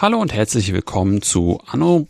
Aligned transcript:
Hallo 0.00 0.20
und 0.20 0.32
herzlich 0.32 0.72
willkommen 0.72 1.22
zu 1.22 1.60
Anno. 1.66 2.08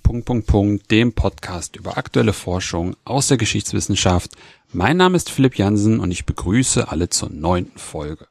dem 0.91 1.13
Podcast 1.13 1.77
über 1.77 1.99
aktuelle 1.99 2.33
Forschung 2.33 2.97
aus 3.05 3.29
der 3.29 3.37
Geschichtswissenschaft. 3.37 4.31
Mein 4.73 4.97
Name 4.97 5.17
ist 5.17 5.31
Philipp 5.31 5.59
Jansen 5.59 6.01
und 6.01 6.11
ich 6.11 6.25
begrüße 6.25 6.91
alle 6.91 7.11
zur 7.11 7.29
neunten 7.29 7.79
Folge. 7.79 8.29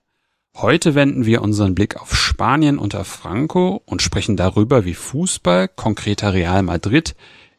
Heute 0.55 0.95
wenden 0.95 1.27
wir 1.27 1.43
unseren 1.43 1.75
Blick 1.75 1.97
auf 2.01 2.15
Spanien 2.15 2.79
unter 2.79 3.05
Franco 3.05 3.83
und 3.85 4.01
sprechen 4.01 4.37
darüber, 4.37 4.85
wie 4.85 4.95
Fußball, 4.95 5.67
konkreter 5.67 6.33
Real 6.33 6.63
Madrid, 6.63 7.15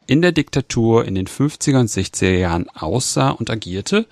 in 0.09 0.23
der 0.23 0.31
Diktatur 0.31 1.05
in 1.05 1.13
den 1.13 1.27
50er 1.27 1.79
und 1.79 1.87
60er 1.87 2.35
Jahren 2.35 2.67
aussah 2.69 3.29
und 3.29 3.51
agierte. 3.51 4.07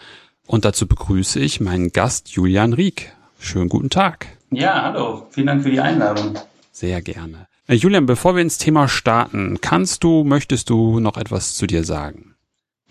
Und 0.46 0.64
dazu 0.64 0.88
begrüße 0.88 1.40
ich 1.40 1.60
meinen 1.60 1.92
Gast 1.92 2.30
Julian 2.30 2.74
Rieck. 2.74 3.14
Schönen 3.40 3.68
guten 3.68 3.90
Tag. 3.90 4.28
Ja, 4.52 4.84
hallo. 4.84 5.26
Vielen 5.32 5.48
Dank 5.48 5.64
für 5.64 5.72
die 5.72 5.80
Einladung. 5.80 6.38
Sehr 6.72 7.02
gerne. 7.02 7.48
Äh, 7.66 7.74
Julian, 7.74 8.06
bevor 8.06 8.36
wir 8.36 8.44
ins 8.44 8.60
Thema 8.60 8.88
starten, 8.88 9.58
kannst 9.60 10.04
du, 10.04 10.24
möchtest 10.24 10.70
du 10.70 11.00
noch 11.00 11.18
etwas 11.18 11.56
zu 11.56 11.66
dir 11.66 11.84
sagen? 11.84 12.36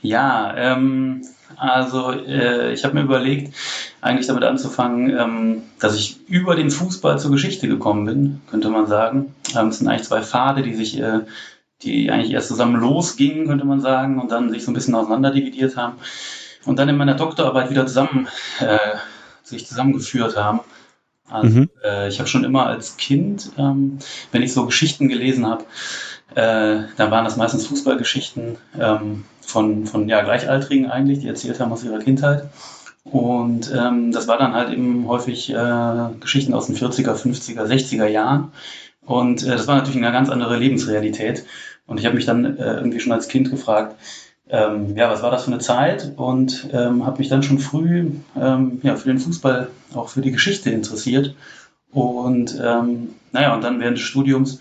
Ja, 0.02 0.54
ähm, 0.56 1.22
also 1.56 2.10
äh, 2.10 2.72
ich 2.72 2.84
habe 2.84 2.94
mir 2.94 3.02
überlegt, 3.02 3.54
eigentlich 4.00 4.26
damit 4.26 4.42
anzufangen, 4.42 5.16
ähm, 5.16 5.62
dass 5.78 5.94
ich 5.94 6.18
über 6.28 6.56
den 6.56 6.72
Fußball 6.72 7.20
zur 7.20 7.30
Geschichte 7.30 7.68
gekommen 7.68 8.04
bin, 8.04 8.40
könnte 8.50 8.68
man 8.68 8.88
sagen. 8.88 9.34
Ähm, 9.56 9.68
es 9.68 9.78
sind 9.78 9.86
eigentlich 9.86 10.08
zwei 10.08 10.22
Pfade, 10.22 10.62
die 10.62 10.74
sich, 10.74 10.98
äh, 10.98 11.20
die 11.82 12.10
eigentlich 12.10 12.32
erst 12.32 12.48
zusammen 12.48 12.80
losgingen, 12.80 13.46
könnte 13.46 13.66
man 13.66 13.80
sagen, 13.80 14.20
und 14.20 14.30
dann 14.30 14.50
sich 14.50 14.64
so 14.64 14.70
ein 14.70 14.74
bisschen 14.74 14.94
auseinander 14.94 15.30
dividiert 15.30 15.76
haben 15.76 15.96
und 16.64 16.78
dann 16.78 16.88
in 16.88 16.96
meiner 16.96 17.14
Doktorarbeit 17.14 17.70
wieder 17.70 17.86
zusammen 17.86 18.28
äh, 18.60 18.78
sich 19.42 19.66
zusammengeführt 19.66 20.36
haben. 20.36 20.60
Also, 21.28 21.60
mhm. 21.60 21.70
äh, 21.84 22.08
ich 22.08 22.18
habe 22.18 22.28
schon 22.28 22.44
immer 22.44 22.66
als 22.66 22.96
Kind, 22.96 23.50
ähm, 23.58 23.98
wenn 24.32 24.42
ich 24.42 24.52
so 24.52 24.66
Geschichten 24.66 25.08
gelesen 25.08 25.46
habe, 25.46 25.64
äh, 26.34 26.84
dann 26.96 27.10
waren 27.10 27.24
das 27.24 27.36
meistens 27.36 27.66
Fußballgeschichten 27.66 28.58
ähm, 28.78 29.24
von, 29.40 29.86
von 29.86 30.08
ja, 30.08 30.22
Gleichaltrigen 30.22 30.90
eigentlich, 30.90 31.20
die 31.20 31.28
erzählt 31.28 31.60
haben 31.60 31.72
aus 31.72 31.84
ihrer 31.84 31.98
Kindheit. 31.98 32.48
Und 33.04 33.72
ähm, 33.72 34.10
das 34.10 34.26
war 34.26 34.36
dann 34.36 34.54
halt 34.54 34.70
eben 34.70 35.06
häufig 35.06 35.50
äh, 35.50 36.08
Geschichten 36.20 36.54
aus 36.54 36.66
den 36.66 36.76
40er, 36.76 37.14
50er, 37.14 37.64
60er 37.64 38.06
Jahren. 38.06 38.52
Und 39.04 39.44
äh, 39.44 39.50
das 39.50 39.68
war 39.68 39.76
natürlich 39.76 39.96
eine 39.96 40.12
ganz 40.12 40.28
andere 40.28 40.56
Lebensrealität. 40.56 41.44
Und 41.86 41.98
ich 41.98 42.06
habe 42.06 42.16
mich 42.16 42.26
dann 42.26 42.58
äh, 42.58 42.74
irgendwie 42.76 43.00
schon 43.00 43.12
als 43.12 43.28
Kind 43.28 43.50
gefragt, 43.50 43.96
ähm, 44.48 44.96
ja, 44.96 45.10
was 45.10 45.22
war 45.22 45.30
das 45.30 45.44
für 45.44 45.52
eine 45.52 45.60
Zeit? 45.60 46.12
Und 46.16 46.68
ähm, 46.72 47.04
habe 47.04 47.18
mich 47.18 47.28
dann 47.28 47.42
schon 47.42 47.58
früh 47.58 48.10
ähm, 48.40 48.80
ja, 48.82 48.96
für 48.96 49.08
den 49.08 49.18
Fußball, 49.18 49.68
auch 49.94 50.08
für 50.08 50.20
die 50.20 50.32
Geschichte 50.32 50.70
interessiert. 50.70 51.34
Und 51.90 52.60
ähm, 52.62 53.10
naja, 53.32 53.54
und 53.54 53.64
dann 53.64 53.80
während 53.80 53.98
des 53.98 54.04
Studiums 54.04 54.60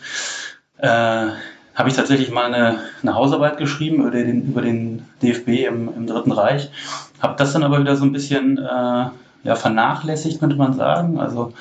äh, 0.78 1.28
habe 1.76 1.90
ich 1.90 1.96
tatsächlich 1.96 2.32
mal 2.32 2.46
eine, 2.46 2.80
eine 3.02 3.16
Hausarbeit 3.16 3.58
geschrieben 3.58 4.02
über 4.02 4.12
den, 4.12 4.48
über 4.48 4.62
den 4.62 5.06
DFB 5.22 5.68
im, 5.68 5.90
im 5.96 6.08
Dritten 6.08 6.32
Reich. 6.32 6.70
Habe 7.22 7.36
das 7.38 7.54
dann 7.54 7.64
aber 7.64 7.80
wieder 7.80 7.96
so 7.96 8.06
ein 8.06 8.14
bisschen 8.14 8.58
äh, 8.58 8.62
ja, 9.44 9.56
vernachlässigt, 9.56 10.40
könnte 10.40 10.56
man 10.56 10.74
sagen. 10.74 11.20
Also 11.20 11.54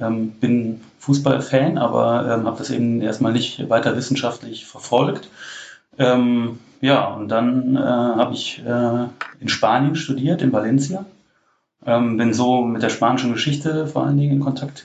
ähm, 0.00 0.30
bin 0.32 0.80
Fußballfan, 1.00 1.78
aber 1.78 2.30
ähm, 2.30 2.46
habe 2.46 2.58
das 2.58 2.70
eben 2.70 3.00
erstmal 3.00 3.32
nicht 3.32 3.68
weiter 3.70 3.96
wissenschaftlich 3.96 4.66
verfolgt. 4.66 5.28
Ähm, 5.98 6.58
ja, 6.82 7.08
und 7.08 7.28
dann 7.28 7.76
äh, 7.76 7.80
habe 7.80 8.34
ich 8.34 8.62
äh, 8.64 9.06
in 9.40 9.48
Spanien 9.48 9.96
studiert, 9.96 10.42
in 10.42 10.52
Valencia. 10.52 11.06
Ähm, 11.86 12.18
bin 12.18 12.34
so 12.34 12.60
mit 12.62 12.82
der 12.82 12.90
spanischen 12.90 13.32
Geschichte 13.32 13.86
vor 13.86 14.04
allen 14.04 14.18
Dingen 14.18 14.32
in 14.32 14.40
Kontakt 14.40 14.84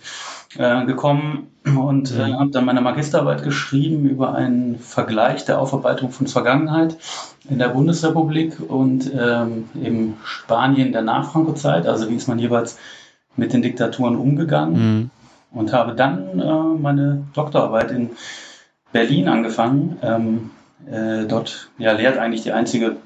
äh, 0.57 0.85
gekommen 0.85 1.47
und 1.65 2.11
äh, 2.11 2.31
habe 2.33 2.51
dann 2.51 2.63
meine 2.63 2.79
Magisterarbeit 2.79 3.43
geschrieben 3.43 4.09
über 4.09 4.35
einen 4.35 4.79
Vergleich 4.79 5.43
der 5.43 5.59
Aufarbeitung 5.59 6.11
von 6.11 6.27
Vergangenheit 6.27 6.97
in 7.49 7.59
der 7.59 7.69
Bundesrepublik 7.69 8.57
und 8.65 9.11
ähm, 9.13 9.69
eben 9.83 10.13
Spanien 10.23 10.93
der 10.93 11.01
Nachfranco-Zeit, 11.01 11.85
also 11.87 12.09
wie 12.09 12.15
ist 12.15 12.29
man 12.29 12.39
jeweils 12.39 12.77
mit 13.35 13.51
den 13.51 13.61
Diktaturen 13.61 14.15
umgegangen 14.15 14.73
mhm. 14.73 15.09
Und 15.55 15.73
habe 15.73 15.95
dann 15.95 16.39
äh, 16.39 16.79
meine 16.79 17.25
Doktorarbeit 17.33 17.89
in 17.89 18.11
Berlin 18.91 19.27
angefangen. 19.27 19.97
Ähm, 20.03 20.51
äh, 20.89 21.25
dort 21.25 21.69
ja, 21.77 21.93
lehrt 21.93 22.17
eigentlich 22.17 22.43
die 22.43 22.51
einzige, 22.51 22.97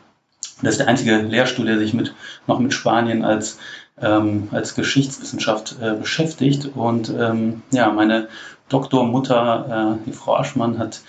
das 0.62 0.72
ist 0.72 0.80
der 0.80 0.88
einzige 0.88 1.18
Lehrstuhl, 1.18 1.66
der 1.66 1.78
sich 1.78 1.94
mit, 1.94 2.14
noch 2.48 2.60
mit 2.60 2.74
Spanien 2.74 3.24
als, 3.24 3.60
ähm, 4.02 4.50
als 4.52 4.76
Geschichtswissenschaft 4.76 5.78
äh, 5.82 5.94
beschäftigt. 5.94 6.72
Und 6.76 7.14
ähm, 7.18 7.62
ja, 7.72 7.92
meine 7.92 8.28
Doktormutter, 8.68 9.98
äh, 10.02 10.06
die 10.06 10.14
Frau 10.14 10.36
Aschmann, 10.36 10.80
hat 10.80 11.02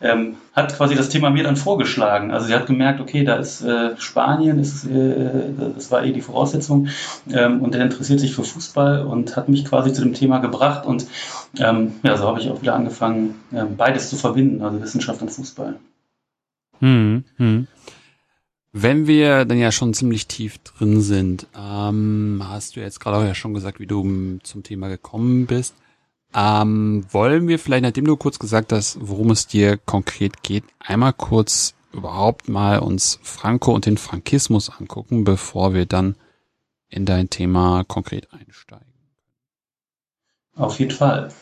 ähm, 0.00 0.36
hat 0.52 0.76
quasi 0.76 0.94
das 0.94 1.08
Thema 1.08 1.30
mir 1.30 1.42
dann 1.42 1.56
vorgeschlagen. 1.56 2.30
Also 2.30 2.46
sie 2.46 2.54
hat 2.54 2.66
gemerkt, 2.66 3.00
okay, 3.00 3.24
da 3.24 3.36
ist 3.36 3.62
äh, 3.62 3.96
Spanien, 3.98 4.58
ist, 4.58 4.84
äh, 4.84 5.50
das 5.74 5.90
war 5.90 6.04
eh 6.04 6.12
die 6.12 6.20
Voraussetzung, 6.20 6.88
ähm, 7.30 7.62
und 7.62 7.74
er 7.74 7.82
interessiert 7.82 8.20
sich 8.20 8.34
für 8.34 8.44
Fußball 8.44 9.06
und 9.06 9.36
hat 9.36 9.48
mich 9.48 9.64
quasi 9.64 9.92
zu 9.92 10.02
dem 10.02 10.12
Thema 10.12 10.38
gebracht. 10.38 10.86
Und 10.86 11.06
ähm, 11.58 11.92
ja, 12.02 12.16
so 12.16 12.26
habe 12.26 12.40
ich 12.40 12.50
auch 12.50 12.60
wieder 12.60 12.74
angefangen, 12.74 13.36
äh, 13.52 13.64
beides 13.64 14.10
zu 14.10 14.16
verbinden, 14.16 14.62
also 14.62 14.82
Wissenschaft 14.82 15.22
und 15.22 15.30
Fußball. 15.30 15.76
Hm, 16.80 17.24
hm. 17.36 17.66
Wenn 18.78 19.06
wir 19.06 19.46
dann 19.46 19.56
ja 19.56 19.72
schon 19.72 19.94
ziemlich 19.94 20.26
tief 20.26 20.58
drin 20.58 21.00
sind, 21.00 21.46
ähm, 21.58 22.42
hast 22.46 22.76
du 22.76 22.80
jetzt 22.80 23.00
gerade 23.00 23.16
auch 23.16 23.24
ja 23.24 23.34
schon 23.34 23.54
gesagt, 23.54 23.80
wie 23.80 23.86
du 23.86 24.38
zum 24.42 24.62
Thema 24.62 24.88
gekommen 24.88 25.46
bist. 25.46 25.74
Ähm, 26.34 27.06
wollen 27.10 27.48
wir 27.48 27.58
vielleicht, 27.58 27.82
nachdem 27.82 28.04
du 28.04 28.16
kurz 28.16 28.38
gesagt 28.38 28.72
hast, 28.72 28.98
worum 29.00 29.30
es 29.30 29.46
dir 29.46 29.78
konkret 29.78 30.42
geht, 30.42 30.64
einmal 30.80 31.12
kurz 31.12 31.74
überhaupt 31.92 32.48
mal 32.48 32.78
uns 32.78 33.18
Franco 33.22 33.72
und 33.72 33.86
den 33.86 33.96
Frankismus 33.96 34.70
angucken, 34.70 35.24
bevor 35.24 35.72
wir 35.72 35.86
dann 35.86 36.14
in 36.88 37.06
dein 37.06 37.30
Thema 37.30 37.84
konkret 37.84 38.28
einsteigen? 38.32 38.86
Auf 40.54 40.78
jeden 40.78 40.92
Fall. 40.92 41.32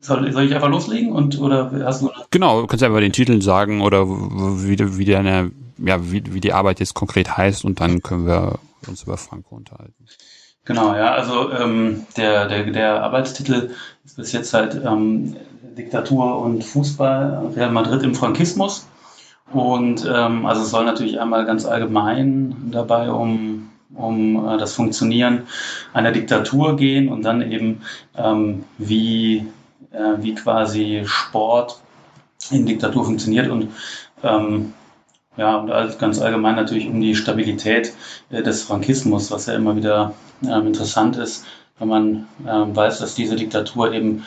Soll, 0.00 0.32
soll 0.32 0.44
ich 0.44 0.54
einfach 0.54 0.68
loslegen 0.68 1.12
und 1.12 1.38
oder 1.38 1.70
hast 1.84 2.02
du 2.02 2.10
Genau, 2.30 2.62
du 2.62 2.66
kannst 2.66 2.82
einfach 2.82 2.98
den 2.98 3.12
Titel 3.12 3.40
sagen 3.40 3.82
oder 3.82 4.08
wie, 4.08 4.98
wie 4.98 5.04
deine, 5.04 5.52
ja, 5.78 6.10
wie, 6.10 6.34
wie 6.34 6.40
die 6.40 6.52
Arbeit 6.52 6.80
jetzt 6.80 6.94
konkret 6.94 7.36
heißt 7.36 7.64
und 7.64 7.80
dann 7.80 8.02
können 8.02 8.26
wir 8.26 8.58
uns 8.88 9.04
über 9.04 9.16
Franco 9.16 9.54
unterhalten. 9.54 10.06
Genau, 10.64 10.94
ja, 10.94 11.12
also 11.12 11.50
ähm, 11.50 12.06
der, 12.16 12.46
der, 12.46 12.64
der 12.70 13.02
Arbeitstitel 13.02 13.70
ist 14.04 14.16
bis 14.16 14.32
jetzt 14.32 14.54
halt 14.54 14.80
ähm, 14.84 15.36
Diktatur 15.76 16.38
und 16.40 16.62
Fußball, 16.62 17.52
Real 17.56 17.72
Madrid 17.72 18.02
im 18.02 18.14
Frankismus. 18.14 18.86
Und 19.52 20.08
ähm, 20.08 20.46
also 20.46 20.62
es 20.62 20.70
soll 20.70 20.84
natürlich 20.84 21.20
einmal 21.20 21.44
ganz 21.46 21.66
allgemein 21.66 22.70
dabei 22.70 23.10
um, 23.10 23.70
um 23.94 24.48
äh, 24.48 24.56
das 24.56 24.74
Funktionieren 24.74 25.48
einer 25.92 26.12
Diktatur 26.12 26.76
gehen 26.76 27.08
und 27.08 27.22
dann 27.22 27.42
eben 27.50 27.82
ähm, 28.16 28.64
wie 28.78 29.46
äh, 29.90 30.22
wie 30.22 30.34
quasi 30.34 31.02
Sport 31.04 31.80
in 32.50 32.66
Diktatur 32.66 33.04
funktioniert 33.04 33.48
und 33.48 33.68
ähm, 34.22 34.72
ja, 35.36 35.56
und 35.56 35.98
ganz 35.98 36.20
allgemein 36.20 36.56
natürlich 36.56 36.86
um 36.88 37.00
die 37.00 37.14
Stabilität 37.14 37.92
äh, 38.30 38.42
des 38.42 38.62
Frankismus, 38.62 39.30
was 39.30 39.46
ja 39.46 39.54
immer 39.54 39.76
wieder 39.76 40.14
ähm, 40.44 40.66
interessant 40.66 41.16
ist, 41.16 41.46
wenn 41.78 41.88
man 41.88 42.28
ähm, 42.46 42.76
weiß, 42.76 42.98
dass 42.98 43.14
diese 43.14 43.36
Diktatur 43.36 43.92
eben 43.92 44.24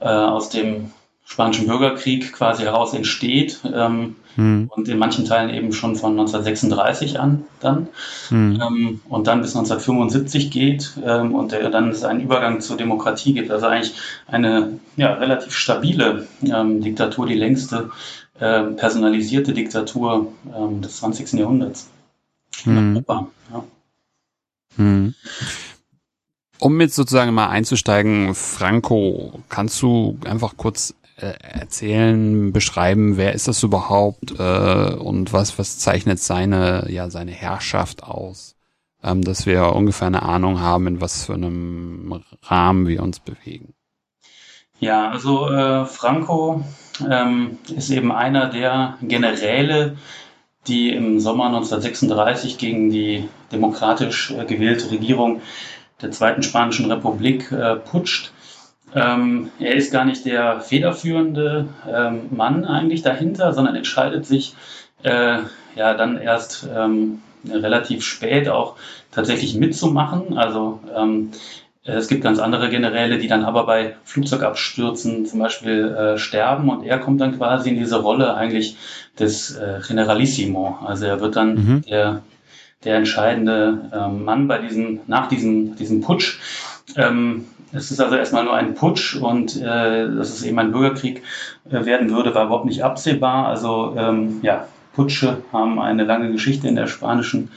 äh, 0.00 0.08
aus 0.08 0.50
dem 0.50 0.90
Spanischen 1.24 1.66
Bürgerkrieg 1.66 2.32
quasi 2.32 2.64
heraus 2.64 2.92
entsteht 2.92 3.60
ähm, 3.72 4.16
hm. 4.34 4.68
und 4.74 4.88
in 4.88 4.98
manchen 4.98 5.24
Teilen 5.24 5.48
eben 5.50 5.72
schon 5.72 5.94
von 5.94 6.12
1936 6.12 7.18
an 7.20 7.44
dann 7.60 7.88
hm. 8.28 8.60
ähm, 8.60 9.00
und 9.08 9.28
dann 9.28 9.40
bis 9.40 9.56
1975 9.56 10.50
geht 10.50 10.92
ähm, 11.04 11.34
und 11.34 11.52
der, 11.52 11.70
dann 11.70 11.90
es 11.90 12.04
einen 12.04 12.20
Übergang 12.20 12.60
zur 12.60 12.76
Demokratie 12.76 13.32
gibt. 13.32 13.50
Also 13.50 13.66
eigentlich 13.66 13.94
eine 14.26 14.80
ja, 14.96 15.14
relativ 15.14 15.54
stabile 15.54 16.26
ähm, 16.44 16.82
Diktatur, 16.82 17.26
die 17.26 17.34
längste 17.34 17.90
äh, 18.38 18.62
personalisierte 18.62 19.52
Diktatur 19.52 20.32
ähm, 20.54 20.82
des 20.82 20.96
20. 20.98 21.32
Jahrhunderts 21.34 21.88
in 22.64 22.76
hm. 22.76 22.96
Europa. 22.96 23.28
Ja. 23.52 23.64
Hm. 24.76 25.14
Um 26.58 26.80
jetzt 26.80 26.94
sozusagen 26.94 27.34
mal 27.34 27.48
einzusteigen, 27.48 28.34
Franco, 28.34 29.40
kannst 29.48 29.82
du 29.82 30.16
einfach 30.24 30.56
kurz 30.56 30.94
äh, 31.16 31.34
erzählen, 31.40 32.52
beschreiben, 32.52 33.16
wer 33.16 33.32
ist 33.32 33.48
das 33.48 33.62
überhaupt 33.62 34.38
äh, 34.38 34.94
und 34.94 35.32
was, 35.32 35.58
was 35.58 35.78
zeichnet 35.78 36.20
seine, 36.20 36.86
ja, 36.88 37.10
seine 37.10 37.32
Herrschaft 37.32 38.02
aus, 38.02 38.56
ähm, 39.02 39.22
dass 39.22 39.44
wir 39.44 39.74
ungefähr 39.74 40.06
eine 40.06 40.22
Ahnung 40.22 40.60
haben, 40.60 40.86
in 40.86 41.00
was 41.00 41.26
für 41.26 41.34
einem 41.34 42.22
Rahmen 42.42 42.86
wir 42.86 43.02
uns 43.02 43.20
bewegen. 43.20 43.74
Ja, 44.78 45.10
also 45.10 45.48
äh, 45.48 45.84
Franco 45.86 46.64
ähm, 47.08 47.58
ist 47.74 47.90
eben 47.90 48.12
einer 48.12 48.46
der 48.46 48.98
Generäle 49.02 49.96
die 50.66 50.90
im 50.90 51.18
Sommer 51.18 51.46
1936 51.46 52.58
gegen 52.58 52.90
die 52.90 53.28
demokratisch 53.50 54.30
äh, 54.30 54.44
gewählte 54.44 54.90
Regierung 54.90 55.40
der 56.00 56.10
Zweiten 56.10 56.42
Spanischen 56.42 56.90
Republik 56.90 57.50
äh, 57.52 57.76
putscht. 57.76 58.32
Ähm, 58.94 59.50
er 59.58 59.74
ist 59.74 59.92
gar 59.92 60.04
nicht 60.04 60.24
der 60.24 60.60
federführende 60.60 61.68
ähm, 61.90 62.26
Mann 62.30 62.64
eigentlich 62.64 63.02
dahinter, 63.02 63.52
sondern 63.52 63.74
entscheidet 63.74 64.26
sich 64.26 64.54
äh, 65.02 65.38
ja 65.74 65.94
dann 65.94 66.18
erst 66.18 66.68
ähm, 66.74 67.22
relativ 67.48 68.04
spät 68.04 68.48
auch 68.48 68.76
tatsächlich 69.10 69.54
mitzumachen. 69.54 70.36
Also 70.36 70.80
ähm, 70.94 71.30
es 71.84 72.06
gibt 72.06 72.22
ganz 72.22 72.38
andere 72.38 72.70
Generäle, 72.70 73.18
die 73.18 73.26
dann 73.26 73.44
aber 73.44 73.66
bei 73.66 73.96
Flugzeugabstürzen 74.04 75.26
zum 75.26 75.40
Beispiel 75.40 75.88
äh, 75.88 76.18
sterben 76.18 76.68
und 76.68 76.84
er 76.84 76.98
kommt 76.98 77.20
dann 77.20 77.36
quasi 77.36 77.70
in 77.70 77.76
diese 77.76 78.00
Rolle 78.00 78.34
eigentlich 78.34 78.76
des 79.18 79.56
äh, 79.56 79.80
Generalissimo. 79.86 80.78
Also 80.84 81.06
er 81.06 81.20
wird 81.20 81.34
dann 81.34 81.54
mhm. 81.54 81.82
der, 81.82 82.22
der 82.84 82.96
entscheidende 82.96 83.90
äh, 83.92 84.08
Mann 84.08 84.46
bei 84.46 84.58
diesem, 84.58 85.00
nach 85.08 85.28
diesem, 85.28 85.74
diesem 85.74 86.02
Putsch. 86.02 86.38
Ähm, 86.96 87.46
es 87.72 87.90
ist 87.90 88.00
also 88.00 88.14
erstmal 88.14 88.44
nur 88.44 88.54
ein 88.54 88.74
Putsch 88.74 89.16
und 89.16 89.56
äh, 89.56 90.08
dass 90.14 90.30
es 90.30 90.44
eben 90.44 90.58
ein 90.60 90.72
Bürgerkrieg 90.72 91.22
äh, 91.68 91.84
werden 91.84 92.10
würde, 92.10 92.34
war 92.34 92.44
überhaupt 92.44 92.66
nicht 92.66 92.84
absehbar. 92.84 93.48
Also 93.48 93.94
ähm, 93.96 94.38
ja, 94.42 94.68
Putsche 94.94 95.38
haben 95.52 95.80
eine 95.80 96.04
lange 96.04 96.30
Geschichte 96.30 96.68
in 96.68 96.76
der 96.76 96.86
spanischen 96.86 97.50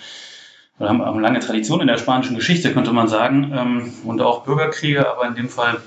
oder 0.79 0.89
haben 0.89 1.01
eine 1.01 1.21
lange 1.21 1.39
Tradition 1.39 1.81
in 1.81 1.87
der 1.87 1.97
spanischen 1.97 2.35
Geschichte, 2.35 2.73
könnte 2.73 2.91
man 2.91 3.07
sagen, 3.07 3.51
ähm, 3.55 3.93
und 4.03 4.21
auch 4.21 4.43
Bürgerkriege, 4.43 5.09
aber 5.09 5.27
in 5.27 5.35
dem 5.35 5.49
Fall 5.49 5.81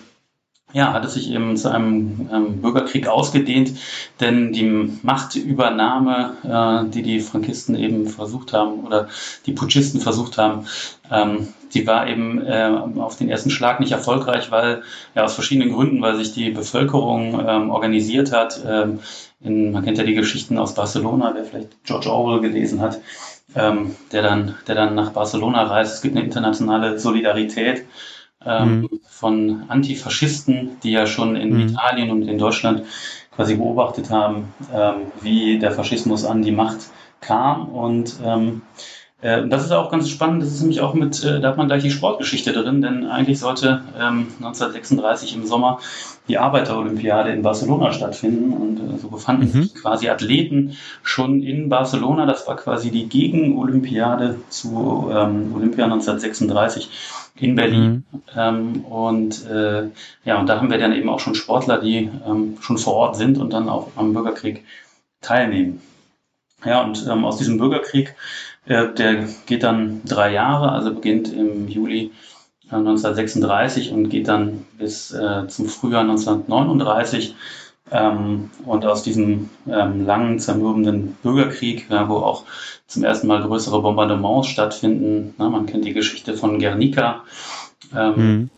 ja, 0.72 0.92
hat 0.92 1.04
es 1.04 1.14
sich 1.14 1.30
eben 1.30 1.56
zu 1.56 1.70
einem 1.70 2.28
ähm, 2.32 2.60
Bürgerkrieg 2.60 3.08
ausgedehnt, 3.08 3.72
denn 4.20 4.52
die 4.52 4.92
Machtübernahme, 5.02 6.34
äh, 6.44 6.90
die 6.90 7.02
die 7.02 7.20
Frankisten 7.20 7.74
eben 7.74 8.06
versucht 8.06 8.52
haben 8.52 8.84
oder 8.84 9.08
die 9.46 9.52
Putschisten 9.52 10.00
versucht 10.00 10.36
haben, 10.36 10.66
ähm, 11.10 11.48
die 11.72 11.86
war 11.86 12.06
eben 12.06 12.44
äh, 12.46 12.70
auf 12.98 13.16
den 13.16 13.30
ersten 13.30 13.50
Schlag 13.50 13.80
nicht 13.80 13.92
erfolgreich, 13.92 14.50
weil 14.50 14.82
ja 15.14 15.24
aus 15.24 15.34
verschiedenen 15.34 15.72
Gründen, 15.72 16.02
weil 16.02 16.16
sich 16.16 16.32
die 16.32 16.50
Bevölkerung 16.50 17.42
ähm, 17.46 17.70
organisiert 17.70 18.32
hat. 18.32 18.62
Ähm, 18.66 19.00
in, 19.40 19.72
man 19.72 19.84
kennt 19.84 19.98
ja 19.98 20.04
die 20.04 20.14
Geschichten 20.14 20.58
aus 20.58 20.74
Barcelona, 20.74 21.32
wer 21.34 21.44
vielleicht 21.44 21.82
George 21.84 22.10
Orwell 22.10 22.40
gelesen 22.40 22.80
hat, 22.80 23.00
ähm, 23.54 23.96
der 24.12 24.22
dann, 24.22 24.54
der 24.66 24.74
dann 24.74 24.94
nach 24.94 25.12
Barcelona 25.12 25.64
reist. 25.64 25.94
Es 25.94 26.02
gibt 26.02 26.16
eine 26.16 26.24
internationale 26.24 26.98
Solidarität 26.98 27.84
ähm, 28.44 28.80
mhm. 28.80 29.00
von 29.08 29.64
Antifaschisten, 29.68 30.78
die 30.82 30.92
ja 30.92 31.06
schon 31.06 31.36
in 31.36 31.54
mhm. 31.54 31.68
Italien 31.68 32.10
und 32.10 32.22
in 32.22 32.38
Deutschland 32.38 32.84
quasi 33.34 33.54
beobachtet 33.54 34.10
haben, 34.10 34.52
ähm, 34.74 35.12
wie 35.20 35.58
der 35.58 35.72
Faschismus 35.72 36.24
an 36.24 36.42
die 36.42 36.52
Macht 36.52 36.78
kam. 37.20 37.68
Und 37.68 38.16
ähm, 38.24 38.62
äh, 39.20 39.48
das 39.48 39.64
ist 39.64 39.72
auch 39.72 39.90
ganz 39.90 40.08
spannend, 40.08 40.42
das 40.42 40.52
ist 40.52 40.60
nämlich 40.60 40.80
auch 40.80 40.94
mit, 40.94 41.24
äh, 41.24 41.40
da 41.40 41.48
hat 41.48 41.56
man 41.56 41.66
gleich 41.66 41.82
die 41.82 41.90
Sportgeschichte 41.90 42.52
drin, 42.52 42.82
denn 42.82 43.06
eigentlich 43.06 43.40
sollte 43.40 43.82
ähm, 43.98 44.28
1936 44.38 45.34
im 45.34 45.46
Sommer 45.46 45.80
die 46.28 46.38
Arbeiterolympiade 46.38 47.30
in 47.30 47.42
Barcelona 47.42 47.92
stattfinden 47.92 48.52
und 48.52 48.78
äh, 48.78 48.98
so 48.98 49.08
befanden 49.08 49.50
mhm. 49.52 49.62
sich 49.62 49.74
quasi 49.74 50.08
Athleten 50.08 50.76
schon 51.02 51.42
in 51.42 51.68
Barcelona. 51.68 52.26
Das 52.26 52.46
war 52.46 52.56
quasi 52.56 52.90
die 52.90 53.08
Gegenolympiade 53.08 54.36
zu 54.50 55.10
ähm, 55.12 55.52
Olympia 55.54 55.84
1936 55.84 56.90
in 57.36 57.56
Berlin. 57.56 58.04
Mhm. 58.10 58.22
Ähm, 58.36 58.84
und 58.84 59.46
äh, 59.46 59.88
ja, 60.24 60.38
und 60.38 60.48
da 60.48 60.58
haben 60.58 60.70
wir 60.70 60.78
dann 60.78 60.92
eben 60.92 61.08
auch 61.08 61.20
schon 61.20 61.34
Sportler, 61.34 61.78
die 61.78 62.10
ähm, 62.26 62.56
schon 62.60 62.78
vor 62.78 62.94
Ort 62.94 63.16
sind 63.16 63.38
und 63.38 63.52
dann 63.52 63.68
auch 63.68 63.88
am 63.96 64.12
Bürgerkrieg 64.12 64.64
teilnehmen. 65.20 65.80
Ja, 66.64 66.82
und 66.82 67.06
ähm, 67.08 67.24
aus 67.24 67.38
diesem 67.38 67.58
Bürgerkrieg, 67.58 68.16
der 68.68 69.28
geht 69.46 69.62
dann 69.62 70.02
drei 70.04 70.32
Jahre, 70.32 70.72
also 70.72 70.94
beginnt 70.94 71.32
im 71.32 71.68
Juli 71.68 72.10
1936 72.70 73.90
äh, 73.90 73.94
und 73.94 74.08
geht 74.10 74.28
dann 74.28 74.66
bis 74.78 75.12
äh, 75.12 75.46
zum 75.48 75.66
Frühjahr 75.66 76.02
1939. 76.02 77.34
Ähm, 77.90 78.50
und 78.66 78.84
aus 78.84 79.02
diesem 79.02 79.48
ähm, 79.66 80.04
langen, 80.04 80.38
zermürbenden 80.38 81.16
Bürgerkrieg, 81.22 81.86
ja, 81.88 82.06
wo 82.08 82.16
auch 82.16 82.44
zum 82.86 83.02
ersten 83.02 83.26
Mal 83.26 83.42
größere 83.42 83.80
Bombardements 83.80 84.48
stattfinden, 84.48 85.34
na, 85.38 85.48
man 85.48 85.64
kennt 85.64 85.86
die 85.86 85.94
Geschichte 85.94 86.34
von 86.34 86.58
Guernica, 86.58 87.22
ähm, 87.96 88.14
mhm. 88.16 88.50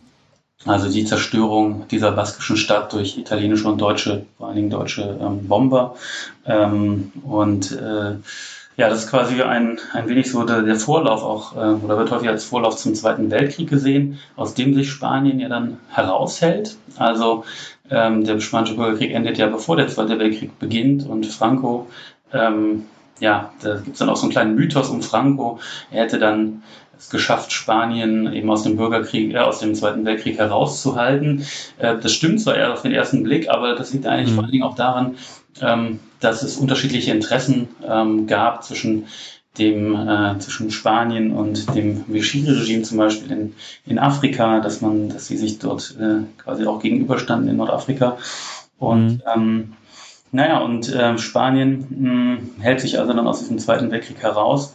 also 0.65 0.91
die 0.91 1.05
Zerstörung 1.05 1.87
dieser 1.89 2.11
baskischen 2.11 2.57
Stadt 2.57 2.91
durch 2.91 3.17
italienische 3.17 3.69
und 3.69 3.79
deutsche, 3.79 4.25
vor 4.37 4.47
allen 4.47 4.57
Dingen 4.57 4.69
deutsche 4.69 5.17
ähm, 5.21 5.47
Bomber. 5.47 5.95
Ähm, 6.45 7.13
und 7.23 7.71
äh, 7.71 8.15
ja, 8.77 8.89
das 8.89 9.03
ist 9.03 9.09
quasi 9.09 9.41
ein, 9.41 9.79
ein 9.93 10.07
wenig 10.07 10.31
so 10.31 10.43
der, 10.43 10.61
der 10.61 10.75
Vorlauf 10.75 11.23
auch, 11.23 11.55
äh, 11.55 11.83
oder 11.83 11.97
wird 11.97 12.11
häufig 12.11 12.29
als 12.29 12.45
Vorlauf 12.45 12.77
zum 12.77 12.95
Zweiten 12.95 13.29
Weltkrieg 13.29 13.69
gesehen, 13.69 14.19
aus 14.35 14.53
dem 14.53 14.73
sich 14.73 14.89
Spanien 14.89 15.39
ja 15.39 15.49
dann 15.49 15.77
heraushält. 15.89 16.77
Also 16.97 17.43
ähm, 17.89 18.23
der 18.23 18.39
Spanische 18.39 18.75
Bürgerkrieg 18.75 19.11
endet 19.11 19.37
ja 19.37 19.47
bevor 19.47 19.75
der 19.75 19.87
Zweite 19.87 20.17
Weltkrieg 20.19 20.57
beginnt 20.59 21.05
und 21.07 21.25
Franco, 21.25 21.87
ähm, 22.33 22.85
ja, 23.19 23.51
da 23.61 23.75
gibt 23.75 23.93
es 23.93 23.99
dann 23.99 24.09
auch 24.09 24.15
so 24.15 24.23
einen 24.23 24.31
kleinen 24.31 24.55
Mythos 24.55 24.89
um 24.89 25.01
Franco. 25.01 25.59
Er 25.91 26.03
hätte 26.03 26.17
dann 26.17 26.63
es 26.97 27.09
geschafft, 27.09 27.51
Spanien 27.51 28.31
eben 28.33 28.49
aus 28.49 28.63
dem 28.63 28.77
Bürgerkrieg, 28.77 29.33
äh, 29.33 29.39
aus 29.39 29.59
dem 29.59 29.75
Zweiten 29.75 30.05
Weltkrieg 30.05 30.37
herauszuhalten. 30.37 31.45
Äh, 31.77 31.97
das 31.97 32.13
stimmt 32.13 32.41
zwar 32.41 32.55
eher 32.55 32.73
auf 32.73 32.81
den 32.81 32.93
ersten 32.93 33.23
Blick, 33.23 33.49
aber 33.49 33.75
das 33.75 33.93
liegt 33.93 34.05
eigentlich 34.05 34.31
mhm. 34.31 34.35
vor 34.35 34.43
allen 34.43 34.51
Dingen 34.51 34.63
auch 34.63 34.75
daran, 34.75 35.15
ähm, 35.61 35.99
dass 36.21 36.43
es 36.43 36.55
unterschiedliche 36.55 37.11
Interessen 37.11 37.67
ähm, 37.85 38.27
gab 38.27 38.63
zwischen 38.63 39.07
dem 39.57 39.95
äh, 39.95 40.39
zwischen 40.39 40.71
Spanien 40.71 41.33
und 41.33 41.75
dem 41.75 42.05
Vichy-Regime 42.07 42.83
zum 42.83 42.97
Beispiel 42.97 43.31
in, 43.31 43.55
in 43.85 43.99
Afrika, 43.99 44.61
dass 44.61 44.79
man, 44.79 45.09
dass 45.09 45.27
sie 45.27 45.35
sich 45.35 45.59
dort 45.59 45.97
äh, 45.99 46.23
quasi 46.41 46.65
auch 46.65 46.81
gegenüberstanden 46.81 47.49
in 47.49 47.57
Nordafrika. 47.57 48.17
Und 48.79 49.15
mhm. 49.15 49.21
ähm, 49.35 49.73
naja, 50.31 50.59
und 50.59 50.87
äh, 50.93 51.17
Spanien 51.17 51.85
mh, 51.89 52.63
hält 52.63 52.79
sich 52.79 52.97
also 52.97 53.11
dann 53.11 53.27
aus 53.27 53.39
diesem 53.39 53.59
Zweiten 53.59 53.91
Weltkrieg 53.91 54.21
heraus 54.21 54.73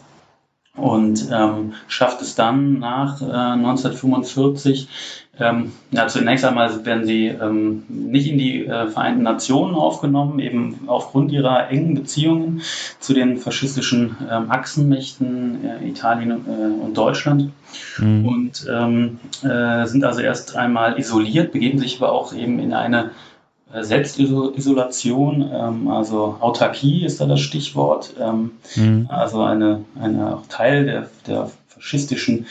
und 0.77 1.27
ähm, 1.31 1.73
schafft 1.87 2.21
es 2.21 2.35
dann 2.35 2.79
nach 2.79 3.21
äh, 3.21 3.25
1945 3.25 4.87
ähm, 5.39 5.71
ja, 5.91 6.07
zunächst 6.07 6.45
einmal 6.45 6.83
werden 6.85 7.05
sie 7.05 7.27
ähm, 7.27 7.83
nicht 7.89 8.27
in 8.27 8.37
die 8.37 8.65
äh, 8.65 8.87
Vereinten 8.87 9.23
Nationen 9.23 9.75
aufgenommen, 9.75 10.39
eben 10.39 10.79
aufgrund 10.87 11.31
ihrer 11.31 11.69
engen 11.69 11.93
Beziehungen 11.93 12.61
zu 12.99 13.13
den 13.13 13.37
faschistischen 13.37 14.17
ähm, 14.29 14.49
Achsenmächten 14.49 15.63
äh, 15.63 15.87
Italien 15.87 16.31
äh, 16.31 16.83
und 16.83 16.97
Deutschland 16.97 17.51
mhm. 17.99 18.27
und 18.27 18.67
ähm, 18.69 19.19
äh, 19.43 19.85
sind 19.85 20.03
also 20.03 20.21
erst 20.21 20.55
einmal 20.55 20.97
isoliert, 20.99 21.51
begeben 21.51 21.77
sich 21.77 21.97
aber 22.01 22.11
auch 22.11 22.33
eben 22.33 22.57
in 22.59 22.73
eine 22.73 23.11
Selbstisolation, 23.73 25.49
ähm, 25.53 25.87
also 25.89 26.37
Autarkie 26.39 27.03
ist 27.03 27.19
da 27.19 27.25
das 27.25 27.41
Stichwort, 27.41 28.13
ähm, 28.19 28.51
mhm. 28.75 29.07
also 29.09 29.41
eine, 29.41 29.83
eine 29.99 30.41
Teil 30.49 30.85
der, 30.85 31.09
der 31.27 31.51
faschistischen 31.67 32.45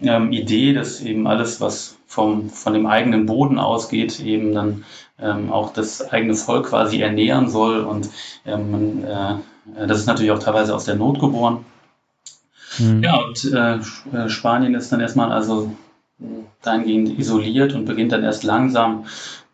ähm, 0.00 0.32
Idee, 0.32 0.72
dass 0.72 1.00
eben 1.00 1.26
alles, 1.26 1.60
was 1.60 1.96
vom, 2.06 2.50
von 2.50 2.72
dem 2.72 2.86
eigenen 2.86 3.26
Boden 3.26 3.58
ausgeht, 3.58 4.20
eben 4.20 4.54
dann 4.54 4.84
ähm, 5.20 5.52
auch 5.52 5.72
das 5.72 6.12
eigene 6.12 6.34
Volk 6.34 6.66
quasi 6.66 7.00
ernähren 7.00 7.50
soll. 7.50 7.80
Und 7.80 8.08
ähm, 8.46 9.04
äh, 9.04 9.86
das 9.86 9.98
ist 9.98 10.06
natürlich 10.06 10.32
auch 10.32 10.38
teilweise 10.38 10.74
aus 10.74 10.84
der 10.84 10.96
Not 10.96 11.20
geboren. 11.20 11.64
Mhm. 12.78 13.02
Ja, 13.02 13.16
und 13.16 13.44
äh, 13.44 13.78
äh 14.16 14.28
Spanien 14.28 14.74
ist 14.74 14.92
dann 14.92 15.00
erstmal 15.00 15.32
also 15.32 15.72
dahingehend 16.62 17.18
isoliert 17.18 17.74
und 17.74 17.86
beginnt 17.86 18.12
dann 18.12 18.24
erst 18.24 18.44
langsam 18.44 19.06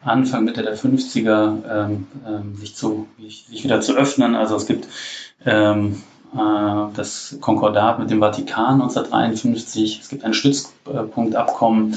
Anfang, 0.06 0.44
Mitte 0.44 0.62
der 0.62 0.76
50er 0.76 1.86
ähm, 1.86 2.06
ähm, 2.26 2.56
sich, 2.56 2.74
zu, 2.74 3.06
sich 3.18 3.64
wieder 3.64 3.80
zu 3.80 3.96
öffnen. 3.96 4.34
Also 4.34 4.56
es 4.56 4.66
gibt 4.66 4.88
ähm, 5.44 6.02
äh, 6.34 6.94
das 6.94 7.38
Konkordat 7.40 7.98
mit 7.98 8.10
dem 8.10 8.20
Vatikan 8.20 8.80
1953, 8.80 10.00
es 10.00 10.08
gibt 10.08 10.24
ein 10.24 10.34
Stützpunktabkommen 10.34 11.96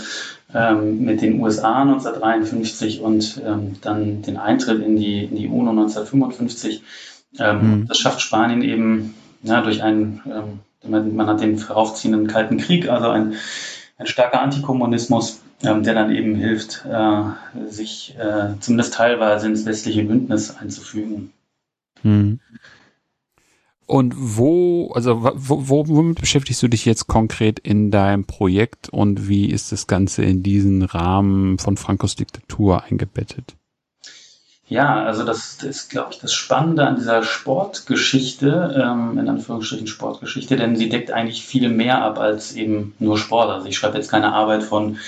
ähm, 0.54 1.04
mit 1.04 1.22
den 1.22 1.40
USA 1.42 1.82
1953 1.82 3.02
und 3.02 3.42
ähm, 3.46 3.76
dann 3.82 4.22
den 4.22 4.38
Eintritt 4.38 4.82
in 4.84 4.96
die, 4.96 5.26
in 5.26 5.36
die 5.36 5.48
UNO 5.48 5.72
1955. 5.72 6.84
Ähm, 7.38 7.58
mhm. 7.62 7.88
Das 7.88 7.98
schafft 7.98 8.22
Spanien 8.22 8.62
eben 8.64 9.14
ja, 9.44 9.62
durch 9.62 9.84
einen, 9.84 10.22
ähm, 10.26 10.60
man, 10.90 11.16
man, 11.16 11.28
hat 11.28 11.42
den 11.42 11.58
heraufziehenden 11.58 12.28
Kalten 12.28 12.58
Krieg, 12.58 12.90
also 12.90 13.10
ein, 13.10 13.36
ein 13.98 14.08
starker 14.08 14.42
Antikommunismus, 14.42 15.42
ähm, 15.64 15.84
der 15.84 15.94
dann 15.94 16.16
eben 16.16 16.36
hilft, 16.36 16.86
äh, 16.86 17.70
sich 17.70 18.16
äh, 18.18 18.60
zumindest 18.60 18.94
teilweise 18.94 19.48
ins 19.48 19.66
westliche 19.66 20.04
Bündnis 20.04 20.56
einzufügen. 20.56 21.32
Mhm. 22.04 22.40
Und 23.86 24.14
wo, 24.16 24.92
also 24.94 25.24
wo, 25.24 25.68
wo, 25.68 25.88
womit 25.88 26.22
beschäftigst 26.22 26.62
du 26.62 26.68
dich 26.68 26.86
jetzt 26.86 27.08
konkret 27.08 27.58
in 27.58 27.90
deinem 27.90 28.24
Projekt 28.24 28.88
und 28.90 29.28
wie 29.28 29.50
ist 29.50 29.72
das 29.72 29.88
Ganze 29.88 30.24
in 30.24 30.44
diesen 30.44 30.84
Rahmen 30.84 31.58
von 31.58 31.76
Frankos 31.76 32.16
Diktatur 32.16 32.84
eingebettet? 32.84 33.56
Ja, 34.70 35.04
also 35.04 35.26
das, 35.26 35.58
das 35.58 35.68
ist, 35.68 35.90
glaube 35.90 36.10
ich, 36.12 36.20
das 36.20 36.32
Spannende 36.32 36.86
an 36.86 36.98
dieser 36.98 37.24
Sportgeschichte, 37.24 38.80
ähm, 38.80 39.18
in 39.18 39.28
Anführungsstrichen 39.28 39.88
Sportgeschichte, 39.88 40.56
denn 40.58 40.76
sie 40.76 40.90
deckt 40.90 41.10
eigentlich 41.10 41.44
viel 41.44 41.70
mehr 41.70 42.04
ab 42.04 42.20
als 42.20 42.54
eben 42.54 42.94
nur 43.00 43.18
Sport. 43.18 43.50
Also 43.50 43.66
ich 43.66 43.76
schreibe 43.76 43.98
jetzt 43.98 44.12
keine 44.12 44.32
Arbeit 44.32 44.62
von 44.62 45.00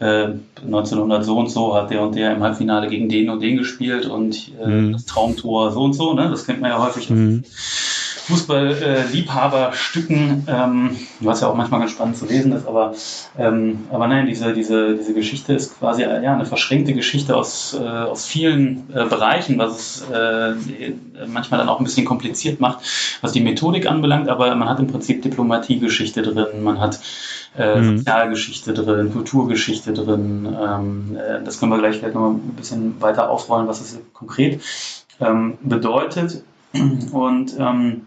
äh, 0.00 0.28
1900 0.64 1.24
so 1.24 1.38
und 1.38 1.48
so 1.48 1.74
hat 1.74 1.90
der 1.90 2.02
und 2.02 2.14
der 2.14 2.32
im 2.32 2.42
Halbfinale 2.42 2.88
gegen 2.88 3.08
den 3.08 3.30
und 3.30 3.40
den 3.40 3.56
gespielt 3.56 4.06
und 4.06 4.52
äh, 4.60 4.66
mhm. 4.66 4.92
das 4.92 5.06
Traumtor 5.06 5.72
so 5.72 5.82
und 5.82 5.92
so, 5.92 6.14
ne? 6.14 6.28
Das 6.30 6.46
kennt 6.46 6.60
man 6.60 6.70
ja 6.70 6.84
häufig. 6.84 7.10
Mhm. 7.10 7.44
Fußball-Liebhaberstücken, 8.26 10.46
ähm, 10.46 10.96
was 11.20 11.40
ja 11.40 11.48
auch 11.48 11.56
manchmal 11.56 11.80
ganz 11.80 11.90
spannend 11.90 12.16
zu 12.16 12.26
lesen 12.26 12.52
ist, 12.52 12.68
aber, 12.68 12.94
ähm, 13.36 13.88
aber 13.90 14.06
nein, 14.06 14.26
diese, 14.26 14.54
diese, 14.54 14.94
diese 14.94 15.12
Geschichte 15.12 15.54
ist 15.54 15.76
quasi 15.78 16.02
ja, 16.02 16.32
eine 16.32 16.46
verschränkte 16.46 16.94
Geschichte 16.94 17.36
aus, 17.36 17.74
äh, 17.74 17.82
aus 17.82 18.24
vielen 18.24 18.88
äh, 18.94 19.06
Bereichen, 19.06 19.58
was 19.58 19.76
es 19.76 20.04
äh, 20.10 20.52
manchmal 21.26 21.58
dann 21.58 21.68
auch 21.68 21.80
ein 21.80 21.84
bisschen 21.84 22.04
kompliziert 22.04 22.60
macht, 22.60 22.84
was 23.22 23.32
die 23.32 23.40
Methodik 23.40 23.90
anbelangt, 23.90 24.28
aber 24.28 24.54
man 24.54 24.68
hat 24.68 24.78
im 24.78 24.86
Prinzip 24.86 25.22
Diplomatiegeschichte 25.22 26.22
drin, 26.22 26.62
man 26.62 26.78
hat 26.78 27.00
äh, 27.56 27.80
mhm. 27.80 27.98
Sozialgeschichte 27.98 28.72
drin, 28.72 29.12
Kulturgeschichte 29.12 29.92
drin. 29.92 30.46
Ähm, 30.60 31.16
äh, 31.16 31.42
das 31.44 31.58
können 31.58 31.72
wir 31.72 31.78
gleich 31.78 31.98
vielleicht 31.98 32.14
noch 32.14 32.30
ein 32.30 32.54
bisschen 32.56 33.00
weiter 33.00 33.30
aufrollen, 33.30 33.68
was 33.68 33.80
es 33.80 33.98
konkret 34.12 34.60
ähm, 35.20 35.58
bedeutet. 35.62 36.42
Und 37.12 37.54
ähm, 37.58 38.06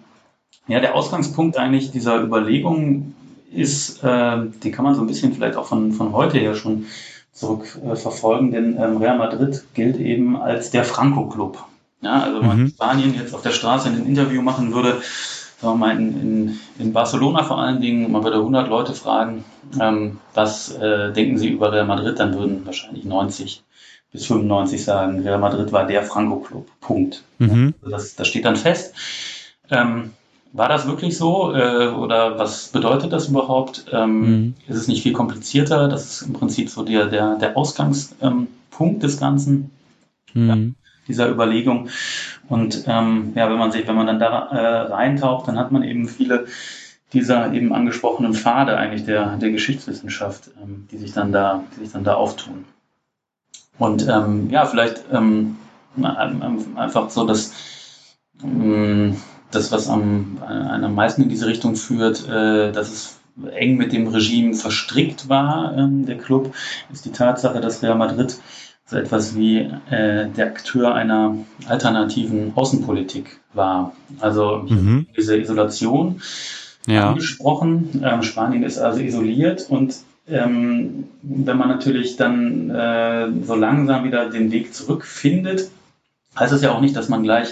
ja, 0.67 0.79
der 0.79 0.95
Ausgangspunkt 0.95 1.57
eigentlich 1.57 1.91
dieser 1.91 2.21
Überlegung 2.21 3.13
ist, 3.51 4.03
äh, 4.03 4.37
die 4.63 4.71
kann 4.71 4.83
man 4.85 4.95
so 4.95 5.01
ein 5.01 5.07
bisschen 5.07 5.33
vielleicht 5.33 5.55
auch 5.55 5.67
von, 5.67 5.91
von 5.91 6.11
heute 6.13 6.39
her 6.39 6.55
schon 6.55 6.85
zurückverfolgen, 7.31 8.49
äh, 8.49 8.55
denn 8.55 8.77
ähm, 8.79 8.97
Real 8.97 9.17
Madrid 9.17 9.63
gilt 9.73 9.97
eben 9.97 10.35
als 10.35 10.71
der 10.71 10.83
Franco-Club. 10.83 11.63
Ja, 12.01 12.21
also 12.23 12.39
wenn 12.39 12.47
man 12.47 12.59
mhm. 12.61 12.67
Spanien 12.69 13.15
jetzt 13.15 13.33
auf 13.33 13.41
der 13.41 13.51
Straße 13.51 13.89
ein 13.89 14.05
Interview 14.05 14.41
machen 14.41 14.73
würde, 14.73 15.01
sagen 15.59 15.79
wir 15.79 15.87
mal 15.87 15.97
in, 15.97 16.59
in, 16.79 16.93
Barcelona 16.93 17.43
vor 17.43 17.59
allen 17.59 17.81
Dingen, 17.81 18.11
man 18.11 18.23
würde 18.23 18.37
100 18.37 18.67
Leute 18.69 18.93
fragen, 18.93 19.43
ähm, 19.79 20.19
was 20.33 20.75
äh, 20.75 21.11
denken 21.13 21.37
sie 21.37 21.49
über 21.49 21.71
Real 21.71 21.85
Madrid, 21.85 22.19
dann 22.19 22.33
würden 22.33 22.65
wahrscheinlich 22.65 23.05
90 23.05 23.63
bis 24.11 24.25
95 24.27 24.83
sagen, 24.83 25.21
Real 25.21 25.39
Madrid 25.39 25.71
war 25.71 25.85
der 25.85 26.03
Franco-Club. 26.03 26.67
Punkt. 26.81 27.23
Mhm. 27.39 27.73
Also 27.81 27.91
das, 27.91 28.15
das 28.15 28.27
steht 28.27 28.45
dann 28.45 28.55
fest. 28.55 28.95
Ähm, 29.69 30.11
war 30.53 30.69
das 30.69 30.87
wirklich 30.87 31.17
so 31.17 31.53
äh, 31.53 31.87
oder 31.87 32.39
was 32.39 32.69
bedeutet 32.69 33.11
das 33.11 33.27
überhaupt? 33.27 33.85
Ähm, 33.91 34.19
mhm. 34.19 34.53
Ist 34.67 34.77
es 34.77 34.87
nicht 34.87 35.03
viel 35.03 35.11
komplizierter? 35.11 35.89
Das 35.89 36.05
ist 36.05 36.21
im 36.21 36.33
Prinzip 36.33 36.69
so 36.69 36.83
der, 36.83 37.07
der, 37.07 37.35
der 37.35 37.57
Ausgangspunkt 37.57 38.49
ähm, 38.79 38.99
des 38.99 39.19
Ganzen, 39.19 39.71
mhm. 40.33 40.47
ja, 40.47 40.84
dieser 41.07 41.29
Überlegung. 41.29 41.89
Und 42.47 42.85
ähm, 42.87 43.33
ja, 43.35 43.49
wenn 43.49 43.57
man 43.57 43.71
sich, 43.71 43.87
wenn 43.87 43.95
man 43.95 44.07
dann 44.07 44.19
da 44.19 44.47
äh, 44.47 44.81
reintaucht, 44.91 45.47
dann 45.47 45.57
hat 45.57 45.71
man 45.71 45.83
eben 45.83 46.07
viele 46.07 46.45
dieser 47.13 47.53
eben 47.53 47.73
angesprochenen 47.73 48.33
Pfade 48.33 48.77
eigentlich 48.77 49.05
der, 49.05 49.37
der 49.37 49.51
Geschichtswissenschaft, 49.51 50.51
ähm, 50.61 50.87
die 50.91 50.97
sich 50.97 51.13
dann 51.13 51.31
da, 51.31 51.63
die 51.75 51.81
sich 51.85 51.93
dann 51.93 52.03
da 52.03 52.15
auftun. 52.15 52.65
Und 53.77 54.07
ähm, 54.07 54.49
ja, 54.49 54.65
vielleicht 54.65 55.05
ähm, 55.11 55.57
einfach 56.75 57.09
so, 57.09 57.25
dass 57.25 57.53
ähm, 58.43 59.17
das, 59.51 59.71
was 59.71 59.89
am, 59.89 60.37
am 60.41 60.95
meisten 60.95 61.23
in 61.23 61.29
diese 61.29 61.47
Richtung 61.47 61.75
führt, 61.75 62.27
äh, 62.27 62.71
dass 62.71 62.91
es 62.91 63.19
eng 63.51 63.77
mit 63.77 63.91
dem 63.91 64.07
Regime 64.07 64.53
verstrickt 64.53 65.27
war, 65.27 65.75
ähm, 65.77 66.05
der 66.05 66.17
Club, 66.17 66.53
ist 66.91 67.05
die 67.05 67.11
Tatsache, 67.11 67.59
dass 67.59 67.83
Real 67.83 67.95
Madrid 67.95 68.37
so 68.85 68.97
etwas 68.97 69.35
wie 69.35 69.59
äh, 69.89 70.29
der 70.29 70.45
Akteur 70.47 70.93
einer 70.93 71.37
alternativen 71.67 72.53
Außenpolitik 72.55 73.39
war. 73.53 73.95
Also 74.19 74.65
mhm. 74.67 75.07
diese 75.17 75.37
Isolation 75.37 76.21
ja. 76.85 77.09
angesprochen. 77.09 78.01
Ähm, 78.03 78.21
Spanien 78.21 78.63
ist 78.63 78.77
also 78.77 78.99
isoliert 78.99 79.65
und 79.69 79.95
ähm, 80.27 81.05
wenn 81.21 81.57
man 81.57 81.69
natürlich 81.69 82.15
dann 82.15 82.69
äh, 82.69 83.27
so 83.43 83.55
langsam 83.55 84.03
wieder 84.03 84.29
den 84.29 84.51
Weg 84.51 84.73
zurückfindet, 84.73 85.69
heißt 86.37 86.53
es 86.53 86.61
ja 86.61 86.71
auch 86.71 86.81
nicht, 86.81 86.95
dass 86.95 87.09
man 87.09 87.23
gleich 87.23 87.49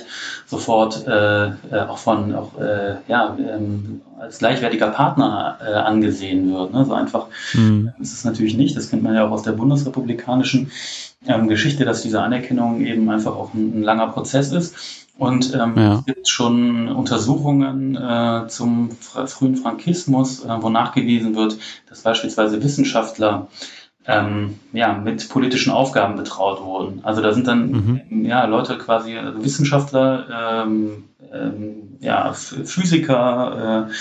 sofort 0.54 1.08
äh, 1.08 1.48
äh, 1.48 1.52
auch 1.88 1.98
von 1.98 2.36
auch 2.36 2.60
äh, 2.60 2.96
ja 3.08 3.36
ähm, 3.40 4.02
als 4.20 4.38
gleichwertiger 4.38 4.90
Partner 4.90 5.58
äh, 5.62 5.74
angesehen 5.74 6.54
wird. 6.54 6.74
Ne? 6.74 6.86
So 6.86 6.94
einfach 6.94 7.26
mhm. 7.54 7.92
ist 8.00 8.14
es 8.14 8.24
natürlich 8.24 8.56
nicht. 8.56 8.78
Das 8.78 8.90
kennt 8.90 9.04
man 9.04 9.16
ja 9.16 9.28
auch 9.28 9.32
aus 9.32 9.44
der 9.44 9.54
bundesrepublikanischen 9.54 10.72
ähm, 11.28 11.48
Geschichte, 11.48 11.86
dass 11.86 12.04
diese 12.04 12.22
Anerkennung 12.22 12.86
eben 12.86 13.10
einfach 13.10 13.36
auch 13.36 13.54
ein, 13.54 13.80
ein 13.80 13.84
langer 13.84 14.08
Prozess 14.08 14.52
ist. 14.52 14.76
Und 15.18 15.54
ähm, 15.54 15.74
ja. 15.76 15.94
es 15.96 16.06
gibt 16.06 16.28
schon 16.28 16.88
Untersuchungen 16.90 17.96
äh, 17.96 18.48
zum 18.48 18.92
frühen 18.92 19.56
Frankismus, 19.58 20.44
äh, 20.44 20.62
wo 20.62 20.70
nachgewiesen 20.70 21.36
wird, 21.36 21.58
dass 21.90 22.02
beispielsweise 22.02 22.64
Wissenschaftler 22.64 23.48
ähm, 24.06 24.60
ja, 24.74 24.94
mit 24.94 25.30
politischen 25.30 25.72
Aufgaben 25.72 26.16
betraut 26.16 26.62
wurden. 26.62 27.00
Also 27.04 27.22
da 27.22 27.34
sind 27.34 27.48
dann 27.48 28.02
mhm. 28.10 28.26
ja, 28.26 28.46
Leute 28.46 28.78
quasi, 28.78 29.18
also 29.18 29.44
Wissenschaftler, 29.44 30.64
ähm, 30.66 31.06
ähm, 31.32 31.98
ja, 32.00 32.34
Physiker, 32.34 33.88
äh, 33.88 33.92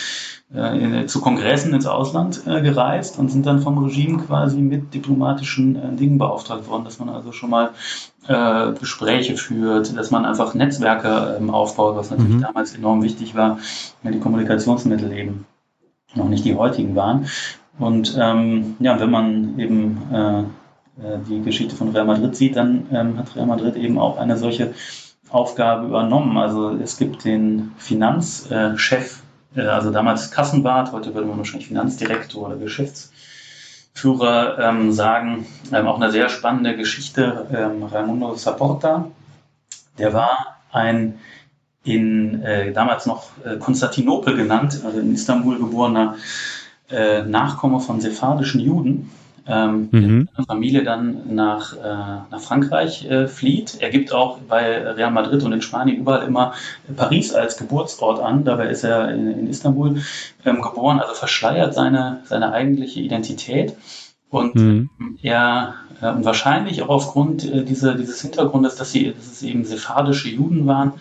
äh, 0.55 1.07
zu 1.07 1.21
Kongressen 1.21 1.73
ins 1.73 1.87
Ausland 1.87 2.43
äh, 2.47 2.61
gereist 2.61 3.19
und 3.19 3.31
sind 3.31 3.47
dann 3.47 3.61
vom 3.61 3.79
Regime 3.79 4.23
quasi 4.23 4.59
mit 4.59 4.93
diplomatischen 4.93 5.77
äh, 5.77 5.97
Dingen 5.97 6.19
beauftragt 6.19 6.69
worden, 6.69 6.85
dass 6.85 6.99
man 6.99 7.09
also 7.09 7.33
schon 7.33 7.51
mal 7.51 7.71
äh, 8.29 8.73
Gespräche 8.79 9.37
führt, 9.37 9.97
dass 9.97 10.11
man 10.11 10.25
einfach 10.25 10.55
Netzwerke 10.55 11.37
ähm, 11.39 11.51
aufbaut, 11.51 11.97
was 11.97 12.11
natürlich 12.11 12.37
mhm. 12.37 12.43
damals 12.43 12.75
enorm 12.75 13.03
wichtig 13.03 13.35
war, 13.35 13.59
wenn 14.03 14.13
die 14.13 14.21
Kommunikationsmittel 14.21 15.13
eben 15.13 15.47
noch 16.15 16.29
nicht 16.29 16.45
die 16.45 16.55
heutigen 16.55 16.95
waren. 16.95 17.27
Und 17.83 18.17
ähm, 18.19 18.77
ja, 18.79 18.99
wenn 19.01 19.11
man 19.11 19.59
eben 19.59 20.01
äh, 20.13 20.41
äh, 20.41 20.45
die 21.29 21.43
Geschichte 21.43 21.75
von 21.75 21.91
Real 21.91 22.05
Madrid 22.05 22.37
sieht, 22.37 22.55
dann 22.55 22.87
ähm, 22.93 23.19
hat 23.19 23.35
Real 23.35 23.47
Madrid 23.47 23.75
eben 23.75 23.99
auch 23.99 24.19
eine 24.19 24.37
solche 24.37 24.73
Aufgabe 25.31 25.89
übernommen. 25.89 26.39
Also 26.39 26.71
es 26.71 26.97
gibt 26.97 27.25
den 27.25 27.73
Finanzchef, 27.79 29.23
äh, 29.57 29.63
also 29.63 29.91
damals 29.91 30.31
Kassenwart, 30.31 30.93
heute 30.93 31.13
würde 31.15 31.27
man 31.27 31.39
wahrscheinlich 31.39 31.67
Finanzdirektor 31.67 32.47
oder 32.47 32.57
Geschäftsführer 32.57 34.61
ähm, 34.61 34.93
sagen. 34.93 35.47
Ähm, 35.73 35.89
auch 35.89 35.97
eine 35.97 36.13
sehr 36.13 36.29
spannende 36.29 36.77
Geschichte, 36.77 37.49
ähm, 37.53 37.83
Raimundo 37.83 38.37
Saporta, 38.37 39.09
der 39.99 40.13
war 40.13 40.59
ein 40.71 41.19
in 41.85 42.43
äh, 42.43 42.73
damals 42.73 43.07
noch 43.07 43.31
äh, 43.45 43.57
Konstantinopel 43.57 44.37
genannt, 44.37 44.81
also 44.85 45.01
in 45.01 45.13
Istanbul 45.13 45.59
geborener 45.59 46.17
äh, 46.93 47.23
Nachkomme 47.23 47.81
von 47.81 48.01
sephardischen 48.01 48.61
Juden, 48.61 49.11
ähm, 49.47 49.89
mhm. 49.91 50.29
Familie 50.47 50.85
dann 50.85 51.35
nach, 51.35 51.77
äh, 51.77 51.79
nach 52.31 52.41
Frankreich 52.41 53.05
äh, 53.11 53.27
flieht. 53.27 53.79
Er 53.81 53.91
gibt 53.91 54.13
auch 54.13 54.39
bei 54.39 54.89
Real 54.93 55.11
Madrid 55.11 55.43
und 55.43 55.53
in 55.53 55.63
Spanien 55.63 55.99
überall 55.99 56.27
immer 56.27 56.55
Paris 56.97 57.35
als 57.35 57.57
Geburtsort 57.57 58.21
an. 58.21 58.45
Dabei 58.45 58.69
ist 58.69 58.85
er 58.85 59.11
in, 59.11 59.27
in 59.33 59.47
Istanbul 59.49 60.01
ähm, 60.45 60.63
geboren, 60.63 61.01
also 61.01 61.15
verschleiert 61.15 61.75
seine, 61.75 62.21
seine 62.25 62.53
eigentliche 62.53 63.01
Identität. 63.01 63.75
Und 64.31 64.55
mhm. 64.55 64.91
er 65.23 65.75
äh, 66.03 66.11
und 66.11 66.25
wahrscheinlich 66.25 66.83
auch 66.83 66.89
aufgrund 66.89 67.51
äh, 67.51 67.65
dieser, 67.65 67.95
dieses 67.95 68.21
Hintergrundes, 68.21 68.77
dass, 68.77 68.93
sie, 68.93 69.13
dass 69.13 69.27
es 69.27 69.43
eben 69.43 69.65
sephardische 69.65 70.29
Juden 70.29 70.67
waren 70.67 70.95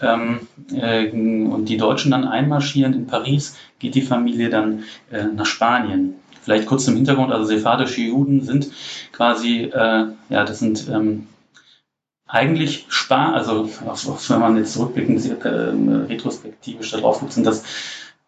ähm, 0.00 0.40
äh, 0.72 1.10
und 1.10 1.64
die 1.64 1.78
Deutschen 1.78 2.12
dann 2.12 2.24
einmarschieren 2.24 2.92
in 2.92 3.06
Paris, 3.06 3.56
geht 3.78 3.94
die 3.94 4.02
Familie 4.02 4.50
dann 4.50 4.84
äh, 5.10 5.24
nach 5.24 5.46
Spanien. 5.46 6.14
Vielleicht 6.42 6.66
kurz 6.66 6.84
zum 6.84 6.96
Hintergrund, 6.96 7.32
also 7.32 7.46
sephardische 7.46 8.02
Juden 8.02 8.42
sind 8.42 8.70
quasi, 9.12 9.62
äh, 9.62 10.06
ja, 10.28 10.44
das 10.44 10.58
sind 10.58 10.88
ähm, 10.88 11.28
eigentlich 12.26 12.86
Spar, 12.88 13.34
also 13.34 13.68
wenn 14.28 14.40
man 14.40 14.56
jetzt 14.56 14.72
zurückblickend 14.72 15.44
äh, 15.44 15.48
retrospektivisch 16.08 16.90
darauf 16.90 17.20
guckt, 17.20 17.32
sind 17.32 17.46
das 17.46 17.62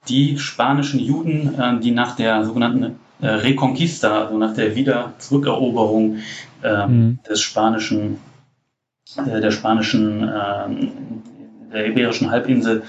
die 0.09 0.39
spanischen 0.39 1.01
Juden, 1.01 1.59
äh, 1.59 1.81
die 1.81 1.91
nach 1.91 2.15
der 2.15 2.45
sogenannten 2.45 3.01
äh, 3.21 3.27
Reconquista, 3.27 4.25
also 4.25 4.39
nach 4.39 4.55
der 4.55 4.75
Wiederzurückeroberung 4.75 6.19
äh, 6.63 6.87
mhm. 6.87 7.19
des 7.29 7.41
spanischen, 7.41 8.19
äh, 9.17 9.41
der 9.41 9.51
spanischen, 9.51 10.29
äh, 10.29 11.73
der 11.73 11.87
iberischen 11.89 12.31
Halbinsel, 12.31 12.83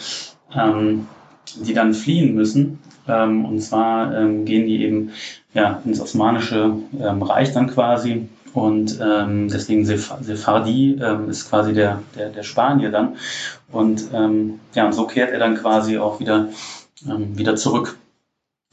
ähm, 0.54 1.08
die 1.56 1.74
dann 1.74 1.94
fliehen 1.94 2.36
müssen. 2.36 2.80
Ähm, 3.08 3.46
und 3.46 3.60
zwar 3.62 4.16
ähm, 4.18 4.46
gehen 4.46 4.66
die 4.66 4.84
eben 4.84 5.12
ja, 5.54 5.82
ins 5.86 6.02
Osmanische 6.02 6.74
ähm, 7.00 7.22
Reich 7.22 7.54
dann 7.54 7.68
quasi. 7.68 8.28
Und 8.54 9.00
ähm, 9.02 9.50
deswegen 9.50 9.86
Sephardi 9.86 10.98
ähm, 11.02 11.30
ist 11.30 11.50
quasi 11.50 11.74
der, 11.74 12.02
der, 12.16 12.30
der 12.30 12.44
Spanier 12.44 12.90
dann. 12.90 13.18
Und 13.70 14.06
ähm, 14.14 14.60
ja, 14.74 14.92
so 14.94 15.06
kehrt 15.06 15.32
er 15.32 15.40
dann 15.40 15.56
quasi 15.56 15.98
auch 15.98 16.22
wieder, 16.22 16.48
ähm, 17.06 17.38
wieder 17.38 17.58
zurück. 17.58 17.98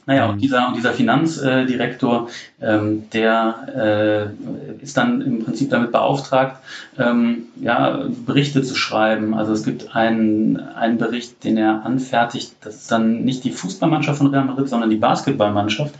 Naja, 0.05 0.27
und 0.27 0.35
mhm. 0.35 0.39
dieser, 0.41 0.67
und 0.67 0.75
dieser 0.75 0.93
Finanzdirektor, 0.93 2.29
ähm, 2.61 3.09
der 3.11 4.33
äh, 4.79 4.83
ist 4.83 4.97
dann 4.97 5.21
im 5.21 5.43
Prinzip 5.43 5.69
damit 5.69 5.91
beauftragt, 5.91 6.57
ähm, 6.97 7.47
ja, 7.55 8.05
Berichte 8.25 8.63
zu 8.63 8.75
schreiben. 8.75 9.33
Also 9.33 9.53
es 9.53 9.63
gibt 9.63 9.95
einen, 9.95 10.59
einen 10.59 10.97
Bericht, 10.97 11.43
den 11.43 11.57
er 11.57 11.85
anfertigt. 11.85 12.55
Das 12.61 12.75
ist 12.75 12.91
dann 12.91 13.23
nicht 13.23 13.43
die 13.43 13.51
Fußballmannschaft 13.51 14.17
von 14.17 14.27
Real 14.27 14.45
Madrid, 14.45 14.67
sondern 14.67 14.89
die 14.89 14.97
Basketballmannschaft. 14.97 15.95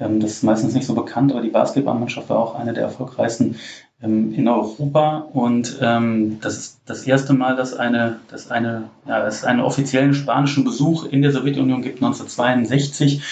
Ähm, 0.00 0.20
das 0.20 0.32
ist 0.32 0.44
meistens 0.44 0.74
nicht 0.74 0.86
so 0.86 0.94
bekannt, 0.94 1.32
aber 1.32 1.42
die 1.42 1.50
Basketballmannschaft 1.50 2.28
war 2.30 2.38
auch 2.38 2.54
eine 2.58 2.72
der 2.72 2.84
erfolgreichsten 2.84 3.56
in 4.02 4.48
Europa. 4.48 5.26
Und 5.32 5.78
ähm, 5.80 6.38
das 6.40 6.58
ist 6.58 6.80
das 6.86 7.04
erste 7.04 7.32
Mal, 7.32 7.56
dass 7.56 7.74
eine, 7.74 8.18
dass 8.28 8.50
eine, 8.50 8.84
ja, 9.06 9.26
es 9.26 9.44
einen 9.44 9.60
offiziellen 9.60 10.14
spanischen 10.14 10.64
Besuch 10.64 11.06
in 11.06 11.22
der 11.22 11.32
Sowjetunion 11.32 11.82
gibt 11.82 12.02
1962 12.02 13.22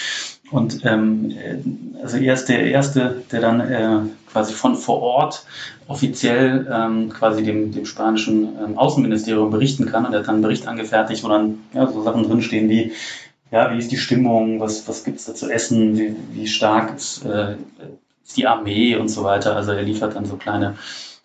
und 0.51 0.85
ähm, 0.85 1.31
äh, 1.31 2.01
also 2.03 2.17
er 2.17 2.33
ist 2.33 2.45
der 2.45 2.65
erste, 2.65 3.23
der 3.31 3.41
dann 3.41 3.59
äh, 3.61 3.99
quasi 4.31 4.53
von 4.53 4.75
vor 4.75 5.01
Ort 5.01 5.45
offiziell 5.87 6.67
ähm, 6.71 7.09
quasi 7.09 7.43
dem, 7.43 7.71
dem 7.71 7.85
spanischen 7.85 8.49
ähm, 8.63 8.77
Außenministerium 8.77 9.49
berichten 9.49 9.85
kann. 9.85 10.05
Und 10.05 10.13
er 10.13 10.19
hat 10.19 10.27
dann 10.27 10.35
einen 10.35 10.43
Bericht 10.43 10.67
angefertigt, 10.67 11.23
wo 11.23 11.29
dann 11.29 11.59
ja, 11.73 11.87
so 11.87 12.03
Sachen 12.03 12.23
drinstehen 12.23 12.69
wie 12.69 12.91
ja, 13.51 13.73
wie 13.73 13.79
ist 13.79 13.91
die 13.91 13.97
Stimmung, 13.97 14.61
was, 14.61 14.87
was 14.87 15.03
gibt's 15.03 15.25
da 15.25 15.35
zu 15.35 15.49
essen, 15.49 15.97
wie, 15.97 16.15
wie 16.31 16.47
stark 16.47 16.95
ist, 16.95 17.25
äh, 17.25 17.55
die 18.35 18.47
Armee 18.47 18.95
und 18.95 19.09
so 19.09 19.23
weiter. 19.23 19.55
Also 19.55 19.71
er 19.71 19.83
liefert 19.83 20.15
dann 20.15 20.25
so 20.25 20.35
kleine 20.35 20.75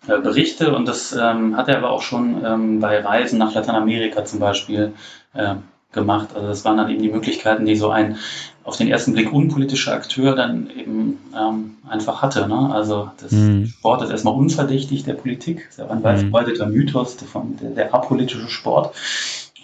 äh, 0.07 0.19
Berichte 0.19 0.75
und 0.75 0.87
das 0.87 1.13
ähm, 1.13 1.57
hat 1.57 1.67
er 1.67 1.77
aber 1.77 1.91
auch 1.91 2.01
schon 2.01 2.43
ähm, 2.45 2.79
bei 2.79 2.99
Reisen 2.99 3.39
nach 3.39 3.53
Lateinamerika 3.53 4.25
zum 4.25 4.39
Beispiel 4.39 4.93
äh, 5.33 5.55
gemacht. 5.91 6.29
Also 6.35 6.47
das 6.47 6.65
waren 6.65 6.77
dann 6.77 6.89
eben 6.89 7.01
die 7.01 7.09
Möglichkeiten, 7.09 7.65
die 7.65 7.75
so 7.75 7.89
ein 7.89 8.17
auf 8.63 8.75
den 8.75 8.89
ersten 8.89 9.13
Blick 9.13 9.31
unpolitischer 9.31 9.93
Akteur 9.93 10.35
dann 10.35 10.69
eben 10.69 11.19
ähm, 11.33 11.77
einfach 11.87 12.21
hatte. 12.21 12.49
Ne? 12.49 12.69
Also 12.73 13.09
das 13.21 13.31
mhm. 13.31 13.67
Sport 13.67 14.01
ist 14.01 14.09
erstmal 14.09 14.33
unverdächtig 14.33 15.05
der 15.05 15.13
Politik, 15.13 15.67
ist 15.69 15.79
ja 15.79 15.87
ein 15.87 16.03
weit 16.03 16.17
mhm. 16.17 16.21
verbreiteter 16.23 16.65
Mythos, 16.65 17.15
der, 17.15 17.69
der 17.69 17.93
apolitische 17.93 18.49
Sport. 18.49 18.93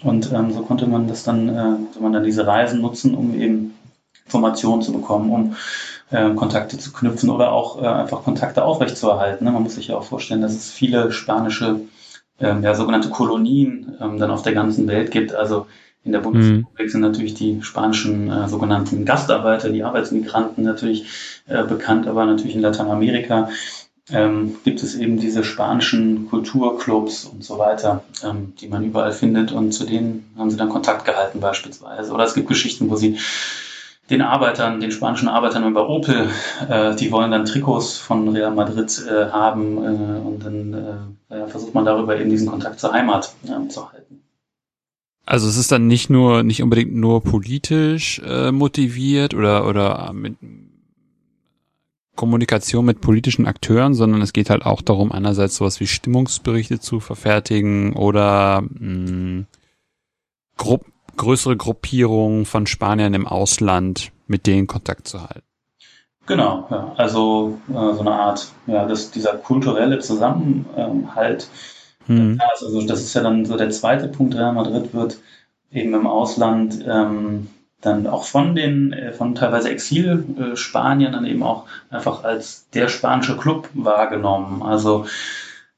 Und 0.02 0.32
ähm, 0.32 0.52
so 0.52 0.62
konnte 0.62 0.86
man 0.86 1.06
das 1.06 1.22
dann, 1.22 1.48
äh, 1.50 1.52
konnte 1.52 2.00
man 2.00 2.12
dann 2.14 2.24
diese 2.24 2.46
Reisen 2.46 2.80
nutzen, 2.80 3.14
um 3.14 3.38
eben 3.38 3.74
Informationen 4.24 4.80
zu 4.80 4.92
bekommen, 4.92 5.30
um 5.30 5.56
äh, 6.10 6.30
Kontakte 6.34 6.78
zu 6.78 6.92
knüpfen 6.92 7.30
oder 7.30 7.52
auch 7.52 7.82
äh, 7.82 7.86
einfach 7.86 8.22
Kontakte 8.22 8.64
aufrechtzuerhalten. 8.64 9.44
Ne? 9.44 9.52
Man 9.52 9.62
muss 9.62 9.74
sich 9.74 9.88
ja 9.88 9.96
auch 9.96 10.04
vorstellen, 10.04 10.42
dass 10.42 10.54
es 10.54 10.70
viele 10.70 11.12
spanische, 11.12 11.80
ähm, 12.40 12.62
ja, 12.62 12.74
sogenannte 12.74 13.10
Kolonien 13.10 13.96
ähm, 14.00 14.18
dann 14.18 14.30
auf 14.30 14.42
der 14.42 14.54
ganzen 14.54 14.86
Welt 14.86 15.10
gibt. 15.10 15.34
Also 15.34 15.66
in 16.04 16.12
der 16.12 16.20
Bundesrepublik 16.20 16.86
mhm. 16.86 16.90
sind 16.90 17.00
natürlich 17.00 17.34
die 17.34 17.62
spanischen 17.62 18.30
äh, 18.30 18.48
sogenannten 18.48 19.04
Gastarbeiter, 19.04 19.70
die 19.70 19.84
Arbeitsmigranten 19.84 20.62
natürlich 20.62 21.06
äh, 21.46 21.64
bekannt, 21.64 22.06
aber 22.06 22.26
natürlich 22.26 22.54
in 22.54 22.60
Lateinamerika 22.60 23.48
ähm, 24.10 24.56
gibt 24.64 24.82
es 24.82 24.94
eben 24.96 25.18
diese 25.18 25.44
spanischen 25.44 26.28
Kulturclubs 26.28 27.24
und 27.24 27.42
so 27.42 27.58
weiter, 27.58 28.04
ähm, 28.22 28.52
die 28.60 28.68
man 28.68 28.84
überall 28.84 29.12
findet 29.12 29.52
und 29.52 29.72
zu 29.72 29.86
denen 29.86 30.30
haben 30.36 30.50
sie 30.50 30.58
dann 30.58 30.68
Kontakt 30.68 31.06
gehalten 31.06 31.40
beispielsweise. 31.40 32.12
Oder 32.12 32.24
es 32.24 32.34
gibt 32.34 32.48
Geschichten, 32.48 32.90
wo 32.90 32.96
sie 32.96 33.18
den 34.10 34.20
Arbeitern, 34.20 34.80
den 34.80 34.90
spanischen 34.90 35.28
Arbeitern 35.28 35.66
über 35.66 35.88
Opel, 35.88 36.28
äh, 36.68 36.94
die 36.94 37.10
wollen 37.10 37.30
dann 37.30 37.46
Trikots 37.46 37.96
von 37.96 38.28
Real 38.28 38.54
Madrid 38.54 39.02
äh, 39.08 39.30
haben 39.30 39.78
äh, 39.78 40.26
und 40.26 40.44
dann 40.44 40.74
äh, 41.30 41.46
versucht 41.46 41.74
man 41.74 41.84
darüber 41.84 42.18
eben 42.18 42.30
diesen 42.30 42.48
Kontakt 42.48 42.80
zur 42.80 42.92
Heimat 42.92 43.34
zu 43.68 43.92
halten. 43.92 44.20
Also 45.26 45.48
es 45.48 45.56
ist 45.56 45.72
dann 45.72 45.86
nicht 45.86 46.10
nur, 46.10 46.42
nicht 46.42 46.62
unbedingt 46.62 46.94
nur 46.94 47.22
politisch 47.22 48.20
äh, 48.26 48.52
motiviert 48.52 49.32
oder, 49.32 49.66
oder 49.66 50.12
mit 50.12 50.36
Kommunikation 52.14 52.84
mit 52.84 53.00
politischen 53.00 53.46
Akteuren, 53.46 53.94
sondern 53.94 54.22
es 54.22 54.32
geht 54.32 54.50
halt 54.50 54.64
auch 54.64 54.82
darum, 54.82 55.10
einerseits 55.10 55.56
sowas 55.56 55.80
wie 55.80 55.86
Stimmungsberichte 55.86 56.78
zu 56.78 57.00
verfertigen 57.00 57.94
oder 57.94 58.62
mh, 58.62 59.46
Gruppen 60.56 60.93
größere 61.16 61.56
Gruppierungen 61.56 62.44
von 62.44 62.66
Spaniern 62.66 63.14
im 63.14 63.26
Ausland 63.26 64.12
mit 64.26 64.46
denen 64.46 64.66
Kontakt 64.66 65.08
zu 65.08 65.22
halten. 65.22 65.42
Genau, 66.26 66.66
ja. 66.70 66.92
also 66.96 67.58
äh, 67.68 67.72
so 67.72 68.00
eine 68.00 68.12
Art, 68.12 68.48
ja, 68.66 68.86
das, 68.86 69.10
dieser 69.10 69.34
kulturelle 69.34 69.98
Zusammenhalt. 69.98 71.48
Hm. 72.06 72.40
Also 72.50 72.86
das 72.86 73.00
ist 73.00 73.14
ja 73.14 73.22
dann 73.22 73.44
so 73.44 73.56
der 73.56 73.70
zweite 73.70 74.08
Punkt. 74.08 74.34
Real 74.34 74.52
Madrid 74.52 74.94
wird 74.94 75.18
eben 75.70 75.92
im 75.92 76.06
Ausland 76.06 76.82
ähm, 76.86 77.48
dann 77.80 78.06
auch 78.06 78.24
von 78.24 78.54
den, 78.54 78.92
äh, 78.92 79.12
von 79.12 79.34
teilweise 79.34 79.70
Exil-Spaniern 79.70 81.12
dann 81.12 81.26
eben 81.26 81.42
auch 81.42 81.64
einfach 81.90 82.24
als 82.24 82.68
der 82.70 82.88
spanische 82.88 83.36
Club 83.36 83.68
wahrgenommen. 83.74 84.62
Also 84.62 85.06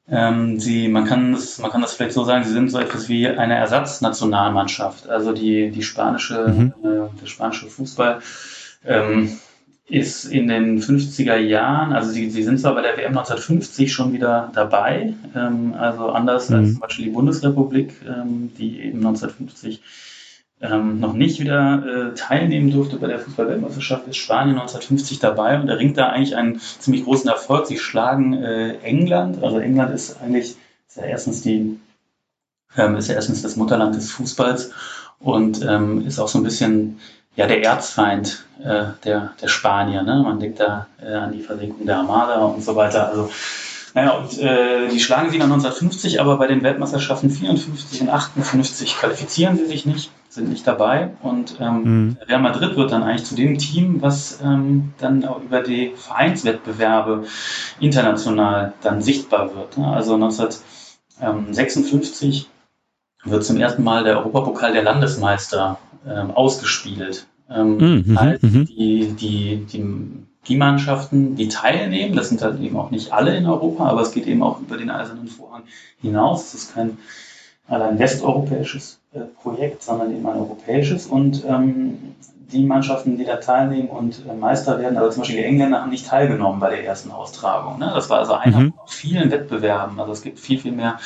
ähm, 0.09 0.61
sie, 0.61 0.89
man 0.89 1.05
kann 1.05 1.33
das, 1.33 1.59
man 1.59 1.71
kann 1.71 1.83
das 1.83 1.95
vielleicht 1.95 2.13
so 2.13 2.25
sagen, 2.25 2.45
sie 2.45 2.53
sind 2.53 2.71
so 2.71 2.79
etwas 2.79 3.09
wie 3.09 3.27
eine 3.27 3.57
Ersatznationalmannschaft. 3.57 5.09
Also 5.09 5.33
die, 5.33 5.71
die 5.71 5.83
spanische, 5.83 6.47
mhm. 6.49 6.75
äh, 6.85 7.21
der 7.21 7.27
spanische 7.27 7.67
Fußball 7.67 8.21
ähm, 8.85 9.39
ist 9.89 10.25
in 10.25 10.49
den 10.49 10.81
50er 10.81 11.37
Jahren, 11.37 11.93
also 11.93 12.11
sie, 12.11 12.31
sie 12.31 12.43
sind 12.43 12.59
zwar 12.59 12.75
bei 12.75 12.83
der 12.83 12.97
WM 12.97 13.17
1950 13.17 13.93
schon 13.93 14.13
wieder 14.13 14.51
dabei, 14.55 15.15
ähm, 15.35 15.75
also 15.79 16.11
anders 16.11 16.51
mhm. 16.51 16.57
als 16.57 16.73
zum 16.73 16.81
Beispiel 16.81 17.05
die 17.07 17.11
Bundesrepublik, 17.13 17.95
ähm, 18.07 18.53
die 18.57 18.81
eben 18.81 18.99
1950 18.99 19.83
ähm, 20.61 21.01
noch 21.01 21.13
nicht 21.13 21.39
wieder 21.39 22.13
äh, 22.13 22.15
teilnehmen 22.15 22.71
durfte 22.71 22.97
bei 22.97 23.09
der 23.09 23.19
Fußball-Weltmeisterschaft, 23.19 24.09
ist 24.09 24.17
Spanien 24.17 24.57
1950 24.57 25.19
dabei 25.19 25.61
und 25.61 25.69
erringt 25.69 25.99
da 25.99 26.09
eigentlich 26.09 26.37
einen 26.37 26.61
ziemlich 26.61 27.05
großen 27.05 27.29
Erfolg. 27.29 27.67
Sie 27.67 27.79
schlagen 27.79 28.33
äh, 28.33 28.79
England, 28.79 29.43
also 29.43 29.59
England 29.59 29.95
ist 29.95 30.21
eigentlich 30.23 30.57
ist 30.89 30.97
ja 30.97 31.05
erstens 31.05 31.43
die 31.43 31.79
ähm, 32.77 32.97
ist 32.97 33.09
ja 33.09 33.15
erstens 33.15 33.43
das 33.43 33.57
Mutterland 33.57 33.95
des 33.95 34.11
Fußballs 34.13 34.73
und 35.19 35.63
ähm, 35.63 36.07
ist 36.07 36.19
auch 36.19 36.29
so 36.29 36.39
ein 36.39 36.45
bisschen 36.45 37.01
ja 37.35 37.47
der 37.47 37.63
Erzfeind 37.63 38.47
äh, 38.63 38.87
der, 39.05 39.35
der 39.41 39.49
Spanier. 39.49 40.03
Ne? 40.03 40.23
Man 40.23 40.41
denkt 40.41 40.61
da 40.61 40.87
äh, 41.03 41.13
an 41.13 41.33
die 41.33 41.43
Versenkung 41.43 41.85
der 41.85 41.99
Armada 41.99 42.43
und 42.45 42.65
so 42.65 42.75
weiter. 42.77 43.09
Also 43.09 43.31
naja, 43.93 44.13
und 44.13 44.39
äh, 44.39 44.89
die 44.89 45.01
schlagen 45.01 45.31
sie 45.31 45.39
dann 45.39 45.53
1950, 45.53 46.21
aber 46.21 46.37
bei 46.37 46.47
den 46.47 46.63
Weltmeisterschaften 46.63 47.31
54 47.31 48.03
und 48.03 48.11
58 48.11 48.97
qualifizieren 48.97 49.57
sie 49.57 49.67
sich 49.67 49.87
nicht 49.87 50.11
sind 50.37 50.51
nicht 50.51 50.65
dabei. 50.67 51.11
Und 51.23 51.57
ähm, 51.61 51.83
mhm. 51.83 52.17
Real 52.29 52.41
Madrid 52.41 52.77
wird 52.77 52.93
dann 52.93 53.03
eigentlich 53.03 53.25
zu 53.25 53.35
dem 53.35 53.59
Team, 53.59 54.01
was 54.01 54.41
ähm, 54.43 54.95
dann 54.99 55.25
auch 55.25 55.43
über 55.43 55.63
die 55.63 55.93
Vereinswettbewerbe 55.97 57.25
international 57.81 58.75
dann 58.83 59.03
sichtbar 59.03 59.57
wird. 59.57 59.77
Ne? 59.77 59.89
Also 59.89 60.15
1956 60.15 62.49
wird 63.25 63.45
zum 63.45 63.57
ersten 63.57 63.83
Mal 63.83 64.05
der 64.05 64.19
Europapokal 64.19 64.73
der 64.73 64.85
Landesmeister 64.85 65.81
ähm, 66.09 66.31
ausgespielt. 66.31 67.27
Ähm, 67.51 67.79
mhm. 67.79 68.17
mhm. 68.41 68.67
die, 68.67 69.13
die, 69.19 69.67
die, 69.67 69.85
die 70.47 70.57
Mannschaften, 70.57 71.35
die 71.35 71.49
teilnehmen, 71.49 72.15
das 72.15 72.29
sind 72.29 72.43
halt 72.43 72.61
eben 72.61 72.77
auch 72.77 72.91
nicht 72.91 73.13
alle 73.13 73.35
in 73.37 73.47
Europa, 73.47 73.87
aber 73.87 74.03
es 74.03 74.13
geht 74.13 74.27
eben 74.27 74.43
auch 74.43 74.61
über 74.61 74.77
den 74.77 74.91
Eisernen 74.91 75.29
Vorhang 75.29 75.63
hinaus. 76.01 76.49
Es 76.49 76.55
ist 76.55 76.75
kein 76.75 76.99
allein 77.69 77.99
westeuropäisches 77.99 79.01
äh, 79.13 79.21
Projekt, 79.43 79.83
sondern 79.83 80.11
eben 80.15 80.27
ein 80.27 80.37
europäisches. 80.37 81.07
Und 81.07 81.45
ähm, 81.45 82.15
die 82.53 82.65
Mannschaften, 82.65 83.19
die 83.19 83.25
da 83.25 83.37
teilnehmen 83.37 83.89
und 83.89 84.23
äh, 84.29 84.35
Meister 84.35 84.79
werden, 84.79 84.97
also 84.97 85.11
zum 85.11 85.23
Beispiel 85.23 85.39
die 85.39 85.45
Engländer 85.45 85.81
haben 85.81 85.91
nicht 85.91 86.07
teilgenommen 86.07 86.61
bei 86.61 86.71
der 86.71 86.85
ersten 86.85 87.11
Austragung. 87.11 87.79
Ne? 87.79 87.91
Das 87.95 88.09
war 88.09 88.21
also 88.21 88.35
einer 88.35 88.59
mhm. 88.59 88.73
von 88.73 88.89
vielen 88.89 89.31
Wettbewerben. 89.31 89.99
Also 89.99 90.13
es 90.13 90.23
gibt 90.23 90.39
viel, 90.39 90.59
viel 90.59 90.73
mehr 90.73 90.99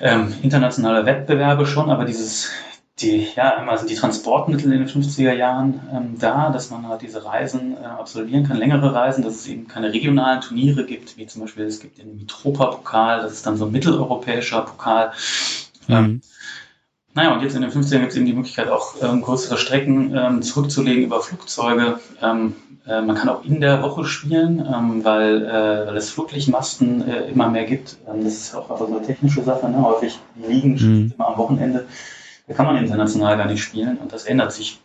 ähm, 0.00 0.32
internationale 0.42 1.06
Wettbewerbe 1.06 1.66
schon, 1.66 1.90
aber 1.90 2.04
dieses 2.04 2.50
die, 3.00 3.26
ja, 3.34 3.56
einmal 3.56 3.76
sind 3.76 3.90
die 3.90 3.96
Transportmittel 3.96 4.72
in 4.72 4.78
den 4.78 4.88
50er 4.88 5.32
Jahren 5.32 5.80
ähm, 5.92 6.14
da, 6.18 6.50
dass 6.50 6.70
man 6.70 6.86
halt 6.88 7.02
diese 7.02 7.24
Reisen 7.24 7.76
äh, 7.76 7.84
absolvieren 7.84 8.46
kann, 8.46 8.56
längere 8.56 8.94
Reisen, 8.94 9.24
dass 9.24 9.34
es 9.34 9.48
eben 9.48 9.66
keine 9.66 9.92
regionalen 9.92 10.40
Turniere 10.40 10.86
gibt, 10.86 11.16
wie 11.16 11.26
zum 11.26 11.42
Beispiel 11.42 11.64
es 11.64 11.80
gibt 11.80 11.98
den 11.98 12.16
Mitropa-Pokal, 12.16 13.22
das 13.22 13.32
ist 13.32 13.46
dann 13.46 13.56
so 13.56 13.66
ein 13.66 13.72
mitteleuropäischer 13.72 14.62
Pokal, 14.62 15.10
Mhm. 15.88 15.94
Ähm, 15.94 16.20
naja, 17.14 17.32
und 17.32 17.42
jetzt 17.42 17.54
in 17.54 17.62
den 17.62 17.70
50ern 17.70 18.00
gibt 18.00 18.10
es 18.10 18.16
eben 18.16 18.26
die 18.26 18.32
Möglichkeit, 18.32 18.68
auch 18.68 18.96
ähm, 19.00 19.22
größere 19.22 19.56
Strecken 19.56 20.12
ähm, 20.16 20.42
zurückzulegen 20.42 21.04
über 21.04 21.20
Flugzeuge. 21.20 22.00
Ähm, 22.20 22.56
äh, 22.86 23.00
man 23.02 23.14
kann 23.14 23.28
auch 23.28 23.44
in 23.44 23.60
der 23.60 23.82
Woche 23.82 24.04
spielen, 24.04 24.58
ähm, 24.58 25.04
weil, 25.04 25.44
äh, 25.46 25.86
weil 25.86 25.96
es 25.96 26.10
Fluglichtmasten 26.10 27.08
äh, 27.08 27.28
immer 27.30 27.48
mehr 27.48 27.64
gibt. 27.64 27.98
Ähm, 28.08 28.24
das 28.24 28.34
ist 28.34 28.54
auch 28.54 28.68
einfach 28.68 28.88
so 28.88 28.96
eine 28.96 29.06
technische 29.06 29.42
Sache. 29.42 29.68
Ne? 29.68 29.80
Häufig 29.80 30.18
liegen 30.36 30.72
mhm. 30.72 31.12
immer 31.14 31.28
am 31.28 31.38
Wochenende. 31.38 31.86
Da 32.48 32.54
kann 32.54 32.66
man 32.66 32.76
international 32.76 33.36
gar 33.36 33.46
nicht 33.46 33.62
spielen 33.62 33.96
und 33.98 34.12
das 34.12 34.24
ändert 34.24 34.52
sich 34.52 34.82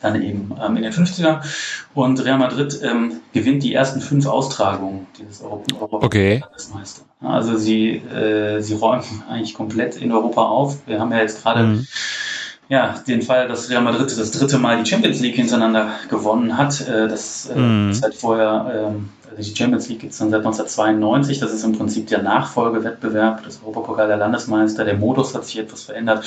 dann 0.00 0.22
eben 0.22 0.54
ähm, 0.62 0.76
in 0.76 0.82
den 0.82 0.92
50ern. 0.92 1.40
Und 1.94 2.22
Real 2.24 2.38
Madrid 2.38 2.78
ähm, 2.82 3.20
gewinnt 3.32 3.62
die 3.62 3.74
ersten 3.74 4.00
fünf 4.00 4.26
Austragungen 4.26 5.06
dieses 5.18 5.42
Europa 5.42 5.96
okay. 6.04 6.40
Landesmeister. 6.40 7.02
Also 7.20 7.56
sie, 7.56 7.96
äh, 7.96 8.60
sie 8.60 8.74
räumen 8.74 9.04
eigentlich 9.28 9.54
komplett 9.54 9.96
in 9.96 10.12
Europa 10.12 10.42
auf. 10.42 10.78
Wir 10.86 11.00
haben 11.00 11.12
ja 11.12 11.18
jetzt 11.18 11.42
gerade 11.42 11.62
mhm. 11.62 11.86
ja, 12.68 12.96
den 13.06 13.22
Fall, 13.22 13.48
dass 13.48 13.70
Real 13.70 13.82
Madrid 13.82 14.06
das 14.06 14.30
dritte 14.32 14.58
Mal 14.58 14.82
die 14.82 14.88
Champions 14.88 15.20
League 15.20 15.36
hintereinander 15.36 15.92
gewonnen 16.10 16.58
hat. 16.58 16.86
Äh, 16.86 17.08
das 17.08 17.46
äh, 17.46 17.58
mm. 17.58 17.90
ist 17.90 18.02
halt 18.02 18.14
vorher, 18.14 18.90
ähm, 18.94 19.08
also 19.30 19.50
die 19.50 19.56
Champions 19.56 19.88
League 19.88 20.00
gibt 20.00 20.12
es 20.12 20.18
dann 20.18 20.30
seit 20.30 20.40
1992. 20.40 21.38
Das 21.38 21.54
ist 21.54 21.64
im 21.64 21.72
Prinzip 21.72 22.08
der 22.08 22.22
Nachfolgewettbewerb, 22.22 23.44
das 23.44 23.62
Europapokal 23.62 24.08
der 24.08 24.18
Landesmeister. 24.18 24.84
Der 24.84 24.98
Modus 24.98 25.34
hat 25.34 25.46
sich 25.46 25.58
etwas 25.58 25.84
verändert 25.84 26.22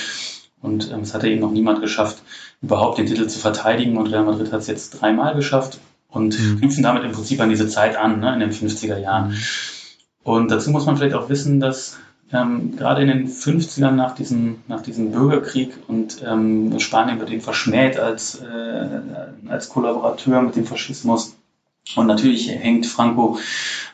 und 0.62 0.92
ähm, 0.92 1.02
es 1.02 1.14
hatte 1.14 1.30
eben 1.30 1.42
noch 1.42 1.52
niemand 1.52 1.82
geschafft, 1.82 2.22
überhaupt 2.62 2.98
den 2.98 3.06
Titel 3.06 3.28
zu 3.28 3.40
verteidigen. 3.40 3.98
Und 3.98 4.08
Real 4.08 4.26
Madrid 4.26 4.52
hat 4.52 4.62
es 4.62 4.68
jetzt 4.68 5.02
dreimal 5.02 5.36
geschafft 5.36 5.80
und 6.10 6.40
mhm. 6.40 6.60
knüpfen 6.60 6.84
damit 6.84 7.04
im 7.04 7.12
Prinzip 7.12 7.40
an 7.42 7.50
diese 7.50 7.68
Zeit 7.68 7.96
an, 7.96 8.20
ne, 8.20 8.34
in 8.34 8.40
den 8.40 8.52
50er 8.52 8.98
Jahren. 8.98 9.32
Mhm. 9.32 9.38
Und 10.24 10.52
dazu 10.52 10.70
muss 10.72 10.86
man 10.86 10.98
vielleicht 10.98 11.16
auch 11.16 11.30
wissen, 11.30 11.60
dass 11.60 11.98
ähm, 12.32 12.76
gerade 12.76 13.02
in 13.02 13.08
den 13.08 13.28
50ern 13.28 13.92
nach 13.92 14.14
diesem, 14.14 14.58
nach 14.68 14.82
diesem 14.82 15.12
Bürgerkrieg 15.12 15.74
und 15.88 16.22
ähm, 16.26 16.80
Spanien 16.80 17.20
wird 17.20 17.32
eben 17.32 17.42
verschmäht 17.42 17.98
als, 17.98 18.40
äh, 18.42 19.02
als 19.48 19.70
Kollaborateur 19.70 20.42
mit 20.42 20.56
dem 20.56 20.66
Faschismus. 20.66 21.36
Und 21.96 22.08
natürlich 22.08 22.50
hängt 22.50 22.86
Franco 22.86 23.40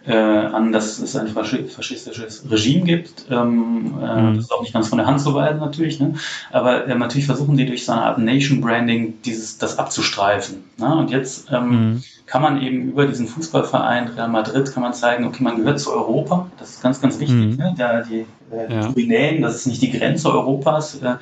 äh, 0.05 0.13
an, 0.13 0.71
dass 0.71 0.99
es 0.99 1.15
ein 1.15 1.27
faschistisches 1.27 2.45
Regime 2.49 2.85
gibt. 2.85 3.25
Ähm, 3.29 3.93
äh, 4.01 4.21
mhm. 4.21 4.35
Das 4.35 4.45
ist 4.45 4.51
auch 4.51 4.61
nicht 4.61 4.73
ganz 4.73 4.89
von 4.89 4.97
der 4.97 5.07
Hand 5.07 5.21
zu 5.21 5.33
weisen 5.33 5.59
natürlich. 5.59 5.99
Ne? 5.99 6.15
Aber 6.51 6.87
äh, 6.87 6.95
natürlich 6.95 7.25
versuchen 7.25 7.57
die 7.57 7.65
durch 7.65 7.85
so 7.85 7.93
eine 7.93 8.03
Art 8.03 8.17
Nation 8.17 8.61
Branding 8.61 9.21
dieses, 9.23 9.57
das 9.57 9.79
abzustreifen. 9.79 10.63
Ne? 10.77 10.95
Und 10.95 11.11
jetzt 11.11 11.47
ähm, 11.51 11.69
mhm. 11.69 12.03
Kann 12.25 12.41
man 12.41 12.61
eben 12.61 12.89
über 12.89 13.05
diesen 13.05 13.27
Fußballverein 13.27 14.09
Real 14.09 14.29
Madrid 14.29 14.71
kann 14.73 14.83
man 14.83 14.93
zeigen, 14.93 15.25
okay, 15.25 15.43
man 15.43 15.57
gehört 15.57 15.79
zu 15.79 15.91
Europa. 15.91 16.49
Das 16.57 16.71
ist 16.71 16.81
ganz, 16.81 16.99
ganz 17.01 17.19
wichtig. 17.19 17.51
Mhm. 17.51 17.55
Ne? 17.57 17.75
Da 17.77 18.01
die 18.01 18.25
äh, 18.51 18.73
ja. 18.73 18.91
Pyrenäen, 18.91 19.41
das 19.41 19.57
ist 19.57 19.67
nicht 19.67 19.81
die 19.81 19.91
Grenze 19.91 20.31
Europas. 20.31 20.95
Äh, 21.01 21.15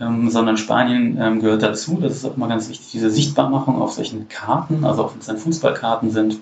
ähm, 0.00 0.30
sondern 0.30 0.56
Spanien 0.56 1.18
ähm, 1.20 1.40
gehört 1.40 1.62
dazu. 1.62 1.98
Das 2.00 2.12
ist 2.12 2.24
auch 2.24 2.36
immer 2.36 2.48
ganz 2.48 2.68
wichtig, 2.68 2.90
diese 2.92 3.10
Sichtbarmachung 3.10 3.80
auf 3.80 3.92
solchen 3.92 4.28
Karten, 4.28 4.84
also 4.84 5.04
auch 5.04 5.12
wenn 5.12 5.20
es 5.20 5.26
dann 5.26 5.38
Fußballkarten 5.38 6.10
sind, 6.10 6.38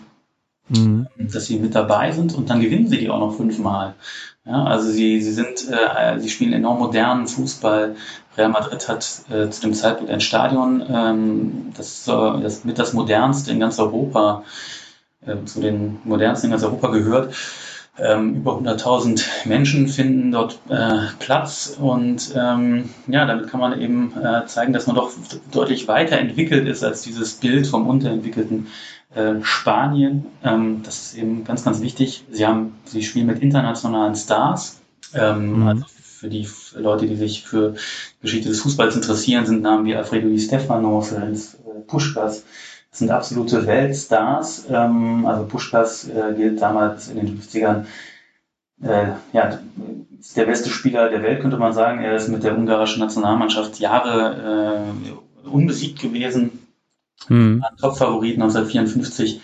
mhm. 0.69 1.07
dass 1.19 1.47
sie 1.47 1.59
mit 1.59 1.75
dabei 1.75 2.13
sind 2.13 2.35
und 2.35 2.51
dann 2.51 2.61
gewinnen 2.61 2.89
sie 2.89 2.99
die 2.99 3.11
auch 3.11 3.21
noch 3.21 3.37
fünfmal. 3.37 3.95
Ja, 4.47 4.65
also 4.65 4.91
sie, 4.91 5.23
sie 5.23 5.33
sind, 5.33 5.71
äh, 5.71 6.19
sie 6.19 6.29
spielen 6.29 6.53
enorm 6.53 6.79
modernen 6.79 7.27
Fußball. 7.27 7.97
Real 8.37 8.49
Madrid 8.49 8.89
hat 8.89 9.23
äh, 9.31 9.49
zu 9.51 9.61
dem 9.63 9.75
Zeitpunkt 9.75 10.11
ein 10.13 10.21
Stadion, 10.21 10.85
ähm, 10.89 11.73
das, 11.77 12.05
das 12.05 12.65
mit 12.65 12.79
das 12.79 12.93
modernste 12.93 13.53
in 13.53 13.61
ganz 13.61 13.79
Europa, 13.79 14.45
äh, 15.27 15.45
zu 15.45 15.61
den 15.61 15.99
modernsten 16.05 16.49
in 16.49 16.51
ganz 16.53 16.65
Europa 16.65 16.89
gehört. 16.89 17.35
Ähm, 17.97 18.35
über 18.35 18.59
100.000 18.59 19.47
Menschen 19.47 19.87
finden 19.87 20.33
dort 20.33 20.59
äh, 20.69 21.03
Platz 21.21 21.77
und 21.81 22.35
ähm, 22.35 22.91
ja, 23.07 23.25
damit 23.25 23.49
kann 23.49 23.61
man 23.61 23.81
eben 23.81 24.13
äh, 24.21 24.47
zeigen, 24.47 24.73
dass 24.73 24.89
man 24.89 24.97
doch 24.97 25.13
deutlich 25.53 25.87
weiterentwickelt 25.87 26.67
ist 26.67 26.83
als 26.83 27.03
dieses 27.03 27.35
Bild 27.35 27.69
vom 27.69 27.87
unterentwickelten 27.87 28.67
äh, 29.15 29.35
Spanien. 29.43 30.27
Ähm, 30.43 30.83
das 30.83 31.03
ist 31.03 31.19
eben 31.19 31.45
ganz, 31.45 31.65
ganz 31.65 31.81
wichtig. 31.83 32.25
Sie 32.33 32.45
haben, 32.45 32.75
sie 32.85 33.05
spielen 33.05 33.27
mit 33.27 33.41
internationalen 33.41 34.17
Stars. 34.17 34.81
Ähm, 35.15 35.61
mhm. 35.61 35.69
Also 35.69 35.85
für 35.87 36.29
die 36.29 36.49
Leute, 36.75 37.07
die 37.07 37.17
sich 37.17 37.45
für 37.45 37.75
Geschichte 38.21 38.49
des 38.49 38.61
Fußballs 38.61 38.97
interessieren, 38.97 39.47
sind 39.47 39.63
Namen 39.63 39.85
wie 39.85 39.95
Alfredo 39.95 40.29
Di 40.29 40.39
Stefano, 40.39 41.01
Ferenc 41.01 41.37
äh, 41.37 41.81
Puschkas. 41.87 42.45
Das 42.91 42.99
sind 42.99 43.11
absolute 43.11 43.67
Weltstars. 43.67 44.67
Ähm, 44.71 45.27
also 45.27 45.45
Puschkas 45.47 46.09
äh, 46.09 46.35
gilt 46.37 46.61
damals 46.61 47.09
in 47.09 47.17
den 47.17 47.41
50ern 47.41 47.85
äh, 48.83 49.13
ja, 49.33 49.59
ist 50.19 50.37
der 50.37 50.47
beste 50.47 50.69
Spieler 50.69 51.09
der 51.09 51.23
Welt, 51.23 51.41
könnte 51.41 51.57
man 51.57 51.73
sagen. 51.73 52.01
Er 52.01 52.17
ist 52.17 52.29
mit 52.29 52.45
der 52.45 52.57
ungarischen 52.57 53.01
Nationalmannschaft 53.01 53.79
Jahre 53.79 54.85
äh, 55.45 55.49
unbesiegt 55.49 56.01
gewesen 56.01 56.65
hm. 57.27 57.65
Top-Favorit 57.81 58.35
1954 58.35 59.41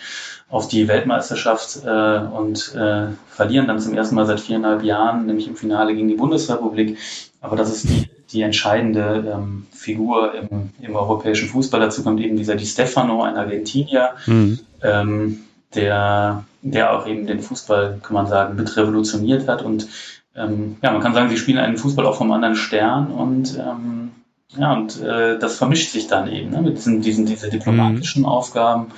auf 0.51 0.67
die 0.69 0.89
Weltmeisterschaft 0.89 1.81
äh, 1.85 2.19
und 2.19 2.75
äh, 2.75 3.07
verlieren 3.29 3.69
dann 3.69 3.79
zum 3.79 3.95
ersten 3.95 4.17
Mal 4.17 4.27
seit 4.27 4.41
viereinhalb 4.41 4.83
Jahren, 4.83 5.27
nämlich 5.27 5.47
im 5.47 5.57
Finale 5.57 5.95
gegen 5.95 6.09
die 6.09 6.17
Bundesrepublik. 6.17 6.99
Aber 7.41 7.57
das 7.57 7.71
ist 7.73 7.89
die, 7.89 8.11
die 8.33 8.43
entscheidende 8.43 9.33
ähm, 9.33 9.67
Figur 9.73 10.35
im, 10.35 10.71
im 10.81 10.97
europäischen 10.97 11.49
Fußball. 11.49 11.81
Dazu 11.81 12.03
kommt 12.03 12.21
eben 12.21 12.37
dieser 12.37 12.57
Di 12.57 12.67
Stefano, 12.67 13.23
ein 13.23 13.37
Argentinier, 13.37 14.11
mhm. 14.27 14.59
ähm, 14.83 15.39
der, 15.75 16.45
der 16.63 16.99
auch 16.99 17.07
eben 17.07 17.27
den 17.27 17.41
Fußball, 17.41 18.01
kann 18.03 18.15
man 18.15 18.27
sagen, 18.27 18.57
mit 18.57 18.77
revolutioniert 18.77 19.47
hat. 19.47 19.63
Und 19.63 19.87
ähm, 20.35 20.77
ja, 20.83 20.91
man 20.91 21.01
kann 21.01 21.15
sagen, 21.15 21.31
sie 21.31 21.37
spielen 21.37 21.59
einen 21.59 21.77
Fußball 21.77 22.07
auch 22.07 22.17
vom 22.17 22.33
anderen 22.33 22.57
Stern 22.57 23.09
und 23.09 23.57
ähm, 23.57 24.11
ja, 24.57 24.73
und 24.73 25.01
äh, 25.01 25.39
das 25.39 25.59
vermischt 25.59 25.93
sich 25.93 26.09
dann 26.09 26.29
eben 26.29 26.51
ne, 26.51 26.61
mit 26.61 26.77
diesen, 26.77 27.03
diesen 27.03 27.25
diese 27.25 27.51
diplomatischen 27.51 28.23
mhm. 28.23 28.29
Aufgaben, 28.29 28.89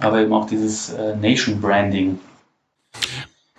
aber 0.00 0.20
eben 0.20 0.32
auch 0.32 0.46
dieses 0.46 0.92
äh, 0.92 1.16
Nation 1.16 1.60
Branding. 1.60 2.18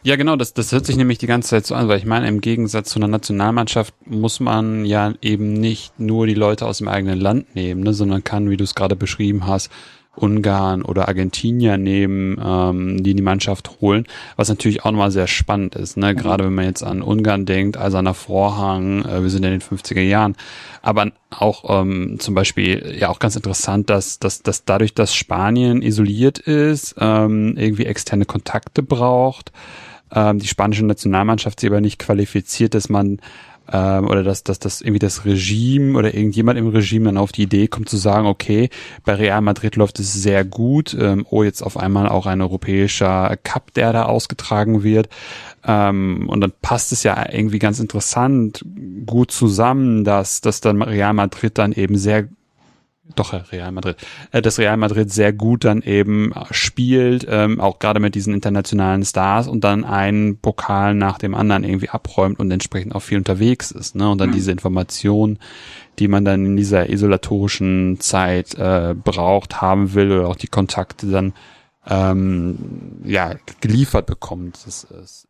Ja, 0.04 0.15
genau, 0.15 0.36
das, 0.36 0.54
das 0.54 0.71
hört 0.71 0.88
sich 0.88 0.95
nämlich 0.95 1.19
die 1.19 1.27
ganze 1.27 1.49
Zeit 1.49 1.65
so 1.67 1.75
an, 1.75 1.88
weil 1.88 1.99
ich 1.99 2.06
meine, 2.06 2.27
im 2.27 2.41
Gegensatz 2.41 2.89
zu 2.89 2.97
einer 2.97 3.08
Nationalmannschaft 3.08 3.93
muss 4.08 4.39
man 4.39 4.84
ja 4.84 5.13
eben 5.21 5.54
nicht 5.54 5.99
nur 5.99 6.25
die 6.25 6.34
Leute 6.34 6.65
aus 6.65 6.80
dem 6.80 6.88
eigenen 6.88 7.19
Land 7.19 7.56
nehmen, 7.56 7.84
ne, 7.84 7.93
sondern 7.93 8.23
kann, 8.23 8.49
wie 8.49 8.58
du 8.58 8.63
es 8.63 8.73
gerade 8.73 8.95
beschrieben 8.95 9.45
hast, 9.45 9.69
Ungarn 10.15 10.82
oder 10.82 11.08
Argentinier 11.08 11.78
nehmen, 11.78 12.39
ähm, 12.43 13.02
die 13.02 13.12
in 13.12 13.17
die 13.17 13.24
Mannschaft 13.24 13.80
holen, 13.80 14.06
was 14.36 14.50
natürlich 14.50 14.84
auch 14.84 14.91
nochmal 14.91 15.12
sehr 15.12 15.28
spannend 15.28 15.76
ist, 15.76 15.95
ne? 15.95 16.13
Mhm. 16.13 16.17
gerade 16.17 16.45
wenn 16.45 16.54
man 16.54 16.65
jetzt 16.65 16.84
an 16.84 17.02
Ungarn 17.02 17.45
denkt, 17.45 17.78
Eiserner 17.78 18.13
Vorhang, 18.13 19.06
äh, 19.06 19.24
wir 19.24 19.30
sind 19.30 19.43
in 19.43 19.52
den 19.52 19.62
50er 19.62 20.02
Jahren, 20.02 20.36
aber 20.82 21.12
auch 21.30 21.82
ähm, 21.82 22.17
zum 22.19 22.36
Beispiel 22.36 22.95
ja 23.00 23.10
auch 23.10 23.19
ganz 23.19 23.36
interessant, 23.36 23.89
dass, 23.89 24.19
dass, 24.19 24.43
dass 24.43 24.65
dadurch, 24.65 24.93
dass 24.93 25.15
Spanien 25.15 25.82
isoliert 25.82 26.39
ist, 26.39 26.95
ähm, 27.00 27.56
irgendwie 27.58 27.86
externe 27.86 28.26
Kontakte 28.26 28.84
braucht, 28.84 29.54
ähm, 30.13 30.39
die 30.39 30.47
spanische 30.47 30.86
Nationalmannschaft 30.86 31.60
sich 31.60 31.69
aber 31.69 31.82
nicht 31.82 32.00
qualifiziert, 32.00 32.74
dass 32.74 32.89
man 32.89 33.19
ähm, 33.71 34.07
oder 34.07 34.23
dass, 34.23 34.43
dass 34.43 34.60
das 34.60 34.81
irgendwie 34.81 34.99
das 34.99 35.25
Regime 35.25 35.97
oder 35.97 36.13
irgendjemand 36.13 36.60
im 36.60 36.67
Regime 36.67 37.05
dann 37.05 37.17
auf 37.17 37.31
die 37.31 37.43
Idee 37.43 37.67
kommt 37.67 37.89
zu 37.89 37.97
sagen, 37.97 38.27
okay, 38.27 38.69
bei 39.05 39.15
Real 39.15 39.41
Madrid 39.41 39.75
läuft 39.75 39.99
es 39.99 40.13
sehr 40.13 40.43
gut, 40.43 40.95
ähm, 40.99 41.25
oh, 41.29 41.43
jetzt 41.43 41.62
auf 41.62 41.77
einmal 41.77 42.10
auch 42.10 42.25
ein 42.25 42.41
europäischer 42.41 43.38
Cup, 43.43 43.73
der 43.73 43.93
da 43.93 44.03
ausgetragen 44.03 44.84
wird. 44.84 45.10
Ähm, 45.65 46.27
und 46.27 46.41
dann 46.41 46.53
passt 46.62 46.91
es 46.91 47.03
ja 47.03 47.25
irgendwie 47.31 47.60
ganz 47.60 47.79
interessant 47.79 48.65
gut 49.05 49.31
zusammen, 49.31 50.03
dass, 50.03 50.41
dass 50.41 50.62
dann 50.62 50.81
Real 50.81 51.13
Madrid 51.13 51.57
dann 51.57 51.71
eben 51.71 51.97
sehr 51.97 52.27
doch 53.15 53.34
Real 53.52 53.71
Madrid, 53.71 53.97
äh, 54.32 54.41
dass 54.41 54.60
Real 54.60 54.78
Madrid 54.78 55.12
sehr 55.12 55.34
gut 55.34 55.63
dann 55.63 55.82
eben 55.82 56.34
spielt, 56.52 57.26
ähm, 57.30 57.60
auch 57.60 57.80
gerade 57.80 58.00
mit 58.00 58.15
diesen 58.15 58.34
internationalen 58.34 59.04
Stars 59.04 59.47
und 59.47 59.63
dann 59.63 59.84
einen 59.84 60.38
Pokal 60.38 60.95
nach 60.95 61.17
dem 61.17 61.36
anderen 61.36 61.63
irgendwie 61.63 61.89
abräumt 61.89 62.39
und 62.39 62.52
entsprechend 62.52 62.95
auch 62.95 63.02
viel 63.02 63.17
unterwegs 63.17 63.71
ist, 63.71 63.95
ne? 63.95 64.10
Und 64.10 64.19
dann 64.19 64.30
mhm. 64.30 64.36
diese 64.36 64.52
Information, 64.52 65.39
die 66.00 66.08
man 66.08 66.26
dann 66.26 66.45
in 66.45 66.58
dieser 66.58 66.89
isolatorischen 66.89 68.00
Zeit 68.00 68.56
äh, 68.56 68.95
braucht, 68.95 69.62
haben 69.62 69.93
will 69.93 70.12
oder 70.12 70.28
auch 70.28 70.36
die 70.36 70.47
Kontakte 70.47 71.08
dann 71.08 71.34
ähm, 71.88 72.58
ja 73.04 73.36
geliefert 73.60 74.06
bekommt. 74.06 74.60
Das 74.65 74.84
ist 74.84 75.28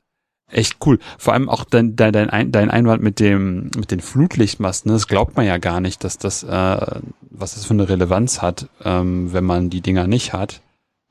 echt 0.52 0.78
cool. 0.86 1.00
Vor 1.18 1.34
allem 1.34 1.50
auch 1.50 1.64
dein, 1.64 1.96
dein, 1.96 2.14
dein, 2.14 2.52
dein 2.52 2.70
Einwand 2.70 3.02
mit 3.02 3.20
dem 3.20 3.72
mit 3.76 3.92
den 3.92 4.00
Flutlichtmasten. 4.00 4.92
Das 4.92 5.08
glaubt 5.08 5.36
man 5.36 5.46
ja 5.46 5.58
gar 5.58 5.82
nicht, 5.82 6.04
dass 6.04 6.18
das 6.18 6.44
äh, 6.44 7.02
was 7.30 7.56
das 7.56 7.66
für 7.66 7.74
eine 7.74 7.90
Relevanz 7.90 8.42
hat, 8.42 8.68
ähm, 8.84 9.34
wenn 9.34 9.44
man 9.44 9.70
die 9.70 9.82
Dinger 9.82 10.08
nicht 10.08 10.34
hat 10.34 10.62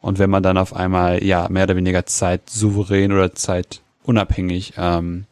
und 0.00 0.18
wenn 0.18 0.30
man 0.30 0.42
dann 0.42 0.58
auf 0.58 0.74
einmal 0.74 1.24
ja 1.24 1.48
mehr 1.48 1.64
oder 1.64 1.76
weniger 1.76 2.06
Zeit 2.06 2.48
souverän 2.48 3.12
oder 3.12 3.34
Zeit 3.34 3.82
unabhängig 4.04 4.74
ähm, 4.76 5.26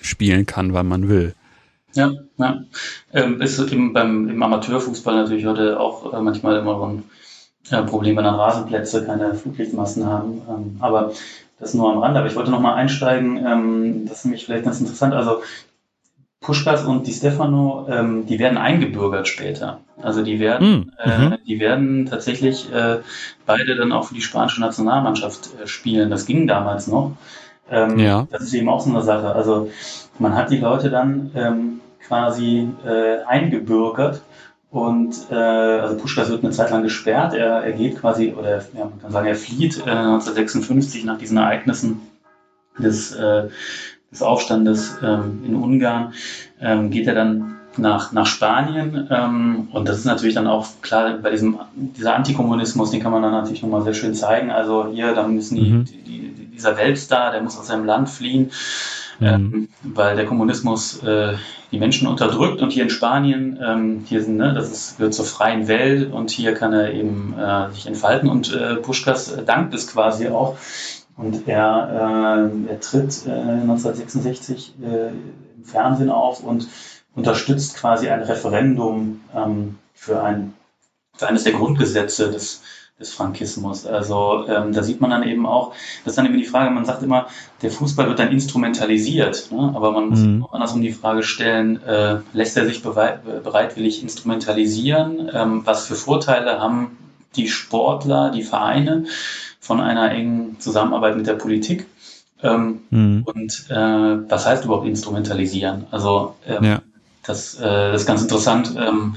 spielen 0.00 0.46
kann, 0.46 0.74
wann 0.74 0.88
man 0.88 1.08
will. 1.08 1.34
Ja, 1.94 2.12
ja. 2.38 2.64
Ähm, 3.12 3.40
ist 3.40 3.58
im, 3.72 3.92
beim, 3.92 4.28
im 4.28 4.42
Amateurfußball 4.42 5.14
natürlich 5.14 5.46
heute 5.46 5.78
auch 5.80 6.12
äh, 6.12 6.20
manchmal 6.20 6.58
immer 6.58 6.76
so 6.76 6.84
ein 6.84 7.02
äh, 7.70 7.82
Problem, 7.84 8.16
wenn 8.16 8.24
dann 8.24 8.36
Rasenplätze 8.36 9.04
keine 9.04 9.34
Fluglichtmassen 9.34 10.06
haben. 10.06 10.42
Ähm, 10.48 10.76
aber 10.80 11.12
das 11.60 11.74
nur 11.74 11.92
am 11.92 11.98
Rande, 11.98 12.18
aber 12.18 12.28
ich 12.28 12.36
wollte 12.36 12.50
noch 12.50 12.60
mal 12.60 12.74
einsteigen, 12.74 13.44
ähm, 13.46 14.06
das 14.06 14.18
ist 14.18 14.24
nämlich 14.24 14.46
vielleicht 14.46 14.64
ganz 14.64 14.80
interessant. 14.80 15.14
Also 15.14 15.42
Puschkas 16.40 16.84
und 16.84 17.06
Di 17.06 17.12
Stefano, 17.12 17.86
ähm, 17.88 18.26
die 18.26 18.38
werden 18.38 18.56
eingebürgert 18.56 19.28
später. 19.28 19.80
Also 20.00 20.22
die 20.22 20.40
werden, 20.40 20.70
mm, 20.70 20.92
äh, 20.98 21.38
die 21.46 21.60
werden 21.60 22.06
tatsächlich 22.06 22.72
äh, 22.72 23.00
beide 23.44 23.76
dann 23.76 23.92
auch 23.92 24.04
für 24.06 24.14
die 24.14 24.22
spanische 24.22 24.62
Nationalmannschaft 24.62 25.50
äh, 25.62 25.66
spielen. 25.66 26.08
Das 26.08 26.24
ging 26.24 26.46
damals 26.46 26.86
noch. 26.86 27.12
Ähm, 27.70 27.98
ja. 27.98 28.26
Das 28.30 28.42
ist 28.42 28.54
eben 28.54 28.70
auch 28.70 28.80
so 28.80 28.88
eine 28.88 29.02
Sache. 29.02 29.34
Also 29.34 29.70
man 30.18 30.34
hat 30.34 30.50
die 30.50 30.58
Leute 30.58 30.88
dann 30.88 31.30
ähm, 31.34 31.80
quasi 32.06 32.68
äh, 32.86 33.22
eingebürgert 33.26 34.22
und 34.70 35.14
äh, 35.30 35.34
also 35.34 35.96
Puschkas 35.96 36.30
wird 36.30 36.44
eine 36.44 36.52
Zeit 36.52 36.70
lang 36.70 36.82
gesperrt. 36.82 37.34
Er, 37.34 37.64
er 37.64 37.72
geht 37.72 38.00
quasi, 38.00 38.32
oder 38.32 38.58
ja, 38.58 38.84
man 38.84 39.00
kann 39.00 39.10
sagen, 39.10 39.26
er 39.26 39.34
flieht 39.34 39.78
äh, 39.78 39.90
1956 39.90 41.04
nach 41.04 41.18
diesen 41.18 41.38
Ereignissen 41.38 42.00
des, 42.78 43.12
äh, 43.12 43.48
des 44.12 44.22
Aufstandes 44.22 44.96
ähm, 45.02 45.42
in 45.44 45.56
Ungarn. 45.56 46.14
Ähm, 46.60 46.90
geht 46.90 47.08
er 47.08 47.14
dann 47.14 47.56
nach, 47.76 48.12
nach 48.12 48.26
Spanien. 48.26 49.08
Ähm, 49.10 49.68
und 49.72 49.88
das 49.88 49.98
ist 49.98 50.04
natürlich 50.04 50.34
dann 50.34 50.46
auch 50.46 50.68
klar, 50.82 51.18
bei 51.18 51.30
diesem 51.30 51.58
dieser 51.74 52.14
Antikommunismus, 52.14 52.92
den 52.92 53.02
kann 53.02 53.12
man 53.12 53.22
dann 53.22 53.32
natürlich 53.32 53.62
nochmal 53.62 53.82
sehr 53.82 53.94
schön 53.94 54.14
zeigen. 54.14 54.52
Also 54.52 54.86
hier, 54.92 55.14
da 55.14 55.26
müssen 55.26 55.56
die, 55.56 55.70
mhm. 55.70 55.84
die, 55.84 56.02
die, 56.02 56.46
dieser 56.52 56.76
Weltstar, 56.76 57.32
der 57.32 57.42
muss 57.42 57.58
aus 57.58 57.66
seinem 57.66 57.86
Land 57.86 58.08
fliehen, 58.08 58.52
mhm. 59.18 59.26
ähm, 59.26 59.68
weil 59.82 60.14
der 60.14 60.26
Kommunismus 60.26 61.02
äh, 61.02 61.34
die 61.70 61.78
Menschen 61.78 62.08
unterdrückt. 62.08 62.62
Und 62.62 62.72
hier 62.72 62.82
in 62.82 62.90
Spanien, 62.90 63.58
ähm, 63.62 64.04
hier 64.06 64.22
sind, 64.22 64.36
ne, 64.36 64.54
das 64.54 64.70
ist, 64.70 64.96
gehört 64.96 65.14
zur 65.14 65.24
freien 65.24 65.68
Welt 65.68 66.12
und 66.12 66.30
hier 66.30 66.54
kann 66.54 66.72
er 66.72 66.92
eben 66.92 67.34
äh, 67.38 67.70
sich 67.72 67.86
entfalten. 67.86 68.28
Und 68.28 68.52
äh, 68.52 68.76
Puschkas 68.76 69.36
dankt 69.46 69.74
es 69.74 69.86
quasi 69.86 70.28
auch. 70.28 70.56
Und 71.16 71.46
er, 71.46 72.48
äh, 72.66 72.70
er 72.70 72.80
tritt 72.80 73.26
äh, 73.26 73.30
1966 73.30 74.74
äh, 74.82 75.08
im 75.08 75.64
Fernsehen 75.64 76.10
auf 76.10 76.42
und 76.42 76.66
unterstützt 77.14 77.76
quasi 77.76 78.08
ein 78.08 78.22
Referendum 78.22 79.20
ähm, 79.34 79.78
für, 79.92 80.22
ein, 80.22 80.54
für 81.16 81.28
eines 81.28 81.44
der 81.44 81.52
Grundgesetze 81.52 82.30
des, 82.30 82.62
des 83.00 83.12
Frankismus. 83.14 83.86
Also 83.86 84.44
ähm, 84.46 84.72
da 84.72 84.82
sieht 84.82 85.00
man 85.00 85.10
dann 85.10 85.26
eben 85.26 85.46
auch, 85.46 85.72
das 86.04 86.12
ist 86.12 86.18
dann 86.18 86.26
eben 86.26 86.36
die 86.36 86.44
Frage, 86.44 86.70
man 86.70 86.84
sagt 86.84 87.02
immer, 87.02 87.26
der 87.62 87.70
Fußball 87.70 88.06
wird 88.06 88.18
dann 88.18 88.30
instrumentalisiert, 88.30 89.50
ne? 89.50 89.72
aber 89.74 89.90
man 89.92 90.10
muss 90.10 90.20
mhm. 90.20 90.44
auch 90.44 90.52
andersrum 90.52 90.82
die 90.82 90.92
Frage 90.92 91.22
stellen, 91.22 91.82
äh, 91.82 92.18
lässt 92.34 92.56
er 92.56 92.66
sich 92.66 92.82
bereitwillig 92.82 94.02
instrumentalisieren? 94.02 95.30
Ähm, 95.32 95.62
was 95.64 95.86
für 95.86 95.94
Vorteile 95.94 96.60
haben 96.60 96.98
die 97.36 97.48
Sportler, 97.48 98.30
die 98.30 98.42
Vereine 98.42 99.06
von 99.60 99.80
einer 99.80 100.10
engen 100.10 100.60
Zusammenarbeit 100.60 101.16
mit 101.16 101.26
der 101.26 101.34
Politik? 101.34 101.86
Ähm, 102.42 102.80
mhm. 102.90 103.22
Und 103.24 103.66
äh, 103.70 103.74
was 104.30 104.46
heißt 104.46 104.64
überhaupt 104.64 104.86
instrumentalisieren? 104.86 105.86
Also 105.90 106.34
ähm, 106.46 106.64
ja. 106.64 106.82
das, 107.24 107.54
äh, 107.54 107.92
das 107.92 108.02
ist 108.02 108.06
ganz 108.06 108.22
interessant. 108.22 108.74
Ähm, 108.78 109.16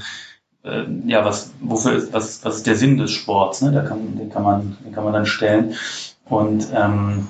äh, 0.64 0.84
ja, 1.06 1.24
was, 1.24 1.52
wofür 1.60 1.92
ist, 1.92 2.12
was, 2.12 2.44
was 2.44 2.56
ist 2.56 2.66
der 2.66 2.76
Sinn 2.76 2.96
des 2.96 3.12
Sports? 3.12 3.62
Ne? 3.62 3.72
Da 3.72 3.82
kann, 3.82 4.16
den, 4.16 4.30
kann 4.30 4.42
man, 4.42 4.76
den 4.84 4.92
kann 4.92 5.04
man 5.04 5.12
dann 5.12 5.26
stellen. 5.26 5.74
Und 6.24 6.68
ähm, 6.74 7.28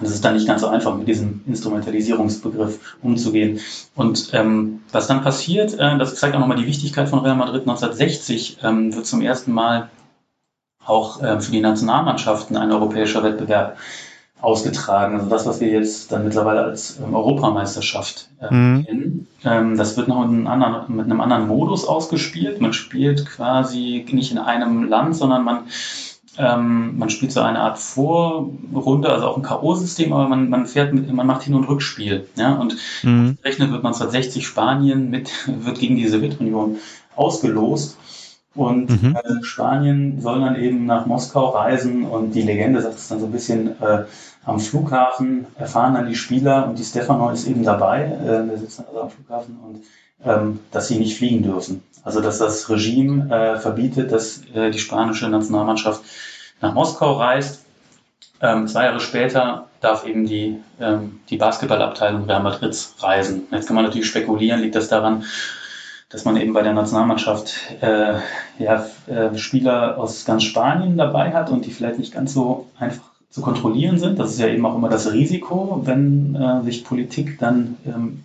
das 0.00 0.10
ist 0.10 0.24
dann 0.24 0.34
nicht 0.34 0.46
ganz 0.46 0.60
so 0.60 0.68
einfach, 0.68 0.96
mit 0.96 1.08
diesem 1.08 1.42
Instrumentalisierungsbegriff 1.46 2.96
umzugehen. 3.02 3.58
Und 3.96 4.30
ähm, 4.32 4.80
was 4.92 5.08
dann 5.08 5.22
passiert, 5.22 5.74
äh, 5.74 5.98
das 5.98 6.14
zeigt 6.14 6.36
auch 6.36 6.40
nochmal 6.40 6.56
die 6.58 6.66
Wichtigkeit 6.66 7.08
von 7.08 7.18
Real 7.20 7.36
Madrid 7.36 7.62
1960, 7.62 8.58
ähm, 8.62 8.94
wird 8.94 9.06
zum 9.06 9.20
ersten 9.20 9.52
Mal 9.52 9.90
auch 10.84 11.22
äh, 11.22 11.40
für 11.40 11.50
die 11.50 11.60
Nationalmannschaften 11.60 12.56
ein 12.56 12.70
europäischer 12.70 13.22
Wettbewerb 13.22 13.76
ausgetragen. 14.40 15.16
Also 15.16 15.28
das, 15.28 15.46
was 15.46 15.60
wir 15.60 15.68
jetzt 15.68 16.12
dann 16.12 16.24
mittlerweile 16.24 16.62
als 16.64 16.98
ähm, 16.98 17.14
Europameisterschaft 17.14 18.28
äh, 18.40 18.54
mhm. 18.54 18.84
kennen. 18.84 19.26
Ähm, 19.44 19.76
das 19.76 19.96
wird 19.96 20.08
noch 20.08 20.22
anderen, 20.22 20.96
mit 20.96 21.06
einem 21.06 21.20
anderen 21.20 21.48
Modus 21.48 21.84
ausgespielt. 21.84 22.60
Man 22.60 22.72
spielt 22.72 23.26
quasi 23.26 24.06
nicht 24.10 24.30
in 24.30 24.38
einem 24.38 24.88
Land, 24.88 25.16
sondern 25.16 25.44
man 25.44 25.64
ähm, 26.38 26.96
man 26.96 27.10
spielt 27.10 27.32
so 27.32 27.40
eine 27.40 27.58
Art 27.58 27.78
Vorrunde, 27.78 29.10
also 29.10 29.26
auch 29.26 29.36
ein 29.36 29.42
K.O.-System, 29.42 30.12
aber 30.12 30.28
man, 30.28 30.48
man 30.48 30.66
fährt 30.66 30.94
mit, 30.94 31.12
man 31.12 31.26
macht 31.26 31.42
Hin- 31.42 31.54
und 31.54 31.68
Rückspiel. 31.68 32.28
Ja? 32.36 32.54
Und 32.54 32.76
mhm. 33.02 33.38
rechnet 33.44 33.72
wird 33.72 33.84
1960 33.84 34.46
Spanien 34.46 35.10
mit, 35.10 35.30
wird 35.46 35.80
gegen 35.80 35.96
die 35.96 36.06
Sowjetunion 36.06 36.76
ausgelost. 37.16 37.98
Und 38.54 39.02
mhm. 39.02 39.16
äh, 39.16 39.44
Spanien 39.44 40.20
soll 40.20 40.40
dann 40.40 40.56
eben 40.56 40.86
nach 40.86 41.06
Moskau 41.06 41.50
reisen 41.50 42.04
und 42.04 42.32
die 42.32 42.42
Legende 42.42 42.80
sagt 42.82 42.96
es 42.96 43.08
dann 43.08 43.20
so 43.20 43.26
ein 43.26 43.32
bisschen, 43.32 43.80
äh, 43.80 44.04
am 44.44 44.58
Flughafen 44.58 45.46
erfahren 45.56 45.94
dann 45.94 46.08
die 46.08 46.14
Spieler 46.14 46.66
und 46.66 46.78
die 46.78 46.84
Stefano 46.84 47.30
ist 47.30 47.46
eben 47.46 47.62
dabei, 47.62 48.04
äh, 48.04 48.46
der 48.46 48.58
sitzt 48.58 48.80
also 48.80 49.02
am 49.02 49.10
Flughafen 49.10 49.58
und 49.62 49.84
ähm, 50.24 50.60
dass 50.70 50.88
sie 50.88 50.98
nicht 50.98 51.16
fliegen 51.16 51.42
dürfen. 51.42 51.82
Also 52.02 52.20
dass 52.20 52.38
das 52.38 52.68
Regime 52.70 53.30
äh, 53.30 53.58
verbietet, 53.58 54.10
dass 54.10 54.42
äh, 54.54 54.70
die 54.70 54.78
spanische 54.78 55.28
Nationalmannschaft 55.28 56.02
nach 56.60 56.74
Moskau 56.74 57.12
reist. 57.12 57.64
Ähm, 58.40 58.66
zwei 58.68 58.84
Jahre 58.84 59.00
später 59.00 59.66
darf 59.80 60.06
eben 60.06 60.26
die, 60.26 60.58
ähm, 60.80 61.20
die 61.28 61.36
Basketballabteilung 61.36 62.24
Real 62.24 62.42
Madrids 62.42 62.94
reisen. 63.00 63.46
Jetzt 63.50 63.66
kann 63.66 63.76
man 63.76 63.84
natürlich 63.84 64.08
spekulieren, 64.08 64.60
liegt 64.60 64.74
das 64.74 64.88
daran, 64.88 65.24
dass 66.10 66.24
man 66.24 66.36
eben 66.36 66.54
bei 66.54 66.62
der 66.62 66.72
Nationalmannschaft 66.72 67.54
äh, 67.80 68.14
ja, 68.58 68.86
äh, 69.06 69.36
Spieler 69.36 69.98
aus 69.98 70.24
ganz 70.24 70.44
Spanien 70.44 70.96
dabei 70.96 71.32
hat 71.32 71.50
und 71.50 71.66
die 71.66 71.70
vielleicht 71.70 71.98
nicht 71.98 72.14
ganz 72.14 72.32
so 72.32 72.66
einfach 72.78 73.04
zu 73.30 73.42
kontrollieren 73.42 73.98
sind. 73.98 74.18
Das 74.18 74.30
ist 74.30 74.40
ja 74.40 74.48
eben 74.48 74.64
auch 74.64 74.74
immer 74.74 74.88
das 74.88 75.12
Risiko, 75.12 75.82
wenn 75.84 76.34
äh, 76.34 76.62
sich 76.62 76.84
Politik 76.84 77.38
dann 77.38 77.76
ähm, 77.86 78.24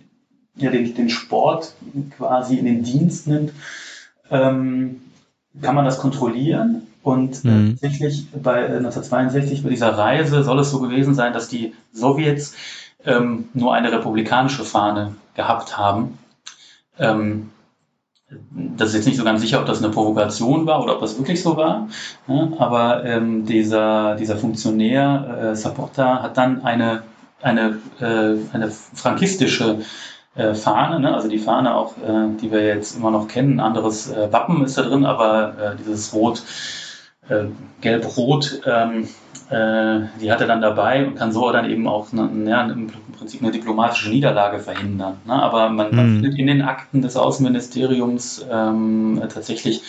ja, 0.56 0.70
den, 0.70 0.94
den 0.94 1.10
Sport 1.10 1.74
quasi 2.16 2.56
in 2.56 2.64
den 2.64 2.82
Dienst 2.84 3.26
nimmt, 3.26 3.52
ähm, 4.30 5.02
kann 5.60 5.74
man 5.74 5.84
das 5.84 5.98
kontrollieren. 5.98 6.86
Und 7.02 7.44
äh, 7.44 7.48
mhm. 7.48 7.70
tatsächlich 7.72 8.26
bei 8.30 8.60
äh, 8.60 8.76
1962 8.76 9.62
bei 9.62 9.68
dieser 9.68 9.90
Reise 9.90 10.42
soll 10.42 10.58
es 10.60 10.70
so 10.70 10.80
gewesen 10.80 11.14
sein, 11.14 11.34
dass 11.34 11.48
die 11.48 11.74
Sowjets 11.92 12.54
ähm, 13.04 13.50
nur 13.52 13.74
eine 13.74 13.92
republikanische 13.92 14.64
Fahne 14.64 15.14
gehabt 15.34 15.76
haben. 15.76 16.18
Ähm, 16.98 17.50
das 18.50 18.90
ist 18.90 18.94
jetzt 18.94 19.06
nicht 19.06 19.16
so 19.16 19.24
ganz 19.24 19.40
sicher, 19.40 19.60
ob 19.60 19.66
das 19.66 19.82
eine 19.82 19.92
Provokation 19.92 20.66
war 20.66 20.82
oder 20.82 20.94
ob 20.94 21.00
das 21.00 21.18
wirklich 21.18 21.42
so 21.42 21.56
war. 21.56 21.88
Ja, 22.28 22.48
aber 22.58 23.04
ähm, 23.04 23.44
dieser, 23.44 24.16
dieser 24.16 24.36
Funktionär 24.36 25.50
äh, 25.52 25.56
Saporta 25.56 26.22
hat 26.22 26.36
dann 26.36 26.62
eine, 26.64 27.02
eine, 27.42 27.78
äh, 28.00 28.36
eine 28.52 28.70
frankistische 28.70 29.80
äh, 30.34 30.54
Fahne, 30.54 31.00
ne? 31.00 31.14
also 31.14 31.28
die 31.28 31.38
Fahne 31.38 31.74
auch, 31.74 31.96
äh, 31.98 32.28
die 32.40 32.50
wir 32.50 32.66
jetzt 32.66 32.96
immer 32.96 33.10
noch 33.10 33.28
kennen, 33.28 33.54
ein 33.54 33.60
anderes 33.60 34.10
äh, 34.10 34.32
Wappen 34.32 34.64
ist 34.64 34.76
da 34.76 34.82
drin, 34.82 35.04
aber 35.04 35.54
äh, 35.58 35.76
dieses 35.76 36.12
Rot, 36.12 36.42
äh, 37.28 37.44
Gelb-Rot, 37.80 38.62
ähm, 38.66 39.08
äh, 39.50 40.00
die 40.20 40.32
hat 40.32 40.40
er 40.40 40.46
dann 40.46 40.62
dabei 40.62 41.06
und 41.06 41.16
kann 41.16 41.32
so 41.32 41.50
dann 41.52 41.68
eben 41.68 41.86
auch 41.86 42.12
ne, 42.12 42.30
ja, 42.46 42.62
im 42.62 42.90
Prinzip 43.18 43.42
eine 43.42 43.52
diplomatische 43.52 44.10
Niederlage 44.10 44.58
verhindern. 44.58 45.18
Ne? 45.26 45.34
Aber 45.34 45.68
man, 45.68 45.90
mhm. 45.90 45.96
man, 45.96 46.12
findet 46.14 46.38
in 46.38 46.46
den 46.46 46.62
Akten 46.62 47.02
des 47.02 47.16
Außenministeriums 47.16 48.46
ähm, 48.50 49.22
tatsächlich 49.32 49.82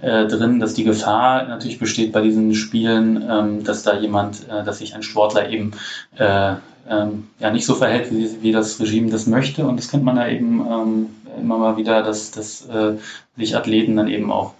äh, 0.00 0.26
drin, 0.26 0.60
dass 0.60 0.74
die 0.74 0.84
Gefahr 0.84 1.46
natürlich 1.46 1.78
besteht 1.78 2.12
bei 2.12 2.22
diesen 2.22 2.54
Spielen, 2.54 3.24
ähm, 3.28 3.64
dass 3.64 3.82
da 3.82 3.96
jemand, 3.96 4.48
äh, 4.48 4.64
dass 4.64 4.78
sich 4.78 4.94
ein 4.94 5.02
Sportler 5.02 5.50
eben 5.50 5.72
äh, 6.16 6.54
ähm, 6.88 7.28
ja 7.38 7.50
nicht 7.50 7.66
so 7.66 7.74
verhält, 7.74 8.10
wie, 8.10 8.42
wie 8.42 8.52
das 8.52 8.80
Regime 8.80 9.10
das 9.10 9.26
möchte. 9.26 9.66
Und 9.66 9.78
das 9.78 9.88
kennt 9.88 10.04
man 10.04 10.16
ja 10.16 10.28
eben 10.28 10.60
ähm, 10.60 11.06
immer 11.40 11.58
mal 11.58 11.76
wieder, 11.76 12.02
dass, 12.02 12.30
dass 12.30 12.66
äh, 12.66 12.94
sich 13.36 13.56
Athleten 13.56 13.96
dann 13.96 14.08
eben 14.08 14.32
auch 14.32 14.54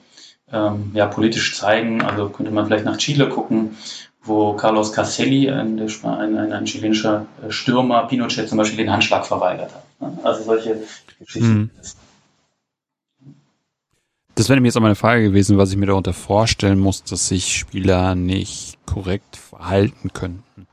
ähm, 0.53 0.91
ja, 0.95 1.07
politisch 1.07 1.57
zeigen. 1.57 2.03
Also 2.03 2.29
könnte 2.29 2.53
man 2.53 2.67
vielleicht 2.67 2.85
nach 2.85 2.97
Chile 2.99 3.29
gucken, 3.29 3.77
wo 4.23 4.55
Carlos 4.55 4.93
Caselli, 4.93 5.51
ein, 5.51 5.81
ein, 5.81 6.38
ein, 6.38 6.53
ein 6.53 6.65
chilenischer 6.65 7.27
äh, 7.47 7.51
Stürmer, 7.51 8.07
Pinochet 8.07 8.49
zum 8.49 8.59
Beispiel 8.59 8.79
den 8.79 8.93
Handschlag 8.93 9.27
verweigert 9.27 9.75
hat. 9.75 9.85
Ne? 10.01 10.19
Also 10.23 10.45
solche 10.45 10.77
Geschichten. 11.19 11.49
Hm. 11.49 11.71
Das 14.35 14.49
wäre 14.49 14.61
mir 14.61 14.69
jetzt 14.69 14.77
auch 14.77 14.83
meine 14.83 14.95
Frage 14.95 15.25
gewesen, 15.25 15.59
was 15.59 15.71
ich 15.71 15.77
mir 15.77 15.87
darunter 15.87 16.15
vorstellen 16.15 16.79
muss, 16.79 17.05
dass 17.05 17.29
sich 17.29 17.55
Spieler 17.55 18.15
nicht 18.15 18.79
korrekt 18.87 19.37
verhalten 19.37 20.12
könnten. 20.12 20.67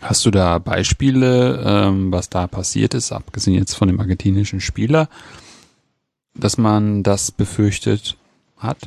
Hast 0.00 0.24
du 0.24 0.30
da 0.30 0.58
Beispiele, 0.58 1.62
ähm, 1.64 2.10
was 2.10 2.28
da 2.28 2.46
passiert 2.46 2.94
ist, 2.94 3.12
abgesehen 3.12 3.56
jetzt 3.56 3.74
von 3.74 3.86
dem 3.86 4.00
argentinischen 4.00 4.60
Spieler, 4.60 5.08
dass 6.34 6.58
man 6.58 7.02
das 7.02 7.30
befürchtet 7.30 8.16
hat? 8.60 8.78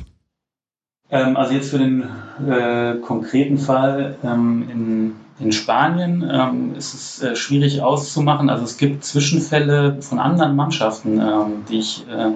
Ähm, 1.10 1.36
also 1.36 1.54
jetzt 1.54 1.70
für 1.70 1.78
den 1.78 2.04
äh, 2.48 2.96
konkreten 3.00 3.58
Fall 3.58 4.16
ähm, 4.24 4.68
in, 4.70 5.12
in 5.38 5.52
Spanien 5.52 6.28
ähm, 6.30 6.74
ist 6.76 6.94
es 6.94 7.22
äh, 7.22 7.36
schwierig 7.36 7.82
auszumachen. 7.82 8.50
Also 8.50 8.64
es 8.64 8.78
gibt 8.78 9.04
Zwischenfälle 9.04 10.00
von 10.00 10.18
anderen 10.18 10.56
Mannschaften, 10.56 11.20
ähm, 11.20 11.64
die 11.68 11.78
ich 11.78 12.04
äh, 12.08 12.32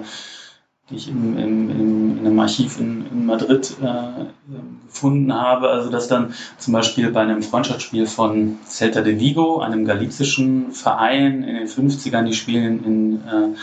die 0.89 0.95
ich 0.95 1.07
im, 1.07 1.37
im, 1.37 1.69
im, 1.69 2.17
in 2.19 2.25
einem 2.25 2.39
Archiv 2.39 2.79
in, 2.79 3.05
in 3.11 3.25
Madrid 3.25 3.75
äh, 3.81 4.25
gefunden 4.87 5.33
habe. 5.33 5.69
Also 5.69 5.89
dass 5.89 6.07
dann 6.07 6.33
zum 6.57 6.73
Beispiel 6.73 7.11
bei 7.11 7.21
einem 7.21 7.43
Freundschaftsspiel 7.43 8.07
von 8.07 8.57
Celta 8.65 9.01
de 9.01 9.19
Vigo, 9.19 9.59
einem 9.59 9.85
galizischen 9.85 10.71
Verein 10.71 11.43
in 11.43 11.55
den 11.55 11.67
50ern, 11.67 12.23
die 12.23 12.33
spielen 12.33 12.83
in, 12.83 13.15
äh, 13.27 13.57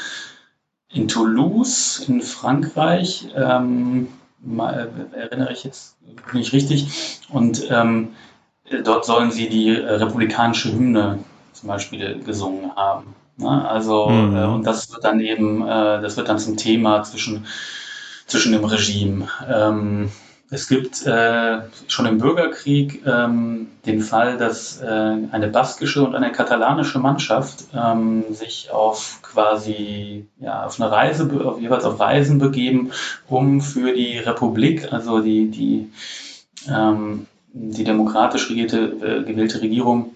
in 0.93 1.09
Toulouse 1.09 2.05
in 2.09 2.23
Frankreich, 2.23 3.29
ähm, 3.35 4.09
mal, 4.41 4.91
äh, 5.13 5.17
erinnere 5.17 5.53
ich 5.53 5.65
jetzt 5.65 5.97
nicht 6.33 6.53
richtig. 6.53 7.21
Und 7.29 7.71
ähm, 7.71 8.11
dort 8.85 9.05
sollen 9.05 9.31
sie 9.31 9.49
die 9.49 9.71
äh, 9.71 9.95
republikanische 9.95 10.73
Hymne 10.73 11.19
zum 11.53 11.69
Beispiel 11.69 12.23
gesungen 12.25 12.75
haben. 12.77 13.15
Ne? 13.37 13.69
Also, 13.69 14.09
mhm. 14.09 14.37
äh, 14.37 14.45
und 14.45 14.67
das 14.67 14.91
wird 14.93 15.05
dann 15.05 15.21
eben, 15.21 15.63
äh, 15.63 16.01
das 16.01 16.17
wird 16.17 16.29
dann 16.29 16.39
zum 16.39 16.57
Thema 16.57 17.03
zwischen, 17.03 17.47
zwischen 18.27 18.53
dem 18.53 18.65
Regime. 18.65 19.29
Ähm, 19.49 20.11
es 20.51 20.69
gibt 20.69 21.05
äh, 21.07 21.59
schon 21.89 22.07
im 22.07 22.19
Bürgerkrieg 22.19 23.03
ähm, 23.05 23.69
den 23.85 24.01
Fall, 24.01 24.37
dass 24.37 24.81
äh, 24.81 24.87
eine 24.87 25.49
baskische 25.49 26.05
und 26.05 26.15
eine 26.15 26.31
katalanische 26.31 27.01
Mannschaft 27.01 27.65
ähm, 27.75 28.25
sich 28.31 28.71
auf 28.71 29.21
quasi 29.23 30.27
ja, 30.39 30.65
auf 30.65 30.81
eine 30.81 30.91
Reise, 30.91 31.29
auf, 31.45 31.61
jeweils 31.61 31.85
auf 31.85 31.99
Reisen 31.99 32.39
begeben, 32.39 32.93
um 33.29 33.61
für 33.61 33.93
die 33.93 34.19
Republik, 34.19 34.93
also 34.93 35.21
die, 35.21 35.51
die, 35.51 35.91
ähm, 36.69 37.27
die 37.53 37.85
demokratisch 37.85 38.49
regierte, 38.49 38.79
äh, 38.79 39.25
gewählte 39.25 39.61
Regierung, 39.61 40.13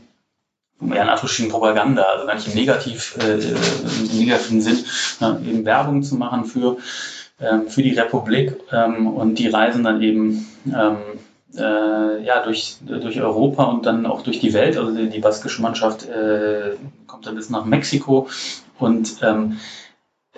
ja, 0.80 1.02
in 1.02 1.08
Anführungsstrichen 1.08 1.50
Propaganda, 1.50 2.04
also 2.04 2.26
gar 2.26 2.36
nicht 2.36 2.46
im, 2.46 2.54
Negativ, 2.54 3.18
äh, 3.18 3.34
im 3.34 4.18
negativen 4.18 4.60
Sinn, 4.60 4.78
äh, 5.20 5.50
eben 5.50 5.64
Werbung 5.64 6.04
zu 6.04 6.14
machen 6.14 6.44
für 6.44 6.76
für 7.68 7.82
die 7.82 7.98
Republik 7.98 8.54
ähm, 8.70 9.06
und 9.06 9.38
die 9.38 9.48
reisen 9.48 9.84
dann 9.84 10.02
eben 10.02 10.46
ähm, 10.66 10.96
äh, 11.56 12.22
ja, 12.22 12.42
durch, 12.42 12.76
durch 12.82 13.20
Europa 13.20 13.64
und 13.64 13.86
dann 13.86 14.06
auch 14.06 14.22
durch 14.22 14.40
die 14.40 14.52
Welt. 14.52 14.76
Also 14.76 14.94
die, 14.94 15.08
die 15.08 15.20
baskische 15.20 15.62
Mannschaft 15.62 16.08
äh, 16.08 16.76
kommt 17.06 17.26
dann 17.26 17.34
bis 17.34 17.50
nach 17.50 17.64
Mexiko 17.64 18.28
und 18.78 19.16
ähm, 19.22 19.58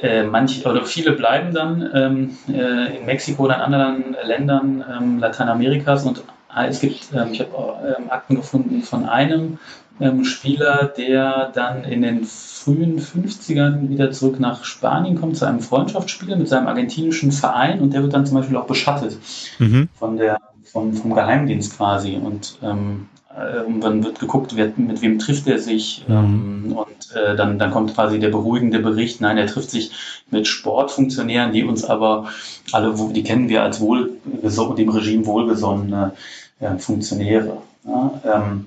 äh, 0.01 0.25
manche 0.25 0.69
oder 0.69 0.85
viele 0.85 1.12
bleiben 1.12 1.53
dann 1.53 1.91
ähm, 1.95 2.37
äh, 2.49 2.97
in 2.97 3.07
Mexiko 3.07 3.45
oder 3.45 3.57
in 3.57 3.61
anderen 3.61 4.17
Ländern 4.25 4.85
ähm, 4.91 5.19
Lateinamerikas 5.19 6.05
und 6.05 6.25
es 6.69 6.81
gibt, 6.81 7.12
ähm, 7.15 7.33
ich 7.33 7.41
habe 7.41 7.97
ähm, 7.99 8.11
Akten 8.11 8.37
gefunden 8.37 8.83
von 8.83 9.09
einem 9.09 9.59
ähm, 10.03 10.25
Spieler, 10.25 10.93
der 10.97 11.51
dann 11.55 11.85
in 11.85 12.03
den 12.03 12.25
frühen 12.25 13.01
50ern 13.01 13.88
wieder 13.88 14.11
zurück 14.11 14.38
nach 14.38 14.65
Spanien 14.65 15.21
kommt 15.21 15.37
zu 15.37 15.45
einem 15.45 15.61
Freundschaftsspiel 15.61 16.37
mit 16.37 16.49
seinem 16.49 16.69
argentinischen 16.69 17.33
Verein 17.33 17.81
und 17.81 17.93
der 17.93 18.03
wird 18.03 18.12
dann 18.12 18.27
zum 18.27 18.37
Beispiel 18.37 18.57
auch 18.57 18.67
beschattet 18.67 19.17
mhm. 19.59 19.88
von 19.95 20.17
der, 20.17 20.38
vom, 20.65 20.95
vom 20.95 21.15
Geheimdienst 21.15 21.77
quasi 21.77 22.17
und 22.17 22.59
ähm, 22.62 23.09
äh, 23.31 23.81
dann 23.81 24.05
wird 24.05 24.21
geguckt, 24.21 24.57
wer, 24.57 24.73
mit 24.77 25.03
wem 25.03 25.19
trifft 25.19 25.47
er 25.47 25.59
sich 25.59 26.05
mhm. 26.07 26.15
ähm, 26.15 26.73
und 26.77 27.17
äh, 27.17 27.35
dann, 27.37 27.59
dann 27.59 27.71
kommt 27.71 27.95
quasi 27.95 28.19
der 28.19 28.29
beruhigende 28.29 28.79
Bericht, 28.79 29.21
nein, 29.21 29.38
er 29.38 29.47
trifft 29.47 29.71
sich 29.71 29.93
mit 30.31 30.47
Sportfunktionären, 30.47 31.53
die 31.53 31.65
uns 31.65 31.85
aber 31.85 32.29
alle, 32.73 32.95
die 33.12 33.23
kennen 33.23 33.49
wir 33.49 33.62
als 33.62 33.81
wohl, 33.81 34.12
dem 34.25 34.88
Regime 34.88 35.27
wohlgesonnene 35.27 36.12
äh, 36.61 36.77
Funktionäre. 36.77 37.59
Ja, 37.85 38.21
ähm, 38.25 38.67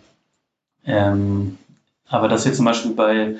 ähm, 0.86 1.58
aber 2.08 2.28
dass 2.28 2.45
jetzt 2.45 2.58
zum 2.58 2.65
Beispiel 2.65 2.91
bei, 2.91 3.36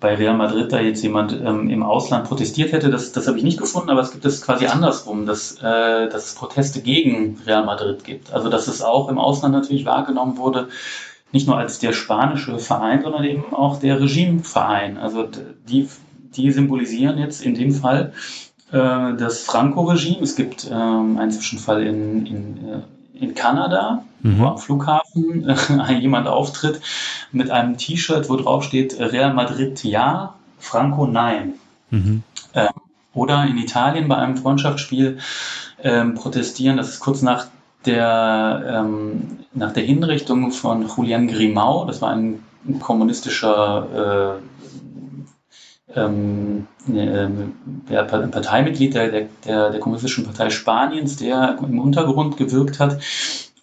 bei 0.00 0.14
Real 0.14 0.36
Madrid 0.36 0.72
da 0.72 0.80
jetzt 0.80 1.02
jemand 1.02 1.32
ähm, 1.32 1.68
im 1.70 1.82
Ausland 1.82 2.28
protestiert 2.28 2.72
hätte, 2.72 2.90
das, 2.90 3.12
das 3.12 3.26
habe 3.26 3.38
ich 3.38 3.44
nicht 3.44 3.58
gefunden, 3.58 3.90
aber 3.90 4.00
es 4.00 4.12
gibt 4.12 4.24
es 4.24 4.42
quasi 4.42 4.66
andersrum, 4.66 5.26
dass, 5.26 5.58
äh, 5.58 6.08
dass 6.08 6.26
es 6.26 6.34
Proteste 6.34 6.80
gegen 6.80 7.40
Real 7.46 7.64
Madrid 7.64 8.04
gibt. 8.04 8.32
Also 8.32 8.48
dass 8.48 8.68
es 8.68 8.82
auch 8.82 9.08
im 9.08 9.18
Ausland 9.18 9.54
natürlich 9.54 9.84
wahrgenommen 9.84 10.36
wurde, 10.36 10.68
nicht 11.32 11.48
nur 11.48 11.58
als 11.58 11.80
der 11.80 11.92
spanische 11.92 12.58
Verein, 12.58 13.02
sondern 13.02 13.24
eben 13.24 13.52
auch 13.52 13.80
der 13.80 14.00
Regimeverein. 14.00 14.98
Also 14.98 15.28
die, 15.68 15.88
die 16.36 16.52
symbolisieren 16.52 17.18
jetzt 17.18 17.42
in 17.44 17.54
dem 17.54 17.72
Fall 17.72 18.12
äh, 18.70 19.14
das 19.16 19.42
Franco-Regime. 19.42 20.22
Es 20.22 20.36
gibt 20.36 20.68
ähm, 20.70 21.18
einen 21.18 21.32
Zwischenfall 21.32 21.82
in, 21.82 22.26
in, 22.26 22.68
äh, 22.68 22.80
in 23.14 23.34
Kanada, 23.34 24.04
mhm. 24.22 24.38
wo 24.38 24.46
am 24.46 24.58
Flughafen 24.58 25.48
äh, 25.88 25.92
jemand 25.94 26.28
auftritt 26.28 26.80
mit 27.32 27.50
einem 27.50 27.76
T-Shirt, 27.76 28.28
wo 28.28 28.36
drauf 28.36 28.64
steht 28.64 28.98
Real 28.98 29.32
Madrid 29.32 29.82
ja, 29.84 30.34
Franco 30.58 31.06
nein. 31.06 31.54
Mhm. 31.90 32.22
Ähm, 32.54 32.68
oder 33.12 33.44
in 33.44 33.58
Italien 33.58 34.08
bei 34.08 34.16
einem 34.16 34.36
Freundschaftsspiel 34.36 35.18
ähm, 35.82 36.14
protestieren, 36.14 36.76
das 36.76 36.88
ist 36.88 37.00
kurz 37.00 37.22
nach 37.22 37.46
der, 37.86 38.64
ähm, 38.66 39.38
nach 39.52 39.72
der 39.72 39.84
Hinrichtung 39.84 40.50
von 40.50 40.88
Julian 40.88 41.28
Grimau, 41.28 41.84
das 41.84 42.02
war 42.02 42.10
ein 42.10 42.42
kommunistischer 42.80 44.40
äh, 45.94 46.00
ähm, 46.00 46.66
äh, 46.92 47.28
Parteimitglied 47.86 48.94
der, 48.94 49.26
der, 49.46 49.70
der 49.70 49.80
Kommunistischen 49.80 50.24
Partei 50.24 50.50
Spaniens, 50.50 51.16
der 51.16 51.58
im 51.62 51.78
Untergrund 51.78 52.36
gewirkt 52.36 52.80
hat. 52.80 53.00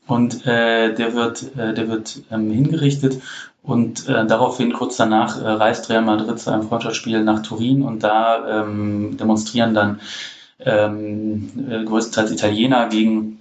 Und 0.07 0.45
äh, 0.45 0.93
der 0.93 1.13
wird, 1.13 1.55
äh, 1.57 1.73
der 1.73 1.88
wird 1.88 2.21
ähm, 2.31 2.51
hingerichtet. 2.51 3.21
Und 3.63 4.07
äh, 4.10 4.25
daraufhin 4.25 4.73
kurz 4.73 4.97
danach 4.97 5.39
äh, 5.39 5.47
reist 5.47 5.89
Real 5.89 6.01
Madrid 6.01 6.39
zu 6.39 6.51
einem 6.51 6.63
Freundschaftsspiel 6.63 7.23
nach 7.23 7.43
Turin. 7.43 7.84
Und 7.84 8.03
da 8.03 8.63
ähm, 8.63 9.17
demonstrieren 9.17 9.73
dann 9.73 9.99
ähm, 10.60 11.49
äh, 11.69 11.84
größtenteils 11.84 12.31
Italiener 12.31 12.89
gegen 12.89 13.40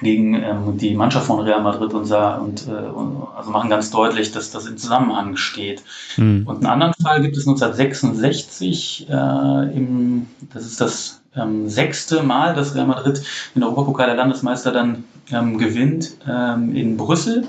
gegen 0.00 0.34
ähm, 0.34 0.78
die 0.78 0.94
Mannschaft 0.94 1.26
von 1.26 1.40
Real 1.40 1.62
Madrid 1.62 1.94
und, 1.94 2.10
und, 2.10 2.66
äh, 2.66 2.70
und 2.70 3.28
also 3.36 3.50
machen 3.50 3.70
ganz 3.70 3.90
deutlich, 3.90 4.32
dass 4.32 4.50
das 4.50 4.66
im 4.66 4.76
Zusammenhang 4.76 5.36
steht. 5.36 5.82
Mhm. 6.16 6.44
Und 6.46 6.56
einen 6.58 6.66
anderen 6.66 6.94
Fall 6.94 7.22
gibt 7.22 7.36
es 7.36 7.46
1966, 7.46 9.08
äh, 9.08 9.76
im, 9.76 10.26
das 10.52 10.66
ist 10.66 10.80
das 10.80 11.22
ähm, 11.36 11.68
sechste 11.68 12.22
Mal, 12.22 12.54
dass 12.54 12.74
Real 12.74 12.86
Madrid 12.86 13.22
in 13.54 13.60
der 13.60 13.68
Europapokal 13.68 14.06
der 14.06 14.16
Landesmeister 14.16 14.72
dann 14.72 15.04
ähm, 15.30 15.58
gewinnt 15.58 16.16
ähm, 16.28 16.74
in 16.74 16.96
Brüssel. 16.96 17.46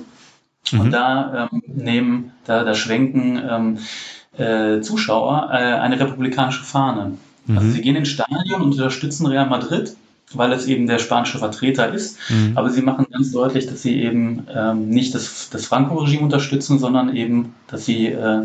Mhm. 0.72 0.80
Und 0.80 0.92
da 0.92 1.50
ähm, 1.52 1.64
nehmen, 1.68 2.32
da, 2.46 2.64
da 2.64 2.74
schwenken 2.76 3.42
ähm, 3.50 3.78
äh, 4.38 4.82
Zuschauer 4.82 5.50
äh, 5.52 5.56
eine 5.56 6.00
republikanische 6.00 6.64
Fahne. 6.64 7.18
Mhm. 7.46 7.58
Also 7.58 7.72
sie 7.72 7.82
gehen 7.82 7.96
ins 7.96 8.10
Stadion 8.10 8.62
und 8.62 8.72
unterstützen 8.72 9.26
Real 9.26 9.48
Madrid, 9.48 9.96
weil 10.38 10.52
es 10.52 10.66
eben 10.66 10.88
der 10.88 11.00
spanische 11.00 11.40
Vertreter 11.40 11.94
ist. 11.94 12.18
Mhm. 12.30 12.54
Aber 12.56 12.70
sie 12.70 12.82
machen 12.82 13.08
ganz 13.12 13.32
deutlich, 13.32 13.68
dass 13.68 13.82
sie 13.82 14.02
eben 14.02 14.48
ähm, 14.54 14.90
nicht 14.90 15.14
das, 15.16 15.50
das 15.50 15.66
Franco-Regime 15.66 16.24
unterstützen, 16.24 16.80
sondern 16.80 17.16
eben, 17.16 17.56
dass 17.68 17.86
sie 17.86 18.08
äh, 18.08 18.42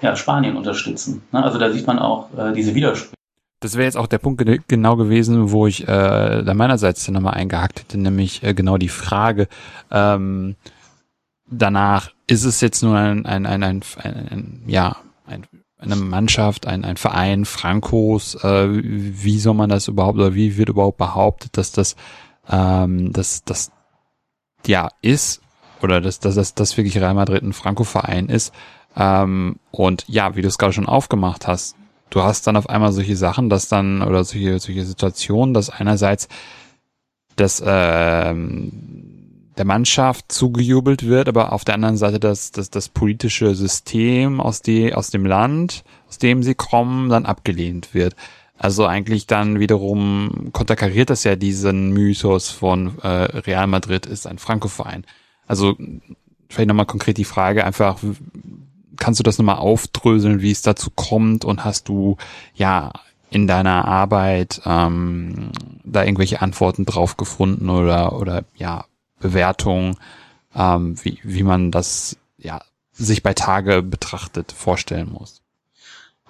ja, 0.00 0.16
Spanien 0.16 0.56
unterstützen. 0.56 1.22
Ne? 1.32 1.42
Also 1.42 1.58
da 1.58 1.70
sieht 1.70 1.86
man 1.86 1.98
auch 1.98 2.28
äh, 2.36 2.52
diese 2.52 2.74
Widersprüche. 2.74 3.14
Das 3.60 3.74
wäre 3.74 3.84
jetzt 3.84 3.96
auch 3.96 4.06
der 4.06 4.18
Punkt 4.18 4.44
genau 4.68 4.96
gewesen, 4.96 5.50
wo 5.50 5.66
ich 5.66 5.82
äh, 5.82 5.86
da 6.44 6.54
meinerseits 6.54 7.04
dann 7.04 7.14
nochmal 7.14 7.34
eingehakt 7.34 7.80
hätte, 7.80 7.98
nämlich 7.98 8.44
äh, 8.44 8.54
genau 8.54 8.76
die 8.76 8.88
Frage 8.88 9.48
ähm, 9.90 10.54
danach, 11.50 12.10
ist 12.26 12.44
es 12.44 12.60
jetzt 12.60 12.82
nur 12.82 12.96
ein, 12.96 13.26
ein, 13.26 13.46
ein, 13.46 13.62
ein, 13.62 13.82
ein, 14.02 14.28
ein 14.30 14.62
ja, 14.66 14.96
ein, 15.26 15.46
eine 15.78 15.96
Mannschaft, 15.96 16.66
ein, 16.66 16.84
ein 16.84 16.96
Verein 16.96 17.44
Frankos, 17.44 18.34
äh, 18.42 18.68
wie 18.70 19.38
soll 19.38 19.54
man 19.54 19.70
das 19.70 19.88
überhaupt 19.88 20.18
oder 20.18 20.34
wie 20.34 20.56
wird 20.56 20.68
überhaupt 20.68 20.98
behauptet, 20.98 21.56
dass 21.56 21.72
das, 21.72 21.96
ähm, 22.48 23.12
dass 23.12 23.44
das 23.44 23.70
ja 24.66 24.88
ist 25.02 25.40
oder 25.80 26.00
dass, 26.00 26.18
dass, 26.18 26.34
dass 26.34 26.54
das 26.54 26.76
wirklich 26.76 26.96
Real 26.96 27.14
Madrid 27.14 27.42
ein 27.42 27.52
Franco-Verein 27.52 28.28
ist. 28.28 28.52
Ähm, 28.96 29.56
und 29.70 30.04
ja, 30.08 30.34
wie 30.34 30.42
du 30.42 30.48
es 30.48 30.58
gerade 30.58 30.72
schon 30.72 30.86
aufgemacht 30.86 31.46
hast, 31.46 31.76
du 32.10 32.22
hast 32.22 32.46
dann 32.46 32.56
auf 32.56 32.68
einmal 32.68 32.92
solche 32.92 33.16
Sachen, 33.16 33.48
dass 33.48 33.68
dann, 33.68 34.02
oder 34.02 34.24
solche, 34.24 34.58
solche 34.58 34.84
Situationen, 34.84 35.54
dass 35.54 35.70
einerseits 35.70 36.28
das 37.36 37.62
ähm, 37.64 39.07
der 39.58 39.64
Mannschaft 39.64 40.30
zugejubelt 40.30 41.06
wird, 41.06 41.28
aber 41.28 41.52
auf 41.52 41.64
der 41.64 41.74
anderen 41.74 41.96
Seite 41.96 42.20
das, 42.20 42.52
das, 42.52 42.70
das 42.70 42.88
politische 42.88 43.54
System 43.54 44.40
aus, 44.40 44.62
die, 44.62 44.94
aus 44.94 45.10
dem 45.10 45.26
Land, 45.26 45.84
aus 46.08 46.18
dem 46.18 46.42
sie 46.42 46.54
kommen, 46.54 47.08
dann 47.08 47.26
abgelehnt 47.26 47.92
wird. 47.92 48.14
Also 48.56 48.86
eigentlich 48.86 49.26
dann 49.26 49.60
wiederum 49.60 50.50
konterkariert 50.52 51.10
das 51.10 51.24
ja 51.24 51.36
diesen 51.36 51.90
Mythos 51.92 52.50
von 52.50 52.98
äh, 53.02 53.08
Real 53.08 53.66
Madrid 53.66 54.06
ist 54.06 54.26
ein 54.26 54.38
Franco-Verein. 54.38 55.04
Also 55.46 55.76
vielleicht 56.48 56.68
nochmal 56.68 56.86
konkret 56.86 57.18
die 57.18 57.24
Frage 57.24 57.64
einfach, 57.64 57.98
kannst 58.96 59.20
du 59.20 59.24
das 59.24 59.38
nochmal 59.38 59.58
aufdröseln, 59.58 60.40
wie 60.40 60.50
es 60.50 60.62
dazu 60.62 60.90
kommt 60.90 61.44
und 61.44 61.64
hast 61.64 61.88
du 61.88 62.16
ja 62.54 62.92
in 63.30 63.46
deiner 63.46 63.84
Arbeit 63.84 64.60
ähm, 64.64 65.50
da 65.84 66.02
irgendwelche 66.04 66.40
Antworten 66.42 66.86
drauf 66.86 67.16
gefunden 67.16 67.68
oder 67.68 68.18
oder 68.18 68.44
ja 68.56 68.86
Bewertungen, 69.20 69.96
ähm, 70.54 70.96
wie 71.02 71.18
wie 71.22 71.42
man 71.42 71.70
das 71.70 72.16
ja 72.36 72.60
sich 72.92 73.22
bei 73.22 73.34
Tage 73.34 73.82
betrachtet 73.82 74.52
vorstellen 74.52 75.10
muss? 75.12 75.42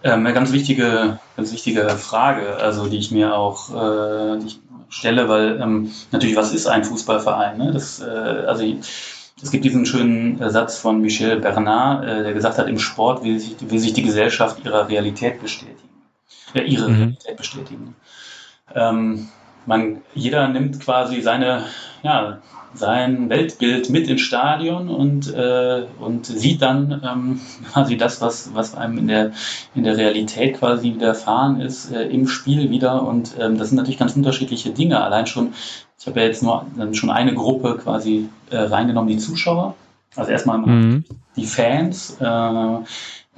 Ähm, 0.02 0.20
eine 0.20 0.32
ganz 0.32 0.52
wichtige, 0.52 1.18
ganz 1.36 1.52
wichtige 1.52 1.88
Frage, 1.90 2.56
also 2.56 2.86
die 2.86 2.98
ich 2.98 3.10
mir 3.10 3.34
auch 3.34 3.70
äh, 3.70 4.38
die 4.38 4.46
ich 4.46 4.60
stelle, 4.90 5.28
weil 5.28 5.60
ähm, 5.60 5.92
natürlich, 6.12 6.36
was 6.36 6.52
ist 6.52 6.66
ein 6.66 6.84
Fußballverein? 6.84 7.58
Ne? 7.58 7.72
Das, 7.72 8.00
äh, 8.00 8.04
also 8.04 8.64
es 9.42 9.50
gibt 9.50 9.64
diesen 9.64 9.86
schönen 9.86 10.40
äh, 10.40 10.50
Satz 10.50 10.78
von 10.78 11.00
Michel 11.00 11.40
Bernard, 11.40 12.04
äh, 12.04 12.22
der 12.22 12.32
gesagt 12.32 12.58
hat, 12.58 12.68
im 12.68 12.78
Sport 12.78 13.22
will 13.22 13.38
sich, 13.38 13.56
will 13.60 13.78
sich 13.78 13.92
die 13.92 14.02
Gesellschaft 14.02 14.64
ihrer 14.64 14.88
Realität 14.88 15.40
bestätigen. 15.40 15.88
Äh, 16.54 16.62
ihre 16.62 16.88
mhm. 16.88 16.94
Realität 16.94 17.36
bestätigen. 17.36 17.96
Ähm, 18.74 19.28
man, 19.66 20.02
jeder 20.14 20.48
nimmt 20.48 20.80
quasi 20.80 21.20
seine, 21.20 21.64
ja, 22.02 22.38
sein 22.78 23.28
Weltbild 23.28 23.90
mit 23.90 24.08
ins 24.08 24.20
Stadion 24.20 24.88
und, 24.88 25.32
äh, 25.32 25.84
und 26.00 26.26
sieht 26.26 26.62
dann 26.62 27.02
ähm, 27.04 27.40
quasi 27.72 27.96
das, 27.96 28.20
was, 28.20 28.54
was 28.54 28.74
einem 28.74 28.98
in 28.98 29.08
der, 29.08 29.32
in 29.74 29.84
der 29.84 29.96
Realität 29.96 30.58
quasi 30.58 30.94
widerfahren 30.94 31.60
ist, 31.60 31.92
äh, 31.92 32.04
im 32.08 32.28
Spiel 32.28 32.70
wieder. 32.70 33.02
Und 33.02 33.34
ähm, 33.38 33.58
das 33.58 33.68
sind 33.68 33.76
natürlich 33.76 33.98
ganz 33.98 34.16
unterschiedliche 34.16 34.70
Dinge. 34.70 35.02
Allein 35.02 35.26
schon, 35.26 35.52
ich 35.98 36.06
habe 36.06 36.20
ja 36.20 36.26
jetzt 36.26 36.42
nur 36.42 36.66
dann 36.76 36.94
schon 36.94 37.10
eine 37.10 37.34
Gruppe 37.34 37.78
quasi 37.82 38.28
äh, 38.50 38.58
reingenommen, 38.58 39.08
die 39.08 39.18
Zuschauer. 39.18 39.74
Also 40.16 40.30
erstmal 40.30 40.58
mhm. 40.58 41.04
die 41.36 41.46
Fans. 41.46 42.16
Äh, 42.20 42.78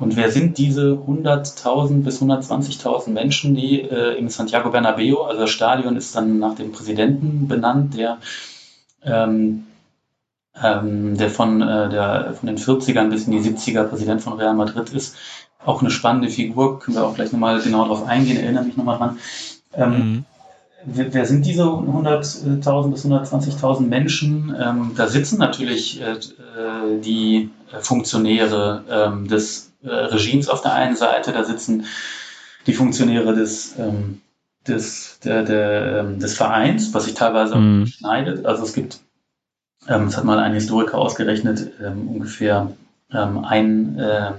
und 0.01 0.17
wer 0.17 0.31
sind 0.31 0.57
diese 0.57 0.93
100.000 0.93 2.03
bis 2.03 2.23
120.000 2.23 3.11
Menschen, 3.11 3.55
die 3.55 3.83
äh, 3.83 4.17
im 4.19 4.31
Santiago 4.31 4.71
Bernabeo, 4.71 5.25
also 5.25 5.43
das 5.43 5.51
Stadion 5.51 5.97
ist 5.97 6.17
dann 6.17 6.39
nach 6.39 6.55
dem 6.55 6.73
Präsidenten 6.73 7.49
benannt, 7.49 7.99
der 7.99 8.17
ähm, 9.05 9.67
ähm, 10.63 11.17
der 11.17 11.31
von, 11.31 11.63
äh, 11.63 11.89
der 11.89 12.35
von 12.35 12.47
den 12.47 12.59
40ern 12.59 13.11
bis 13.11 13.27
in 13.27 13.33
die 13.33 13.41
70er 13.41 13.85
Präsident 13.85 14.23
von 14.23 14.35
Real 14.35 14.55
Madrid 14.55 14.91
ist. 14.91 15.17
Auch 15.65 15.81
eine 15.81 15.91
spannende 15.91 16.29
Figur, 16.29 16.81
können 16.81 16.97
wir 16.97 17.05
auch 17.05 17.15
gleich 17.15 17.33
nochmal 17.33 17.61
genau 17.61 17.85
darauf 17.85 18.07
eingehen, 18.07 18.39
erinnere 18.39 18.65
mich 18.65 18.77
nochmal 18.77 18.99
dran. 18.99 19.19
Ähm, 19.75 19.93
mhm. 19.93 20.25
wer, 20.85 21.15
wer, 21.15 21.27
sind 21.27 21.45
diese 21.45 21.65
100.000 21.65 22.91
bis 22.91 23.05
120.000 23.05 23.81
Menschen? 23.83 24.55
Ähm, 24.59 24.93
da 24.97 25.07
sitzen 25.07 25.39
natürlich 25.39 26.01
äh, 26.01 26.13
äh 26.13 27.01
die 27.01 27.51
Funktionäre 27.81 28.85
ähm, 28.91 29.29
des 29.29 29.73
äh, 29.83 29.89
Regimes 29.89 30.49
auf 30.49 30.63
der 30.63 30.75
einen 30.75 30.97
Seite, 30.97 31.33
da 31.33 31.45
sitzen 31.45 31.85
die 32.67 32.75
Funktionäre 32.75 33.35
des 33.35 33.75
ähm, 33.79 34.21
des, 34.67 35.19
der, 35.21 35.43
der, 35.43 35.99
ähm, 36.01 36.21
des 36.21 36.37
Vereins, 36.37 36.93
was 36.93 37.05
sich 37.05 37.15
teilweise 37.15 37.57
mhm. 37.57 37.87
schneidet. 37.87 38.45
Also 38.45 38.65
es 38.65 38.73
gibt, 38.73 39.01
ähm, 39.89 40.07
es 40.07 40.17
hat 40.17 40.25
mal 40.25 40.39
ein 40.39 40.55
Historiker 40.55 40.99
ausgerechnet, 40.99 41.73
ähm, 41.83 42.09
ungefähr 42.09 42.73
ähm, 43.13 43.45
ein, 43.45 43.99
äh, 43.99 44.33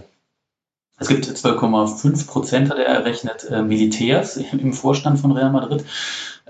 es 1.00 1.08
gibt 1.08 1.26
12,5 1.26 2.28
Prozent, 2.28 2.70
hat 2.70 2.78
er 2.78 2.86
errechnet, 2.86 3.46
äh, 3.50 3.64
Militärs 3.64 4.38
im 4.38 4.74
Vorstand 4.74 5.20
von 5.20 5.32
Real 5.32 5.52
Madrid. 5.52 5.84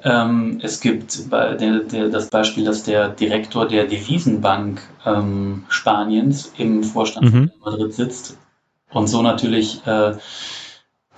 Ähm, 0.04 0.60
es 0.62 0.82
gibt 0.82 1.32
der, 1.32 1.56
der, 1.56 2.10
das 2.10 2.28
Beispiel, 2.28 2.66
dass 2.66 2.84
der 2.84 3.10
Direktor 3.10 3.68
der 3.68 3.86
Devisenbank 3.86 4.82
ähm, 5.06 5.64
Spaniens 5.70 6.52
im 6.58 6.84
Vorstand 6.84 7.28
mhm. 7.28 7.32
von 7.32 7.40
Real 7.44 7.78
Madrid 7.78 7.94
sitzt 7.94 8.38
und 8.90 9.08
so 9.08 9.22
natürlich 9.22 9.86
äh, 9.88 10.16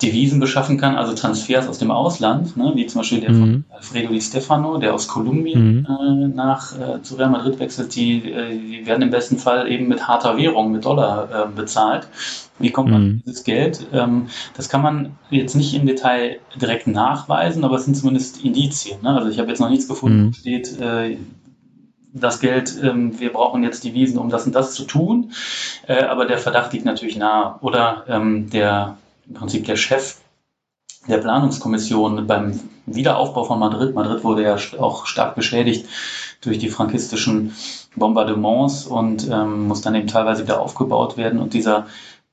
Devisen 0.02 0.40
beschaffen 0.40 0.76
kann, 0.76 0.96
also 0.96 1.14
Transfers 1.14 1.68
aus 1.68 1.78
dem 1.78 1.92
Ausland, 1.92 2.56
ne, 2.56 2.72
wie 2.74 2.86
zum 2.86 3.00
Beispiel 3.00 3.20
der 3.20 3.30
mhm. 3.30 3.38
von 3.40 3.64
Alfredo 3.70 4.12
Di 4.12 4.20
Stefano, 4.20 4.78
der 4.78 4.92
aus 4.92 5.06
Kolumbien 5.06 5.82
mhm. 5.82 5.86
äh, 5.86 6.28
nach 6.34 6.76
äh, 6.78 7.00
zu 7.02 7.14
Real 7.14 7.30
Madrid 7.30 7.60
wechselt, 7.60 7.94
die, 7.94 8.30
äh, 8.30 8.58
die 8.58 8.86
werden 8.86 9.02
im 9.02 9.10
besten 9.10 9.38
Fall 9.38 9.70
eben 9.70 9.86
mit 9.86 10.08
harter 10.08 10.36
Währung, 10.36 10.72
mit 10.72 10.84
Dollar 10.84 11.28
äh, 11.30 11.48
bezahlt. 11.54 12.08
Wie 12.58 12.70
kommt 12.70 12.90
man 12.90 13.02
mhm. 13.02 13.22
dieses 13.24 13.44
Geld? 13.44 13.86
Ähm, 13.92 14.26
das 14.56 14.68
kann 14.68 14.82
man 14.82 15.12
jetzt 15.30 15.54
nicht 15.54 15.74
im 15.74 15.86
Detail 15.86 16.40
direkt 16.60 16.88
nachweisen, 16.88 17.62
aber 17.62 17.76
es 17.76 17.84
sind 17.84 17.96
zumindest 17.96 18.44
Indizien. 18.44 19.00
Ne? 19.02 19.10
Also 19.10 19.28
ich 19.28 19.38
habe 19.38 19.48
jetzt 19.48 19.60
noch 19.60 19.70
nichts 19.70 19.86
gefunden, 19.86 20.26
mhm. 20.26 20.32
steht 20.32 20.80
äh, 20.80 21.18
das 22.12 22.40
Geld, 22.40 22.74
ähm, 22.82 23.18
wir 23.20 23.32
brauchen 23.32 23.62
jetzt 23.62 23.84
Devisen, 23.84 24.18
um 24.18 24.28
das 24.28 24.44
und 24.44 24.56
das 24.56 24.74
zu 24.74 24.84
tun. 24.84 25.32
Äh, 25.86 26.02
aber 26.02 26.26
der 26.26 26.38
Verdacht 26.38 26.72
liegt 26.72 26.84
natürlich 26.84 27.16
nahe. 27.16 27.56
Oder 27.60 28.04
ähm, 28.08 28.50
der 28.50 28.96
im 29.26 29.34
Prinzip 29.34 29.64
der 29.66 29.76
Chef 29.76 30.16
der 31.08 31.18
Planungskommission 31.18 32.26
beim 32.26 32.60
Wiederaufbau 32.86 33.44
von 33.44 33.58
Madrid. 33.58 33.94
Madrid 33.94 34.24
wurde 34.24 34.42
ja 34.42 34.56
auch 34.78 35.06
stark 35.06 35.34
beschädigt 35.34 35.86
durch 36.40 36.58
die 36.58 36.68
frankistischen 36.68 37.54
Bombardements 37.96 38.86
und 38.86 39.28
ähm, 39.30 39.68
muss 39.68 39.82
dann 39.82 39.94
eben 39.94 40.08
teilweise 40.08 40.42
wieder 40.42 40.60
aufgebaut 40.60 41.16
werden. 41.16 41.40
Und 41.40 41.54
dieser, 41.54 41.86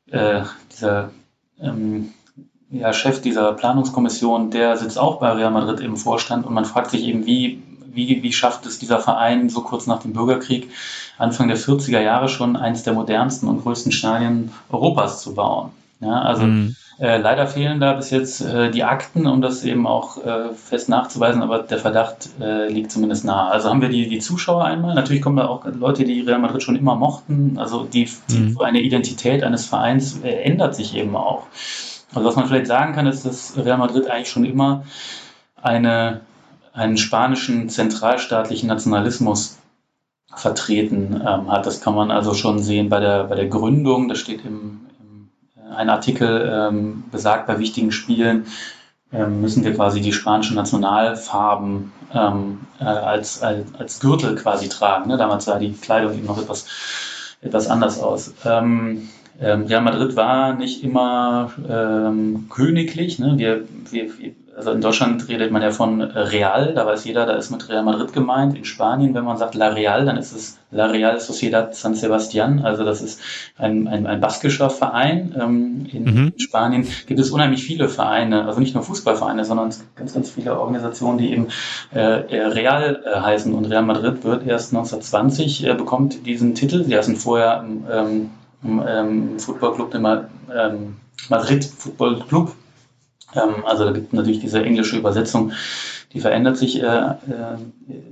äh, 0.09 0.41
dieser 0.71 1.11
ähm, 1.61 2.13
ja, 2.69 2.93
Chef 2.93 3.21
dieser 3.21 3.53
Planungskommission, 3.53 4.51
der 4.51 4.77
sitzt 4.77 4.97
auch 4.97 5.19
bei 5.19 5.31
Real 5.31 5.51
Madrid 5.51 5.79
im 5.81 5.97
Vorstand 5.97 6.45
und 6.45 6.53
man 6.53 6.65
fragt 6.65 6.91
sich 6.91 7.03
eben, 7.03 7.25
wie, 7.25 7.61
wie, 7.85 8.23
wie 8.23 8.33
schafft 8.33 8.65
es 8.65 8.79
dieser 8.79 8.99
Verein 8.99 9.49
so 9.49 9.61
kurz 9.61 9.87
nach 9.87 9.99
dem 9.99 10.13
Bürgerkrieg, 10.13 10.69
Anfang 11.17 11.49
der 11.49 11.57
40er 11.57 11.99
Jahre 11.99 12.29
schon 12.29 12.55
eins 12.55 12.83
der 12.83 12.93
modernsten 12.93 13.47
und 13.47 13.61
größten 13.61 13.91
Stadien 13.91 14.51
Europas 14.69 15.21
zu 15.21 15.33
bauen. 15.33 15.71
Ja, 15.99 16.21
also 16.21 16.43
mhm. 16.43 16.75
Äh, 17.01 17.17
leider 17.17 17.47
fehlen 17.47 17.79
da 17.79 17.93
bis 17.93 18.11
jetzt 18.11 18.41
äh, 18.41 18.69
die 18.69 18.83
Akten, 18.83 19.25
um 19.25 19.41
das 19.41 19.63
eben 19.63 19.87
auch 19.87 20.23
äh, 20.23 20.53
fest 20.53 20.87
nachzuweisen, 20.87 21.41
aber 21.41 21.63
der 21.63 21.79
Verdacht 21.79 22.29
äh, 22.39 22.71
liegt 22.71 22.91
zumindest 22.91 23.25
nahe. 23.25 23.49
Also 23.49 23.69
haben 23.69 23.81
wir 23.81 23.89
die, 23.89 24.07
die 24.07 24.19
Zuschauer 24.19 24.65
einmal. 24.65 24.93
Natürlich 24.93 25.23
kommen 25.23 25.37
da 25.37 25.47
auch 25.47 25.65
Leute, 25.65 26.03
die 26.03 26.21
Real 26.21 26.37
Madrid 26.37 26.61
schon 26.61 26.75
immer 26.75 26.95
mochten. 26.95 27.57
Also 27.57 27.85
die, 27.85 28.07
die 28.29 28.37
mhm. 28.37 28.61
eine 28.61 28.81
Identität 28.81 29.43
eines 29.43 29.65
Vereins 29.65 30.21
äh, 30.21 30.43
ändert 30.43 30.75
sich 30.75 30.95
eben 30.95 31.15
auch. 31.15 31.47
Also 32.13 32.27
was 32.27 32.35
man 32.35 32.45
vielleicht 32.45 32.67
sagen 32.67 32.93
kann, 32.93 33.07
ist, 33.07 33.25
dass 33.25 33.57
Real 33.57 33.79
Madrid 33.79 34.07
eigentlich 34.07 34.29
schon 34.29 34.45
immer 34.45 34.83
eine, 35.59 36.21
einen 36.71 36.97
spanischen 36.97 37.67
zentralstaatlichen 37.69 38.67
Nationalismus 38.67 39.57
vertreten 40.35 41.19
ähm, 41.27 41.51
hat. 41.51 41.65
Das 41.65 41.81
kann 41.81 41.95
man 41.95 42.11
also 42.11 42.35
schon 42.35 42.59
sehen 42.59 42.89
bei 42.89 42.99
der, 42.99 43.23
bei 43.23 43.33
der 43.33 43.47
Gründung. 43.47 44.07
Das 44.07 44.19
steht 44.19 44.45
im, 44.45 44.81
ein 45.75 45.89
Artikel 45.89 46.49
ähm, 46.51 47.03
besagt, 47.11 47.47
bei 47.47 47.59
wichtigen 47.59 47.91
Spielen 47.91 48.45
ähm, 49.13 49.41
müssen 49.41 49.63
wir 49.63 49.73
quasi 49.73 50.01
die 50.01 50.13
spanischen 50.13 50.55
Nationalfarben 50.55 51.91
ähm, 52.13 52.59
äh, 52.79 52.83
als, 52.83 53.41
als, 53.41 53.73
als 53.77 53.99
Gürtel 53.99 54.35
quasi 54.35 54.69
tragen. 54.69 55.09
Ne? 55.09 55.17
Damals 55.17 55.45
sah 55.45 55.59
die 55.59 55.73
Kleidung 55.73 56.13
eben 56.13 56.27
noch 56.27 56.41
etwas, 56.41 56.65
etwas 57.41 57.67
anders 57.67 57.99
aus. 57.99 58.33
Ähm, 58.45 59.09
ähm, 59.39 59.65
Real 59.65 59.81
Madrid 59.81 60.15
war 60.15 60.53
nicht 60.53 60.83
immer 60.83 61.51
ähm, 61.67 62.47
königlich. 62.49 63.19
Ne? 63.19 63.33
Wir, 63.37 63.63
wir, 63.89 64.33
also 64.61 64.73
in 64.73 64.81
Deutschland 64.81 65.27
redet 65.27 65.49
man 65.49 65.63
ja 65.63 65.71
von 65.71 66.01
Real, 66.01 66.75
da 66.75 66.85
weiß 66.85 67.05
jeder, 67.05 67.25
da 67.25 67.33
ist 67.33 67.49
mit 67.49 67.67
Real 67.67 67.81
Madrid 67.81 68.13
gemeint. 68.13 68.55
In 68.55 68.63
Spanien, 68.63 69.15
wenn 69.15 69.23
man 69.23 69.37
sagt 69.37 69.55
La 69.55 69.69
Real, 69.69 70.05
dann 70.05 70.17
ist 70.17 70.33
es 70.33 70.59
La 70.69 70.85
Real 70.85 71.19
Sociedad 71.19 71.73
San 71.73 71.95
Sebastian, 71.95 72.59
also 72.59 72.85
das 72.85 73.01
ist 73.01 73.19
ein, 73.57 73.87
ein, 73.87 74.05
ein 74.05 74.21
baskischer 74.21 74.69
Verein. 74.69 75.35
Ähm, 75.35 75.87
in 75.91 76.03
mhm. 76.03 76.33
Spanien 76.37 76.85
gibt 77.07 77.19
es 77.19 77.31
unheimlich 77.31 77.63
viele 77.63 77.89
Vereine, 77.89 78.45
also 78.45 78.59
nicht 78.59 78.75
nur 78.75 78.83
Fußballvereine, 78.83 79.45
sondern 79.45 79.73
ganz, 79.95 80.13
ganz 80.13 80.29
viele 80.29 80.59
Organisationen, 80.59 81.17
die 81.17 81.31
eben 81.31 81.47
äh, 81.91 81.99
Real 81.99 83.01
äh, 83.03 83.19
heißen. 83.19 83.55
Und 83.55 83.65
Real 83.65 83.81
Madrid 83.81 84.23
wird 84.23 84.45
erst 84.45 84.75
1920, 84.75 85.65
äh, 85.65 85.73
bekommt 85.73 86.27
diesen 86.27 86.53
Titel. 86.53 86.83
Sie 86.83 86.95
heißen 86.95 87.15
vorher 87.15 87.65
ähm, 87.91 88.29
ähm, 88.63 89.39
Football 89.39 89.73
Club 89.73 89.95
ähm, 89.95 90.97
Madrid 91.29 91.65
Football 91.65 92.19
Club 92.29 92.53
ähm, 93.35 93.65
also 93.65 93.85
da 93.85 93.91
gibt 93.91 94.07
es 94.07 94.13
natürlich 94.13 94.39
diese 94.39 94.63
englische 94.63 94.97
Übersetzung, 94.97 95.51
die 96.13 96.19
verändert 96.19 96.57
sich 96.57 96.81
äh, 96.81 96.85
äh, 96.85 97.57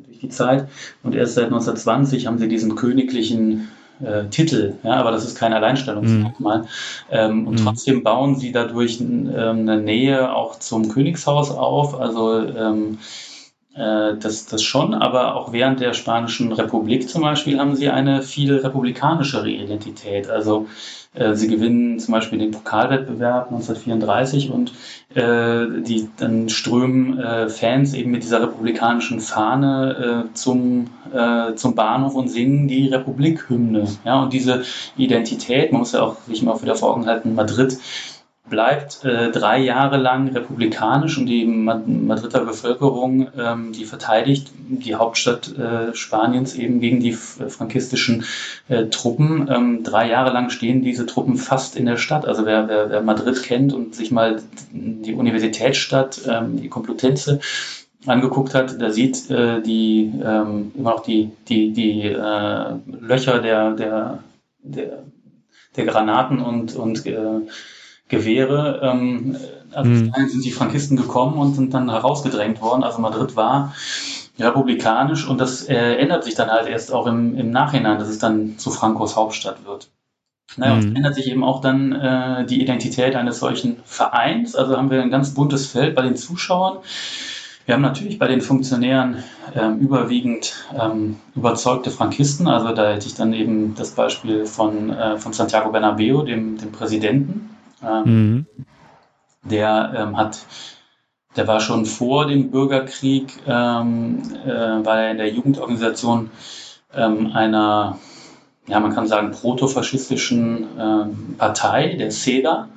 durch 0.07 0.19
die 0.19 0.29
Zeit. 0.29 0.67
Und 1.03 1.15
erst 1.15 1.35
seit 1.35 1.45
1920 1.45 2.27
haben 2.27 2.37
sie 2.37 2.47
diesen 2.47 2.75
königlichen 2.75 3.69
äh, 4.01 4.25
Titel, 4.29 4.75
ja, 4.83 4.93
aber 4.93 5.11
das 5.11 5.25
ist 5.25 5.37
kein 5.37 5.53
Alleinstellungsmerkmal. 5.53 6.59
Mhm. 6.59 6.65
Ähm, 7.11 7.47
und 7.47 7.59
mhm. 7.59 7.63
trotzdem 7.65 8.03
bauen 8.03 8.35
sie 8.35 8.51
dadurch 8.51 9.01
ähm, 9.01 9.33
eine 9.35 9.81
Nähe 9.81 10.33
auch 10.33 10.57
zum 10.59 10.89
Königshaus 10.89 11.51
auf. 11.51 11.99
Also 11.99 12.39
ähm, 12.39 12.99
äh, 13.75 14.15
das, 14.17 14.45
das 14.47 14.63
schon, 14.63 14.93
aber 14.93 15.35
auch 15.35 15.53
während 15.53 15.79
der 15.79 15.93
Spanischen 15.93 16.51
Republik 16.51 17.07
zum 17.07 17.21
Beispiel 17.21 17.59
haben 17.59 17.75
sie 17.75 17.89
eine 17.89 18.21
viel 18.23 18.55
republikanischere 18.55 19.49
Identität. 19.49 20.29
Also 20.29 20.67
äh, 21.13 21.35
sie 21.35 21.47
gewinnen 21.47 21.99
zum 21.99 22.13
Beispiel 22.13 22.39
den 22.39 22.51
Pokalwettbewerb 22.51 23.51
1934 23.51 24.51
und 24.51 24.73
äh, 25.15 25.81
die 25.81 26.09
dann 26.17 26.49
strömen 26.49 27.19
äh, 27.19 27.49
Fans 27.49 27.93
eben 27.93 28.11
mit 28.11 28.23
dieser 28.23 28.41
republikanischen 28.41 29.19
Fahne 29.19 30.25
äh, 30.29 30.33
zum, 30.33 30.87
äh, 31.13 31.53
zum 31.55 31.75
Bahnhof 31.75 32.15
und 32.15 32.27
singen 32.27 32.67
die 32.67 32.87
Republikhymne. 32.87 33.87
Ja, 34.03 34.23
und 34.23 34.33
diese 34.33 34.63
Identität, 34.97 35.71
man 35.71 35.79
muss 35.79 35.93
ja 35.93 36.01
auch 36.01 36.17
sich 36.27 36.41
immer 36.41 36.59
wieder 36.61 36.75
vor 36.75 36.91
Augen 36.91 37.05
halten, 37.05 37.35
Madrid 37.35 37.77
bleibt 38.49 39.03
äh, 39.05 39.31
drei 39.31 39.59
Jahre 39.59 39.97
lang 39.97 40.29
republikanisch 40.29 41.17
und 41.17 41.25
die 41.25 41.45
Madrider 41.45 42.41
Bevölkerung, 42.41 43.27
ähm, 43.37 43.71
die 43.71 43.85
verteidigt 43.85 44.51
die 44.55 44.95
Hauptstadt 44.95 45.57
äh, 45.57 45.95
Spaniens 45.95 46.55
eben 46.55 46.79
gegen 46.79 46.99
die 46.99 47.13
frankistischen 47.13 48.25
äh, 48.67 48.85
Truppen. 48.85 49.49
Ähm, 49.49 49.83
drei 49.83 50.09
Jahre 50.09 50.31
lang 50.31 50.49
stehen 50.49 50.81
diese 50.81 51.05
Truppen 51.05 51.37
fast 51.37 51.75
in 51.75 51.85
der 51.85 51.97
Stadt. 51.97 52.25
Also 52.27 52.45
wer, 52.45 52.67
wer, 52.67 52.89
wer 52.89 53.01
Madrid 53.01 53.41
kennt 53.43 53.73
und 53.73 53.95
sich 53.95 54.11
mal 54.11 54.41
die 54.71 55.13
Universitätsstadt, 55.13 56.21
ähm, 56.27 56.61
die 56.61 56.69
Complutense 56.69 57.39
angeguckt 58.05 58.55
hat, 58.55 58.79
der 58.79 58.91
sieht 58.91 59.29
äh, 59.29 59.61
die 59.61 60.11
ähm, 60.23 60.71
immer 60.75 60.91
noch 60.91 61.03
die, 61.03 61.31
die, 61.47 61.73
die 61.73 62.03
äh, 62.03 62.75
Löcher 63.01 63.39
der, 63.39 63.71
der, 63.71 64.23
der, 64.63 65.03
der 65.75 65.85
Granaten 65.85 66.39
und, 66.39 66.75
und 66.75 67.05
äh, 67.05 67.41
Gewehre. 68.09 68.81
Ähm, 68.83 69.37
also 69.71 69.89
mhm. 69.89 70.11
sind 70.27 70.43
die 70.43 70.51
Frankisten 70.51 70.97
gekommen 70.97 71.37
und 71.37 71.55
sind 71.55 71.73
dann 71.73 71.89
herausgedrängt 71.89 72.61
worden. 72.61 72.83
Also 72.83 72.99
Madrid 72.99 73.35
war 73.35 73.73
republikanisch 74.39 75.27
und 75.27 75.39
das 75.39 75.63
äh, 75.67 75.95
ändert 75.95 76.23
sich 76.23 76.35
dann 76.35 76.49
halt 76.49 76.67
erst 76.67 76.93
auch 76.93 77.07
im, 77.07 77.37
im 77.37 77.51
Nachhinein, 77.51 77.99
dass 77.99 78.07
es 78.07 78.19
dann 78.19 78.57
zu 78.57 78.71
Frankos 78.71 79.15
Hauptstadt 79.15 79.65
wird. 79.65 79.89
Naja, 80.57 80.73
mhm. 80.73 80.79
und 80.79 80.87
es 80.87 80.95
ändert 80.95 81.15
sich 81.15 81.27
eben 81.27 81.43
auch 81.43 81.61
dann 81.61 81.91
äh, 81.91 82.45
die 82.45 82.61
Identität 82.61 83.15
eines 83.15 83.39
solchen 83.39 83.77
Vereins. 83.83 84.55
Also 84.55 84.77
haben 84.77 84.89
wir 84.89 85.01
ein 85.01 85.11
ganz 85.11 85.33
buntes 85.33 85.67
Feld 85.67 85.95
bei 85.95 86.01
den 86.01 86.15
Zuschauern. 86.15 86.77
Wir 87.65 87.75
haben 87.75 87.83
natürlich 87.83 88.17
bei 88.17 88.27
den 88.27 88.41
Funktionären 88.41 89.23
ähm, 89.55 89.77
überwiegend 89.77 90.55
ähm, 90.73 91.17
überzeugte 91.35 91.91
Frankisten. 91.91 92.47
Also 92.47 92.73
da 92.73 92.93
hätte 92.93 93.05
ich 93.05 93.13
dann 93.13 93.31
eben 93.33 93.75
das 93.75 93.91
Beispiel 93.91 94.45
von, 94.47 94.89
äh, 94.89 95.17
von 95.17 95.33
Santiago 95.33 95.71
Bernabeo, 95.71 96.23
dem, 96.23 96.57
dem 96.57 96.71
Präsidenten. 96.71 97.55
Ähm, 97.83 98.03
mhm. 98.05 98.45
Der 99.43 99.93
ähm, 99.95 100.17
hat 100.17 100.39
der 101.35 101.47
war 101.47 101.59
schon 101.59 101.85
vor 101.85 102.27
dem 102.27 102.51
Bürgerkrieg, 102.51 103.31
ähm, 103.47 104.21
äh, 104.45 104.49
war 104.85 105.01
er 105.01 105.11
in 105.11 105.17
der 105.17 105.29
Jugendorganisation 105.29 106.31
ähm, 106.93 107.31
einer, 107.33 107.99
ja, 108.67 108.79
man 108.79 108.93
kann 108.93 109.07
sagen, 109.07 109.31
protofaschistischen 109.31 110.67
ähm, 110.77 111.35
Partei, 111.37 111.95
der 111.95 112.11
SEDA. 112.11 112.69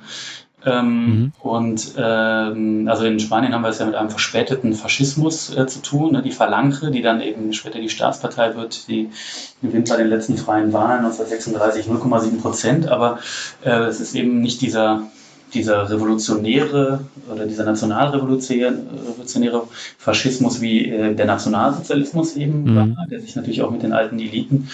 Ähm, 0.65 1.05
mhm. 1.05 1.31
Und 1.41 1.93
ähm, 1.97 2.87
also 2.89 3.05
in 3.05 3.19
Spanien 3.19 3.53
haben 3.53 3.63
wir 3.63 3.69
es 3.69 3.79
ja 3.79 3.85
mit 3.85 3.95
einem 3.95 4.09
verspäteten 4.09 4.73
Faschismus 4.73 5.55
äh, 5.55 5.67
zu 5.67 5.81
tun. 5.81 6.13
Ne? 6.13 6.21
Die 6.21 6.31
Phalange, 6.31 6.91
die 6.91 7.01
dann 7.01 7.21
eben 7.21 7.53
später 7.53 7.79
die 7.79 7.89
Staatspartei 7.89 8.55
wird, 8.55 8.87
die 8.87 9.09
gewinnt 9.61 9.89
bei 9.89 9.97
den 9.97 10.07
letzten 10.07 10.37
freien 10.37 10.71
Wahlen 10.73 11.05
1936 11.05 11.87
0,7 11.87 12.41
Prozent. 12.41 12.87
Aber 12.87 13.19
äh, 13.63 13.71
es 13.71 13.99
ist 13.99 14.15
eben 14.15 14.41
nicht 14.41 14.61
dieser 14.61 15.03
dieser 15.53 15.89
revolutionäre 15.89 17.01
oder 17.31 17.45
dieser 17.45 17.65
nationalrevolutionäre 17.65 19.67
Faschismus 19.97 20.61
wie 20.61 20.89
äh, 20.89 21.13
der 21.13 21.25
Nationalsozialismus 21.25 22.35
eben 22.35 22.63
mhm. 22.63 22.95
war, 22.95 23.07
der 23.09 23.19
sich 23.19 23.35
natürlich 23.35 23.61
auch 23.61 23.71
mit 23.71 23.83
den 23.83 23.93
alten 23.93 24.19
Eliten 24.19 24.69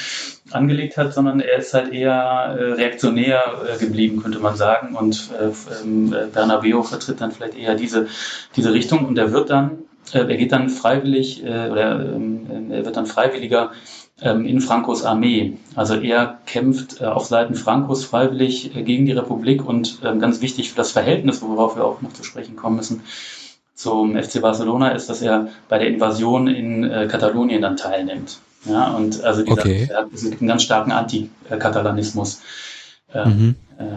angelegt 0.52 0.98
hat, 0.98 1.14
sondern 1.14 1.40
er 1.40 1.60
ist 1.60 1.74
halt 1.74 1.94
eher 1.94 2.14
äh, 2.14 2.74
reaktionär 2.74 3.42
äh, 3.68 3.78
geblieben, 3.78 4.22
könnte 4.22 4.40
man 4.40 4.56
sagen. 4.56 4.96
Und 4.96 5.30
äh, 5.40 5.52
ähm, 5.84 6.14
Bernabeo 6.34 6.84
vertritt 6.84 7.22
dann 7.22 7.32
vielleicht 7.32 7.58
eher 7.58 7.76
diese, 7.76 8.08
diese 8.56 8.74
Richtung 8.74 9.06
und 9.06 9.18
er 9.18 9.32
wird 9.32 9.50
dann, 9.50 9.80
er 10.12 10.26
geht 10.26 10.52
dann 10.52 10.70
freiwillig 10.70 11.44
oder 11.44 12.16
ähm, 12.16 12.72
er 12.72 12.84
wird 12.84 12.98
dann 12.98 13.06
freiwilliger 13.06 13.74
in 14.22 14.62
Frankos 14.62 15.04
Armee. 15.04 15.58
Also 15.76 15.96
er 15.96 16.40
kämpft 16.46 17.02
äh, 17.02 17.06
auf 17.06 17.26
Seiten 17.26 17.56
Frankos 17.56 18.04
freiwillig 18.04 18.76
äh, 18.76 18.84
gegen 18.84 19.06
die 19.06 19.14
Republik 19.14 19.66
und 19.66 20.00
ähm, 20.04 20.20
ganz 20.20 20.42
wichtig 20.42 20.70
für 20.70 20.76
das 20.76 20.92
Verhältnis, 20.92 21.42
worauf 21.42 21.76
wir 21.76 21.86
auch 21.86 22.02
noch 22.02 22.14
zu 22.14 22.24
sprechen 22.24 22.56
kommen 22.56 22.78
müssen, 22.78 23.02
zum 23.76 24.22
FC 24.22 24.42
Barcelona 24.42 24.90
ist, 24.90 25.10
dass 25.10 25.22
er 25.22 25.48
bei 25.70 25.78
der 25.78 25.88
Invasion 25.88 26.48
in 26.48 26.84
äh, 26.84 27.08
Katalonien 27.08 27.62
dann 27.62 27.78
teilnimmt. 27.78 28.40
Ja, 28.66 28.92
und 28.92 29.24
also 29.24 29.42
dieser, 29.42 29.62
okay. 29.62 29.90
es 30.14 30.24
gibt 30.24 30.42
einen 30.42 30.50
ganz 30.50 30.64
starken 30.64 30.92
Antikatalanismus 30.92 32.42
äh, 33.14 33.26
mhm. 33.26 33.56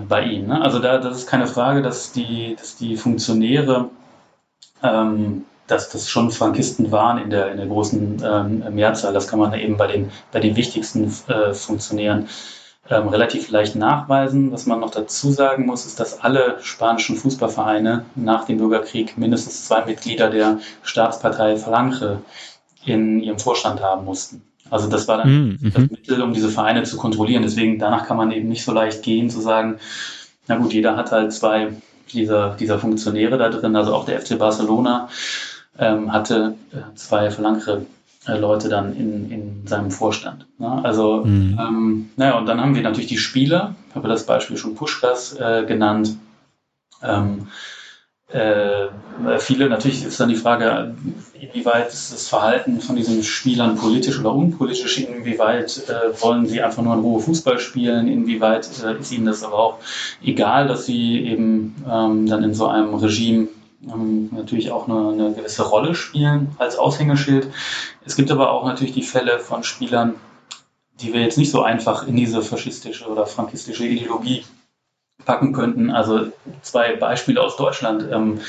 bei 0.08 0.24
ihm. 0.24 0.46
Ne? 0.46 0.62
Also 0.62 0.78
da, 0.78 0.98
das 0.98 1.16
ist 1.16 1.26
keine 1.26 1.48
Frage, 1.48 1.82
dass 1.82 2.12
die, 2.12 2.54
dass 2.56 2.76
die 2.76 2.96
Funktionäre 2.96 3.88
ähm, 4.84 5.46
dass 5.66 5.88
das 5.88 6.08
schon 6.08 6.30
Frankisten 6.30 6.90
waren 6.90 7.18
in 7.18 7.30
der, 7.30 7.50
in 7.50 7.56
der 7.56 7.66
großen 7.66 8.22
ähm, 8.24 8.74
Mehrzahl. 8.74 9.12
Das 9.12 9.28
kann 9.28 9.38
man 9.38 9.54
eben 9.54 9.76
bei 9.76 9.86
den, 9.86 10.10
bei 10.32 10.40
den 10.40 10.56
wichtigsten 10.56 11.12
äh, 11.28 11.54
Funktionären 11.54 12.28
ähm, 12.90 13.08
relativ 13.08 13.50
leicht 13.50 13.76
nachweisen. 13.76 14.52
Was 14.52 14.66
man 14.66 14.80
noch 14.80 14.90
dazu 14.90 15.30
sagen 15.30 15.66
muss, 15.66 15.86
ist, 15.86 16.00
dass 16.00 16.20
alle 16.20 16.58
spanischen 16.62 17.16
Fußballvereine 17.16 18.04
nach 18.16 18.44
dem 18.44 18.58
Bürgerkrieg 18.58 19.16
mindestens 19.16 19.66
zwei 19.66 19.84
Mitglieder 19.84 20.30
der 20.30 20.58
Staatspartei 20.82 21.56
Falange 21.56 22.22
in 22.84 23.20
ihrem 23.20 23.38
Vorstand 23.38 23.80
haben 23.80 24.04
mussten. 24.04 24.42
Also 24.68 24.88
das 24.88 25.06
war 25.06 25.18
dann 25.18 25.58
mhm. 25.60 25.72
das 25.72 25.90
Mittel, 25.90 26.22
um 26.22 26.32
diese 26.32 26.48
Vereine 26.48 26.82
zu 26.82 26.96
kontrollieren. 26.96 27.42
Deswegen 27.42 27.78
danach 27.78 28.06
kann 28.06 28.16
man 28.16 28.32
eben 28.32 28.48
nicht 28.48 28.64
so 28.64 28.72
leicht 28.72 29.02
gehen 29.02 29.30
zu 29.30 29.40
sagen, 29.40 29.78
na 30.48 30.56
gut, 30.56 30.72
jeder 30.72 30.96
hat 30.96 31.12
halt 31.12 31.32
zwei 31.32 31.68
dieser, 32.12 32.56
dieser 32.56 32.78
Funktionäre 32.78 33.38
da 33.38 33.48
drin, 33.48 33.76
also 33.76 33.94
auch 33.94 34.04
der 34.04 34.20
FC 34.20 34.38
Barcelona 34.38 35.08
ähm, 35.78 36.12
hatte 36.12 36.54
äh, 36.72 36.94
zwei 36.94 37.30
flankere 37.30 37.86
äh, 38.26 38.38
Leute 38.38 38.68
dann 38.68 38.94
in, 38.96 39.30
in 39.30 39.66
seinem 39.66 39.90
Vorstand. 39.90 40.46
Ne? 40.58 40.80
Also, 40.84 41.24
mhm. 41.24 41.58
ähm, 41.60 42.10
naja, 42.16 42.38
und 42.38 42.46
dann 42.46 42.60
haben 42.60 42.74
wir 42.74 42.82
natürlich 42.82 43.08
die 43.08 43.18
Spieler, 43.18 43.74
ich 43.88 43.94
habe 43.94 44.08
das 44.08 44.26
Beispiel 44.26 44.56
schon 44.56 44.74
Puschkas 44.74 45.34
äh, 45.38 45.64
genannt. 45.66 46.16
Ähm, 47.02 47.48
äh, 48.28 48.88
viele, 49.38 49.68
natürlich 49.68 50.04
ist 50.04 50.18
dann 50.18 50.30
die 50.30 50.36
Frage, 50.36 50.94
inwieweit 51.38 51.88
ist 51.88 52.12
das 52.12 52.28
Verhalten 52.28 52.80
von 52.80 52.96
diesen 52.96 53.22
Spielern 53.22 53.76
politisch 53.76 54.18
oder 54.20 54.32
unpolitisch, 54.32 54.98
inwieweit 55.00 55.82
äh, 55.88 56.22
wollen 56.22 56.46
sie 56.46 56.62
einfach 56.62 56.82
nur 56.82 56.94
in 56.94 57.00
Ruhe 57.00 57.20
Fußball 57.20 57.58
spielen, 57.58 58.08
inwieweit 58.08 58.70
äh, 58.82 58.98
ist 58.98 59.12
ihnen 59.12 59.26
das 59.26 59.42
aber 59.42 59.58
auch 59.58 59.78
egal, 60.22 60.66
dass 60.66 60.86
sie 60.86 61.26
eben 61.26 61.74
ähm, 61.90 62.26
dann 62.26 62.42
in 62.42 62.54
so 62.54 62.68
einem 62.68 62.94
Regime 62.94 63.48
ähm, 63.84 64.28
natürlich 64.32 64.70
auch 64.70 64.88
eine, 64.88 65.10
eine, 65.10 65.34
gewisse 65.34 65.62
Rolle 65.62 65.94
spielen 65.94 66.54
als 66.58 66.76
Aushängeschild. 66.76 67.48
Es 68.04 68.16
gibt 68.16 68.30
aber 68.30 68.50
auch 68.50 68.64
natürlich 68.64 68.94
die 68.94 69.02
Fälle 69.02 69.38
von 69.38 69.64
Spielern, 69.64 70.14
die 71.00 71.12
wir 71.12 71.20
jetzt 71.20 71.38
nicht 71.38 71.50
so 71.50 71.62
einfach 71.62 72.06
in 72.06 72.16
diese 72.16 72.42
faschistische 72.42 73.06
oder 73.08 73.26
frankistische 73.26 73.86
Ideologie 73.86 74.44
packen 75.24 75.52
könnten. 75.52 75.90
Also 75.90 76.28
zwei 76.62 76.96
Beispiele 76.96 77.40
aus 77.40 77.56
Deutschland. 77.56 78.04
Ähm, 78.10 78.40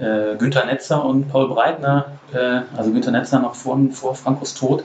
äh, 0.00 0.36
Günther 0.36 0.64
Netzer 0.64 1.04
und 1.04 1.28
Paul 1.28 1.48
Breitner, 1.48 2.06
äh, 2.32 2.62
also 2.76 2.90
Günther 2.90 3.10
Netzer 3.10 3.38
noch 3.38 3.54
vor, 3.54 3.78
vor 3.90 4.14
Frankos 4.14 4.54
Tod, 4.54 4.82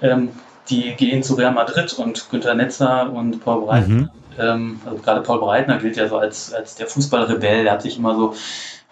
ähm, 0.00 0.30
die 0.68 0.94
gehen 0.94 1.22
zu 1.22 1.34
Real 1.34 1.52
Madrid 1.52 1.92
und 1.94 2.30
Günther 2.30 2.54
Netzer 2.54 3.12
und 3.12 3.44
Paul 3.44 3.62
Breitner, 3.62 3.94
mhm. 3.94 4.10
ähm, 4.38 4.80
also 4.86 4.98
gerade 4.98 5.20
Paul 5.22 5.40
Breitner 5.40 5.78
gilt 5.78 5.96
ja 5.96 6.08
so 6.08 6.16
als, 6.16 6.52
als 6.52 6.76
der 6.76 6.86
Fußballrebell, 6.86 7.64
der 7.64 7.72
hat 7.72 7.82
sich 7.82 7.98
immer 7.98 8.14
so 8.14 8.34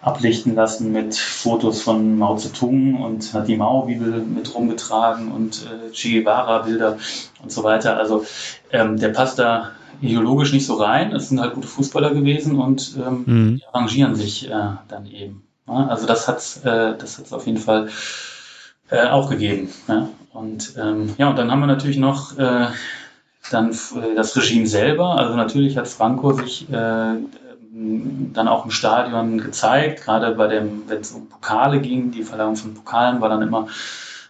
ablichten 0.01 0.55
lassen 0.55 0.91
mit 0.91 1.15
Fotos 1.15 1.81
von 1.81 2.17
Mao 2.17 2.35
Zedong 2.35 3.01
und 3.01 3.33
hat 3.33 3.47
die 3.47 3.55
Mao-Bibel 3.55 4.21
mit 4.21 4.53
rumgetragen 4.53 5.31
und 5.31 5.65
äh, 5.65 5.91
Che 5.91 6.21
Guevara-Bilder 6.21 6.97
und 7.43 7.51
so 7.51 7.63
weiter. 7.63 7.97
Also 7.97 8.25
ähm, 8.71 8.97
der 8.97 9.09
passt 9.09 9.37
da 9.37 9.71
ideologisch 10.01 10.53
nicht 10.53 10.65
so 10.65 10.75
rein. 10.75 11.13
Es 11.13 11.29
sind 11.29 11.39
halt 11.39 11.53
gute 11.53 11.67
Fußballer 11.67 12.13
gewesen 12.13 12.59
und 12.59 12.95
ähm, 12.97 13.23
mhm. 13.25 13.55
die 13.57 13.65
arrangieren 13.71 14.15
sich 14.15 14.49
äh, 14.49 14.69
dann 14.87 15.05
eben. 15.05 15.43
Ja? 15.67 15.87
Also 15.87 16.07
das 16.07 16.27
hat 16.27 16.41
äh, 16.63 16.97
das 16.97 17.19
hat's 17.19 17.31
auf 17.31 17.45
jeden 17.45 17.59
Fall 17.59 17.89
äh, 18.89 19.07
auch 19.07 19.29
gegeben. 19.29 19.69
Ja? 19.87 20.09
Und 20.33 20.73
ähm, 20.77 21.13
ja, 21.19 21.29
und 21.29 21.37
dann 21.37 21.51
haben 21.51 21.59
wir 21.59 21.67
natürlich 21.67 21.97
noch 21.97 22.37
äh, 22.39 22.67
dann 23.51 23.71
äh, 23.71 24.15
das 24.15 24.35
Regime 24.35 24.65
selber. 24.65 25.19
Also 25.19 25.35
natürlich 25.35 25.77
hat 25.77 25.87
Franco 25.87 26.33
sich 26.33 26.67
äh, 26.71 27.15
dann 27.73 28.47
auch 28.47 28.65
im 28.65 28.71
Stadion 28.71 29.37
gezeigt, 29.37 30.03
gerade 30.03 30.35
bei 30.35 30.47
dem, 30.47 30.83
wenn 30.87 30.99
es 30.99 31.11
um 31.11 31.29
Pokale 31.29 31.79
ging, 31.79 32.11
die 32.11 32.23
Verleihung 32.23 32.57
von 32.57 32.73
Pokalen 32.73 33.21
war 33.21 33.29
dann 33.29 33.41
immer 33.41 33.67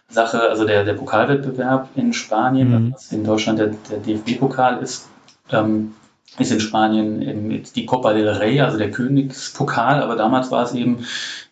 Sache, 0.08 0.40
also 0.42 0.64
der, 0.64 0.84
der 0.84 0.94
Pokalwettbewerb 0.94 1.88
in 1.96 2.12
Spanien, 2.12 2.70
mhm. 2.70 2.92
was 2.94 3.10
in 3.10 3.24
Deutschland 3.24 3.58
der, 3.58 3.68
der 3.90 3.98
DFB-Pokal 3.98 4.80
ist, 4.82 5.08
ähm, 5.50 5.94
ist 6.38 6.52
in 6.52 6.60
Spanien 6.60 7.20
eben 7.22 7.62
die 7.74 7.86
Copa 7.86 8.12
del 8.12 8.28
Rey, 8.28 8.60
also 8.60 8.78
der 8.78 8.90
Königspokal, 8.90 10.02
aber 10.02 10.14
damals 10.14 10.50
war 10.50 10.64
es 10.64 10.72
eben 10.74 11.04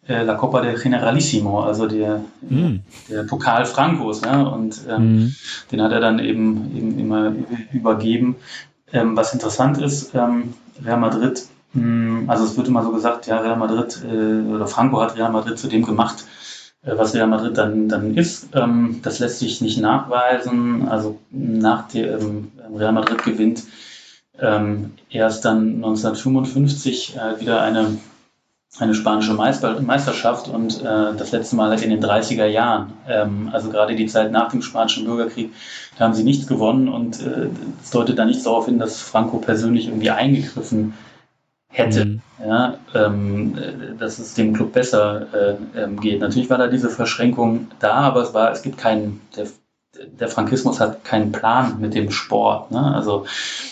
äh, 0.06 0.22
La 0.22 0.34
Copa 0.34 0.60
del 0.60 0.78
Generalissimo, 0.78 1.62
also 1.62 1.88
der, 1.88 2.20
mhm. 2.42 2.82
der 3.08 3.24
Pokal 3.24 3.64
Francos, 3.64 4.20
ja, 4.20 4.42
und 4.42 4.80
ähm, 4.88 5.16
mhm. 5.16 5.34
den 5.72 5.82
hat 5.82 5.92
er 5.92 6.00
dann 6.00 6.18
eben, 6.20 6.76
eben 6.76 6.98
immer 6.98 7.32
übergeben. 7.72 8.36
Ähm, 8.92 9.16
was 9.16 9.32
interessant 9.32 9.78
ist, 9.78 10.14
ähm, 10.14 10.54
Real 10.84 10.98
Madrid 10.98 11.42
also 11.72 12.44
es 12.44 12.56
wird 12.56 12.68
immer 12.68 12.82
so 12.82 12.90
gesagt, 12.90 13.26
ja, 13.26 13.38
Real 13.38 13.56
Madrid 13.56 14.02
äh, 14.04 14.52
oder 14.52 14.66
Franco 14.66 15.00
hat 15.00 15.16
Real 15.16 15.30
Madrid 15.30 15.58
zu 15.58 15.68
dem 15.68 15.84
gemacht, 15.84 16.24
äh, 16.82 16.92
was 16.96 17.14
Real 17.14 17.28
Madrid 17.28 17.56
dann, 17.56 17.88
dann 17.88 18.16
ist. 18.16 18.48
Ähm, 18.54 19.00
das 19.02 19.20
lässt 19.20 19.38
sich 19.38 19.60
nicht 19.60 19.80
nachweisen. 19.80 20.88
Also 20.88 21.18
nach 21.30 21.88
dem 21.88 22.50
Real 22.74 22.92
Madrid 22.92 23.22
gewinnt 23.22 23.62
ähm, 24.40 24.94
erst 25.10 25.44
dann 25.44 25.76
1955 25.76 27.16
äh, 27.16 27.40
wieder 27.40 27.62
eine, 27.62 27.98
eine 28.80 28.94
spanische 28.94 29.34
Meisterschaft 29.34 30.48
und 30.48 30.82
das 30.82 31.32
letzte 31.32 31.56
Mal 31.56 31.72
in 31.80 31.90
den 31.90 32.02
30er 32.02 32.46
Jahren. 32.46 32.94
Ähm, 33.08 33.50
also 33.52 33.68
gerade 33.68 33.94
die 33.94 34.06
Zeit 34.06 34.32
nach 34.32 34.50
dem 34.50 34.62
spanischen 34.62 35.04
Bürgerkrieg, 35.04 35.52
da 35.98 36.06
haben 36.06 36.14
sie 36.14 36.24
nichts 36.24 36.48
gewonnen 36.48 36.88
und 36.88 37.20
es 37.82 37.90
deutet 37.90 38.18
da 38.18 38.24
nichts 38.24 38.44
darauf 38.44 38.66
hin, 38.66 38.78
dass 38.78 39.00
Franco 39.00 39.38
persönlich 39.38 39.86
irgendwie 39.86 40.10
eingegriffen 40.10 40.94
hat 40.94 41.09
hätte, 41.70 42.04
mhm. 42.04 42.22
ja, 42.44 42.78
ähm, 42.94 43.56
dass 43.98 44.18
es 44.18 44.34
dem 44.34 44.52
Club 44.52 44.72
besser 44.72 45.26
äh, 45.32 45.80
ähm, 45.80 46.00
geht. 46.00 46.20
Natürlich 46.20 46.50
war 46.50 46.58
da 46.58 46.66
diese 46.66 46.90
Verschränkung 46.90 47.68
da, 47.78 47.94
aber 47.94 48.22
es 48.22 48.34
war, 48.34 48.50
es 48.50 48.62
gibt 48.62 48.76
keinen, 48.76 49.20
der, 49.36 49.46
der 50.06 50.28
Frankismus 50.28 50.80
hat 50.80 51.04
keinen 51.04 51.32
Plan 51.32 51.80
mit 51.80 51.94
dem 51.94 52.10
Sport. 52.10 52.72
Ne? 52.72 52.94
Also 52.94 53.24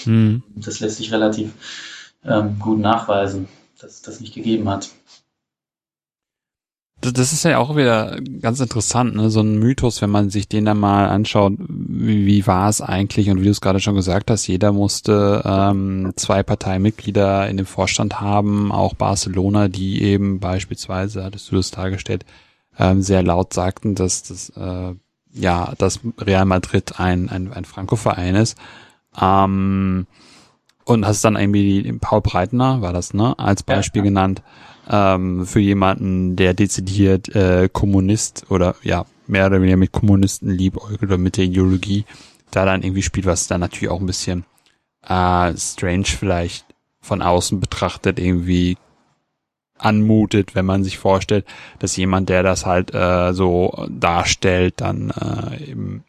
mhm. 0.04 0.42
das 0.54 0.80
lässt 0.80 0.96
sich 0.96 1.12
relativ 1.12 1.52
ähm, 2.24 2.58
gut 2.60 2.78
nachweisen, 2.78 3.48
dass 3.80 3.92
es 3.92 4.02
das 4.02 4.20
nicht 4.20 4.34
gegeben 4.34 4.68
hat. 4.70 4.90
Das 7.00 7.32
ist 7.32 7.44
ja 7.44 7.58
auch 7.58 7.76
wieder 7.76 8.18
ganz 8.40 8.58
interessant, 8.58 9.14
ne? 9.14 9.30
so 9.30 9.40
ein 9.40 9.58
Mythos, 9.58 10.02
wenn 10.02 10.10
man 10.10 10.30
sich 10.30 10.48
den 10.48 10.64
dann 10.64 10.80
mal 10.80 11.08
anschaut, 11.08 11.52
wie, 11.58 12.26
wie 12.26 12.46
war 12.46 12.68
es 12.68 12.80
eigentlich 12.80 13.30
und 13.30 13.40
wie 13.40 13.44
du 13.44 13.50
es 13.50 13.60
gerade 13.60 13.78
schon 13.78 13.94
gesagt 13.94 14.32
hast, 14.32 14.48
jeder 14.48 14.72
musste 14.72 15.42
ähm, 15.44 16.12
zwei 16.16 16.42
Parteimitglieder 16.42 17.48
in 17.48 17.56
dem 17.56 17.66
Vorstand 17.66 18.20
haben, 18.20 18.72
auch 18.72 18.94
Barcelona, 18.94 19.68
die 19.68 20.02
eben 20.02 20.40
beispielsweise, 20.40 21.22
hattest 21.22 21.52
du 21.52 21.56
das 21.56 21.70
dargestellt, 21.70 22.24
ähm, 22.76 23.00
sehr 23.02 23.22
laut 23.22 23.54
sagten, 23.54 23.94
dass 23.94 24.24
das 24.24 24.50
äh, 24.50 24.94
ja, 25.32 25.72
dass 25.78 26.00
Real 26.18 26.44
Madrid 26.44 26.98
ein, 26.98 27.28
ein, 27.28 27.52
ein 27.52 27.64
Franco-Verein 27.64 28.34
ist. 28.34 28.56
Ähm, 29.20 30.06
und 30.84 31.06
hast 31.06 31.24
dann 31.24 31.36
irgendwie 31.36 31.92
Paul 32.00 32.22
Breitner, 32.22 32.80
war 32.80 32.92
das, 32.92 33.12
ne, 33.12 33.38
als 33.38 33.62
Beispiel 33.62 34.00
ja, 34.00 34.04
ja. 34.04 34.10
genannt, 34.10 34.42
ähm, 34.88 35.46
für 35.46 35.60
jemanden, 35.60 36.36
der 36.36 36.54
dezidiert 36.54 37.34
äh, 37.34 37.68
Kommunist 37.72 38.46
oder 38.50 38.74
ja, 38.82 39.04
mehr 39.26 39.46
oder 39.46 39.60
weniger 39.60 39.76
mit 39.76 39.92
Kommunisten 39.92 40.50
liebäugelt 40.50 41.02
oder 41.02 41.18
mit 41.18 41.36
der 41.36 41.44
Ideologie 41.44 42.04
da 42.50 42.64
dann 42.64 42.82
irgendwie 42.82 43.02
spielt, 43.02 43.26
was 43.26 43.46
dann 43.46 43.60
natürlich 43.60 43.90
auch 43.90 44.00
ein 44.00 44.06
bisschen 44.06 44.44
äh, 45.06 45.54
strange 45.56 46.06
vielleicht 46.06 46.64
von 47.00 47.22
außen 47.22 47.60
betrachtet 47.60 48.18
irgendwie 48.18 48.76
anmutet, 49.78 50.54
wenn 50.54 50.66
man 50.66 50.82
sich 50.82 50.98
vorstellt, 50.98 51.46
dass 51.78 51.96
jemand, 51.96 52.28
der 52.28 52.42
das 52.42 52.66
halt 52.66 52.92
äh, 52.94 53.32
so 53.32 53.86
darstellt, 53.88 54.80
dann 54.80 55.10
äh, 55.10 55.70
eben 55.70 56.04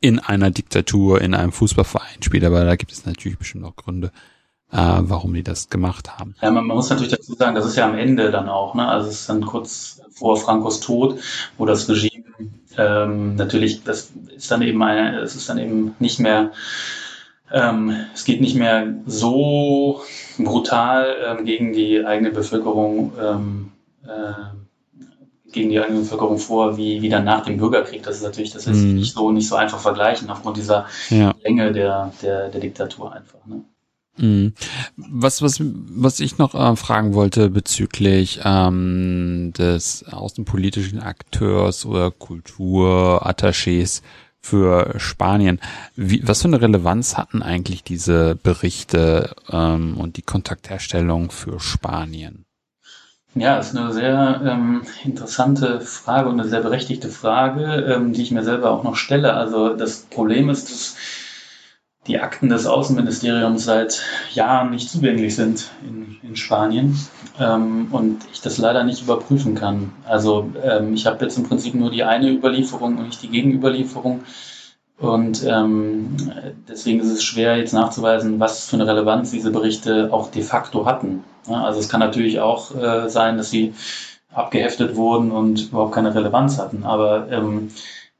in 0.00 0.18
einer 0.18 0.50
Diktatur, 0.50 1.20
in 1.20 1.34
einem 1.34 1.52
Fußballverein 1.52 2.22
spielt. 2.22 2.44
Aber 2.44 2.64
da 2.64 2.76
gibt 2.76 2.92
es 2.92 3.06
natürlich 3.06 3.38
bestimmt 3.38 3.64
auch 3.64 3.76
Gründe, 3.76 4.12
äh, 4.74 5.00
warum 5.02 5.32
die 5.32 5.42
das 5.42 5.68
gemacht 5.70 6.18
haben. 6.18 6.34
Ja, 6.42 6.50
man, 6.50 6.66
man, 6.66 6.76
muss 6.76 6.90
natürlich 6.90 7.12
dazu 7.12 7.34
sagen, 7.34 7.54
das 7.54 7.64
ist 7.64 7.76
ja 7.76 7.86
am 7.86 7.96
Ende 7.96 8.30
dann 8.30 8.48
auch, 8.48 8.74
ne? 8.74 8.86
Also 8.86 9.08
es 9.08 9.20
ist 9.20 9.28
dann 9.28 9.46
kurz 9.46 10.02
vor 10.10 10.36
Frankos 10.36 10.80
Tod, 10.80 11.20
wo 11.56 11.64
das 11.64 11.88
Regime 11.88 12.24
ähm, 12.76 13.36
natürlich, 13.36 13.84
das 13.84 14.12
ist 14.34 14.50
dann 14.50 14.62
eben 14.62 14.82
eine, 14.82 15.20
es 15.20 15.36
ist 15.36 15.48
dann 15.48 15.58
eben 15.58 15.94
nicht 16.00 16.18
mehr 16.18 16.50
ähm, 17.52 17.94
es 18.12 18.24
geht 18.24 18.40
nicht 18.40 18.56
mehr 18.56 18.94
so 19.06 20.02
brutal 20.38 21.14
ähm, 21.24 21.44
gegen 21.44 21.72
die 21.72 22.04
eigene 22.04 22.30
Bevölkerung, 22.30 23.12
ähm, 23.22 23.72
äh, 24.04 25.52
gegen 25.52 25.68
die 25.68 25.78
eigene 25.78 26.00
Bevölkerung 26.00 26.38
vor, 26.38 26.76
wie, 26.76 27.00
wie 27.00 27.08
dann 27.08 27.24
nach 27.24 27.44
dem 27.44 27.58
Bürgerkrieg. 27.58 28.02
Das 28.02 28.16
ist 28.16 28.22
natürlich, 28.22 28.52
das 28.52 28.66
ist 28.66 28.82
mm. 28.82 28.94
nicht 28.94 29.14
so, 29.14 29.30
nicht 29.30 29.46
so 29.46 29.54
einfach 29.54 29.78
vergleichen 29.78 30.30
aufgrund 30.30 30.56
dieser 30.56 30.86
ja. 31.10 31.32
Länge 31.44 31.72
der, 31.72 32.12
der, 32.22 32.48
der 32.48 32.60
Diktatur 32.60 33.12
einfach. 33.12 33.46
Ne? 33.46 33.62
Mhm. 34.16 34.52
Was, 34.96 35.42
was, 35.42 35.60
was 35.60 36.20
ich 36.20 36.38
noch 36.38 36.54
äh, 36.54 36.76
fragen 36.76 37.14
wollte 37.14 37.50
bezüglich 37.50 38.40
ähm, 38.44 39.52
des 39.56 40.04
außenpolitischen 40.04 41.00
Akteurs 41.00 41.84
oder 41.84 42.08
Kulturattachés 42.08 44.02
für 44.40 44.94
Spanien. 44.98 45.58
Wie, 45.96 46.26
was 46.28 46.42
für 46.42 46.48
eine 46.48 46.60
Relevanz 46.60 47.16
hatten 47.16 47.42
eigentlich 47.42 47.82
diese 47.82 48.36
Berichte 48.36 49.34
ähm, 49.50 49.96
und 49.96 50.18
die 50.18 50.22
Kontaktherstellung 50.22 51.30
für 51.30 51.58
Spanien? 51.60 52.44
Ja, 53.34 53.58
ist 53.58 53.76
eine 53.76 53.92
sehr 53.92 54.42
ähm, 54.44 54.82
interessante 55.02 55.80
Frage 55.80 56.28
und 56.28 56.38
eine 56.38 56.48
sehr 56.48 56.60
berechtigte 56.60 57.08
Frage, 57.08 57.64
ähm, 57.94 58.12
die 58.12 58.22
ich 58.22 58.30
mir 58.30 58.44
selber 58.44 58.70
auch 58.70 58.84
noch 58.84 58.96
stelle. 58.96 59.32
Also 59.32 59.74
das 59.74 60.02
Problem 60.02 60.50
ist, 60.50 60.70
dass 60.70 60.96
die 62.06 62.20
Akten 62.20 62.48
des 62.48 62.66
Außenministeriums 62.66 63.64
seit 63.64 64.02
Jahren 64.32 64.70
nicht 64.70 64.90
zugänglich 64.90 65.34
sind 65.34 65.70
in, 65.86 66.16
in 66.22 66.36
Spanien 66.36 66.98
ähm, 67.40 67.88
und 67.90 68.18
ich 68.32 68.40
das 68.40 68.58
leider 68.58 68.84
nicht 68.84 69.02
überprüfen 69.02 69.54
kann. 69.54 69.92
Also 70.06 70.50
ähm, 70.62 70.94
ich 70.94 71.06
habe 71.06 71.24
jetzt 71.24 71.38
im 71.38 71.44
Prinzip 71.44 71.74
nur 71.74 71.90
die 71.90 72.04
eine 72.04 72.30
Überlieferung 72.30 72.98
und 72.98 73.06
nicht 73.06 73.22
die 73.22 73.30
Gegenüberlieferung. 73.30 74.22
Und 74.98 75.44
ähm, 75.44 76.16
deswegen 76.68 77.00
ist 77.00 77.10
es 77.10 77.24
schwer 77.24 77.56
jetzt 77.56 77.72
nachzuweisen, 77.72 78.38
was 78.38 78.68
für 78.68 78.76
eine 78.76 78.86
Relevanz 78.86 79.32
diese 79.32 79.50
Berichte 79.50 80.08
auch 80.12 80.30
de 80.30 80.42
facto 80.42 80.86
hatten. 80.86 81.24
Ja, 81.48 81.64
also 81.64 81.80
es 81.80 81.88
kann 81.88 82.00
natürlich 82.00 82.40
auch 82.40 82.74
äh, 82.76 83.08
sein, 83.08 83.36
dass 83.36 83.50
sie 83.50 83.74
abgeheftet 84.32 84.96
wurden 84.96 85.30
und 85.30 85.68
überhaupt 85.68 85.94
keine 85.94 86.14
Relevanz 86.14 86.58
hatten. 86.58 86.84
Aber 86.84 87.30
ähm, 87.30 87.70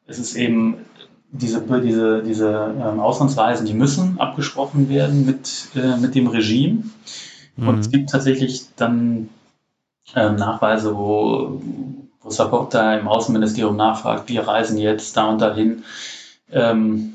es 0.06 0.18
ist 0.18 0.34
eben 0.34 0.84
diese, 1.36 1.60
diese, 1.80 2.22
diese 2.22 2.74
ähm, 2.80 3.00
Auslandsreisen, 3.00 3.66
die 3.66 3.74
müssen 3.74 4.20
abgesprochen 4.20 4.88
werden 4.88 5.26
mit, 5.26 5.68
äh, 5.74 5.96
mit 5.96 6.14
dem 6.14 6.28
Regime. 6.28 6.84
Mhm. 7.56 7.68
Und 7.68 7.78
es 7.80 7.90
gibt 7.90 8.10
tatsächlich 8.10 8.66
dann 8.76 9.28
ähm, 10.14 10.36
Nachweise, 10.36 10.96
wo, 10.96 11.60
wo 12.20 12.30
Saporta 12.30 12.94
im 12.94 13.08
Außenministerium 13.08 13.76
nachfragt, 13.76 14.28
wir 14.28 14.46
reisen 14.46 14.78
jetzt 14.78 15.16
da 15.16 15.28
und 15.28 15.40
dahin, 15.40 15.82
ähm, 16.52 17.14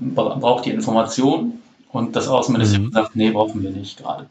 braucht 0.00 0.66
die 0.66 0.70
Information 0.70 1.54
und 1.90 2.14
das 2.14 2.28
Außenministerium 2.28 2.90
mhm. 2.90 2.92
sagt, 2.92 3.16
nee, 3.16 3.30
brauchen 3.32 3.62
wir 3.62 3.70
nicht 3.70 3.98
gerade. 3.98 4.26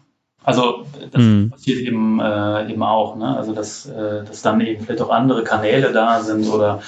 Also 0.46 0.86
das 1.12 1.22
mhm. 1.22 1.50
passiert 1.50 1.80
eben, 1.80 2.22
äh, 2.22 2.72
eben 2.72 2.84
auch, 2.84 3.18
ne? 3.18 3.36
also 3.36 3.52
dass, 3.52 3.86
äh, 3.86 4.24
dass 4.24 4.42
dann 4.44 4.62
eben 4.62 4.86
vielleicht 4.86 5.02
auch 5.02 5.10
andere 5.10 5.44
Kanäle 5.44 5.92
da 5.92 6.22
sind 6.22 6.48
oder 6.48 6.82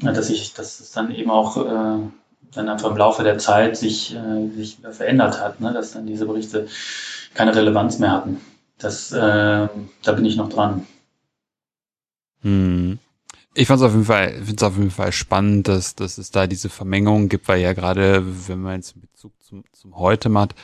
dass 0.00 0.30
ich, 0.30 0.54
dass 0.54 0.80
es 0.80 0.92
dann 0.92 1.14
eben 1.14 1.30
auch 1.30 1.56
äh, 1.56 1.98
dann 2.52 2.68
einfach 2.68 2.90
im 2.90 2.96
Laufe 2.96 3.22
der 3.22 3.38
Zeit 3.38 3.76
sich, 3.76 4.14
äh, 4.14 4.48
sich 4.48 4.78
wieder 4.78 4.92
verändert 4.92 5.40
hat, 5.40 5.60
ne? 5.60 5.72
dass 5.72 5.92
dann 5.92 6.06
diese 6.06 6.26
Berichte 6.26 6.68
keine 7.34 7.54
Relevanz 7.54 7.98
mehr 7.98 8.12
hatten. 8.12 8.40
Das, 8.78 9.12
äh, 9.12 9.68
da 10.02 10.12
bin 10.12 10.24
ich 10.24 10.36
noch 10.36 10.48
dran. 10.48 10.86
Hm. 12.42 12.98
Ich 13.54 13.66
fand 13.66 13.80
es 13.80 13.86
auf 13.86 13.92
jeden 13.92 14.04
Fall, 14.04 14.32
finde 14.34 14.56
es 14.56 14.62
auf 14.62 14.76
jeden 14.76 14.90
Fall 14.90 15.12
spannend, 15.12 15.68
dass, 15.68 15.94
dass 15.94 16.18
es 16.18 16.30
da 16.30 16.46
diese 16.46 16.70
Vermengung 16.70 17.28
gibt, 17.28 17.48
weil 17.48 17.60
ja 17.60 17.72
gerade, 17.72 18.24
wenn 18.48 18.62
man 18.62 18.76
jetzt 18.76 18.94
in 18.94 19.02
Bezug 19.02 19.32
zum, 19.42 19.64
zum 19.72 19.96
heute 19.96 20.28
macht, 20.28 20.54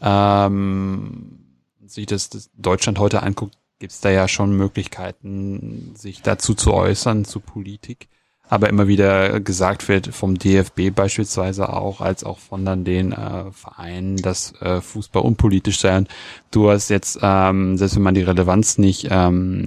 ähm, 0.00 1.40
sich 1.84 2.06
das, 2.06 2.30
das 2.30 2.50
Deutschland 2.54 2.98
heute 2.98 3.22
anguckt, 3.22 3.56
gibt 3.78 3.92
es 3.92 4.00
da 4.00 4.10
ja 4.10 4.26
schon 4.26 4.56
Möglichkeiten, 4.56 5.92
sich 5.96 6.22
dazu 6.22 6.54
zu 6.54 6.72
äußern, 6.72 7.24
zu 7.24 7.40
Politik 7.40 8.08
aber 8.48 8.68
immer 8.68 8.86
wieder 8.86 9.40
gesagt 9.40 9.88
wird 9.88 10.08
vom 10.08 10.38
DFB 10.38 10.94
beispielsweise 10.94 11.72
auch, 11.72 12.00
als 12.00 12.22
auch 12.22 12.38
von 12.38 12.64
dann 12.64 12.84
den 12.84 13.12
äh, 13.12 13.50
Vereinen, 13.50 14.16
dass 14.16 14.52
äh, 14.60 14.80
Fußball 14.80 15.22
unpolitisch 15.22 15.80
sei. 15.80 15.96
Und 15.98 16.08
du 16.52 16.70
hast 16.70 16.88
jetzt, 16.88 17.18
ähm, 17.22 17.76
selbst 17.76 17.96
wenn 17.96 18.02
man 18.02 18.14
die 18.14 18.22
Relevanz 18.22 18.78
nicht, 18.78 19.08
ähm, 19.10 19.66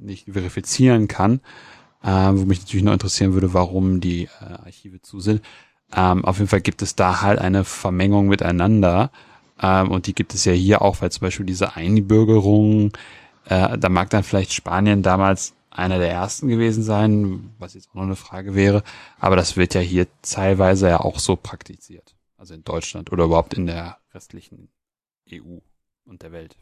nicht 0.00 0.26
verifizieren 0.32 1.06
kann, 1.06 1.40
äh, 2.02 2.08
wo 2.08 2.44
mich 2.44 2.60
natürlich 2.60 2.84
noch 2.84 2.92
interessieren 2.92 3.34
würde, 3.34 3.54
warum 3.54 4.00
die 4.00 4.24
äh, 4.24 4.64
Archive 4.64 5.00
zu 5.00 5.20
sind, 5.20 5.42
ähm, 5.94 6.24
auf 6.24 6.38
jeden 6.38 6.48
Fall 6.48 6.60
gibt 6.60 6.82
es 6.82 6.96
da 6.96 7.22
halt 7.22 7.38
eine 7.38 7.64
Vermengung 7.64 8.28
miteinander. 8.28 9.10
Ähm, 9.60 9.90
und 9.90 10.06
die 10.06 10.14
gibt 10.14 10.34
es 10.34 10.44
ja 10.44 10.52
hier 10.52 10.82
auch, 10.82 11.00
weil 11.00 11.10
zum 11.10 11.22
Beispiel 11.22 11.46
diese 11.46 11.76
Einbürgerung, 11.76 12.92
äh, 13.46 13.78
da 13.78 13.88
mag 13.88 14.10
dann 14.10 14.22
vielleicht 14.22 14.52
Spanien 14.52 15.02
damals 15.02 15.54
einer 15.78 15.98
der 15.98 16.10
ersten 16.10 16.48
gewesen 16.48 16.82
sein, 16.82 17.54
was 17.58 17.74
jetzt 17.74 17.90
auch 17.90 17.94
noch 17.94 18.02
eine 18.02 18.16
Frage 18.16 18.54
wäre. 18.54 18.82
Aber 19.18 19.36
das 19.36 19.56
wird 19.56 19.74
ja 19.74 19.80
hier 19.80 20.06
teilweise 20.22 20.88
ja 20.88 21.00
auch 21.00 21.18
so 21.18 21.36
praktiziert. 21.36 22.14
Also 22.36 22.54
in 22.54 22.64
Deutschland 22.64 23.12
oder 23.12 23.24
überhaupt 23.24 23.54
in 23.54 23.66
der 23.66 23.98
restlichen 24.12 24.68
EU 25.32 25.58
und 26.04 26.22
der 26.22 26.32
Welt. 26.32 26.56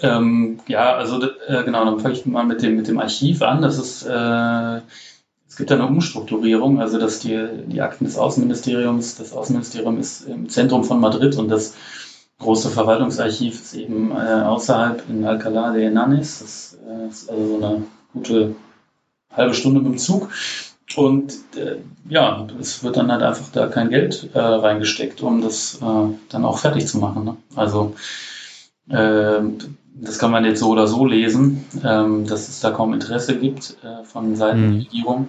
Ähm, 0.00 0.60
ja, 0.66 0.94
also 0.94 1.22
äh, 1.22 1.62
genau, 1.64 1.84
dann 1.84 2.00
fange 2.00 2.14
ich 2.14 2.24
mal 2.24 2.44
mit 2.44 2.62
dem, 2.62 2.76
mit 2.76 2.88
dem 2.88 2.98
Archiv 2.98 3.42
an. 3.42 3.60
Das 3.60 3.78
ist, 3.78 4.02
äh, 4.04 4.80
es 5.46 5.56
gibt 5.56 5.70
eine 5.70 5.86
Umstrukturierung, 5.86 6.80
also 6.80 6.98
dass 6.98 7.18
die, 7.20 7.46
die 7.66 7.82
Akten 7.82 8.04
des 8.04 8.16
Außenministeriums, 8.16 9.16
das 9.16 9.32
Außenministerium 9.32 9.98
ist 9.98 10.22
im 10.22 10.48
Zentrum 10.48 10.84
von 10.84 11.00
Madrid 11.00 11.36
und 11.36 11.48
das 11.48 11.74
große 12.40 12.70
Verwaltungsarchiv 12.70 13.54
ist 13.54 13.74
eben 13.74 14.10
äh, 14.10 14.42
außerhalb 14.42 15.08
in 15.08 15.24
Alcalá 15.24 15.72
de 15.72 15.84
Henares. 15.84 16.40
Das 16.40 16.78
äh, 16.88 17.08
ist 17.08 17.30
also 17.30 17.46
so 17.46 17.56
eine 17.64 17.82
gute 18.12 18.56
halbe 19.30 19.54
Stunde 19.54 19.80
mit 19.80 19.92
dem 19.92 19.98
Zug. 19.98 20.28
Und 20.96 21.32
äh, 21.56 21.76
ja, 22.08 22.48
es 22.58 22.82
wird 22.82 22.96
dann 22.96 23.12
halt 23.12 23.22
einfach 23.22 23.48
da 23.52 23.68
kein 23.68 23.90
Geld 23.90 24.28
äh, 24.34 24.40
reingesteckt, 24.40 25.22
um 25.22 25.40
das 25.40 25.76
äh, 25.80 26.14
dann 26.30 26.44
auch 26.44 26.58
fertig 26.58 26.88
zu 26.88 26.98
machen. 26.98 27.24
Ne? 27.24 27.36
Also 27.54 27.94
äh, 28.88 29.40
das 29.94 30.18
kann 30.18 30.32
man 30.32 30.44
jetzt 30.44 30.60
so 30.60 30.70
oder 30.70 30.86
so 30.88 31.06
lesen, 31.06 31.64
ähm, 31.84 32.26
dass 32.26 32.48
es 32.48 32.60
da 32.60 32.70
kaum 32.70 32.92
Interesse 32.92 33.38
gibt 33.38 33.76
äh, 33.84 34.02
von 34.04 34.34
Seiten 34.34 34.66
mhm. 34.66 34.72
der 34.72 34.80
Regierung. 34.80 35.28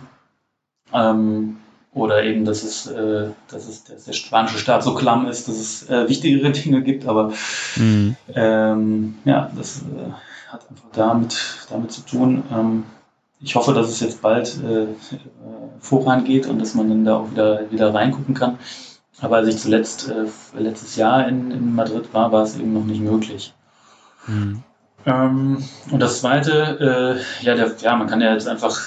Ähm, 0.93 1.57
oder 1.93 2.23
eben, 2.23 2.45
dass 2.45 2.63
es, 2.63 2.87
äh, 2.87 3.29
dass 3.49 3.67
es 3.67 3.83
dass 3.83 4.05
der 4.05 4.13
spanische 4.13 4.57
Staat 4.57 4.83
so 4.83 4.95
klamm 4.95 5.27
ist, 5.27 5.47
dass 5.47 5.55
es 5.55 5.89
äh, 5.89 6.07
wichtigere 6.07 6.51
Dinge 6.51 6.81
gibt. 6.83 7.07
Aber 7.07 7.33
mhm. 7.75 8.15
ähm, 8.33 9.15
ja, 9.25 9.51
das 9.55 9.81
äh, 9.81 10.11
hat 10.51 10.69
einfach 10.69 10.89
damit, 10.93 11.37
damit 11.69 11.91
zu 11.91 12.01
tun. 12.01 12.43
Ähm, 12.51 12.83
ich 13.41 13.55
hoffe, 13.55 13.73
dass 13.73 13.89
es 13.89 13.99
jetzt 13.99 14.21
bald 14.21 14.57
äh, 14.63 14.83
äh, 14.83 14.87
vorangeht 15.79 16.47
und 16.47 16.59
dass 16.59 16.75
man 16.75 16.89
dann 16.89 17.05
da 17.05 17.17
auch 17.17 17.31
wieder, 17.31 17.71
wieder 17.71 17.93
reingucken 17.93 18.35
kann. 18.35 18.59
aber 19.19 19.37
als 19.37 19.47
ich 19.47 19.57
zuletzt 19.57 20.09
äh, 20.09 20.25
letztes 20.57 20.95
Jahr 20.95 21.27
in, 21.27 21.51
in 21.51 21.75
Madrid 21.75 22.13
war, 22.13 22.31
war 22.31 22.43
es 22.43 22.57
eben 22.57 22.73
noch 22.73 22.85
nicht 22.85 23.01
möglich. 23.01 23.53
Mhm. 24.27 24.63
Ähm, 25.05 25.63
und 25.89 25.99
das 25.99 26.21
Zweite, 26.21 27.17
äh, 27.41 27.43
ja, 27.43 27.55
der, 27.55 27.75
ja, 27.81 27.95
man 27.95 28.07
kann 28.07 28.21
ja 28.21 28.33
jetzt 28.33 28.47
einfach, 28.47 28.79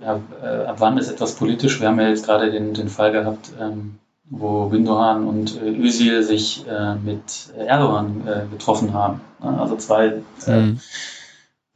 ja, 0.00 0.20
äh, 0.42 0.64
ab 0.66 0.76
wann 0.78 0.98
ist 0.98 1.10
etwas 1.10 1.34
politisch? 1.34 1.80
Wir 1.80 1.88
haben 1.88 2.00
ja 2.00 2.08
jetzt 2.08 2.24
gerade 2.24 2.50
den, 2.50 2.74
den 2.74 2.88
Fall 2.88 3.12
gehabt, 3.12 3.50
ähm, 3.60 3.96
wo 4.30 4.68
Gündogan 4.68 5.26
und 5.26 5.60
äh, 5.60 5.70
Özil 5.70 6.22
sich 6.22 6.64
äh, 6.68 6.94
mit 6.94 7.50
Erdogan 7.56 8.22
äh, 8.26 8.42
getroffen 8.50 8.94
haben. 8.94 9.20
Also 9.40 9.76
zwei 9.76 10.22
äh, 10.46 10.60
mhm. 10.60 10.80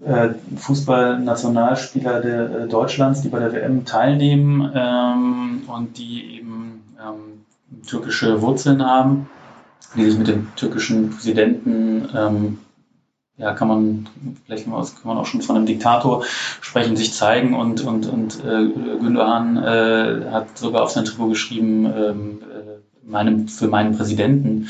äh, 0.05 0.29
Fußballnationalspieler 0.57 2.21
der, 2.21 2.67
Deutschlands, 2.67 3.23
die 3.23 3.29
bei 3.29 3.41
der 3.41 3.53
WM 3.53 3.85
teilnehmen 3.85 4.71
ähm, 4.75 5.63
und 5.67 5.99
die 5.99 6.39
eben 6.39 6.83
ähm, 6.99 7.45
türkische 7.87 8.41
Wurzeln 8.41 8.85
haben, 8.85 9.29
die 9.97 10.05
sich 10.05 10.19
mit 10.19 10.29
dem 10.29 10.49
türkischen 10.57 11.11
Präsidenten 11.11 12.09
ähm, 12.17 12.59
ja, 13.37 13.53
kann 13.53 13.69
man, 13.69 14.09
vielleicht 14.47 14.65
kann 14.65 14.85
man 15.05 15.19
auch 15.19 15.27
schon 15.27 15.43
von 15.43 15.57
einem 15.57 15.67
Diktator 15.67 16.25
sprechen, 16.61 16.97
sich 16.97 17.13
zeigen 17.13 17.55
und, 17.55 17.81
und, 17.81 18.07
und 18.07 18.45
äh, 18.45 18.69
Gündogan 19.01 19.57
äh, 19.57 20.31
hat 20.31 20.57
sogar 20.57 20.83
auf 20.83 20.91
sein 20.91 21.05
Trikot 21.05 21.29
geschrieben, 21.29 21.87
ähm, 21.87 22.43
äh, 22.43 23.09
meinem, 23.11 23.49
für 23.49 23.67
meinen 23.67 23.97
Präsidenten. 23.97 24.69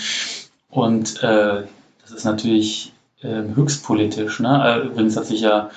Und 0.71 1.23
äh, 1.23 1.65
das 2.03 2.11
ist 2.11 2.25
natürlich 2.25 2.93
äh, 3.21 3.43
höchst 3.55 3.85
politisch. 3.85 4.41
Ne? 4.41 4.83
Übrigens 4.87 5.17
hat 5.17 5.27
sich 5.27 5.43
ja 5.43 5.71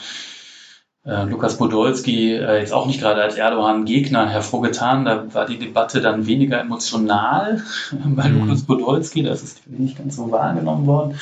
äh, 1.08 1.24
Lukas 1.24 1.58
Podolski 1.58 2.34
äh, 2.34 2.60
jetzt 2.60 2.74
auch 2.74 2.86
nicht 2.86 2.99
gerade 2.99 3.22
als 3.22 3.36
Erdogan-Gegner 3.36 4.28
hervorgetan. 4.28 5.05
Da 5.05 5.34
war 5.34 5.45
die 5.45 5.58
Debatte 5.58 6.01
dann 6.01 6.28
weniger 6.28 6.60
emotional 6.60 7.64
bei 8.05 8.28
mhm. 8.28 8.41
Lukas 8.41 8.64
Podolski. 8.64 9.24
Das 9.24 9.41
ist 9.41 9.68
nicht 9.68 9.97
ganz 9.97 10.18
so 10.18 10.30
wahrgenommen 10.30 10.86
worden. 10.86 11.20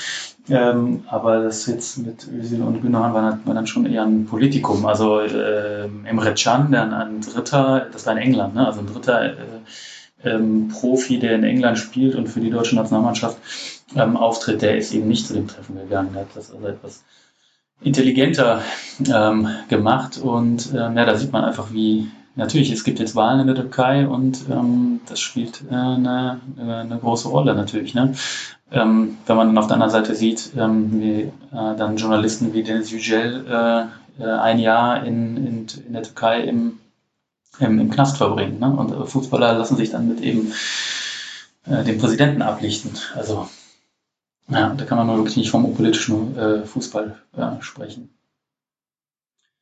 Ähm, 0.50 1.04
aber 1.08 1.44
das 1.44 1.68
jetzt 1.68 2.00
mit 2.00 2.28
Özil 2.28 2.62
und 2.62 2.82
Gündogan 2.82 3.14
war, 3.14 3.40
war, 3.46 3.54
dann 3.54 3.68
schon 3.68 3.86
eher 3.86 4.04
ein 4.04 4.26
Politikum. 4.26 4.86
Also 4.86 5.20
äh, 5.20 5.88
Emre 6.04 6.34
Can, 6.34 6.72
der 6.72 6.92
ein 6.92 7.22
Dritter, 7.22 7.88
das 7.92 8.06
war 8.06 8.14
in 8.14 8.20
England, 8.20 8.56
ne? 8.56 8.66
also 8.66 8.80
ein 8.80 8.88
dritter 8.88 9.26
äh, 9.26 9.36
ähm, 10.24 10.70
Profi, 10.70 11.20
der 11.20 11.36
in 11.36 11.44
England 11.44 11.78
spielt 11.78 12.16
und 12.16 12.28
für 12.28 12.40
die 12.40 12.50
deutsche 12.50 12.76
Nationalmannschaft 12.76 13.38
ähm, 13.96 14.18
auftritt, 14.18 14.62
der 14.62 14.78
ist 14.78 14.94
eben 14.94 15.08
nicht 15.08 15.28
zu 15.28 15.34
dem 15.34 15.48
Treffen 15.48 15.78
gegangen. 15.78 16.10
Der 16.14 16.24
hat 16.24 16.30
das 16.36 16.52
also 16.52 16.66
etwas 16.68 17.04
intelligenter 17.82 18.62
ähm, 19.12 19.50
gemacht 19.70 20.18
und 20.18 20.74
ähm, 20.74 20.98
ja, 20.98 21.06
da 21.06 21.16
sieht 21.16 21.32
man 21.32 21.44
einfach, 21.44 21.72
wie 21.74 22.10
natürlich, 22.36 22.72
es 22.72 22.84
gibt 22.84 23.00
jetzt 23.00 23.16
Wahlen 23.16 23.42
in 23.42 23.48
der 23.48 23.56
Türkei 23.56 24.08
und 24.08 24.46
ähm, 24.50 25.02
das 25.08 25.20
spielt 25.20 25.64
äh, 25.70 25.74
eine, 25.74 26.42
eine 26.58 26.98
große 27.00 27.28
Rolle 27.28 27.56
natürlich. 27.56 27.94
Ne? 27.94 28.14
Ähm, 28.72 29.18
wenn 29.26 29.36
man 29.36 29.48
dann 29.48 29.58
auf 29.58 29.68
der 29.68 29.76
anderen 29.76 29.92
Seite 29.92 30.16
sieht, 30.16 30.52
ähm, 30.58 31.02
wie 31.02 31.22
äh, 31.22 31.32
dann 31.52 31.98
Journalisten 31.98 32.54
wie 32.54 32.64
Deniz 32.64 32.92
Yücel 32.92 33.46
äh, 33.48 34.24
äh, 34.24 34.26
ein 34.26 34.60
Jahr 34.60 35.06
in, 35.06 35.38
in, 35.38 35.68
in 35.88 35.94
der 35.94 36.04
Türkei 36.04 36.42
im, 36.42 36.80
im, 37.60 37.80
im 37.80 37.90
Knast 37.90 38.18
verbringen. 38.18 38.60
Ne? 38.60 38.72
Und 38.72 38.92
äh, 38.92 39.06
Fußballer 39.06 39.54
lassen 39.54 39.78
sich 39.78 39.92
dann 39.92 40.08
mit 40.08 40.22
eben 40.22 40.54
äh, 41.66 41.84
dem 41.84 41.98
Präsidenten 41.98 42.42
ablichten. 42.42 42.92
Also 43.16 43.48
ja, 44.48 44.74
da 44.76 44.86
kann 44.86 44.98
man 44.98 45.08
nur 45.08 45.18
wirklich 45.18 45.38
nicht 45.38 45.50
vom 45.50 45.74
politischen 45.74 46.38
äh, 46.38 46.66
Fußball 46.66 47.16
sprechen. 47.62 48.10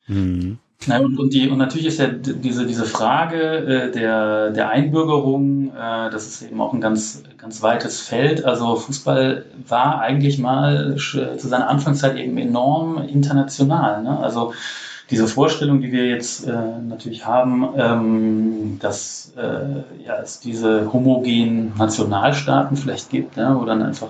Mhm. 0.06 0.58
Na, 0.86 0.98
und, 0.98 1.18
und, 1.18 1.32
die, 1.32 1.48
und 1.48 1.56
natürlich 1.58 1.86
ist 1.86 1.98
ja 1.98 2.08
diese, 2.08 2.66
diese 2.66 2.84
Frage 2.84 3.40
äh, 3.40 3.90
der, 3.90 4.50
der 4.50 4.68
Einbürgerung, 4.68 5.70
äh, 5.70 6.10
das 6.10 6.26
ist 6.26 6.42
eben 6.42 6.60
auch 6.60 6.74
ein 6.74 6.80
ganz, 6.80 7.22
ganz 7.38 7.62
weites 7.62 8.00
Feld. 8.02 8.44
Also 8.44 8.76
Fußball 8.76 9.46
war 9.66 10.00
eigentlich 10.00 10.38
mal 10.38 10.96
zu 10.96 11.48
seiner 11.48 11.68
Anfangszeit 11.68 12.16
eben 12.18 12.36
enorm 12.36 12.98
international. 12.98 14.02
Ne? 14.02 14.18
Also 14.18 14.52
diese 15.10 15.26
Vorstellung, 15.26 15.80
die 15.80 15.92
wir 15.92 16.06
jetzt 16.06 16.46
äh, 16.46 16.52
natürlich 16.86 17.24
haben, 17.24 17.68
ähm, 17.76 18.78
dass 18.80 19.32
äh, 19.36 20.04
ja, 20.04 20.16
es 20.22 20.40
diese 20.40 20.92
homogenen 20.92 21.72
Nationalstaaten 21.78 22.76
vielleicht 22.76 23.10
gibt, 23.10 23.36
ne? 23.36 23.56
wo 23.58 23.64
dann 23.64 23.82
einfach 23.82 24.08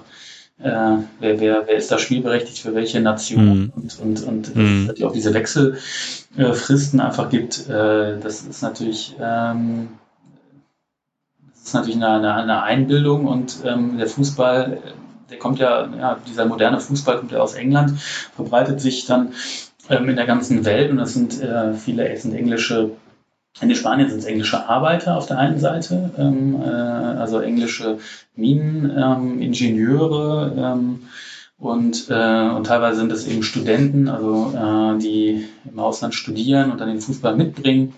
äh, 0.59 0.97
wer, 1.21 1.41
wer, 1.41 1.67
wer 1.67 1.77
ist 1.77 1.91
da 1.91 1.99
spielberechtigt 1.99 2.61
für 2.61 2.75
welche 2.75 3.01
Nation 3.01 3.59
mhm. 3.59 3.73
und, 3.75 3.99
und, 4.01 4.23
und 4.25 4.57
mhm. 4.57 4.91
es 4.95 5.03
auch 5.03 5.13
diese 5.13 5.35
Wechselfristen 5.35 7.01
einfach 7.01 7.29
gibt, 7.29 7.69
äh, 7.69 8.19
das 8.21 8.43
ist 8.43 8.63
natürlich 8.63 9.17
ähm, 9.21 9.89
das 11.65 11.69
ist 11.71 11.75
natürlich 11.75 12.03
eine, 12.03 12.35
eine 12.35 12.63
Einbildung 12.63 13.27
und 13.27 13.57
ähm, 13.65 13.97
der 13.97 14.07
Fußball, 14.07 14.83
der 15.31 15.39
kommt 15.39 15.59
ja, 15.59 15.89
ja, 15.99 16.19
dieser 16.29 16.45
moderne 16.45 16.79
Fußball 16.79 17.19
kommt 17.19 17.33
ja 17.33 17.39
aus 17.39 17.55
England, 17.55 17.99
verbreitet 18.37 18.83
sich 18.83 19.07
dann 19.07 19.33
ähm, 19.89 20.11
in 20.11 20.17
der 20.17 20.27
ganzen 20.27 20.67
Welt 20.67 20.91
und 20.91 20.99
das 20.99 21.15
sind 21.15 21.41
äh, 21.41 21.73
viele 21.73 22.07
es 22.11 22.23
sind 22.23 22.35
englische 22.35 22.91
in 23.61 23.75
Spanien 23.75 24.11
sind 24.11 24.19
es 24.19 24.25
englische 24.25 24.69
Arbeiter 24.69 25.17
auf 25.17 25.27
der 25.27 25.39
einen 25.39 25.59
Seite, 25.59 26.11
ähm, 26.19 26.61
äh, 26.61 26.67
also 26.67 27.41
englische 27.41 27.99
Mineningenieure 28.35 30.53
ähm, 30.57 30.59
ähm, 30.59 31.03
und, 31.59 32.11
äh, 32.11 32.49
und 32.51 32.67
teilweise 32.67 32.99
sind 32.99 33.13
es 33.13 33.27
eben 33.27 33.43
Studenten, 33.43 34.09
also 34.09 34.53
äh, 34.55 34.99
die 34.99 35.47
im 35.71 35.79
Ausland 35.79 36.15
studieren 36.15 36.73
und 36.73 36.81
dann 36.81 36.89
den 36.89 37.01
Fußball 37.01 37.37
mitbringen. 37.37 37.95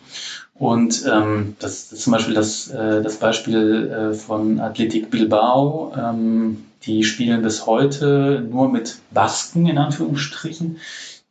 Und 0.54 1.04
ähm, 1.10 1.56
das, 1.58 1.92
ist 1.92 2.02
zum 2.02 2.12
Beispiel 2.12 2.34
das, 2.34 2.68
äh, 2.68 3.02
das 3.02 3.16
Beispiel 3.16 3.88
äh, 3.88 4.14
von 4.14 4.60
Athletic 4.60 5.10
Bilbao. 5.10 5.92
Ähm, 5.96 6.64
die 6.84 7.02
spielen 7.02 7.42
bis 7.42 7.66
heute 7.66 8.46
nur 8.48 8.70
mit 8.70 8.98
Basken 9.10 9.66
in 9.66 9.78
Anführungsstrichen. 9.78 10.78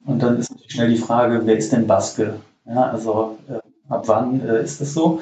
Und 0.05 0.21
dann 0.21 0.37
ist 0.37 0.51
natürlich 0.51 0.73
schnell 0.73 0.89
die 0.89 0.97
Frage, 0.97 1.41
wer 1.45 1.57
ist 1.57 1.71
denn 1.71 1.87
Baske? 1.87 2.41
Ja, 2.65 2.89
also 2.89 3.37
äh, 3.47 3.59
ab 3.89 4.07
wann 4.07 4.41
äh, 4.41 4.63
ist 4.63 4.81
das 4.81 4.93
so? 4.93 5.21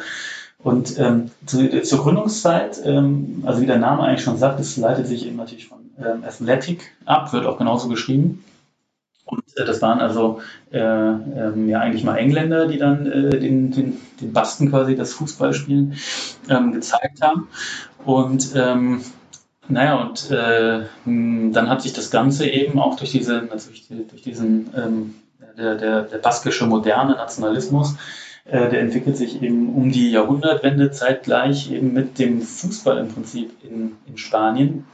Und 0.60 0.98
ähm, 0.98 1.30
zu, 1.46 1.82
zur 1.82 2.00
Gründungszeit, 2.04 2.82
ähm, 2.86 3.44
also 3.46 3.62
wie 3.62 3.66
der 3.66 3.80
Name 3.80 4.04
eigentlich 4.04 4.24
schon 4.24 4.38
sagt, 4.38 4.60
es 4.60 4.78
leitet 4.78 5.08
sich 5.08 5.28
eben 5.28 5.36
natürlich 5.36 5.68
von 5.68 5.80
ähm, 6.00 6.24
Athletic 6.24 6.92
ab, 7.06 7.34
wird 7.34 7.46
auch 7.46 7.58
genauso 7.58 7.90
geschrieben. 7.90 8.44
Und 9.26 9.44
äh, 9.58 9.66
das 9.66 9.82
waren 9.82 10.00
also 10.00 10.42
äh, 10.72 10.80
ähm, 10.80 11.68
ja 11.68 11.80
eigentlich 11.80 12.06
mal 12.06 12.16
Engländer, 12.16 12.68
die 12.68 12.78
dann 12.78 13.06
äh, 13.06 13.40
den, 13.40 13.72
den, 13.72 13.98
den 14.22 14.32
Basten 14.32 14.70
quasi 14.70 14.96
das 14.96 15.14
Fußballspielen 15.14 15.96
ähm, 16.50 16.72
gezeigt 16.72 17.22
haben. 17.22 17.50
Und 18.06 18.54
ähm, 18.56 19.02
naja, 19.68 20.02
und 20.02 20.30
äh, 20.32 20.84
dann 21.06 21.70
hat 21.70 21.82
sich 21.82 21.94
das 21.94 22.10
Ganze 22.10 22.48
eben 22.50 22.80
auch 22.80 22.96
durch 22.96 23.12
diese, 23.12 23.42
natürlich 23.42 23.88
durch 24.10 24.22
diesen 24.22 24.70
ähm, 24.76 25.16
der, 25.58 25.76
der, 25.76 26.02
der 26.04 26.18
baskische 26.18 26.66
moderne 26.66 27.14
Nationalismus 27.14 27.96
der 28.46 28.82
entwickelt 28.82 29.16
sich 29.16 29.42
eben 29.42 29.74
um 29.74 29.92
die 29.92 30.12
Jahrhundertwende 30.12 30.92
zeitgleich 30.92 31.72
eben 31.72 31.94
mit 31.94 32.20
dem 32.20 32.42
Fußball 32.42 32.98
im 32.98 33.08
Prinzip 33.08 33.52
in, 33.64 33.94
in 34.06 34.18
Spanien. 34.18 34.86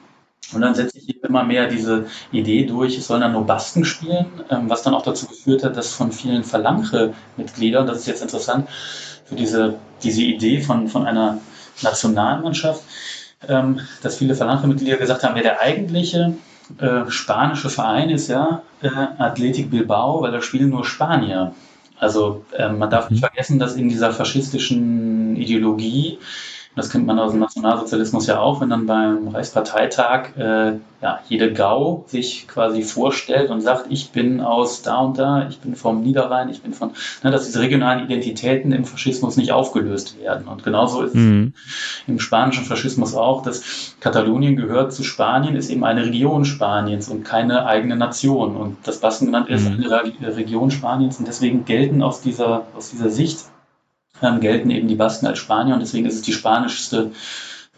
Und 0.53 0.61
dann 0.61 0.73
setzt 0.73 0.95
sich 0.95 1.07
eben 1.09 1.27
immer 1.27 1.43
mehr 1.43 1.67
diese 1.67 2.05
Idee 2.31 2.65
durch, 2.65 2.97
es 2.97 3.07
sollen 3.07 3.21
dann 3.21 3.33
nur 3.33 3.45
Basken 3.45 3.85
spielen, 3.85 4.25
ähm, 4.49 4.69
was 4.69 4.81
dann 4.81 4.93
auch 4.93 5.03
dazu 5.03 5.27
geführt 5.27 5.63
hat, 5.63 5.77
dass 5.77 5.93
von 5.93 6.11
vielen 6.11 6.43
Phalange-Mitgliedern, 6.43 7.85
das 7.85 7.99
ist 7.99 8.07
jetzt 8.07 8.21
interessant, 8.21 8.67
für 9.25 9.35
diese, 9.35 9.75
diese 10.01 10.23
Idee 10.23 10.61
von, 10.61 10.87
von 10.87 11.05
einer 11.05 11.39
Nationalmannschaft, 11.83 12.81
ähm, 13.47 13.81
dass 14.01 14.17
viele 14.17 14.35
Phalange-Mitglieder 14.35 14.97
gesagt 14.97 15.23
haben, 15.23 15.35
wer 15.35 15.43
der 15.43 15.61
eigentliche 15.61 16.33
äh, 16.79 17.09
spanische 17.09 17.69
Verein 17.69 18.09
ist, 18.09 18.27
ja, 18.27 18.63
äh, 18.81 18.89
Athletic 18.89 19.69
Bilbao, 19.69 20.21
weil 20.21 20.31
da 20.31 20.41
spielen 20.41 20.69
nur 20.69 20.83
Spanier. 20.83 21.53
Also 21.99 22.45
ähm, 22.57 22.77
man 22.77 22.89
darf 22.89 23.09
nicht 23.09 23.19
mhm. 23.21 23.27
vergessen, 23.27 23.59
dass 23.59 23.75
in 23.75 23.89
dieser 23.89 24.11
faschistischen 24.11 25.35
Ideologie 25.35 26.19
das 26.79 26.89
kennt 26.89 27.05
man 27.05 27.19
aus 27.19 27.31
dem 27.31 27.41
Nationalsozialismus 27.41 28.25
ja 28.27 28.39
auch, 28.39 28.61
wenn 28.61 28.69
dann 28.69 28.85
beim 28.85 29.27
Reichsparteitag 29.27 30.37
äh, 30.37 30.73
ja, 31.01 31.19
jede 31.27 31.53
Gau 31.53 32.05
sich 32.07 32.47
quasi 32.47 32.83
vorstellt 32.83 33.49
und 33.51 33.61
sagt, 33.61 33.87
ich 33.89 34.11
bin 34.11 34.39
aus 34.41 34.81
da 34.81 34.99
und 34.99 35.17
da, 35.17 35.47
ich 35.49 35.59
bin 35.59 35.75
vom 35.75 36.01
Niederrhein, 36.01 36.49
ich 36.49 36.61
bin 36.61 36.73
von, 36.73 36.91
ne, 37.23 37.31
dass 37.31 37.45
diese 37.45 37.59
regionalen 37.59 38.05
Identitäten 38.05 38.71
im 38.71 38.85
Faschismus 38.85 39.35
nicht 39.37 39.51
aufgelöst 39.51 40.19
werden. 40.21 40.47
Und 40.47 40.63
genauso 40.63 41.03
ist 41.03 41.15
mhm. 41.15 41.53
es 41.55 42.07
im 42.07 42.19
spanischen 42.19 42.65
Faschismus 42.65 43.13
auch, 43.13 43.43
dass 43.43 43.95
Katalonien 43.99 44.55
gehört 44.55 44.93
zu 44.93 45.03
Spanien, 45.03 45.55
ist 45.55 45.69
eben 45.69 45.83
eine 45.83 46.05
Region 46.05 46.45
Spaniens 46.45 47.09
und 47.09 47.23
keine 47.23 47.65
eigene 47.65 47.97
Nation. 47.97 48.55
Und 48.55 48.77
das 48.83 48.99
Baskenland 48.99 49.49
ist 49.49 49.69
mhm. 49.69 49.85
eine 49.85 50.35
Region 50.37 50.71
Spaniens 50.71 51.17
und 51.17 51.27
deswegen 51.27 51.65
gelten 51.65 52.01
aus 52.01 52.21
dieser, 52.21 52.63
aus 52.75 52.91
dieser 52.91 53.09
Sicht 53.09 53.39
ähm, 54.21 54.39
gelten 54.39 54.69
eben 54.69 54.87
die 54.87 54.95
Basken 54.95 55.27
als 55.27 55.39
Spanier 55.39 55.73
und 55.73 55.79
deswegen 55.81 56.05
ist 56.05 56.15
es 56.15 56.21
die 56.21 56.33
spanischste 56.33 57.11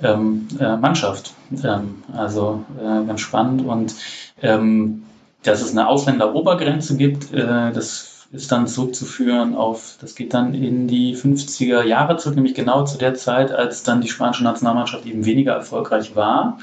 ähm, 0.01 0.47
äh, 0.59 0.77
Mannschaft. 0.77 1.33
Ähm, 1.63 2.03
also 2.15 2.65
äh, 2.79 3.05
ganz 3.05 3.21
spannend 3.21 3.65
und 3.65 3.95
ähm, 4.41 5.03
dass 5.43 5.61
es 5.61 5.71
eine 5.71 5.87
Ausländerobergrenze 5.87 6.97
gibt, 6.97 7.33
äh, 7.33 7.71
das 7.71 8.27
ist 8.31 8.51
dann 8.51 8.67
zurückzuführen 8.67 9.55
auf, 9.55 9.97
das 9.99 10.15
geht 10.15 10.33
dann 10.33 10.53
in 10.53 10.87
die 10.87 11.15
50er 11.15 11.83
Jahre 11.83 12.15
zurück, 12.17 12.35
nämlich 12.35 12.55
genau 12.55 12.85
zu 12.85 12.97
der 12.97 13.13
Zeit, 13.13 13.51
als 13.51 13.83
dann 13.83 13.99
die 13.99 14.07
spanische 14.07 14.43
Nationalmannschaft 14.43 15.05
eben 15.05 15.25
weniger 15.25 15.53
erfolgreich 15.53 16.15
war. 16.15 16.59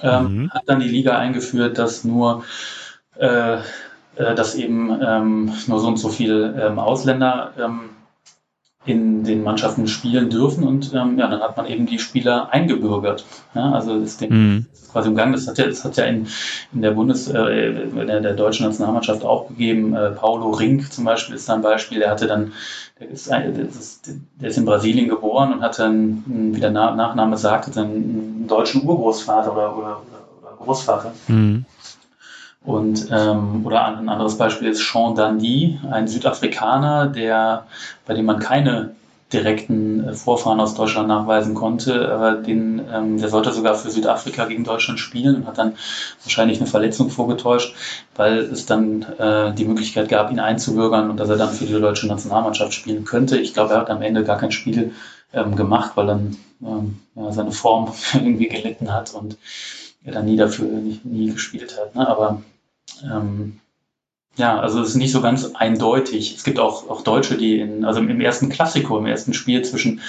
Ähm, 0.00 0.36
mhm. 0.36 0.50
Hat 0.50 0.62
dann 0.66 0.80
die 0.80 0.88
Liga 0.88 1.18
eingeführt, 1.18 1.78
dass 1.78 2.04
nur 2.04 2.44
äh, 3.16 3.58
äh, 4.16 4.34
dass 4.34 4.54
eben 4.54 4.96
ähm, 5.02 5.52
nur 5.66 5.80
so 5.80 5.88
und 5.88 5.96
so 5.96 6.08
viele 6.08 6.54
ähm, 6.60 6.78
Ausländer 6.78 7.52
ähm, 7.58 7.90
in 8.86 9.24
den 9.24 9.42
Mannschaften 9.42 9.86
spielen 9.86 10.28
dürfen 10.28 10.64
und 10.64 10.92
ähm, 10.92 11.18
ja, 11.18 11.28
dann 11.28 11.40
hat 11.40 11.56
man 11.56 11.66
eben 11.66 11.86
die 11.86 11.98
Spieler 11.98 12.52
eingebürgert. 12.52 13.24
Ja, 13.54 13.72
also 13.72 13.98
das 13.98 14.18
Ding 14.18 14.30
mhm. 14.30 14.66
ist 14.72 14.92
quasi 14.92 15.08
im 15.08 15.16
Gang. 15.16 15.32
Das 15.32 15.48
hat 15.48 15.56
ja, 15.56 15.66
das 15.66 15.84
hat 15.84 15.96
ja 15.96 16.04
in, 16.04 16.26
in 16.72 16.82
der 16.82 16.90
Bundes, 16.90 17.28
äh, 17.28 17.70
in 17.70 18.06
der, 18.06 18.20
der 18.20 18.34
deutschen 18.34 18.66
Nationalmannschaft 18.66 19.24
auch 19.24 19.48
gegeben. 19.48 19.94
Äh, 19.94 20.10
Paulo 20.10 20.50
Rink 20.50 20.92
zum 20.92 21.04
Beispiel 21.04 21.34
ist 21.34 21.48
da 21.48 21.54
ein 21.54 21.62
Beispiel. 21.62 21.98
Der 21.98 22.10
hatte 22.10 22.26
dann, 22.26 22.52
der 23.00 23.08
ist, 23.10 23.30
der 23.30 23.58
ist, 23.58 24.10
der 24.40 24.48
ist 24.50 24.58
in 24.58 24.66
Brasilien 24.66 25.08
geboren 25.08 25.54
und 25.54 25.62
hatte 25.62 25.82
dann, 25.82 26.24
wie 26.26 26.60
der 26.60 26.70
Nachname 26.70 27.38
sagt, 27.38 27.76
einen 27.78 28.46
deutschen 28.46 28.86
Urgroßvater 28.86 29.52
oder, 29.52 29.76
oder, 29.78 30.02
oder 30.42 30.56
Großvater. 30.58 31.12
Mhm. 31.28 31.64
Und 32.64 33.08
ähm, 33.10 33.66
oder 33.66 33.84
ein 33.84 34.08
anderes 34.08 34.38
Beispiel 34.38 34.68
ist 34.68 34.90
Sean 34.90 35.14
Dundee, 35.14 35.78
ein 35.90 36.08
Südafrikaner, 36.08 37.06
der 37.06 37.66
bei 38.06 38.14
dem 38.14 38.24
man 38.24 38.38
keine 38.38 38.94
direkten 39.34 40.08
äh, 40.08 40.12
Vorfahren 40.14 40.60
aus 40.60 40.74
Deutschland 40.74 41.08
nachweisen 41.08 41.54
konnte, 41.54 42.10
aber 42.10 42.32
den, 42.34 42.80
ähm, 42.92 43.18
der 43.18 43.28
sollte 43.28 43.52
sogar 43.52 43.74
für 43.74 43.90
Südafrika 43.90 44.46
gegen 44.46 44.64
Deutschland 44.64 44.98
spielen 44.98 45.36
und 45.36 45.46
hat 45.46 45.58
dann 45.58 45.74
wahrscheinlich 46.22 46.58
eine 46.58 46.66
Verletzung 46.66 47.10
vorgetäuscht, 47.10 47.74
weil 48.16 48.38
es 48.38 48.64
dann 48.64 49.02
äh, 49.18 49.52
die 49.52 49.64
Möglichkeit 49.64 50.08
gab, 50.08 50.30
ihn 50.30 50.40
einzubürgern 50.40 51.10
und 51.10 51.18
dass 51.18 51.28
er 51.28 51.36
dann 51.36 51.50
für 51.50 51.66
die 51.66 51.72
deutsche 51.72 52.06
Nationalmannschaft 52.06 52.72
spielen 52.72 53.04
könnte. 53.04 53.38
Ich 53.38 53.52
glaube, 53.54 53.74
er 53.74 53.80
hat 53.80 53.90
am 53.90 54.02
Ende 54.02 54.24
gar 54.24 54.38
kein 54.38 54.52
Spiel 54.52 54.92
ähm, 55.32 55.56
gemacht, 55.56 55.92
weil 55.96 56.06
dann 56.06 56.36
ähm, 56.62 57.00
ja, 57.14 57.32
seine 57.32 57.52
Form 57.52 57.92
irgendwie 58.14 58.48
gelitten 58.48 58.92
hat 58.92 59.12
und 59.12 59.36
er 60.04 60.12
dann 60.12 60.26
nie 60.26 60.36
dafür 60.36 60.66
nie, 60.66 61.00
nie 61.02 61.32
gespielt 61.32 61.76
hat. 61.78 61.94
Ne? 61.94 62.06
Aber 62.06 62.42
ähm, 63.04 63.60
ja, 64.36 64.58
also 64.58 64.80
es 64.80 64.90
ist 64.90 64.94
nicht 64.96 65.12
so 65.12 65.20
ganz 65.20 65.52
eindeutig. 65.54 66.34
Es 66.36 66.44
gibt 66.44 66.58
auch, 66.58 66.88
auch 66.90 67.02
Deutsche, 67.02 67.36
die 67.36 67.60
in, 67.60 67.84
also 67.84 68.00
im 68.00 68.20
ersten 68.20 68.48
Klassiko, 68.48 68.98
im 68.98 69.06
ersten 69.06 69.32
Spiel 69.32 69.62
zwischen 69.62 70.00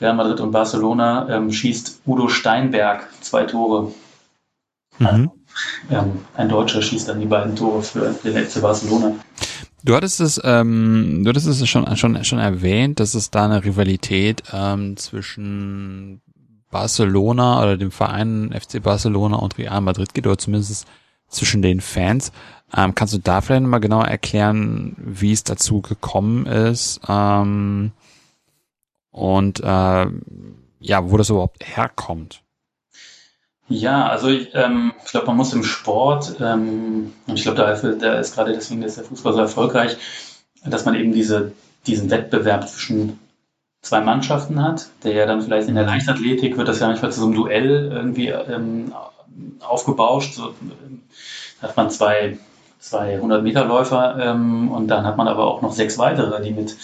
Real 0.00 0.14
Madrid 0.14 0.40
und 0.40 0.52
Barcelona, 0.52 1.28
ähm, 1.28 1.52
schießt 1.52 2.02
Udo 2.06 2.28
Steinberg 2.28 3.08
zwei 3.22 3.44
Tore. 3.44 3.92
Mhm. 4.98 5.06
Also, 5.06 5.30
ähm, 5.90 6.12
ein 6.34 6.48
Deutscher 6.48 6.82
schießt 6.82 7.08
dann 7.08 7.20
die 7.20 7.26
beiden 7.26 7.56
Tore 7.56 7.82
für 7.82 8.14
den 8.24 8.36
FC 8.36 8.60
Barcelona. 8.60 9.12
Du 9.82 9.94
hattest 9.94 10.20
es, 10.20 10.40
ähm, 10.44 11.22
du 11.24 11.30
hattest 11.30 11.46
es 11.46 11.68
schon, 11.68 11.96
schon, 11.96 12.24
schon 12.24 12.38
erwähnt, 12.38 13.00
dass 13.00 13.14
es 13.14 13.30
da 13.30 13.44
eine 13.44 13.64
Rivalität 13.64 14.42
ähm, 14.52 14.96
zwischen 14.96 16.20
Barcelona 16.70 17.62
oder 17.62 17.76
dem 17.76 17.90
Verein 17.90 18.52
FC 18.52 18.82
Barcelona 18.82 19.36
und 19.36 19.58
Real 19.58 19.80
Madrid 19.80 20.12
geht, 20.12 20.26
oder 20.26 20.38
zumindest 20.38 20.86
zwischen 21.28 21.62
den 21.62 21.80
Fans. 21.80 22.32
Ähm, 22.76 22.94
kannst 22.94 23.14
du 23.14 23.18
da 23.18 23.40
vielleicht 23.40 23.62
nochmal 23.62 23.80
genauer 23.80 24.06
erklären, 24.06 24.96
wie 24.98 25.32
es 25.32 25.44
dazu 25.44 25.82
gekommen 25.82 26.46
ist 26.46 27.00
ähm, 27.08 27.92
und 29.10 29.60
äh, 29.60 30.06
ja, 30.80 31.10
wo 31.10 31.16
das 31.16 31.30
überhaupt 31.30 31.64
herkommt? 31.64 32.42
Ja, 33.68 34.08
also 34.08 34.28
ich, 34.28 34.50
ähm, 34.54 34.92
ich 35.04 35.10
glaube, 35.10 35.26
man 35.26 35.36
muss 35.36 35.52
im 35.52 35.64
Sport, 35.64 36.36
ähm, 36.40 37.12
und 37.26 37.34
ich 37.36 37.42
glaube, 37.42 37.58
da, 37.58 37.74
da 37.74 38.18
ist 38.18 38.34
gerade 38.34 38.52
deswegen 38.52 38.82
ist 38.82 38.96
der 38.96 39.04
Fußball 39.04 39.32
so 39.32 39.40
erfolgreich, 39.40 39.96
dass 40.64 40.84
man 40.84 40.94
eben 40.94 41.12
diese, 41.12 41.52
diesen 41.86 42.10
Wettbewerb 42.10 42.68
zwischen 42.68 43.18
zwei 43.82 44.00
Mannschaften 44.00 44.62
hat, 44.62 44.88
der 45.02 45.14
ja 45.14 45.26
dann 45.26 45.42
vielleicht 45.42 45.68
in 45.68 45.74
der 45.74 45.86
Leichtathletik 45.86 46.56
wird 46.56 46.68
das 46.68 46.80
ja 46.80 46.88
manchmal 46.88 47.12
zu 47.12 47.20
so 47.20 47.26
einem 47.26 47.34
Duell 47.34 47.90
irgendwie 47.92 48.28
ähm, 48.28 48.92
aufgebauscht. 49.60 50.34
So, 50.34 50.54
hat 51.62 51.76
man 51.76 51.90
zwei, 51.90 52.38
zwei 52.78 53.18
100-Meter-Läufer 53.20 54.16
ähm, 54.20 54.70
und 54.70 54.88
dann 54.88 55.04
hat 55.04 55.16
man 55.16 55.28
aber 55.28 55.46
auch 55.46 55.62
noch 55.62 55.72
sechs 55.72 55.98
weitere, 55.98 56.42
die 56.42 56.52
mit 56.52 56.76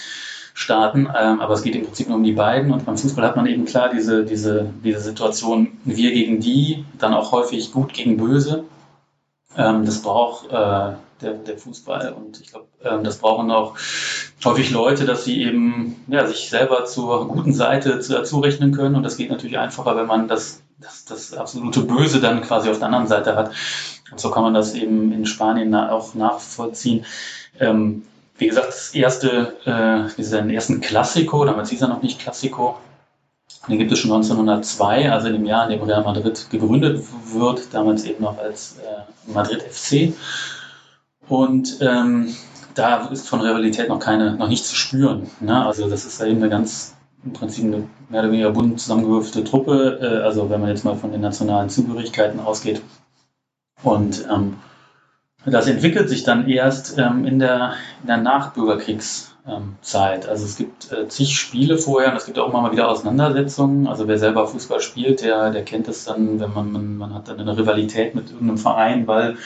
starten. 0.55 1.09
Ähm, 1.19 1.41
aber 1.41 1.55
es 1.55 1.63
geht 1.63 1.75
im 1.75 1.85
Prinzip 1.85 2.09
nur 2.09 2.19
um 2.19 2.25
die 2.25 2.33
beiden. 2.33 2.73
Und 2.73 2.85
beim 2.85 2.97
Fußball 2.97 3.25
hat 3.25 3.37
man 3.37 3.47
eben 3.47 3.65
klar 3.65 3.91
diese, 3.91 4.25
diese, 4.25 4.71
diese 4.85 5.01
Situation, 5.01 5.79
wir 5.85 6.13
gegen 6.13 6.41
die, 6.41 6.85
dann 6.99 7.15
auch 7.15 7.33
häufig 7.33 7.73
gut 7.73 7.93
gegen 7.93 8.17
böse. 8.17 8.65
Ähm, 9.57 9.85
das 9.85 10.03
braucht 10.03 10.51
äh, 10.51 10.93
der, 11.23 11.35
der 11.35 11.59
Fußball. 11.59 12.13
Und 12.13 12.41
ich 12.41 12.51
glaube, 12.51 12.67
ähm, 12.85 13.05
das 13.05 13.19
brauchen 13.19 13.51
auch 13.51 13.77
häufig 14.45 14.71
Leute, 14.71 15.05
dass 15.05 15.25
sie 15.25 15.43
eben 15.43 16.05
ja, 16.09 16.27
sich 16.27 16.51
selber 16.51 16.85
zur 16.85 17.29
guten 17.29 17.53
Seite 17.53 18.01
zu, 18.01 18.23
zurechnen 18.23 18.73
können. 18.73 18.95
Und 18.95 19.03
das 19.03 19.17
geht 19.17 19.31
natürlich 19.31 19.59
einfacher, 19.59 19.97
wenn 19.97 20.07
man 20.07 20.29
das, 20.29 20.63
das, 20.81 21.05
das 21.05 21.35
absolute 21.35 21.81
Böse 21.83 22.21
dann 22.21 22.43
quasi 22.43 22.71
auf 22.71 22.79
der 22.79 22.87
anderen 22.87 23.07
Seite 23.07 23.37
hat. 23.37 23.51
Und 24.11 24.21
so 24.21 24.31
kann 24.31 24.43
man 24.43 24.55
das 24.55 24.75
eben 24.75 25.13
in 25.13 25.27
Spanien 25.27 25.75
auch 25.75 26.15
nachvollziehen. 26.15 27.05
Ähm, 27.59 28.03
wie 28.39 28.49
gesagt, 28.49 28.69
das 28.69 28.95
erste, 28.95 29.57
äh, 29.65 30.15
diesen 30.17 30.51
ersten 30.51 30.81
Klassiko, 30.81 31.45
damals 31.45 31.71
hieß 31.71 31.83
er 31.83 31.89
noch 31.89 32.03
nicht 32.03 32.19
Klassiko, 32.19 32.77
den 33.69 33.79
gibt 33.79 33.93
es 33.93 34.01
schon 34.01 34.11
1902, 34.11 35.11
also 35.11 35.29
in 35.29 35.35
dem 35.35 35.47
Jahr, 35.47 35.71
in 35.71 35.79
dem 35.79 35.89
Real 35.89 36.03
Madrid 36.03 36.51
gegründet 36.51 37.05
wird, 37.33 37.73
damals 37.73 38.05
eben 38.05 38.25
noch 38.25 38.39
als 38.39 38.77
äh, 38.79 39.33
Madrid 39.33 39.63
FC. 39.63 40.13
Und 41.29 41.79
ähm, 41.81 42.35
da 42.75 43.07
ist 43.09 43.29
von 43.29 43.41
Rivalität 43.41 43.89
noch 43.89 44.01
keine, 44.01 44.35
noch 44.35 44.49
nichts 44.49 44.69
zu 44.69 44.75
spüren. 44.75 45.31
Ne? 45.41 45.65
Also 45.65 45.89
das 45.89 46.05
ist 46.05 46.21
ja 46.21 46.27
eben 46.27 46.39
eine 46.39 46.51
ganz, 46.51 46.95
im 47.25 47.33
Prinzip 47.33 47.65
eine 47.65 47.89
mehr 48.09 48.23
oder 48.23 48.33
weniger 48.33 48.51
bunt 48.51 48.81
zusammengewürfte 48.81 49.45
Truppe. 49.45 49.99
Äh, 50.01 50.25
also 50.25 50.51
wenn 50.51 50.61
man 50.61 50.71
jetzt 50.71 50.85
mal 50.85 50.97
von 50.97 51.13
den 51.13 51.21
nationalen 51.21 51.71
Zugehörigkeiten 51.71 52.41
ausgeht. 52.41 52.83
Und 53.83 54.27
ähm, 54.31 54.59
das 55.45 55.67
entwickelt 55.67 56.09
sich 56.09 56.23
dann 56.23 56.49
erst 56.49 56.99
ähm, 56.99 57.25
in 57.25 57.39
der, 57.39 57.75
in 58.03 58.07
der 58.07 58.19
Nachbürgerkriegs- 58.19 59.32
ähm, 59.47 59.75
Zeit. 59.81 60.29
Also 60.29 60.45
es 60.45 60.57
gibt 60.57 60.93
äh, 60.93 61.09
zig 61.09 61.37
Spiele 61.37 61.77
vorher 61.77 62.11
und 62.11 62.17
es 62.17 62.27
gibt 62.27 62.39
auch 62.39 62.49
immer 62.49 62.61
mal 62.61 62.71
wieder 62.71 62.89
Auseinandersetzungen. 62.89 63.89
Also 63.89 64.07
wer 64.07 64.19
selber 64.19 64.47
Fußball 64.47 64.81
spielt, 64.81 65.23
der, 65.23 65.51
der 65.51 65.65
kennt 65.65 65.89
es 65.89 66.05
dann, 66.05 66.39
wenn 66.39 66.53
man, 66.53 66.71
man, 66.71 66.97
man 66.97 67.15
hat 67.15 67.29
dann 67.29 67.41
eine 67.41 67.57
Rivalität 67.57 68.15
mit 68.15 68.31
irgendeinem 68.31 68.59
Verein, 68.59 69.07
weil 69.09 69.37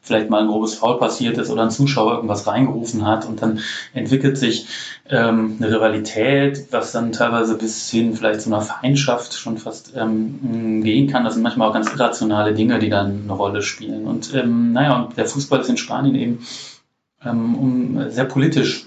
vielleicht 0.00 0.28
mal 0.28 0.42
ein 0.42 0.48
grobes 0.48 0.74
Foul 0.74 0.98
passiert 0.98 1.38
ist 1.38 1.50
oder 1.50 1.62
ein 1.62 1.70
Zuschauer 1.70 2.14
irgendwas 2.14 2.48
reingerufen 2.48 3.06
hat 3.06 3.26
und 3.26 3.42
dann 3.42 3.60
entwickelt 3.92 4.36
sich 4.36 4.66
ähm, 5.08 5.56
eine 5.60 5.72
Rivalität, 5.72 6.66
was 6.72 6.90
dann 6.90 7.12
teilweise 7.12 7.56
bis 7.56 7.88
hin 7.88 8.14
vielleicht 8.14 8.40
zu 8.40 8.50
einer 8.50 8.60
Feindschaft 8.60 9.34
schon 9.34 9.56
fast 9.56 9.92
ähm, 9.96 10.82
gehen 10.82 11.08
kann. 11.08 11.24
Das 11.24 11.34
sind 11.34 11.44
manchmal 11.44 11.68
auch 11.68 11.74
ganz 11.74 11.92
irrationale 11.92 12.54
Dinge, 12.54 12.80
die 12.80 12.90
dann 12.90 13.22
eine 13.22 13.32
Rolle 13.32 13.62
spielen. 13.62 14.06
Und 14.06 14.34
ähm, 14.34 14.72
naja, 14.72 15.00
und 15.00 15.16
der 15.16 15.26
Fußball 15.26 15.60
ist 15.60 15.70
in 15.70 15.76
Spanien 15.76 16.16
eben 16.16 16.46
ähm, 17.24 17.54
um, 17.54 18.10
sehr 18.10 18.24
politisch 18.24 18.86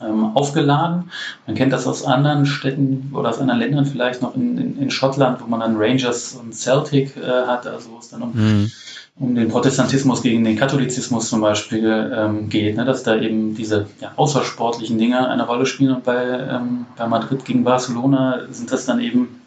aufgeladen. 0.00 1.10
Man 1.46 1.56
kennt 1.56 1.72
das 1.72 1.86
aus 1.86 2.04
anderen 2.04 2.46
Städten 2.46 3.10
oder 3.14 3.28
aus 3.28 3.38
anderen 3.38 3.60
Ländern 3.60 3.86
vielleicht 3.86 4.22
noch 4.22 4.34
in, 4.34 4.56
in, 4.56 4.78
in 4.78 4.90
Schottland, 4.90 5.42
wo 5.42 5.46
man 5.46 5.60
dann 5.60 5.76
Rangers 5.76 6.32
und 6.34 6.54
Celtic 6.54 7.16
äh, 7.16 7.46
hat, 7.46 7.66
also 7.66 7.90
wo 7.90 7.98
es 7.98 8.08
dann 8.08 8.22
um, 8.22 8.32
mhm. 8.34 8.70
um 9.18 9.34
den 9.34 9.48
Protestantismus 9.48 10.22
gegen 10.22 10.42
den 10.42 10.56
Katholizismus 10.56 11.28
zum 11.28 11.42
Beispiel 11.42 12.12
ähm, 12.16 12.48
geht, 12.48 12.76
ne, 12.76 12.84
dass 12.86 13.02
da 13.02 13.16
eben 13.16 13.54
diese 13.54 13.88
ja, 14.00 14.12
außersportlichen 14.16 14.96
Dinge 14.96 15.28
eine 15.28 15.46
Rolle 15.46 15.66
spielen 15.66 15.94
und 15.94 16.04
bei, 16.04 16.24
ähm, 16.24 16.86
bei 16.96 17.06
Madrid 17.06 17.44
gegen 17.44 17.64
Barcelona 17.64 18.46
sind 18.50 18.72
das 18.72 18.86
dann 18.86 19.00
eben 19.00 19.42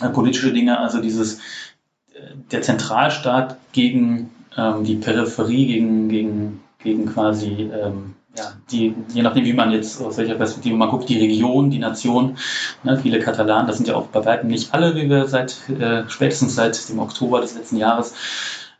äh, 0.00 0.08
politische 0.08 0.52
Dinge, 0.52 0.80
also 0.80 1.00
dieses 1.00 1.36
äh, 2.14 2.34
der 2.50 2.62
Zentralstaat 2.62 3.56
gegen 3.72 4.30
ähm, 4.56 4.82
die 4.82 4.96
Peripherie, 4.96 5.66
gegen, 5.66 6.08
gegen, 6.08 6.60
gegen 6.82 7.06
quasi 7.06 7.70
ähm, 7.72 8.14
ja, 8.36 8.52
die, 8.70 8.94
je 9.12 9.22
nachdem, 9.22 9.44
wie 9.44 9.52
man 9.52 9.70
jetzt, 9.72 10.00
aus 10.00 10.18
welcher 10.18 10.34
Perspektive 10.34 10.76
man 10.76 10.90
guckt, 10.90 11.08
die 11.08 11.18
Region, 11.18 11.70
die 11.70 11.78
Nation, 11.78 12.36
ne, 12.82 12.98
viele 12.98 13.18
Katalanen, 13.18 13.66
das 13.66 13.76
sind 13.76 13.88
ja 13.88 13.94
auch 13.94 14.06
bei 14.08 14.24
weitem 14.24 14.50
nicht 14.50 14.74
alle, 14.74 14.94
wie 14.94 15.08
wir 15.08 15.26
seit, 15.26 15.56
äh, 15.70 16.02
spätestens 16.08 16.54
seit 16.54 16.88
dem 16.88 16.98
Oktober 16.98 17.40
des 17.40 17.54
letzten 17.54 17.76
Jahres 17.78 18.14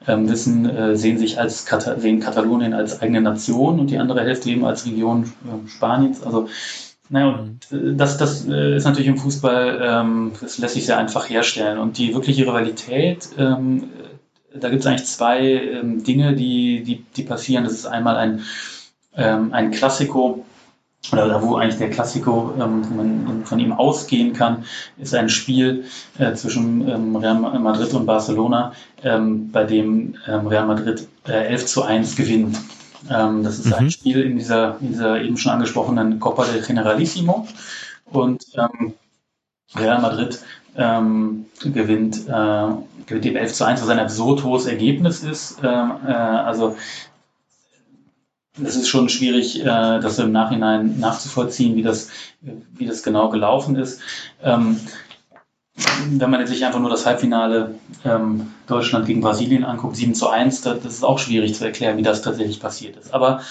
ähm, 0.07 0.29
wissen, 0.29 0.69
äh, 0.69 0.97
sehen 0.97 1.19
sich 1.19 1.39
als, 1.39 1.65
Kata 1.65 1.99
sehen 1.99 2.21
Katalonien 2.21 2.75
als 2.75 3.01
eigene 3.01 3.21
Nation 3.21 3.81
und 3.81 3.91
die 3.91 3.99
andere 3.99 4.23
Hälfte 4.23 4.51
eben 4.51 4.65
als 4.65 4.87
Region 4.87 5.25
äh, 5.25 5.69
Spaniens. 5.69 6.23
Also, 6.23 6.49
naja, 7.09 7.29
und 7.29 7.73
äh, 7.73 7.95
das, 7.95 8.19
das 8.19 8.47
äh, 8.47 8.77
ist 8.77 8.85
natürlich 8.85 9.09
im 9.09 9.19
Fußball, 9.19 9.81
ähm, 9.83 10.33
das 10.41 10.59
lässt 10.59 10.75
sich 10.75 10.87
sehr 10.87 10.99
einfach 10.99 11.29
herstellen. 11.31 11.79
Und 11.79 11.99
die 11.99 12.15
wirkliche 12.15 12.47
Rivalität, 12.47 13.29
ähm, 13.39 13.85
da 14.55 14.69
gibt 14.69 14.81
es 14.81 14.87
eigentlich 14.87 15.07
zwei 15.07 15.41
ähm, 15.41 16.05
Dinge, 16.05 16.35
die, 16.35 16.83
die, 16.83 17.05
die 17.17 17.23
passieren. 17.23 17.65
Das 17.65 17.73
ist 17.73 17.87
einmal 17.87 18.17
ein 18.17 18.43
ähm, 19.17 19.53
ein 19.53 19.71
Klassiko, 19.71 20.45
oder 21.13 21.41
wo 21.43 21.57
eigentlich 21.57 21.79
der 21.79 21.91
Klassiko 21.91 22.53
ähm, 22.59 22.83
man 22.97 23.45
von 23.45 23.59
ihm 23.59 23.73
ausgehen 23.73 24.33
kann, 24.33 24.65
ist 24.99 25.15
ein 25.15 25.29
Spiel 25.29 25.85
äh, 26.19 26.35
zwischen 26.35 26.89
ähm, 26.89 27.17
Real 27.17 27.35
Madrid 27.35 27.95
und 27.95 28.07
Barcelona, 28.07 28.73
ähm, 29.03 29.51
bei 29.53 29.65
dem 29.65 30.17
ähm, 30.27 30.47
Real 30.47 30.67
Madrid 30.67 31.07
äh, 31.29 31.47
11 31.49 31.67
zu 31.67 31.83
1 31.83 32.17
gewinnt. 32.17 32.59
Ähm, 33.11 33.45
das 33.45 33.59
ist 33.59 33.67
mhm. 33.67 33.75
ein 33.75 33.91
Spiel 33.91 34.23
in 34.23 34.37
dieser, 34.37 34.79
in 34.81 34.89
dieser 34.89 35.23
eben 35.23 35.37
schon 35.37 35.53
angesprochenen 35.53 36.19
Copa 36.19 36.45
del 36.45 36.63
Generalissimo. 36.63 37.47
Und 38.07 38.45
ähm, 38.55 38.95
Real 39.75 40.01
Madrid 40.01 40.41
ähm, 40.77 41.47
gewinnt, 41.63 42.29
äh, 42.29 42.67
gewinnt 43.07 43.27
eben 43.27 43.37
11 43.37 43.53
zu 43.53 43.65
1, 43.65 43.83
was 43.83 43.89
ein 43.89 43.99
absurd 43.99 44.45
hohes 44.45 44.67
Ergebnis 44.67 45.23
ist. 45.23 45.59
Ähm, 45.63 45.93
äh, 46.07 46.13
also 46.13 46.77
es 48.63 48.77
ist 48.77 48.89
schon 48.89 49.09
schwierig, 49.09 49.61
äh, 49.61 49.65
das 49.65 50.19
im 50.19 50.33
Nachhinein 50.33 50.99
nachzuvollziehen, 50.99 51.77
wie 51.77 51.83
das, 51.83 52.09
wie 52.41 52.87
das 52.87 53.03
genau 53.03 53.29
gelaufen 53.29 53.77
ist. 53.77 54.01
Ähm, 54.43 54.81
wenn 56.11 56.31
man 56.31 56.47
sich 56.47 56.65
einfach 56.65 56.81
nur 56.81 56.89
das 56.89 57.05
Halbfinale 57.05 57.75
ähm, 58.05 58.53
Deutschland 58.67 59.07
gegen 59.07 59.21
Brasilien 59.21 59.65
anguckt, 59.65 59.97
7 59.97 60.15
zu 60.15 60.29
1, 60.29 60.63
das, 60.63 60.85
ist 60.85 61.05
auch 61.05 61.19
schwierig 61.19 61.55
zu 61.55 61.65
erklären, 61.65 61.99
wie 61.99 62.03
das 62.03 62.23
tatsächlich 62.23 62.61
passiert 62.61 62.97
ist. 62.97 63.13
Aber 63.13 63.43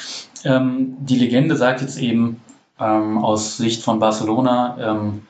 ähm, 0.43 0.97
die 0.99 1.19
Legende 1.19 1.55
sagt 1.55 1.81
jetzt 1.81 1.99
eben 1.99 2.41
ähm, 2.79 3.19
aus 3.19 3.57
Sicht 3.57 3.83
von 3.83 3.99
Barcelona, 3.99 4.77
ähm, 4.79 5.27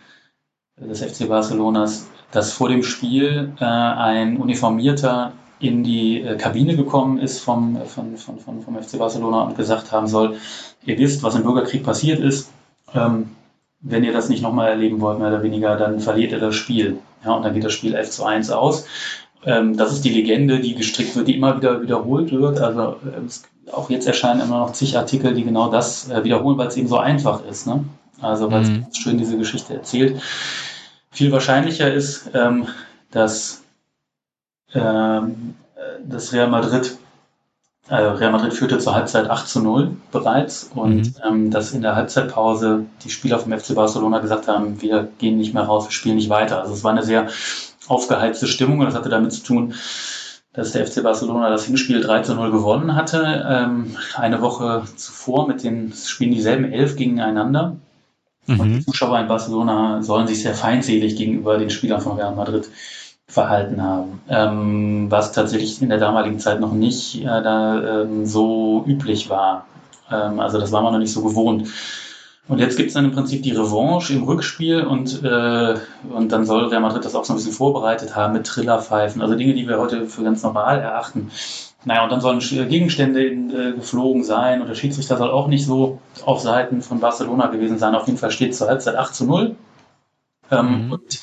des 0.77 1.01
FC 1.01 1.27
Barcelonas, 1.27 2.07
dass 2.31 2.53
vor 2.53 2.69
dem 2.69 2.83
Spiel 2.83 3.53
äh, 3.59 3.65
ein 3.65 4.37
uniformierter 4.37 5.33
in 5.67 5.83
die 5.83 6.21
äh, 6.21 6.37
Kabine 6.37 6.75
gekommen 6.75 7.19
ist 7.19 7.39
vom, 7.39 7.77
von, 7.85 8.17
von, 8.17 8.39
von, 8.39 8.61
vom 8.61 8.81
FC 8.81 8.97
Barcelona 8.97 9.43
und 9.43 9.57
gesagt 9.57 9.91
haben 9.91 10.07
soll, 10.07 10.37
ihr 10.85 10.97
wisst, 10.97 11.23
was 11.23 11.35
im 11.35 11.43
Bürgerkrieg 11.43 11.83
passiert 11.83 12.19
ist. 12.19 12.51
Ähm, 12.93 13.31
wenn 13.81 14.03
ihr 14.03 14.13
das 14.13 14.29
nicht 14.29 14.41
nochmal 14.41 14.69
erleben 14.69 14.99
wollt, 15.01 15.19
mehr 15.19 15.27
oder 15.27 15.43
weniger, 15.43 15.75
dann 15.77 15.99
verliert 15.99 16.31
ihr 16.31 16.39
das 16.39 16.55
Spiel. 16.55 16.97
Ja, 17.23 17.33
und 17.33 17.43
dann 17.43 17.53
geht 17.53 17.63
das 17.63 17.73
Spiel 17.73 17.93
11 17.93 18.09
zu 18.09 18.25
1 18.25 18.49
aus. 18.49 18.87
Ähm, 19.45 19.77
das 19.77 19.93
ist 19.93 20.03
die 20.05 20.09
Legende, 20.09 20.59
die 20.59 20.75
gestrickt 20.75 21.15
wird, 21.15 21.27
die 21.27 21.35
immer 21.35 21.57
wieder 21.57 21.81
wiederholt 21.81 22.31
wird. 22.31 22.59
Also 22.59 22.97
äh, 23.05 23.71
auch 23.71 23.89
jetzt 23.89 24.07
erscheinen 24.07 24.41
immer 24.41 24.59
noch 24.59 24.73
zig 24.73 24.97
Artikel, 24.97 25.33
die 25.33 25.43
genau 25.43 25.69
das 25.69 26.09
äh, 26.09 26.23
wiederholen, 26.23 26.57
weil 26.57 26.67
es 26.67 26.77
eben 26.77 26.87
so 26.87 26.97
einfach 26.97 27.45
ist. 27.45 27.67
Ne? 27.67 27.85
Also 28.21 28.51
weil 28.51 28.63
mhm. 28.63 28.87
es 28.89 28.97
schön 28.97 29.17
diese 29.17 29.37
Geschichte 29.37 29.73
erzählt. 29.73 30.19
Viel 31.11 31.31
wahrscheinlicher 31.31 31.93
ist, 31.93 32.31
ähm, 32.33 32.67
dass, 33.11 33.63
ähm, 34.75 35.55
dass 36.03 36.33
Real 36.33 36.49
Madrid 36.49 36.97
äh, 37.87 37.95
Real 37.95 38.31
Madrid 38.31 38.53
führte 38.53 38.79
zur 38.79 38.95
Halbzeit 38.95 39.29
8 39.29 39.47
zu 39.47 39.61
0 39.61 39.95
bereits 40.11 40.71
und 40.73 40.95
mhm. 40.95 41.13
ähm, 41.23 41.51
dass 41.51 41.71
in 41.71 41.81
der 41.81 41.95
Halbzeitpause 41.95 42.85
die 43.03 43.09
Spieler 43.09 43.37
vom 43.39 43.57
FC 43.57 43.75
Barcelona 43.75 44.19
gesagt 44.19 44.47
haben, 44.47 44.81
wir 44.81 45.07
gehen 45.19 45.37
nicht 45.37 45.53
mehr 45.53 45.63
raus, 45.63 45.85
wir 45.85 45.91
spielen 45.91 46.15
nicht 46.15 46.29
weiter. 46.29 46.61
Also 46.61 46.73
es 46.73 46.83
war 46.83 46.91
eine 46.91 47.03
sehr 47.03 47.27
aufgeheizte 47.87 48.47
Stimmung 48.47 48.79
und 48.79 48.85
das 48.85 48.95
hatte 48.95 49.09
damit 49.09 49.33
zu 49.33 49.43
tun, 49.43 49.75
dass 50.53 50.71
der 50.71 50.87
FC 50.87 51.03
Barcelona 51.03 51.49
das 51.49 51.65
Hinspiel 51.65 52.01
3 52.01 52.21
zu 52.21 52.33
0 52.33 52.51
gewonnen 52.51 52.95
hatte. 52.95 53.45
Ähm, 53.47 53.95
eine 54.15 54.41
Woche 54.41 54.83
zuvor 54.95 55.47
mit 55.47 55.63
den 55.63 55.93
spielen 55.93 56.31
dieselben 56.31 56.71
elf 56.71 56.95
gegeneinander. 56.95 57.75
Mhm. 58.47 58.59
Und 58.59 58.73
die 58.73 58.85
Zuschauer 58.85 59.19
in 59.19 59.27
Barcelona 59.27 60.01
sollen 60.01 60.27
sich 60.27 60.41
sehr 60.41 60.55
feindselig 60.55 61.17
gegenüber 61.17 61.57
den 61.57 61.69
Spielern 61.69 62.01
von 62.01 62.17
Real 62.17 62.33
Madrid 62.33 62.69
verhalten 63.27 63.81
haben, 63.81 64.21
ähm, 64.29 65.07
was 65.09 65.31
tatsächlich 65.31 65.81
in 65.81 65.89
der 65.89 65.97
damaligen 65.97 66.39
Zeit 66.39 66.59
noch 66.59 66.73
nicht 66.73 67.21
äh, 67.21 67.25
da, 67.25 68.01
ähm, 68.01 68.25
so 68.25 68.83
üblich 68.87 69.29
war. 69.29 69.65
Ähm, 70.11 70.39
also 70.39 70.59
das 70.59 70.71
war 70.71 70.81
man 70.81 70.93
noch 70.93 70.99
nicht 70.99 71.13
so 71.13 71.23
gewohnt. 71.23 71.67
Und 72.47 72.59
jetzt 72.59 72.77
gibt 72.77 72.89
es 72.89 72.93
dann 72.93 73.05
im 73.05 73.11
Prinzip 73.11 73.41
die 73.41 73.53
Revanche 73.53 74.13
im 74.13 74.23
Rückspiel 74.23 74.83
und, 74.83 75.23
äh, 75.23 75.75
und 76.11 76.31
dann 76.31 76.45
soll 76.45 76.65
Real 76.67 76.81
Madrid 76.81 77.03
das 77.03 77.15
auch 77.15 77.25
so 77.25 77.33
ein 77.33 77.37
bisschen 77.37 77.53
vorbereitet 77.53 78.15
haben 78.15 78.33
mit 78.33 78.45
Trillerpfeifen, 78.45 79.21
also 79.21 79.33
Dinge, 79.33 79.55
die 79.55 79.67
wir 79.67 79.79
heute 79.79 80.05
für 80.05 80.23
ganz 80.23 80.43
normal 80.43 80.79
erachten. 80.79 81.31
Naja, 81.85 82.03
und 82.03 82.11
dann 82.11 82.21
sollen 82.21 82.39
Gegenstände 82.39 83.25
in, 83.25 83.49
äh, 83.49 83.71
geflogen 83.73 84.23
sein 84.23 84.61
und 84.61 84.67
der 84.67 84.75
Schiedsrichter 84.75 85.17
soll 85.17 85.31
auch 85.31 85.47
nicht 85.47 85.65
so 85.65 85.99
auf 86.23 86.39
Seiten 86.39 86.83
von 86.83 86.99
Barcelona 86.99 87.47
gewesen 87.47 87.79
sein. 87.79 87.95
Auf 87.95 88.05
jeden 88.05 88.19
Fall 88.19 88.31
steht 88.31 88.55
zur 88.55 88.67
Halbzeit 88.67 88.95
8 88.95 89.15
zu 89.15 89.25
0. 89.25 89.55
Ähm, 90.51 90.85
mhm. 90.85 90.91
Und 90.93 91.19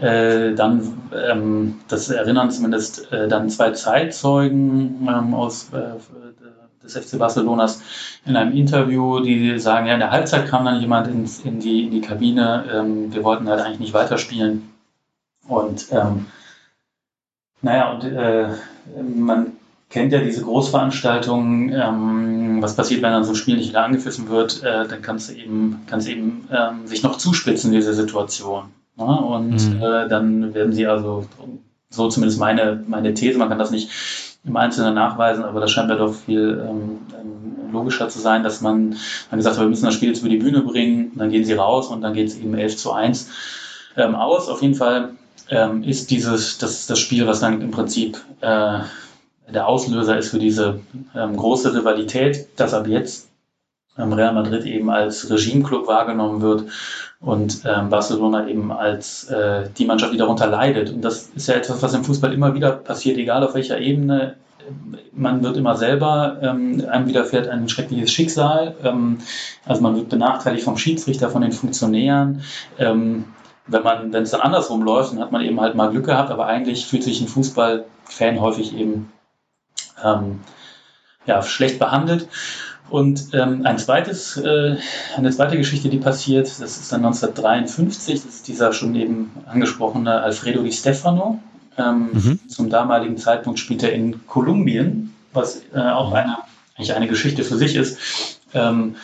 äh, 0.00 0.54
dann, 0.54 1.10
ähm, 1.14 1.80
das 1.88 2.10
erinnern 2.10 2.50
zumindest 2.50 3.10
äh, 3.12 3.28
dann 3.28 3.48
zwei 3.48 3.70
Zeitzeugen 3.70 5.08
ähm, 5.08 5.34
aus 5.34 5.70
äh, 5.72 5.94
des 6.86 6.96
FC 6.96 7.18
Barcelonas 7.18 7.82
in 8.24 8.36
einem 8.36 8.52
Interview, 8.56 9.20
die 9.20 9.58
sagen, 9.58 9.86
ja, 9.86 9.94
in 9.94 10.00
der 10.00 10.10
Halbzeit 10.10 10.48
kam 10.48 10.64
dann 10.64 10.80
jemand 10.80 11.08
ins, 11.08 11.40
in, 11.40 11.60
die, 11.60 11.84
in 11.84 11.90
die 11.90 12.00
Kabine, 12.00 12.64
ähm, 12.72 13.12
wir 13.12 13.24
wollten 13.24 13.48
halt 13.48 13.60
eigentlich 13.60 13.80
nicht 13.80 13.94
weiterspielen. 13.94 14.70
Und 15.48 15.86
ähm, 15.90 16.26
naja, 17.62 17.92
und 17.92 18.04
äh, 18.04 18.48
man 19.02 19.52
kennt 19.90 20.12
ja 20.12 20.20
diese 20.20 20.42
Großveranstaltungen, 20.42 21.72
ähm, 21.72 22.62
was 22.62 22.76
passiert, 22.76 23.02
wenn 23.02 23.12
dann 23.12 23.24
so 23.24 23.32
ein 23.32 23.36
Spiel 23.36 23.56
nicht 23.56 23.70
wieder 23.70 23.84
angepfiffen 23.84 24.28
wird, 24.28 24.62
äh, 24.62 24.86
dann 24.86 25.02
kann 25.02 25.16
es 25.16 25.30
eben, 25.30 25.82
kann's 25.86 26.06
eben 26.06 26.48
ähm, 26.50 26.86
sich 26.86 27.02
noch 27.02 27.18
zuspitzen, 27.18 27.72
diese 27.72 27.94
Situation. 27.94 28.72
Ja, 28.98 29.04
und 29.04 29.50
mhm. 29.50 29.82
äh, 29.82 30.08
dann 30.08 30.54
werden 30.54 30.72
sie 30.72 30.86
also, 30.86 31.26
so 31.90 32.08
zumindest 32.08 32.40
meine, 32.40 32.82
meine 32.86 33.14
These, 33.14 33.38
man 33.38 33.48
kann 33.48 33.58
das 33.58 33.70
nicht 33.70 33.90
im 34.44 34.56
Einzelnen 34.56 34.94
nachweisen, 34.94 35.44
aber 35.44 35.60
das 35.60 35.70
scheint 35.70 35.88
mir 35.88 35.96
doch 35.96 36.14
viel 36.14 36.64
ähm, 36.66 36.98
ähm, 37.20 37.72
logischer 37.72 38.08
zu 38.08 38.20
sein, 38.20 38.42
dass 38.42 38.60
man 38.60 38.96
dann 39.30 39.38
gesagt 39.38 39.56
hat, 39.56 39.64
wir 39.64 39.68
müssen 39.68 39.84
das 39.84 39.94
Spiel 39.94 40.08
jetzt 40.08 40.20
über 40.20 40.28
die 40.28 40.36
Bühne 40.36 40.62
bringen, 40.62 41.12
dann 41.16 41.30
gehen 41.30 41.44
sie 41.44 41.54
raus 41.54 41.88
und 41.88 42.00
dann 42.00 42.14
geht 42.14 42.28
es 42.28 42.38
eben 42.38 42.54
11 42.54 42.76
zu 42.76 42.92
1 42.92 43.28
ähm, 43.96 44.14
aus. 44.14 44.48
Auf 44.48 44.62
jeden 44.62 44.76
Fall 44.76 45.10
ähm, 45.50 45.82
ist 45.82 46.10
dieses, 46.10 46.58
das, 46.58 46.86
das 46.86 46.98
Spiel, 46.98 47.26
was 47.26 47.40
dann 47.40 47.60
im 47.60 47.70
Prinzip 47.70 48.18
äh, 48.40 48.78
der 49.52 49.68
Auslöser 49.68 50.16
ist 50.16 50.30
für 50.30 50.38
diese 50.38 50.80
ähm, 51.14 51.36
große 51.36 51.74
Rivalität, 51.74 52.48
dass 52.56 52.72
ab 52.72 52.86
jetzt 52.86 53.28
Real 53.96 54.34
Madrid 54.34 54.64
eben 54.64 54.90
als 54.90 55.30
Regimeclub 55.30 55.86
wahrgenommen 55.86 56.42
wird 56.42 56.64
und 57.20 57.62
ähm, 57.64 57.88
Barcelona 57.88 58.46
eben 58.46 58.70
als 58.70 59.24
äh, 59.24 59.68
die 59.76 59.86
Mannschaft, 59.86 60.12
die 60.12 60.18
darunter 60.18 60.46
leidet. 60.46 60.90
Und 60.90 61.02
das 61.02 61.30
ist 61.34 61.48
ja 61.48 61.54
etwas, 61.54 61.82
was 61.82 61.94
im 61.94 62.04
Fußball 62.04 62.32
immer 62.32 62.54
wieder 62.54 62.72
passiert, 62.72 63.16
egal 63.18 63.42
auf 63.42 63.54
welcher 63.54 63.78
Ebene. 63.78 64.36
Man 65.12 65.42
wird 65.42 65.56
immer 65.56 65.76
selber, 65.76 66.38
ähm, 66.42 66.84
einem 66.90 67.08
widerfährt 67.08 67.48
ein 67.48 67.68
schreckliches 67.68 68.12
Schicksal. 68.12 68.74
Ähm, 68.84 69.18
also 69.64 69.80
man 69.80 69.96
wird 69.96 70.08
benachteiligt 70.08 70.64
vom 70.64 70.76
Schiedsrichter, 70.76 71.30
von 71.30 71.42
den 71.42 71.52
Funktionären. 71.52 72.42
Ähm, 72.78 73.24
wenn 73.66 73.82
man, 73.82 74.12
wenn 74.12 74.22
es 74.22 74.30
dann 74.30 74.42
andersrum 74.42 74.82
läuft, 74.82 75.12
dann 75.12 75.20
hat 75.20 75.32
man 75.32 75.42
eben 75.42 75.60
halt 75.60 75.74
mal 75.74 75.90
Glück 75.90 76.06
gehabt, 76.06 76.30
aber 76.30 76.46
eigentlich 76.46 76.86
fühlt 76.86 77.02
sich 77.02 77.20
ein 77.20 77.28
Fußballfan 77.28 78.40
häufig 78.40 78.76
eben 78.76 79.10
ähm, 80.04 80.40
ja, 81.26 81.42
schlecht 81.42 81.78
behandelt. 81.78 82.28
Und 82.88 83.30
ähm, 83.32 83.62
ein 83.64 83.78
zweites, 83.78 84.36
äh, 84.36 84.76
eine 85.16 85.30
zweite 85.30 85.56
Geschichte, 85.56 85.88
die 85.88 85.98
passiert, 85.98 86.46
das 86.46 86.78
ist 86.78 86.92
dann 86.92 87.04
1953, 87.04 88.22
das 88.22 88.24
ist 88.24 88.48
dieser 88.48 88.72
schon 88.72 88.94
eben 88.94 89.32
angesprochene 89.46 90.20
Alfredo 90.20 90.62
Di 90.62 90.72
Stefano. 90.72 91.40
Ähm, 91.76 92.10
mhm. 92.12 92.48
Zum 92.48 92.70
damaligen 92.70 93.16
Zeitpunkt 93.16 93.58
spielt 93.58 93.82
er 93.82 93.92
in 93.92 94.26
Kolumbien, 94.26 95.14
was 95.32 95.62
äh, 95.74 95.80
auch 95.80 96.12
eine, 96.12 96.38
eigentlich 96.76 96.94
eine 96.94 97.08
Geschichte 97.08 97.42
für 97.42 97.56
sich 97.56 97.74
ist. 97.74 98.40
Ähm, 98.54 98.96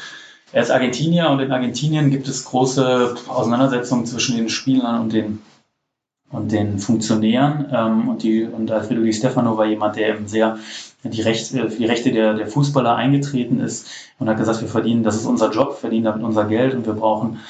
er 0.53 0.63
ist 0.63 0.71
Argentinier 0.71 1.29
und 1.31 1.41
in 1.41 1.51
Argentinien 1.51 2.11
gibt 2.11 2.29
es 2.29 2.45
große 2.45 3.15
Auseinandersetzungen 3.27 4.07
zwischen 4.07 4.37
den 4.37 4.49
Spielern 4.49 5.01
und 5.01 5.13
den 5.13 5.41
und 6.33 6.51
den 6.51 6.79
Funktionären. 6.79 7.67
Ähm, 7.73 8.09
und, 8.09 8.23
die, 8.23 8.45
und 8.45 8.71
Alfredo 8.71 9.03
Di 9.03 9.13
Stefano 9.13 9.57
war 9.57 9.67
jemand, 9.67 9.97
der 9.97 10.09
eben 10.09 10.27
sehr 10.27 10.59
die 11.05 11.23
Rechte, 11.23 11.69
die 11.69 11.85
Rechte 11.85 12.13
der, 12.13 12.35
der 12.35 12.47
Fußballer 12.47 12.95
eingetreten 12.95 13.61
ist 13.61 13.89
und 14.19 14.29
hat 14.29 14.39
gesagt, 14.39 14.61
wir 14.61 14.69
verdienen, 14.69 15.03
das 15.03 15.17
ist 15.17 15.27
unser 15.27 15.51
Job, 15.51 15.79
verdienen 15.79 16.05
damit 16.05 16.23
unser 16.23 16.45
Geld 16.45 16.75
und 16.75 16.87
wir 16.87 16.95
brauchen, 16.95 17.41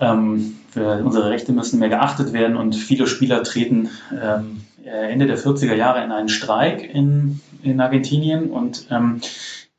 ähm, 0.00 0.56
wir, 0.72 1.02
unsere 1.04 1.30
Rechte 1.30 1.52
müssen 1.52 1.78
mehr 1.78 1.88
geachtet 1.88 2.32
werden 2.32 2.56
und 2.56 2.74
viele 2.74 3.06
Spieler 3.06 3.42
treten 3.42 3.90
ähm, 4.12 4.62
Ende 4.84 5.26
der 5.26 5.38
40er 5.38 5.74
Jahre 5.74 6.04
in 6.04 6.12
einen 6.12 6.28
Streik 6.28 6.94
in, 6.94 7.40
in 7.62 7.80
Argentinien 7.80 8.50
und 8.50 8.86
ähm, 8.90 9.20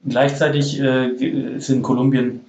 gleichzeitig 0.08 0.80
äh, 0.80 1.08
ist 1.08 1.70
in 1.70 1.82
Kolumbien 1.84 2.42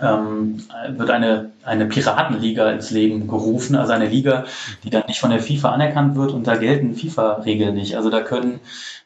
ähm, 0.00 0.62
wird 0.90 1.10
eine, 1.10 1.50
eine 1.64 1.86
Piratenliga 1.86 2.70
ins 2.70 2.90
Leben 2.90 3.26
gerufen, 3.28 3.76
also 3.76 3.92
eine 3.92 4.08
Liga, 4.08 4.44
die 4.82 4.90
dann 4.90 5.04
nicht 5.08 5.20
von 5.20 5.30
der 5.30 5.40
FIFA 5.40 5.70
anerkannt 5.70 6.16
wird 6.16 6.32
und 6.32 6.46
da 6.46 6.56
gelten 6.56 6.94
FIFA-Regeln 6.94 7.74
nicht. 7.74 7.96
Also 7.96 8.10
da 8.10 8.20
können, 8.20 8.60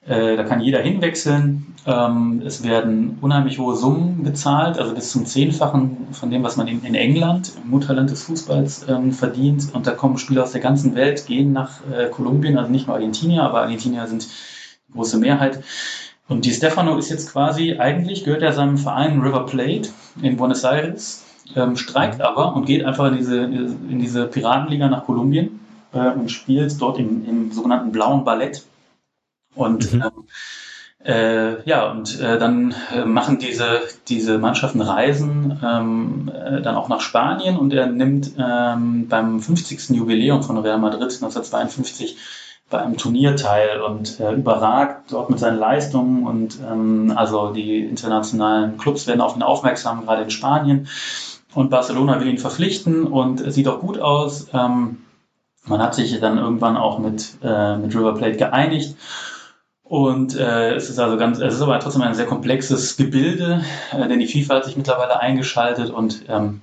äh, 0.07 0.37
da 0.37 0.45
kann 0.45 0.61
jeder 0.61 0.81
hinwechseln. 0.81 1.75
Ähm, 1.87 2.43
es 2.45 2.63
werden 2.65 3.19
unheimlich 3.21 3.59
hohe 3.59 3.77
Summen 3.77 4.25
gezahlt, 4.25 4.79
also 4.79 4.95
bis 4.95 5.11
zum 5.11 5.27
Zehnfachen 5.27 6.09
von 6.13 6.31
dem, 6.31 6.43
was 6.43 6.57
man 6.57 6.69
in, 6.69 6.85
in 6.85 6.95
England, 6.95 7.53
im 7.63 7.71
Mutterland 7.71 8.11
des 8.11 8.25
Fußballs, 8.25 8.87
ähm, 8.89 9.13
verdient. 9.13 9.75
Und 9.75 9.87
da 9.87 9.93
kommen 9.93 10.19
Spieler 10.19 10.43
aus 10.43 10.53
der 10.53 10.61
ganzen 10.61 10.95
Welt, 10.95 11.27
gehen 11.27 11.53
nach 11.53 11.81
äh, 11.93 12.09
Kolumbien, 12.09 12.59
also 12.59 12.71
nicht 12.71 12.87
nur 12.87 12.97
Argentinier, 12.97 13.43
aber 13.43 13.63
Argentinier 13.63 14.07
sind 14.07 14.27
die 14.89 14.93
große 14.93 15.19
Mehrheit 15.19 15.63
und 16.29 16.45
Di 16.45 16.53
Stefano 16.53 16.99
ist 16.99 17.09
jetzt 17.09 17.33
quasi, 17.33 17.79
eigentlich 17.79 18.23
gehört 18.25 18.43
er 18.43 18.53
seinem 18.53 18.77
Verein 18.77 19.21
River 19.21 19.47
Plate 19.47 19.89
in 20.21 20.37
Buenos 20.37 20.63
Aires, 20.63 21.25
ähm, 21.57 21.77
streikt 21.77 22.21
aber 22.21 22.55
und 22.55 22.67
geht 22.67 22.85
einfach 22.85 23.09
in 23.09 23.17
diese, 23.17 23.43
in 23.43 23.99
diese 23.99 24.27
Piratenliga 24.27 24.89
nach 24.89 25.05
Kolumbien 25.05 25.61
äh, 25.93 26.11
und 26.11 26.31
spielt 26.31 26.81
dort 26.81 26.99
im, 26.99 27.25
im 27.27 27.53
sogenannten 27.53 27.93
blauen 27.93 28.25
Ballett. 28.25 28.65
Und 29.55 29.93
mhm. 29.93 30.03
ähm, 30.03 30.25
Äh, 31.05 31.63
ja, 31.63 31.91
und 31.91 32.21
äh, 32.21 32.39
dann 32.39 32.75
äh, 32.93 33.05
machen 33.05 33.39
diese, 33.39 33.83
diese 34.09 34.39
Mannschaften 34.39 34.81
Reisen 34.81 35.59
ähm, 35.65 36.31
äh, 36.35 36.61
dann 36.61 36.75
auch 36.75 36.89
nach 36.89 37.01
Spanien 37.01 37.57
und 37.57 37.73
er 37.73 37.87
nimmt 37.87 38.33
ähm, 38.37 39.07
beim 39.09 39.41
50. 39.41 39.91
Jubiläum 39.91 40.43
von 40.43 40.59
Real 40.59 40.79
Madrid 40.79 41.03
1952 41.03 42.17
bei 42.69 42.83
einem 42.83 42.97
Turnier 42.97 43.37
teil 43.37 43.81
und 43.81 44.19
äh, 44.19 44.33
überragt 44.35 45.13
dort 45.13 45.31
mit 45.31 45.39
seinen 45.39 45.59
Leistungen 45.59 46.27
und 46.27 46.59
ähm, 46.69 47.13
also 47.15 47.53
die 47.53 47.79
internationalen 47.85 48.77
Clubs 48.77 49.07
werden 49.07 49.21
auf 49.21 49.37
ihn 49.37 49.43
aufmerksam, 49.43 50.05
gerade 50.05 50.25
in 50.25 50.31
Spanien. 50.31 50.89
Und 51.55 51.71
Barcelona 51.71 52.21
will 52.21 52.29
ihn 52.29 52.39
verpflichten 52.39 53.07
und 53.07 53.53
sieht 53.53 53.69
auch 53.69 53.81
gut 53.81 53.99
aus. 53.99 54.49
Ähm, 54.53 54.99
man 55.65 55.81
hat 55.81 55.95
sich 55.95 56.19
dann 56.21 56.39
irgendwann 56.39 56.77
auch 56.77 56.99
mit, 56.99 57.37
äh, 57.43 57.77
mit 57.77 57.95
River 57.95 58.15
Plate 58.15 58.37
geeinigt. 58.37 58.97
Und 59.83 60.37
äh, 60.37 60.75
es 60.75 60.91
ist 60.91 60.99
also 60.99 61.17
ganz, 61.17 61.39
es 61.39 61.55
ist 61.55 61.63
aber 61.63 61.81
trotzdem 61.81 62.03
ein 62.03 62.15
sehr 62.15 62.27
komplexes 62.27 62.97
Gebilde, 62.99 63.65
äh, 63.91 64.07
denn 64.07 64.19
die 64.19 64.27
FIFA 64.27 64.57
hat 64.57 64.67
sich 64.67 64.77
mittlerweile 64.77 65.21
eingeschaltet 65.21 65.89
und 65.89 66.25
ähm, 66.29 66.61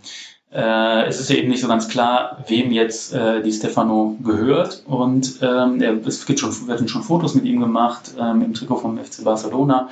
äh, 0.55 1.05
es 1.07 1.19
ist 1.19 1.29
ja 1.29 1.35
eben 1.35 1.49
nicht 1.49 1.61
so 1.61 1.67
ganz 1.67 1.89
klar, 1.89 2.37
wem 2.47 2.71
jetzt 2.71 3.13
äh, 3.13 3.41
die 3.41 3.51
Stefano 3.51 4.15
gehört. 4.23 4.83
Und 4.87 5.39
ähm, 5.41 5.81
es 6.05 6.25
gibt 6.25 6.39
schon, 6.39 6.67
werden 6.67 6.87
schon 6.87 7.03
Fotos 7.03 7.35
mit 7.35 7.43
ihm 7.43 7.59
gemacht 7.59 8.13
ähm, 8.17 8.41
im 8.41 8.53
Trikot 8.53 8.77
vom 8.77 8.97
FC 8.97 9.23
Barcelona. 9.25 9.89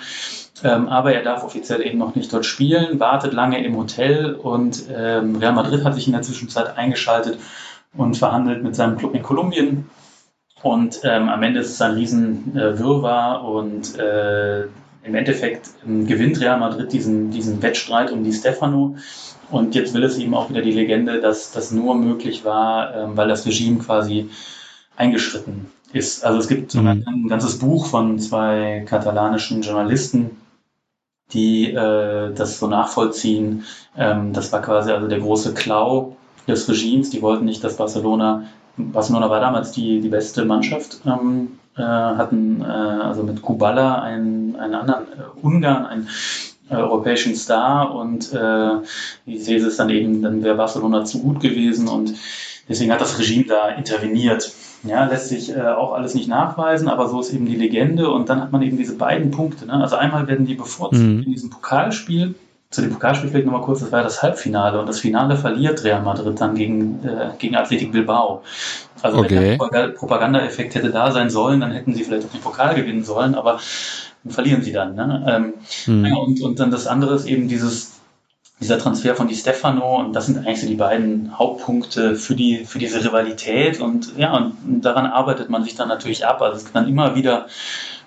Ähm, 0.64 0.88
aber 0.88 1.14
er 1.14 1.24
darf 1.24 1.44
offiziell 1.44 1.86
eben 1.86 1.98
noch 1.98 2.16
nicht 2.16 2.32
dort 2.32 2.46
spielen, 2.46 3.00
wartet 3.00 3.34
lange 3.34 3.64
im 3.66 3.76
Hotel 3.76 4.36
und 4.36 4.84
ähm, 4.96 5.36
Real 5.36 5.52
Madrid 5.52 5.84
hat 5.84 5.96
sich 5.96 6.08
in 6.08 6.14
der 6.14 6.22
Zwischenzeit 6.22 6.78
eingeschaltet 6.78 7.38
und 7.98 8.18
verhandelt 8.18 8.64
mit 8.64 8.76
seinem 8.76 8.98
Club 8.98 9.14
in 9.16 9.24
Kolumbien. 9.24 9.90
Und 10.62 11.02
ähm, 11.04 11.28
am 11.28 11.44
Ende 11.44 11.60
ist 11.60 11.72
es 11.72 11.82
ein 11.82 11.96
riesen 11.96 12.56
äh, 12.56 12.80
Wirrwarr 12.80 13.44
und 13.44 14.00
äh, 14.00 14.62
im 15.04 15.16
Endeffekt 15.16 15.72
ähm, 15.86 16.08
gewinnt 16.08 16.40
Real 16.40 16.58
Madrid 16.58 16.94
diesen, 16.94 17.32
diesen 17.32 17.62
Wettstreit 17.62 18.12
um 18.12 18.24
die 18.24 18.32
Stefano. 18.32 18.96
Und 19.54 19.76
jetzt 19.76 19.94
will 19.94 20.04
es 20.04 20.18
eben 20.18 20.34
auch 20.34 20.50
wieder 20.50 20.64
die 20.64 20.72
Legende, 20.72 21.22
dass 21.22 21.52
das 21.52 21.72
nur 21.72 21.94
möglich 21.94 22.44
war, 22.44 22.96
ähm, 22.96 23.16
weil 23.16 23.28
das 23.28 23.46
Regime 23.46 23.78
quasi 23.78 24.32
eingeschritten 24.98 25.68
ist. 25.92 26.26
Also 26.26 26.40
es 26.40 26.48
gibt 26.48 26.74
mhm. 26.74 27.04
ein 27.06 27.28
ganzes 27.30 27.60
Buch 27.60 27.86
von 27.86 28.18
zwei 28.18 28.84
katalanischen 28.88 29.62
Journalisten, 29.62 30.32
die 31.34 31.72
äh, 31.72 32.34
das 32.34 32.58
so 32.58 32.66
nachvollziehen. 32.68 33.66
Ähm, 33.96 34.34
das 34.34 34.52
war 34.52 34.64
quasi 34.64 34.92
also 34.92 35.08
der 35.08 35.20
große 35.20 35.54
Klau 35.54 36.18
des 36.48 36.68
Regimes. 36.68 37.12
Die 37.12 37.22
wollten 37.22 37.46
nicht, 37.46 37.64
dass 37.64 37.78
Barcelona, 37.78 38.46
Barcelona 38.78 39.30
war 39.30 39.40
damals 39.40 39.72
die, 39.72 40.02
die 40.02 40.10
beste 40.10 40.46
Mannschaft, 40.46 41.02
ähm, 41.06 41.60
äh, 41.78 41.84
hatten 41.84 42.62
äh, 42.62 42.66
also 42.66 43.22
mit 43.22 43.44
Kubala 43.44 44.02
einen, 44.02 44.56
einen 44.56 44.74
anderen 44.74 45.04
äh, 45.04 45.46
Ungarn, 45.46 45.86
einen 45.86 46.08
europäischen 46.76 47.36
Star 47.36 47.94
und 47.94 48.34
äh, 48.34 48.78
ich 49.26 49.44
sehe 49.44 49.58
es 49.58 49.78
dann 49.78 49.90
eben, 49.90 50.22
dann 50.22 50.44
wäre 50.44 50.56
Barcelona 50.56 51.06
zu 51.06 51.20
gut 51.20 51.40
gewesen 51.40 51.88
und 51.88 52.14
deswegen 52.70 52.92
hat 52.92 53.02
das 53.02 53.20
Regime 53.20 53.46
da 53.46 53.70
interveniert. 53.70 54.54
Ja, 54.84 55.06
lässt 55.06 55.30
sich 55.30 55.56
äh, 55.56 55.62
auch 55.62 55.94
alles 55.94 56.14
nicht 56.14 56.28
nachweisen, 56.28 56.90
aber 56.90 57.08
so 57.08 57.22
ist 57.22 57.34
eben 57.34 57.46
die 57.46 57.56
Legende 57.56 58.10
und 58.10 58.28
dann 58.28 58.42
hat 58.42 58.52
man 58.52 58.62
eben 58.62 58.78
diese 58.78 58.98
beiden 58.98 59.32
Punkte. 59.32 59.66
Ne? 59.66 59.74
Also 59.74 59.96
einmal 59.96 60.28
werden 60.28 60.46
die 60.46 60.56
bevorzugt 60.56 61.02
mhm. 61.02 61.24
in 61.24 61.32
diesem 61.32 61.50
Pokalspiel. 61.50 62.36
Zu 62.70 62.82
dem 62.82 62.92
Pokalspiel 62.92 63.30
vielleicht 63.30 63.46
nochmal 63.46 63.62
kurz, 63.62 63.80
das 63.80 63.92
war 63.92 64.00
ja 64.00 64.04
das 64.04 64.22
Halbfinale 64.22 64.80
und 64.80 64.90
das 64.90 65.00
Finale 65.00 65.38
verliert 65.38 65.84
Real 65.86 66.02
Madrid 66.02 66.42
dann 66.42 66.56
gegen, 66.56 67.00
äh, 67.06 67.30
gegen 67.38 67.56
Athletic 67.56 67.94
Bilbao. 67.94 68.42
Also 69.02 69.20
okay. 69.20 69.58
wenn 69.60 69.70
der 69.70 69.88
Propaganda-Effekt 69.90 70.76
hätte 70.76 70.90
da 70.90 71.12
sein 71.12 71.30
sollen, 71.30 71.60
dann 71.60 71.72
hätten 71.72 71.94
sie 71.94 72.04
vielleicht 72.04 72.26
auch 72.26 72.32
den 72.32 72.42
Pokal 72.42 72.74
gewinnen 72.74 73.04
sollen, 73.04 73.36
aber 73.36 73.60
verlieren 74.28 74.62
sie 74.62 74.72
dann. 74.72 74.96
Ne? 74.96 75.26
Ähm, 75.28 75.54
mhm. 75.94 76.06
ja, 76.06 76.16
und, 76.16 76.42
und 76.42 76.60
dann 76.60 76.72
das 76.72 76.88
andere 76.88 77.16
ist 77.16 77.26
eben 77.26 77.48
dieses, 77.48 78.00
dieser 78.60 78.80
Transfer 78.80 79.16
von 79.16 79.28
Di 79.28 79.36
Stefano 79.36 80.00
und 80.00 80.14
das 80.14 80.28
sind 80.28 80.38
eigentlich 80.38 80.62
so 80.62 80.68
die 80.68 80.76
beiden 80.76 81.38
Hauptpunkte 81.38 82.16
für 82.16 82.36
die 82.36 82.66
für 82.66 82.80
diese 82.80 83.04
Rivalität 83.04 83.82
und 83.82 84.18
ja 84.18 84.36
und 84.36 84.82
daran 84.82 85.06
arbeitet 85.06 85.50
man 85.50 85.64
sich 85.64 85.76
dann 85.76 85.90
natürlich 85.90 86.26
ab. 86.26 86.42
Also 86.42 86.58
es 86.58 86.64
gibt 86.64 86.76
dann 86.76 86.88
immer 86.88 87.16
wieder 87.16 87.48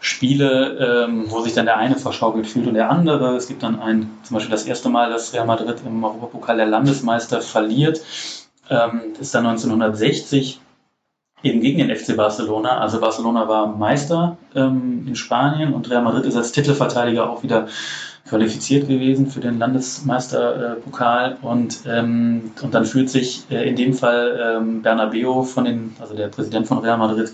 Spiele, 0.00 1.04
ähm, 1.04 1.24
wo 1.28 1.40
sich 1.40 1.52
dann 1.52 1.66
der 1.66 1.76
eine 1.76 1.96
verschaukelt 1.96 2.46
fühlt 2.46 2.66
und 2.66 2.74
der 2.74 2.90
andere. 2.90 3.36
Es 3.36 3.48
gibt 3.48 3.62
dann 3.62 3.80
ein 3.80 4.10
zum 4.22 4.34
Beispiel 4.34 4.52
das 4.52 4.64
erste 4.64 4.88
Mal, 4.88 5.10
dass 5.10 5.34
Real 5.34 5.46
Madrid 5.46 5.76
im 5.84 6.02
Europapokal 6.02 6.56
der 6.56 6.66
Landesmeister 6.66 7.42
verliert, 7.42 8.00
ähm, 8.70 9.00
ist 9.20 9.34
dann 9.34 9.46
1960 9.46 10.60
eben 11.46 11.60
gegen 11.60 11.78
den 11.78 11.94
FC 11.94 12.16
Barcelona. 12.16 12.78
Also 12.78 13.00
Barcelona 13.00 13.48
war 13.48 13.66
Meister 13.66 14.36
ähm, 14.54 15.06
in 15.06 15.16
Spanien 15.16 15.72
und 15.72 15.90
Real 15.90 16.02
Madrid 16.02 16.24
ist 16.26 16.36
als 16.36 16.52
Titelverteidiger 16.52 17.30
auch 17.30 17.42
wieder 17.42 17.68
qualifiziert 18.28 18.88
gewesen 18.88 19.28
für 19.28 19.40
den 19.40 19.58
Landesmeisterpokal 19.58 21.38
und, 21.42 21.80
ähm, 21.86 22.50
und 22.60 22.74
dann 22.74 22.84
fühlt 22.84 23.08
sich 23.08 23.44
äh, 23.50 23.68
in 23.68 23.76
dem 23.76 23.94
Fall 23.94 24.58
ähm, 24.58 24.82
Bernabeo 24.82 25.44
von 25.44 25.64
den, 25.64 25.94
also 26.00 26.14
der 26.14 26.28
Präsident 26.28 26.66
von 26.66 26.78
Real 26.78 26.98
Madrid, 26.98 27.32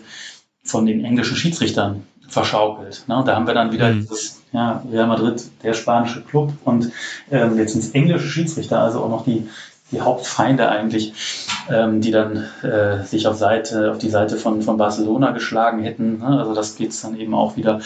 von 0.65 0.87
den 0.87 1.05
englischen 1.05 1.37
Schiedsrichtern 1.37 2.07
verschaukelt. 2.29 3.05
Ne? 3.09 3.23
Da 3.27 3.35
haben 3.35 3.47
wir 3.47 3.55
dann 3.55 3.73
wieder 3.73 3.91
mhm. 3.93 4.01
dieses, 4.01 4.43
ja, 4.53 4.83
Real 4.91 5.07
Madrid, 5.07 5.43
der 5.63 5.75
spanische 5.75 6.23
Club 6.23 6.53
und 6.65 6.91
ähm, 7.31 7.57
jetzt 7.57 7.75
ins 7.75 7.91
englische 7.91 8.29
Schiedsrichter, 8.29 8.81
also 8.81 9.01
auch 9.01 9.09
noch 9.09 9.25
die 9.25 9.49
die 9.93 10.01
Hauptfeinde 10.01 10.69
eigentlich, 10.69 11.13
ähm, 11.71 12.01
die 12.01 12.11
dann 12.11 12.45
äh, 12.63 13.05
sich 13.05 13.27
auf 13.27 13.37
Seite, 13.37 13.93
auf 13.93 13.99
die 13.99 14.11
Seite 14.11 14.37
von, 14.37 14.63
von 14.63 14.77
Barcelona 14.77 15.31
geschlagen 15.31 15.83
hätten. 15.83 16.19
Ne? 16.19 16.39
Also 16.39 16.55
das 16.55 16.77
geht 16.77 16.93
dann 17.05 17.19
eben 17.19 17.35
auch 17.35 17.57
wieder 17.57 17.81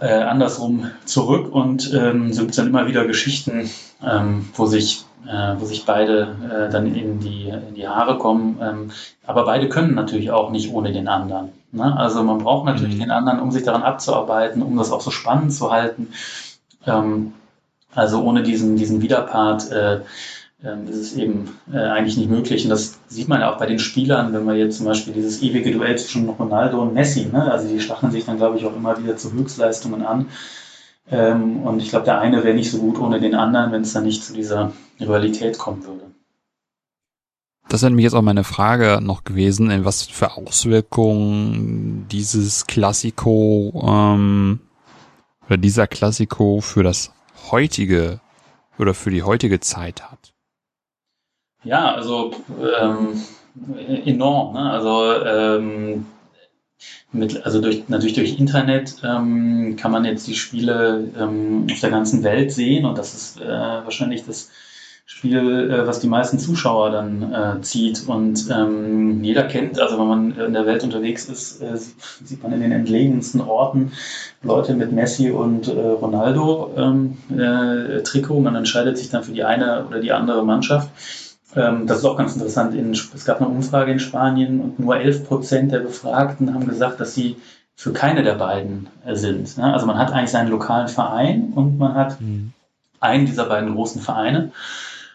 äh, 0.00 0.22
andersrum 0.22 0.90
zurück 1.04 1.52
und 1.52 1.92
ähm, 1.92 2.32
so 2.32 2.42
gibt 2.42 2.50
es 2.50 2.56
dann 2.56 2.66
immer 2.66 2.86
wieder 2.86 3.06
Geschichten, 3.06 3.70
ähm, 4.04 4.48
wo 4.54 4.66
sich 4.66 5.04
äh, 5.26 5.54
wo 5.58 5.64
sich 5.64 5.86
beide 5.86 6.36
äh, 6.50 6.70
dann 6.70 6.94
in 6.94 7.20
die, 7.20 7.48
in 7.48 7.74
die 7.74 7.88
Haare 7.88 8.18
kommen. 8.18 8.58
Ähm, 8.60 8.90
aber 9.26 9.44
beide 9.44 9.68
können 9.68 9.94
natürlich 9.94 10.30
auch 10.30 10.50
nicht 10.50 10.72
ohne 10.72 10.92
den 10.92 11.08
anderen. 11.08 11.48
Ne? 11.72 11.96
Also 11.96 12.22
man 12.22 12.38
braucht 12.38 12.66
natürlich 12.66 12.96
mhm. 12.96 13.00
den 13.00 13.10
anderen, 13.10 13.40
um 13.40 13.50
sich 13.50 13.62
daran 13.62 13.82
abzuarbeiten, 13.82 14.62
um 14.62 14.76
das 14.76 14.92
auch 14.92 15.00
so 15.00 15.10
spannend 15.10 15.52
zu 15.52 15.70
halten. 15.70 16.08
Ähm, 16.86 17.32
also 17.94 18.22
ohne 18.22 18.42
diesen, 18.42 18.76
diesen 18.76 19.00
Widerpart 19.00 19.70
äh, 19.70 20.00
ähm, 20.64 20.88
ist 20.88 20.96
es 20.96 21.16
eben 21.16 21.50
äh, 21.72 21.78
eigentlich 21.78 22.16
nicht 22.16 22.30
möglich. 22.30 22.64
Und 22.64 22.70
das 22.70 22.98
sieht 23.08 23.28
man 23.28 23.40
ja 23.40 23.52
auch 23.52 23.58
bei 23.58 23.66
den 23.66 23.78
Spielern, 23.78 24.32
wenn 24.32 24.44
man 24.44 24.56
jetzt 24.56 24.78
zum 24.78 24.86
Beispiel 24.86 25.12
dieses 25.12 25.42
ewige 25.42 25.70
Duell 25.70 25.96
zwischen 25.98 26.28
Ronaldo 26.28 26.80
und 26.80 26.94
Messi, 26.94 27.26
ne? 27.26 27.50
also 27.50 27.68
die 27.68 27.80
stacheln 27.80 28.12
sich 28.12 28.24
dann, 28.24 28.38
glaube 28.38 28.58
ich, 28.58 28.64
auch 28.64 28.74
immer 28.74 28.98
wieder 29.02 29.16
zu 29.16 29.32
Höchstleistungen 29.32 30.04
an. 30.04 30.26
Ähm, 31.10 31.62
und 31.62 31.80
ich 31.80 31.90
glaube, 31.90 32.06
der 32.06 32.20
eine 32.20 32.42
wäre 32.44 32.54
nicht 32.54 32.70
so 32.70 32.78
gut 32.78 32.98
ohne 32.98 33.20
den 33.20 33.34
anderen, 33.34 33.72
wenn 33.72 33.82
es 33.82 33.92
dann 33.92 34.04
nicht 34.04 34.24
zu 34.24 34.32
dieser 34.32 34.72
Rivalität 34.98 35.58
kommen 35.58 35.84
würde. 35.84 36.04
Das 37.68 37.82
wäre 37.82 37.90
nämlich 37.90 38.04
jetzt 38.04 38.14
auch 38.14 38.22
meine 38.22 38.44
Frage 38.44 39.00
noch 39.02 39.24
gewesen, 39.24 39.70
in 39.70 39.84
was 39.84 40.02
für 40.02 40.36
Auswirkungen 40.36 42.06
dieses 42.10 42.66
Klassiko 42.66 43.84
ähm, 43.86 44.60
oder 45.46 45.56
dieser 45.56 45.86
Klassiko 45.86 46.60
für 46.60 46.82
das 46.82 47.12
heutige 47.50 48.20
oder 48.78 48.94
für 48.94 49.10
die 49.10 49.22
heutige 49.22 49.60
Zeit 49.60 50.02
hat. 50.02 50.33
Ja, 51.64 51.94
also 51.94 52.32
ähm, 52.80 53.22
enorm. 54.04 54.54
Ne? 54.54 54.70
Also 54.70 55.12
ähm, 55.24 56.06
mit, 57.12 57.44
also 57.44 57.60
durch, 57.60 57.88
natürlich 57.88 58.14
durch 58.14 58.38
Internet 58.38 58.96
ähm, 59.04 59.76
kann 59.76 59.92
man 59.92 60.04
jetzt 60.04 60.26
die 60.26 60.34
Spiele 60.34 61.08
ähm, 61.18 61.66
auf 61.70 61.80
der 61.80 61.90
ganzen 61.90 62.22
Welt 62.24 62.52
sehen 62.52 62.84
und 62.84 62.98
das 62.98 63.14
ist 63.14 63.40
äh, 63.40 63.46
wahrscheinlich 63.48 64.24
das 64.26 64.50
Spiel, 65.06 65.70
äh, 65.70 65.86
was 65.86 66.00
die 66.00 66.08
meisten 66.08 66.38
Zuschauer 66.38 66.90
dann 66.90 67.32
äh, 67.32 67.60
zieht. 67.60 68.08
Und 68.08 68.48
ähm, 68.50 69.22
jeder 69.22 69.44
kennt, 69.44 69.78
also 69.78 69.98
wenn 69.98 70.08
man 70.08 70.38
in 70.38 70.54
der 70.54 70.66
Welt 70.66 70.82
unterwegs 70.82 71.26
ist, 71.26 71.60
äh, 71.60 71.76
sieht 71.76 72.42
man 72.42 72.52
in 72.52 72.60
den 72.60 72.72
entlegensten 72.72 73.42
Orten 73.42 73.92
Leute 74.42 74.74
mit 74.74 74.92
Messi 74.92 75.30
und 75.30 75.68
äh, 75.68 75.72
Ronaldo 75.72 76.72
ähm, 76.76 77.18
äh. 77.30 78.02
Man 78.40 78.56
entscheidet 78.56 78.96
sich 78.96 79.10
dann 79.10 79.24
für 79.24 79.32
die 79.32 79.44
eine 79.44 79.86
oder 79.86 80.00
die 80.00 80.12
andere 80.12 80.44
Mannschaft. 80.44 80.88
Ähm, 81.56 81.86
das 81.86 81.98
ist 81.98 82.04
auch 82.04 82.16
ganz 82.16 82.34
interessant. 82.34 82.74
In, 82.74 82.90
es 82.92 83.24
gab 83.24 83.40
eine 83.40 83.48
Umfrage 83.48 83.92
in 83.92 83.98
Spanien 83.98 84.60
und 84.60 84.78
nur 84.78 84.96
11 84.96 85.26
Prozent 85.26 85.72
der 85.72 85.80
Befragten 85.80 86.52
haben 86.52 86.66
gesagt, 86.66 87.00
dass 87.00 87.14
sie 87.14 87.36
für 87.76 87.92
keine 87.92 88.22
der 88.22 88.34
beiden 88.34 88.88
äh, 89.04 89.14
sind. 89.14 89.56
Ne? 89.58 89.72
Also 89.72 89.86
man 89.86 89.98
hat 89.98 90.12
eigentlich 90.12 90.30
seinen 90.30 90.50
lokalen 90.50 90.88
Verein 90.88 91.52
und 91.54 91.78
man 91.78 91.94
hat 91.94 92.20
mhm. 92.20 92.52
einen 93.00 93.26
dieser 93.26 93.46
beiden 93.46 93.74
großen 93.74 94.00
Vereine. 94.00 94.52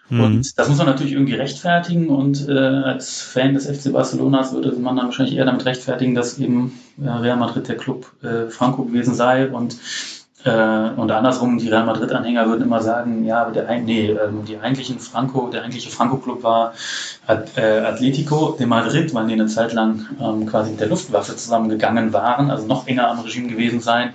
Mhm. 0.09 0.21
Und 0.21 0.59
das 0.59 0.67
muss 0.67 0.77
man 0.77 0.87
natürlich 0.87 1.13
irgendwie 1.13 1.35
rechtfertigen. 1.35 2.09
Und 2.09 2.47
äh, 2.47 2.53
als 2.53 3.21
Fan 3.21 3.53
des 3.53 3.67
FC 3.67 3.93
Barcelonas 3.93 4.53
würde 4.53 4.71
man 4.73 4.95
dann 4.95 5.05
wahrscheinlich 5.05 5.37
eher 5.37 5.45
damit 5.45 5.65
rechtfertigen, 5.65 6.15
dass 6.15 6.39
eben 6.39 6.79
äh, 7.01 7.09
Real 7.09 7.37
Madrid 7.37 7.67
der 7.67 7.77
Club 7.77 8.11
äh, 8.23 8.49
Franco 8.49 8.83
gewesen 8.83 9.13
sei 9.13 9.49
und 9.49 9.77
äh, 10.45 10.89
und 10.95 11.11
andersrum, 11.11 11.57
die 11.57 11.67
Real 11.67 11.85
Madrid-Anhänger 11.85 12.47
würden 12.47 12.63
immer 12.63 12.81
sagen, 12.81 13.25
ja, 13.25 13.41
aber 13.41 13.51
der, 13.51 13.79
nee, 13.79 14.11
ähm, 14.11 14.45
die 14.45 14.57
eigentlichen 14.57 14.99
Franco, 14.99 15.49
der 15.49 15.63
eigentliche 15.63 15.89
Franco-Club 15.89 16.43
war 16.43 16.73
äh, 17.27 17.79
Atletico 17.79 18.55
de 18.57 18.65
Madrid, 18.65 19.13
weil 19.13 19.27
die 19.27 19.33
eine 19.33 19.47
Zeit 19.47 19.73
lang 19.73 20.05
ähm, 20.21 20.45
quasi 20.45 20.71
mit 20.71 20.79
der 20.79 20.87
Luftwaffe 20.87 21.35
zusammengegangen 21.35 22.13
waren, 22.13 22.51
also 22.51 22.65
noch 22.67 22.87
enger 22.87 23.09
am 23.09 23.19
Regime 23.19 23.49
gewesen 23.49 23.81
sein. 23.81 24.13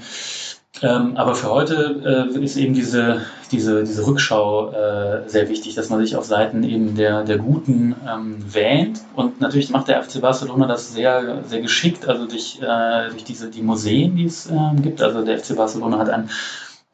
Ähm, 0.82 1.16
aber 1.16 1.34
für 1.34 1.50
heute 1.50 2.28
äh, 2.34 2.38
ist 2.42 2.56
eben 2.56 2.74
diese, 2.74 3.22
diese, 3.52 3.84
diese 3.84 4.06
Rückschau 4.06 4.72
äh, 4.72 5.28
sehr 5.28 5.48
wichtig, 5.48 5.74
dass 5.74 5.88
man 5.88 6.00
sich 6.00 6.16
auf 6.16 6.24
Seiten 6.24 6.64
eben 6.64 6.96
der, 6.96 7.22
der 7.22 7.38
Guten 7.38 7.94
ähm, 8.08 8.44
wähnt. 8.52 9.00
Und 9.14 9.40
natürlich 9.40 9.70
macht 9.70 9.88
der 9.88 10.02
FC 10.02 10.20
Barcelona 10.20 10.66
das 10.66 10.92
sehr, 10.92 11.44
sehr 11.44 11.60
geschickt, 11.60 12.08
also 12.08 12.26
durch, 12.26 12.58
äh, 12.60 13.10
durch 13.10 13.22
diese, 13.24 13.50
die 13.50 13.62
Museen, 13.62 14.16
die 14.16 14.24
es 14.24 14.50
ähm, 14.50 14.82
gibt. 14.82 15.00
Also 15.00 15.24
der 15.24 15.38
FC 15.38 15.56
Barcelona 15.56 15.98
hat 15.98 16.10
ein 16.10 16.28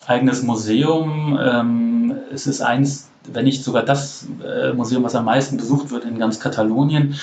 eigenes 0.07 0.43
Museum. 0.43 1.39
Ähm, 1.43 2.15
es 2.33 2.47
ist 2.47 2.61
eins, 2.61 3.09
wenn 3.33 3.45
nicht 3.45 3.65
sogar 3.65 3.83
das 3.83 4.27
äh, 4.45 4.75
Museum, 4.75 5.05
was 5.05 5.15
am 5.15 5.25
meisten 5.25 5.57
besucht 5.57 5.91
wird 5.91 6.05
in 6.05 6.19
ganz 6.19 6.39
Katalonien. 6.39 7.15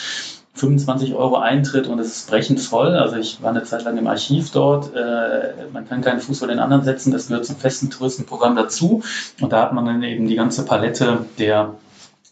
25 0.58 1.14
Euro 1.14 1.38
Eintritt 1.38 1.88
und 1.88 2.00
es 2.00 2.08
ist 2.08 2.30
brechend 2.30 2.60
voll. 2.60 2.96
Also 2.96 3.16
ich 3.16 3.42
war 3.42 3.52
eine 3.52 3.64
Zeit 3.64 3.84
lang 3.84 3.98
im 3.98 4.08
Archiv 4.08 4.52
dort. 4.52 4.94
Äh, 4.96 5.54
man 5.72 5.88
kann 5.88 6.02
keinen 6.02 6.20
Fuß 6.20 6.40
vor 6.40 6.48
den 6.48 6.60
anderen 6.60 6.84
setzen. 6.84 7.12
Das 7.12 7.28
gehört 7.28 7.46
zum 7.46 7.58
festen 7.58 7.90
Touristenprogramm 7.90 8.56
dazu. 8.56 9.04
Und 9.42 9.54
da 9.54 9.62
hat 9.62 9.74
man 9.74 9.86
dann 9.86 10.04
eben 10.04 10.28
die 10.28 10.36
ganze 10.36 10.66
Palette 10.66 11.26
der 11.38 11.74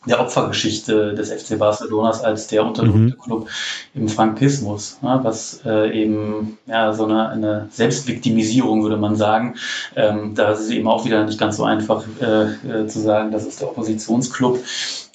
der 0.05 0.19
Opfergeschichte 0.19 1.13
des 1.13 1.31
FC 1.31 1.57
Barcelonas 1.57 2.23
als 2.23 2.47
der 2.47 2.65
unterdrückte 2.65 2.99
mhm. 2.99 3.17
Club 3.17 3.49
im 3.93 4.07
Frankismus, 4.07 4.99
ja, 5.01 5.23
was 5.23 5.61
äh, 5.65 5.99
eben 5.99 6.57
ja 6.67 6.93
so 6.93 7.05
eine, 7.05 7.29
eine 7.29 7.67
Selbstviktimisierung 7.71 8.83
würde 8.83 8.97
man 8.97 9.15
sagen. 9.15 9.55
Ähm, 9.95 10.35
da 10.35 10.51
ist 10.51 10.61
es 10.61 10.69
eben 10.69 10.87
auch 10.87 11.05
wieder 11.05 11.23
nicht 11.25 11.39
ganz 11.39 11.57
so 11.57 11.63
einfach 11.63 12.03
äh, 12.21 12.83
äh, 12.83 12.87
zu 12.87 12.99
sagen, 12.99 13.31
das 13.31 13.45
ist 13.45 13.61
der 13.61 13.69
Oppositionsclub. 13.69 14.59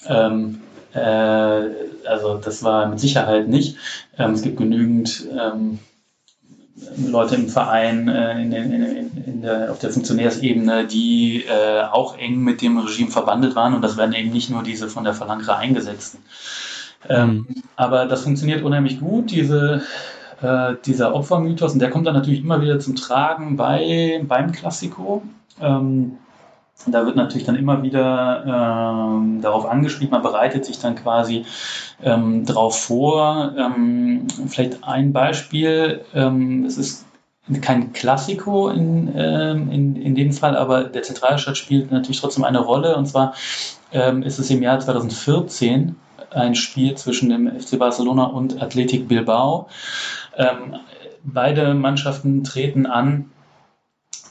Ähm, 0.07 0.59
äh, 0.93 1.69
also 2.05 2.37
das 2.37 2.63
war 2.63 2.87
mit 2.87 2.99
Sicherheit 2.99 3.47
nicht. 3.47 3.77
Ähm, 4.17 4.31
es 4.31 4.41
gibt 4.41 4.57
genügend 4.57 5.27
ähm, 5.31 5.79
Leute 6.97 7.35
im 7.35 7.47
Verein 7.47 8.07
äh, 8.07 8.41
in, 8.41 8.51
in, 8.51 9.23
in 9.25 9.41
der, 9.41 9.71
auf 9.71 9.79
der 9.79 9.91
Funktionärsebene, 9.91 10.87
die 10.87 11.43
äh, 11.43 11.83
auch 11.83 12.17
eng 12.17 12.39
mit 12.39 12.61
dem 12.61 12.77
Regime 12.77 13.11
verbandelt 13.11 13.55
waren 13.55 13.73
und 13.73 13.81
das 13.81 13.97
werden 13.97 14.13
eben 14.13 14.31
nicht 14.31 14.49
nur 14.49 14.63
diese 14.63 14.87
von 14.87 15.03
der 15.03 15.13
Phalange 15.13 15.55
eingesetzten. 15.55 16.19
Ähm, 17.09 17.45
mhm. 17.47 17.63
Aber 17.75 18.05
das 18.05 18.23
funktioniert 18.23 18.63
unheimlich 18.63 18.99
gut, 18.99 19.31
diese, 19.31 19.83
äh, 20.41 20.75
dieser 20.85 21.13
Opfermythos 21.13 21.73
und 21.73 21.79
der 21.79 21.89
kommt 21.89 22.07
dann 22.07 22.15
natürlich 22.15 22.41
immer 22.41 22.61
wieder 22.61 22.79
zum 22.79 22.95
Tragen 22.95 23.57
bei, 23.57 24.23
beim 24.27 24.51
Klassiko. 24.51 25.23
Ähm, 25.59 26.17
da 26.87 27.05
wird 27.05 27.15
natürlich 27.15 27.45
dann 27.45 27.55
immer 27.55 27.83
wieder 27.83 28.43
ähm, 28.45 29.41
darauf 29.41 29.65
angespielt, 29.65 30.11
man 30.11 30.21
bereitet 30.21 30.65
sich 30.65 30.79
dann 30.79 30.95
quasi 30.95 31.45
ähm, 32.03 32.45
darauf 32.45 32.79
vor. 32.79 33.53
Ähm, 33.57 34.27
vielleicht 34.47 34.83
ein 34.83 35.13
Beispiel, 35.13 36.03
ähm, 36.13 36.65
es 36.65 36.77
ist 36.77 37.05
kein 37.61 37.91
Klassiko 37.93 38.69
in, 38.69 39.11
ähm, 39.15 39.71
in, 39.71 39.95
in 39.95 40.15
dem 40.15 40.31
Fall, 40.31 40.55
aber 40.55 40.85
der 40.85 41.03
Zentralstaat 41.03 41.57
spielt 41.57 41.91
natürlich 41.91 42.21
trotzdem 42.21 42.43
eine 42.43 42.59
Rolle. 42.59 42.95
Und 42.95 43.07
zwar 43.07 43.33
ähm, 43.91 44.23
ist 44.23 44.39
es 44.39 44.49
im 44.49 44.61
Jahr 44.63 44.79
2014 44.79 45.95
ein 46.31 46.55
Spiel 46.55 46.95
zwischen 46.95 47.29
dem 47.29 47.59
FC 47.59 47.77
Barcelona 47.77 48.23
und 48.25 48.61
Athletic 48.61 49.09
Bilbao. 49.09 49.67
Beide 51.23 51.73
Mannschaften 51.73 52.45
treten 52.45 52.85
an 52.85 53.29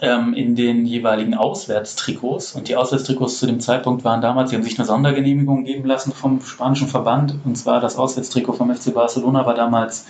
ähm, 0.01 0.35
in 0.35 0.57
den 0.57 0.87
jeweiligen 0.87 1.35
Auswärtstrikots. 1.35 2.55
Und 2.55 2.69
die 2.69 2.77
Auswärtstrikots 2.77 3.39
zu 3.39 3.47
dem 3.47 3.61
Zeitpunkt 3.61 4.05
waren 4.05 4.21
damals, 4.21 4.51
sie 4.51 4.57
haben 4.57 4.63
sich 4.63 4.79
eine 4.79 4.87
Sondergenehmigung 4.87 5.65
geben 5.65 5.87
lassen 5.87 6.13
vom 6.13 6.41
spanischen 6.41 6.89
Verband. 6.89 7.35
Und 7.45 7.57
zwar 7.57 7.81
das 7.81 7.97
Auswärtstrikot 7.97 8.55
vom 8.55 8.75
FC 8.75 8.95
Barcelona 8.95 9.47
war 9.47 9.55
damals 9.55 10.07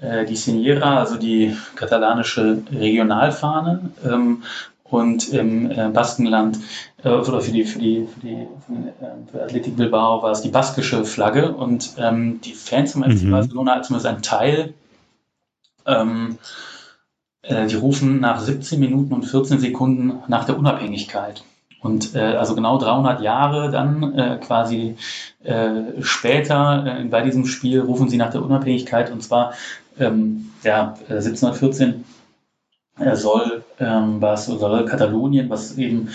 äh, 0.00 0.24
die 0.24 0.36
Siniera, 0.36 0.98
also 0.98 1.16
die 1.16 1.56
katalanische 1.76 2.62
Regionalfahne. 2.72 3.90
Ähm, 4.04 4.42
und 4.84 5.28
im 5.28 5.70
äh, 5.70 5.88
Baskenland 5.88 6.58
äh, 7.04 7.10
oder 7.10 7.40
für 7.40 7.52
die 7.52 7.64
für 7.64 7.78
die 7.78 8.08
für 8.12 8.20
die 8.26 8.46
für, 8.66 9.38
äh, 9.38 9.42
Athletic 9.42 9.76
Bilbao 9.76 10.22
war 10.22 10.32
es 10.32 10.42
die 10.42 10.48
baskische 10.48 11.04
Flagge 11.04 11.52
und 11.52 11.92
ähm, 11.96 12.40
die 12.40 12.54
Fans 12.54 12.92
vom 12.92 13.04
FC 13.04 13.22
mhm. 13.22 13.30
Barcelona 13.30 13.82
zumindest 13.82 14.06
ein 14.06 14.22
Teil 14.22 14.74
ähm, 15.86 16.38
äh, 16.38 16.79
die 17.42 17.74
rufen 17.74 18.20
nach 18.20 18.40
17 18.40 18.78
Minuten 18.78 19.14
und 19.14 19.22
14 19.22 19.58
Sekunden 19.58 20.22
nach 20.28 20.44
der 20.44 20.58
Unabhängigkeit. 20.58 21.42
Und 21.80 22.14
äh, 22.14 22.18
also 22.18 22.54
genau 22.54 22.78
300 22.78 23.22
Jahre 23.22 23.70
dann 23.70 24.12
äh, 24.18 24.38
quasi 24.38 24.96
äh, 25.42 26.02
später 26.02 27.00
äh, 27.00 27.04
bei 27.04 27.22
diesem 27.22 27.46
Spiel 27.46 27.80
rufen 27.80 28.08
sie 28.08 28.18
nach 28.18 28.30
der 28.30 28.42
Unabhängigkeit 28.42 29.10
und 29.10 29.22
zwar 29.22 29.54
ähm, 29.98 30.50
ja, 30.62 30.94
1714 31.08 32.04
äh, 32.98 33.16
soll, 33.16 33.64
ähm, 33.78 34.20
was 34.20 34.46
soll 34.46 34.84
Katalonien, 34.84 35.48
was 35.48 35.78
eben 35.78 36.10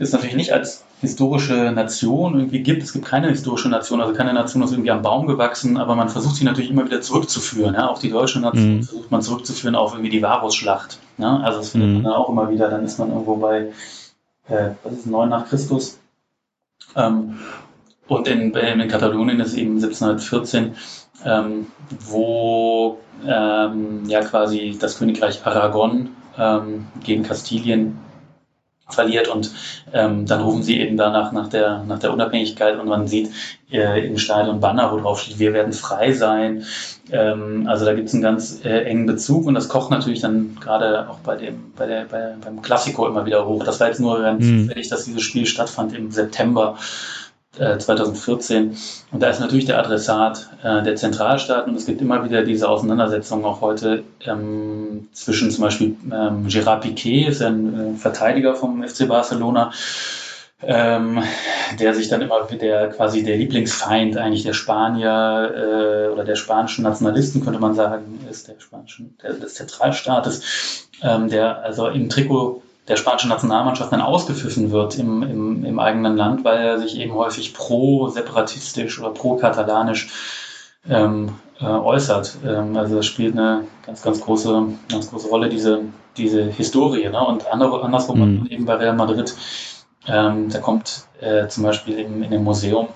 ist 0.00 0.14
natürlich 0.14 0.34
nicht 0.34 0.52
als 0.52 0.82
historische 1.02 1.72
Nation 1.72 2.34
irgendwie 2.34 2.62
gibt. 2.62 2.82
Es 2.82 2.94
gibt 2.94 3.04
keine 3.04 3.28
historische 3.28 3.68
Nation, 3.68 4.00
also 4.00 4.14
keine 4.14 4.32
Nation 4.32 4.62
ist 4.62 4.72
irgendwie 4.72 4.90
am 4.90 5.02
Baum 5.02 5.26
gewachsen, 5.26 5.76
aber 5.76 5.94
man 5.94 6.08
versucht 6.08 6.36
sie 6.36 6.44
natürlich 6.44 6.70
immer 6.70 6.86
wieder 6.86 7.02
zurückzuführen. 7.02 7.74
Ja? 7.74 7.88
Auch 7.90 7.98
die 7.98 8.08
deutsche 8.08 8.40
Nation 8.40 8.76
mhm. 8.76 8.82
versucht 8.82 9.10
man 9.10 9.20
zurückzuführen 9.20 9.74
auf 9.74 9.92
irgendwie 9.92 10.10
die 10.10 10.22
Varusschlacht. 10.22 10.98
Ja? 11.18 11.40
Also 11.40 11.58
das 11.58 11.70
findet 11.70 11.90
mhm. 11.90 11.94
man 11.96 12.04
dann 12.04 12.12
auch 12.14 12.30
immer 12.30 12.50
wieder. 12.50 12.70
Dann 12.70 12.82
ist 12.82 12.98
man 12.98 13.10
irgendwo 13.10 13.36
bei, 13.36 13.72
äh, 14.48 14.70
was 14.82 14.94
ist 14.94 15.06
9 15.06 15.28
nach 15.28 15.46
Christus. 15.46 15.98
Ähm, 16.96 17.38
und 18.08 18.26
in, 18.26 18.54
in 18.54 18.88
Katalonien 18.88 19.38
ist 19.40 19.48
es 19.48 19.54
eben 19.54 19.74
1714, 19.74 20.74
ähm, 21.26 21.66
wo 22.06 22.98
ähm, 23.26 24.04
ja 24.06 24.22
quasi 24.22 24.78
das 24.80 24.98
Königreich 24.98 25.44
Aragon 25.44 26.08
ähm, 26.38 26.86
gegen 27.04 27.22
Kastilien 27.22 27.98
verliert 28.94 29.28
und 29.28 29.50
ähm, 29.92 30.26
dann 30.26 30.42
rufen 30.42 30.62
sie 30.62 30.80
eben 30.80 30.96
danach 30.96 31.32
nach 31.32 31.48
der, 31.48 31.84
nach 31.86 31.98
der 31.98 32.12
Unabhängigkeit 32.12 32.78
und 32.78 32.88
man 32.88 33.06
sieht 33.06 33.30
äh, 33.72 34.06
im 34.06 34.18
Stadion 34.18 34.60
Banner, 34.60 34.92
wo 34.92 34.98
drauf 34.98 35.20
steht, 35.20 35.38
wir 35.38 35.52
werden 35.52 35.72
frei 35.72 36.12
sein. 36.12 36.64
Ähm, 37.12 37.66
also 37.68 37.84
da 37.84 37.94
gibt 37.94 38.08
es 38.08 38.14
einen 38.14 38.22
ganz 38.22 38.64
äh, 38.64 38.84
engen 38.84 39.06
Bezug 39.06 39.46
und 39.46 39.54
das 39.54 39.68
kocht 39.68 39.90
natürlich 39.90 40.20
dann 40.20 40.56
gerade 40.60 41.08
auch 41.08 41.18
bei 41.18 41.36
dem, 41.36 41.72
bei 41.76 41.86
der, 41.86 42.04
bei, 42.04 42.34
beim 42.42 42.62
Klassiko 42.62 43.06
immer 43.06 43.26
wieder 43.26 43.46
hoch. 43.46 43.64
Das 43.64 43.80
war 43.80 43.88
jetzt 43.88 44.00
nur 44.00 44.20
ganz 44.20 44.44
mhm. 44.44 44.66
zufällig, 44.66 44.88
dass 44.88 45.04
dieses 45.04 45.22
Spiel 45.22 45.46
stattfand 45.46 45.94
im 45.94 46.10
September 46.10 46.76
2014. 47.56 48.70
Äh, 48.70 48.74
und 49.12 49.22
da 49.22 49.28
ist 49.28 49.40
natürlich 49.40 49.64
der 49.64 49.78
Adressat 49.78 50.50
äh, 50.62 50.82
der 50.82 50.96
Zentralstaaten 50.96 51.72
und 51.72 51.78
es 51.78 51.86
gibt 51.86 52.00
immer 52.00 52.24
wieder 52.24 52.42
diese 52.44 52.68
Auseinandersetzungen 52.68 53.44
auch 53.44 53.60
heute 53.60 54.04
ähm, 54.24 55.08
zwischen 55.12 55.50
zum 55.50 55.64
Beispiel 55.64 55.96
ähm, 56.12 56.46
Gerard 56.48 56.82
Piquet, 56.82 57.28
ist 57.28 57.42
ein 57.42 57.94
äh, 57.94 57.96
Verteidiger 57.96 58.54
vom 58.54 58.86
FC 58.86 59.08
Barcelona, 59.08 59.72
ähm, 60.62 61.22
der 61.78 61.94
sich 61.94 62.08
dann 62.08 62.22
immer 62.22 62.44
der 62.44 62.90
quasi 62.90 63.24
der 63.24 63.36
Lieblingsfeind 63.36 64.16
eigentlich 64.16 64.44
der 64.44 64.52
Spanier 64.52 65.52
äh, 65.54 66.12
oder 66.12 66.22
der 66.22 66.36
spanischen 66.36 66.84
Nationalisten 66.84 67.42
könnte 67.42 67.58
man 67.58 67.74
sagen 67.74 68.20
ist 68.30 68.46
der 68.46 68.60
spanischen 68.60 69.16
der, 69.22 69.32
des 69.32 69.54
Zentralstaates, 69.54 70.88
ähm, 71.02 71.28
der 71.28 71.64
also 71.64 71.88
im 71.88 72.08
Trikot 72.08 72.62
der 72.90 72.96
spanischen 72.96 73.30
Nationalmannschaft 73.30 73.92
dann 73.92 74.00
ausgepfiffen 74.00 74.72
wird 74.72 74.98
im, 74.98 75.22
im, 75.22 75.64
im 75.64 75.78
eigenen 75.78 76.16
Land, 76.16 76.44
weil 76.44 76.58
er 76.58 76.78
sich 76.80 76.98
eben 76.98 77.14
häufig 77.14 77.54
pro-separatistisch 77.54 79.00
oder 79.00 79.10
pro-katalanisch 79.10 80.08
ähm, 80.88 81.36
äh, 81.60 81.66
äußert. 81.66 82.38
Ähm, 82.44 82.76
also 82.76 82.96
das 82.96 83.06
spielt 83.06 83.38
eine 83.38 83.64
ganz, 83.86 84.02
ganz 84.02 84.20
große, 84.20 84.66
ganz 84.90 85.08
große 85.08 85.28
Rolle, 85.28 85.48
diese, 85.48 85.82
diese 86.16 86.42
Historie. 86.42 87.08
Ne? 87.08 87.24
Und 87.24 87.46
andere, 87.46 87.80
andersrum 87.80 88.40
mhm. 88.40 88.46
eben 88.46 88.64
bei 88.64 88.74
Real 88.74 88.96
Madrid, 88.96 89.36
ähm, 90.08 90.48
da 90.50 90.58
kommt 90.58 91.04
äh, 91.20 91.46
zum 91.46 91.62
Beispiel 91.62 91.96
eben 91.96 92.24
in 92.24 92.32
dem 92.32 92.42
Museum, 92.42 92.88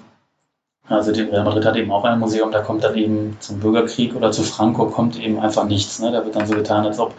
also 0.88 1.12
die 1.12 1.22
Real 1.22 1.44
Madrid 1.44 1.64
hat 1.64 1.76
eben 1.76 1.92
auch 1.92 2.04
ein 2.04 2.18
Museum, 2.18 2.50
da 2.50 2.62
kommt 2.62 2.82
dann 2.82 2.96
eben 2.96 3.36
zum 3.38 3.60
Bürgerkrieg 3.60 4.16
oder 4.16 4.32
zu 4.32 4.42
Franco 4.42 4.86
kommt 4.86 5.18
eben 5.20 5.38
einfach 5.38 5.64
nichts. 5.64 6.00
Ne? 6.00 6.10
Da 6.10 6.24
wird 6.24 6.34
dann 6.34 6.46
so 6.46 6.54
getan, 6.54 6.84
als 6.84 6.98
ob 6.98 7.14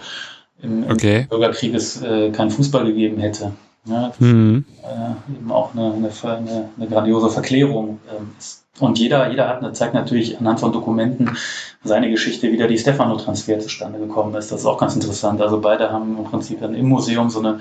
im, 0.66 0.92
okay. 0.92 1.22
im 1.22 1.28
Bürgerkrieg 1.28 1.74
es 1.74 2.02
äh, 2.02 2.32
keinen 2.32 2.52
Fußball 2.52 2.86
gegeben 2.86 3.20
hätte. 3.20 3.52
Ja, 3.86 4.12
mhm. 4.18 4.66
äh, 4.84 5.36
eben 5.36 5.52
auch 5.52 5.76
eine, 5.76 5.94
eine, 5.94 6.70
eine, 6.76 6.88
grandiose 6.88 7.30
Verklärung 7.30 8.00
ähm, 8.12 8.32
Und 8.80 8.98
jeder, 8.98 9.30
jeder 9.30 9.48
hat, 9.48 9.76
zeigt 9.78 9.94
natürlich 9.94 10.40
anhand 10.40 10.60
von 10.60 10.74
Dokumenten 10.74 11.38
seine 11.84 12.10
Geschichte, 12.10 12.52
wie 12.52 12.58
da 12.58 12.66
die 12.66 12.80
Stefano-Transfer 12.80 13.60
zustande 13.60 14.00
gekommen 14.00 14.34
ist. 14.36 14.52
Das 14.52 14.62
ist 14.62 14.66
auch 14.66 14.80
ganz 14.80 14.96
interessant. 14.96 15.40
Also 15.40 15.62
beide 15.62 15.92
haben 15.92 16.18
im 16.18 16.24
Prinzip 16.24 16.62
dann 16.62 16.74
im 16.74 16.88
Museum 16.90 17.30
so 17.30 17.40
eine, 17.40 17.60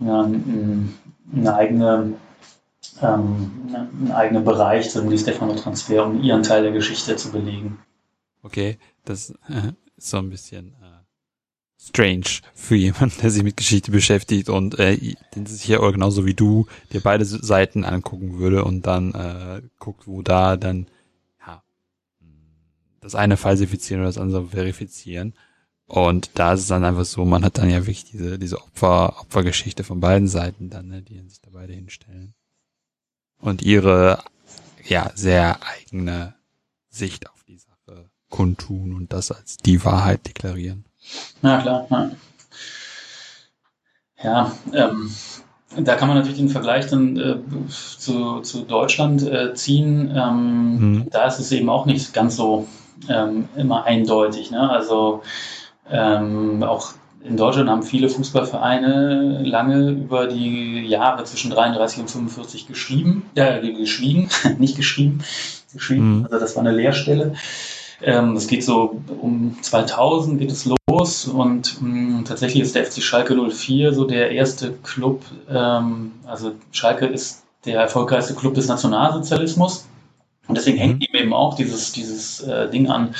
ja, 0.00 0.22
eine 0.22 1.54
eigene, 1.54 2.14
ähm, 3.00 3.52
einen 3.72 4.12
eigenen 4.12 4.44
Bereich 4.44 4.90
zum 4.90 5.08
die 5.08 5.18
Stefano-Transfer, 5.18 6.04
um 6.04 6.20
ihren 6.20 6.42
Teil 6.42 6.64
der 6.64 6.72
Geschichte 6.72 7.14
zu 7.14 7.30
belegen. 7.30 7.78
Okay, 8.42 8.78
das 9.04 9.30
äh, 9.48 9.72
ist 9.96 10.10
so 10.10 10.18
ein 10.18 10.30
bisschen 10.30 10.74
strange 11.78 12.40
für 12.54 12.76
jemanden, 12.76 13.20
der 13.20 13.30
sich 13.30 13.42
mit 13.42 13.56
Geschichte 13.56 13.90
beschäftigt 13.90 14.48
und 14.48 14.78
äh, 14.78 14.96
den 15.34 15.46
sich 15.46 15.68
ja 15.68 15.78
genauso 15.90 16.24
wie 16.24 16.34
du 16.34 16.66
dir 16.92 17.00
beide 17.00 17.24
Seiten 17.24 17.84
angucken 17.84 18.38
würde 18.38 18.64
und 18.64 18.86
dann 18.86 19.12
äh, 19.12 19.62
guckt, 19.78 20.06
wo 20.06 20.22
da 20.22 20.56
dann 20.56 20.86
ja 21.46 21.62
das 23.00 23.14
eine 23.14 23.36
falsifizieren 23.36 24.00
oder 24.00 24.08
das 24.08 24.18
andere 24.18 24.48
verifizieren. 24.48 25.34
Und 25.86 26.30
da 26.34 26.54
ist 26.54 26.60
es 26.60 26.66
dann 26.68 26.84
einfach 26.84 27.04
so, 27.04 27.24
man 27.24 27.44
hat 27.44 27.58
dann 27.58 27.68
ja 27.68 27.76
wirklich 27.76 28.04
diese, 28.04 28.38
diese 28.38 28.60
Opfer, 28.62 29.20
Opfergeschichte 29.20 29.84
von 29.84 30.00
beiden 30.00 30.28
Seiten 30.28 30.70
dann, 30.70 30.88
ne, 30.88 31.02
die 31.02 31.20
sich 31.28 31.40
da 31.42 31.50
beide 31.52 31.74
hinstellen. 31.74 32.34
Und 33.38 33.60
ihre, 33.60 34.22
ja, 34.88 35.12
sehr 35.14 35.58
eigene 35.62 36.34
Sicht 36.88 37.28
auf 37.28 37.44
die 37.44 37.58
Sache 37.58 38.10
kundtun 38.30 38.94
und 38.94 39.12
das 39.12 39.30
als 39.30 39.58
die 39.58 39.84
Wahrheit 39.84 40.26
deklarieren. 40.26 40.86
Na 41.42 41.60
klar, 41.60 41.86
ja. 41.90 42.10
Ja, 44.22 44.52
ähm, 44.72 45.10
da 45.76 45.96
kann 45.96 46.08
man 46.08 46.16
natürlich 46.16 46.38
den 46.38 46.48
Vergleich 46.48 46.86
dann 46.86 47.16
äh, 47.16 47.36
zu, 47.68 48.40
zu 48.40 48.62
Deutschland 48.62 49.22
äh, 49.22 49.54
ziehen. 49.54 50.12
Ähm, 50.16 50.78
mhm. 50.78 51.10
Da 51.10 51.26
ist 51.26 51.38
es 51.38 51.52
eben 51.52 51.68
auch 51.68 51.84
nicht 51.84 52.14
ganz 52.14 52.36
so 52.36 52.66
ähm, 53.08 53.48
immer 53.56 53.84
eindeutig. 53.84 54.50
Ne? 54.50 54.70
Also 54.70 55.22
ähm, 55.90 56.62
auch 56.62 56.94
in 57.22 57.36
Deutschland 57.36 57.68
haben 57.68 57.82
viele 57.82 58.08
Fußballvereine 58.08 59.42
lange 59.44 59.90
über 59.90 60.26
die 60.26 60.86
Jahre 60.86 61.24
zwischen 61.24 61.50
33 61.50 62.00
und 62.00 62.10
45 62.10 62.66
geschrieben, 62.66 63.26
äh, 63.34 63.60
geschwiegen, 63.72 64.28
nicht 64.58 64.76
geschrieben, 64.76 65.22
geschrieben. 65.72 66.18
Mhm. 66.18 66.24
Also 66.24 66.38
das 66.38 66.56
war 66.56 66.62
eine 66.62 66.72
Leerstelle. 66.72 67.34
Ähm, 68.02 68.36
es 68.36 68.46
geht 68.46 68.64
so 68.64 69.00
um 69.20 69.56
2000 69.62 70.38
geht 70.38 70.50
es 70.50 70.64
los 70.66 70.76
und 71.26 71.80
mh, 71.80 72.20
mm, 72.20 72.24
tatsächlich 72.24 72.62
ist 72.62 72.74
der 72.74 72.84
FC 72.84 73.02
Schalke 73.02 73.34
04 73.34 73.92
so 73.92 74.04
der 74.04 74.30
erste 74.30 74.72
Club, 74.82 75.22
ähm, 75.48 76.12
also 76.26 76.52
Schalke 76.72 77.06
ist 77.06 77.42
der 77.64 77.80
erfolgreichste 77.80 78.34
Club 78.34 78.54
des 78.54 78.68
Nationalsozialismus 78.68 79.86
und 80.46 80.56
deswegen 80.56 80.76
mhm. 80.76 80.80
hängt 80.80 81.08
ihm 81.08 81.14
eben 81.14 81.32
auch 81.32 81.54
dieses, 81.54 81.92
dieses 81.92 82.40
äh, 82.40 82.68
Ding 82.70 82.88
an, 82.88 83.14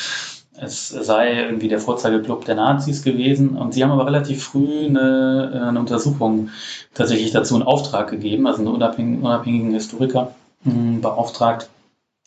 es 0.56 0.88
sei 0.88 1.42
irgendwie 1.42 1.68
der 1.68 1.80
Vorzeigeklub 1.80 2.44
der 2.44 2.54
Nazis 2.54 3.02
gewesen. 3.02 3.56
Und 3.56 3.74
sie 3.74 3.82
haben 3.82 3.90
aber 3.90 4.06
relativ 4.06 4.44
früh 4.44 4.86
eine, 4.86 5.50
äh, 5.52 5.68
eine 5.68 5.80
Untersuchung 5.80 6.50
tatsächlich 6.94 7.32
dazu 7.32 7.56
in 7.56 7.62
Auftrag 7.62 8.10
gegeben, 8.10 8.46
also 8.46 8.60
einen 8.60 8.68
unabhängigen, 8.68 9.22
unabhängigen 9.22 9.72
Historiker 9.72 10.34
mh, 10.62 10.72
hm, 10.72 11.00
beauftragt, 11.00 11.68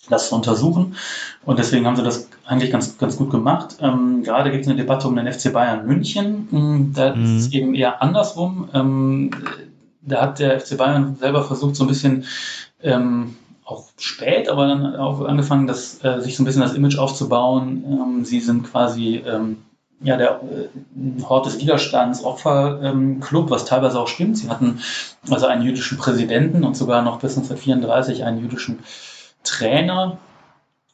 das 0.10 0.30
zu 0.30 0.36
untersuchen. 0.36 0.96
Und 1.46 1.60
deswegen 1.60 1.86
haben 1.86 1.96
sie 1.96 2.04
das 2.04 2.27
eigentlich 2.48 2.72
ganz, 2.72 2.98
ganz 2.98 3.18
gut 3.18 3.30
gemacht. 3.30 3.78
Ähm, 3.82 4.24
gerade 4.24 4.52
gibt 4.52 4.64
es 4.64 4.68
eine 4.68 4.78
Debatte 4.78 5.08
um 5.08 5.16
den 5.16 5.32
FC 5.32 5.52
Bayern 5.52 5.86
München. 5.86 6.48
Hm, 6.50 6.94
da 6.96 7.14
mhm. 7.14 7.38
ist 7.38 7.48
es 7.48 7.54
eben 7.54 7.76
eher 7.76 8.02
andersrum. 8.02 8.70
Ähm, 8.74 9.32
da 10.02 10.22
hat 10.22 10.40
der 10.40 10.60
FC 10.60 10.78
Bayern 10.78 11.18
selber 11.20 11.44
versucht, 11.44 11.76
so 11.76 11.84
ein 11.84 11.88
bisschen 11.88 12.24
ähm, 12.82 13.36
auch 13.66 13.90
spät, 13.98 14.48
aber 14.48 14.68
dann 14.68 14.96
auch 14.96 15.26
angefangen, 15.26 15.68
das, 15.68 16.04
äh, 16.04 16.22
sich 16.22 16.38
so 16.38 16.44
ein 16.44 16.46
bisschen 16.46 16.62
das 16.62 16.74
Image 16.74 16.98
aufzubauen. 16.98 17.84
Ähm, 17.86 18.26
sie 18.26 18.40
sind 18.40 18.64
quasi 18.64 19.22
ähm, 19.28 19.58
ja, 20.00 20.16
der 20.16 20.42
äh, 20.42 21.24
Hort 21.24 21.48
des 21.48 21.60
Widerstands, 21.60 22.24
Opferclub, 22.24 23.46
ähm, 23.46 23.50
was 23.50 23.66
teilweise 23.66 24.00
auch 24.00 24.08
stimmt. 24.08 24.38
Sie 24.38 24.50
hatten 24.50 24.80
also 25.30 25.48
einen 25.48 25.64
jüdischen 25.64 25.98
Präsidenten 25.98 26.64
und 26.64 26.78
sogar 26.78 27.02
noch 27.02 27.20
bis 27.20 27.38
1934 27.38 28.24
einen 28.24 28.40
jüdischen 28.40 28.80
Trainer 29.44 30.18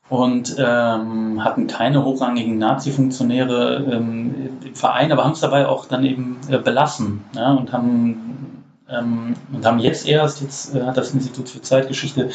und 0.10 0.56
ähm, 0.60 1.44
hatten 1.44 1.68
keine 1.68 2.04
hochrangigen 2.04 2.58
Nazi-Funktionäre 2.58 3.86
ähm, 3.92 4.50
im 4.64 4.76
Verein, 4.76 5.12
aber 5.12 5.24
haben 5.24 5.32
es 5.32 5.40
dabei 5.40 5.68
auch 5.68 5.86
dann 5.86 6.04
eben 6.04 6.40
äh, 6.50 6.58
belassen 6.58 7.24
ja, 7.36 7.54
und 7.54 7.72
haben 7.72 8.64
ähm, 8.90 9.36
und 9.52 9.66
haben 9.66 9.80
jetzt 9.80 10.08
erst, 10.08 10.42
jetzt 10.42 10.76
äh, 10.76 10.84
hat 10.84 10.98
das 10.98 11.14
Institut 11.14 11.50
für 11.50 11.62
Zeitgeschichte, 11.62 12.30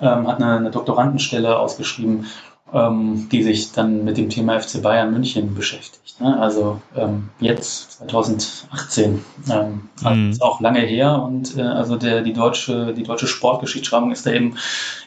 ähm, 0.00 0.26
hat 0.26 0.40
eine, 0.40 0.56
eine 0.56 0.70
Doktorandenstelle 0.70 1.58
ausgeschrieben, 1.58 2.26
ähm, 2.72 3.28
die 3.30 3.42
sich 3.42 3.72
dann 3.72 4.04
mit 4.04 4.16
dem 4.16 4.30
Thema 4.30 4.58
FC 4.58 4.82
Bayern 4.82 5.12
München 5.12 5.54
beschäftigt. 5.54 6.20
Ne? 6.20 6.38
Also 6.38 6.80
ähm, 6.96 7.28
jetzt 7.38 7.98
2018, 8.08 9.22
ähm, 9.50 9.88
mhm. 10.02 10.30
ist 10.30 10.42
auch 10.42 10.60
lange 10.60 10.80
her 10.80 11.22
und 11.22 11.56
äh, 11.56 11.62
also 11.62 11.96
der 11.96 12.22
die 12.22 12.32
deutsche 12.32 12.94
die 12.94 13.02
deutsche 13.02 13.26
Sportgeschichtsschreibung 13.26 14.10
ist 14.10 14.26
da 14.26 14.32
eben 14.32 14.56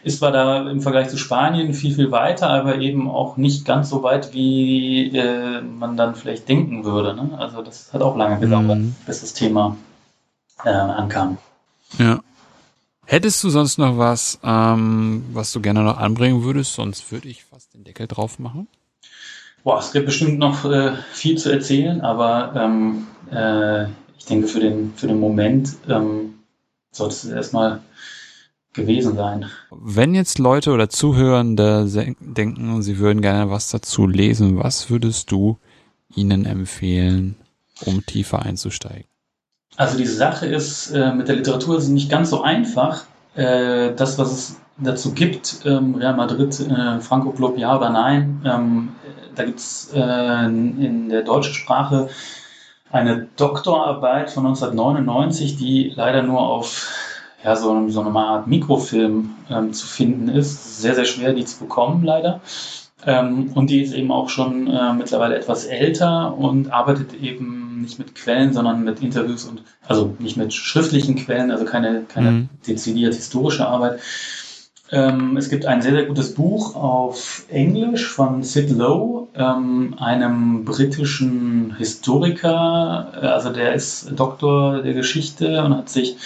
ist 0.03 0.19
zwar 0.19 0.31
da 0.31 0.69
im 0.69 0.81
Vergleich 0.81 1.09
zu 1.09 1.17
Spanien 1.17 1.73
viel 1.73 1.95
viel 1.95 2.11
weiter, 2.11 2.49
aber 2.49 2.77
eben 2.77 3.09
auch 3.09 3.37
nicht 3.37 3.65
ganz 3.65 3.89
so 3.89 4.03
weit 4.03 4.33
wie 4.33 5.15
äh, 5.17 5.61
man 5.61 5.97
dann 5.97 6.15
vielleicht 6.15 6.47
denken 6.47 6.85
würde. 6.85 7.15
Ne? 7.15 7.31
Also 7.37 7.61
das 7.61 7.93
hat 7.93 8.01
auch 8.01 8.15
lange 8.15 8.39
gedauert, 8.39 8.77
mhm. 8.77 8.95
bis 9.07 9.21
das 9.21 9.33
Thema 9.33 9.75
äh, 10.63 10.69
ankam. 10.69 11.37
Ja. 11.97 12.19
Hättest 13.05 13.43
du 13.43 13.49
sonst 13.49 13.77
noch 13.77 13.97
was, 13.97 14.39
ähm, 14.43 15.23
was 15.31 15.51
du 15.51 15.61
gerne 15.61 15.83
noch 15.83 15.97
anbringen 15.97 16.43
würdest? 16.43 16.73
Sonst 16.73 17.11
würde 17.11 17.27
ich 17.29 17.43
fast 17.43 17.73
den 17.73 17.83
Deckel 17.83 18.07
drauf 18.07 18.39
machen. 18.39 18.67
Boah, 19.63 19.79
es 19.79 19.91
gibt 19.91 20.07
bestimmt 20.07 20.39
noch 20.39 20.65
äh, 20.65 20.93
viel 21.11 21.37
zu 21.37 21.51
erzählen, 21.51 22.01
aber 22.01 22.53
ähm, 22.55 23.07
äh, 23.31 23.85
ich 24.17 24.25
denke, 24.25 24.47
für 24.47 24.59
den, 24.59 24.93
für 24.95 25.07
den 25.07 25.19
Moment 25.19 25.75
ähm, 25.87 26.35
sollte 26.91 27.15
es 27.15 27.25
erstmal 27.25 27.81
gewesen 28.73 29.15
sein. 29.15 29.49
Wenn 29.71 30.13
jetzt 30.15 30.37
Leute 30.39 30.71
oder 30.71 30.89
Zuhörende 30.89 31.87
denken, 32.19 32.81
sie 32.81 32.97
würden 32.97 33.21
gerne 33.21 33.49
was 33.49 33.69
dazu 33.69 34.07
lesen, 34.07 34.57
was 34.57 34.89
würdest 34.89 35.31
du 35.31 35.57
ihnen 36.13 36.45
empfehlen, 36.45 37.35
um 37.85 38.05
tiefer 38.05 38.43
einzusteigen? 38.43 39.07
Also 39.77 39.97
die 39.97 40.05
Sache 40.05 40.45
ist 40.45 40.91
äh, 40.91 41.13
mit 41.13 41.27
der 41.27 41.35
Literatur 41.35 41.77
ist 41.77 41.89
nicht 41.89 42.09
ganz 42.09 42.29
so 42.29 42.41
einfach. 42.41 43.03
Äh, 43.35 43.93
das, 43.95 44.17
was 44.17 44.31
es 44.31 44.59
dazu 44.77 45.13
gibt, 45.13 45.59
ähm, 45.65 45.95
Real 45.95 46.15
Madrid, 46.15 46.59
äh, 46.59 46.99
Franco 46.99 47.31
Club, 47.31 47.57
ja 47.57 47.77
oder 47.77 47.89
nein, 47.89 48.41
ähm, 48.45 48.89
da 49.35 49.43
gibt 49.43 49.59
es 49.59 49.91
äh, 49.93 50.45
in 50.45 51.09
der 51.09 51.23
deutschen 51.23 51.53
Sprache 51.53 52.09
eine 52.91 53.27
Doktorarbeit 53.35 54.29
von 54.29 54.45
1999, 54.45 55.57
die 55.57 55.91
leider 55.95 56.23
nur 56.23 56.39
auf 56.39 56.89
ja, 57.43 57.55
so, 57.55 57.89
so 57.89 58.01
eine 58.01 58.17
Art 58.17 58.47
Mikrofilm 58.47 59.31
ähm, 59.49 59.73
zu 59.73 59.85
finden 59.85 60.29
ist. 60.29 60.81
Sehr, 60.81 60.95
sehr 60.95 61.05
schwer, 61.05 61.33
die 61.33 61.45
zu 61.45 61.59
bekommen, 61.59 62.03
leider. 62.03 62.41
Ähm, 63.05 63.51
und 63.53 63.69
die 63.69 63.81
ist 63.81 63.93
eben 63.93 64.11
auch 64.11 64.29
schon 64.29 64.67
äh, 64.67 64.93
mittlerweile 64.93 65.35
etwas 65.35 65.65
älter 65.65 66.35
und 66.37 66.71
arbeitet 66.71 67.13
eben 67.13 67.64
nicht 67.81 67.99
mit 67.99 68.15
Quellen, 68.15 68.53
sondern 68.53 68.83
mit 68.83 69.01
Interviews 69.01 69.45
und 69.45 69.63
also 69.87 70.15
nicht 70.19 70.37
mit 70.37 70.53
schriftlichen 70.53 71.15
Quellen, 71.15 71.51
also 71.51 71.65
keine, 71.65 72.03
keine 72.07 72.31
mhm. 72.31 72.49
dezidiert 72.67 73.13
historische 73.13 73.67
Arbeit. 73.67 73.99
Ähm, 74.91 75.35
es 75.35 75.49
gibt 75.49 75.65
ein 75.65 75.81
sehr, 75.81 75.93
sehr 75.93 76.05
gutes 76.05 76.35
Buch 76.35 76.75
auf 76.75 77.45
Englisch 77.49 78.07
von 78.07 78.43
Sid 78.43 78.69
Lowe, 78.69 79.27
ähm, 79.35 79.95
einem 79.97 80.63
britischen 80.63 81.75
Historiker, 81.77 83.11
äh, 83.15 83.25
also 83.25 83.49
der 83.49 83.73
ist 83.73 84.11
Doktor 84.15 84.83
der 84.83 84.93
Geschichte 84.93 85.63
und 85.63 85.75
hat 85.75 85.89
sich 85.89 86.17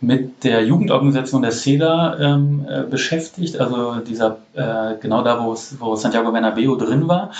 mit 0.00 0.44
der 0.44 0.62
Jugendorganisation 0.64 1.40
der 1.40 1.52
CEDA 1.52 2.18
ähm, 2.20 2.66
äh, 2.68 2.82
beschäftigt, 2.82 3.58
also 3.58 3.96
dieser 4.00 4.38
äh, 4.52 4.94
genau 5.00 5.22
da, 5.22 5.42
wo, 5.42 5.56
wo 5.78 5.96
Santiago 5.96 6.32
Bernabeo 6.32 6.76
drin 6.76 7.08
war. 7.08 7.30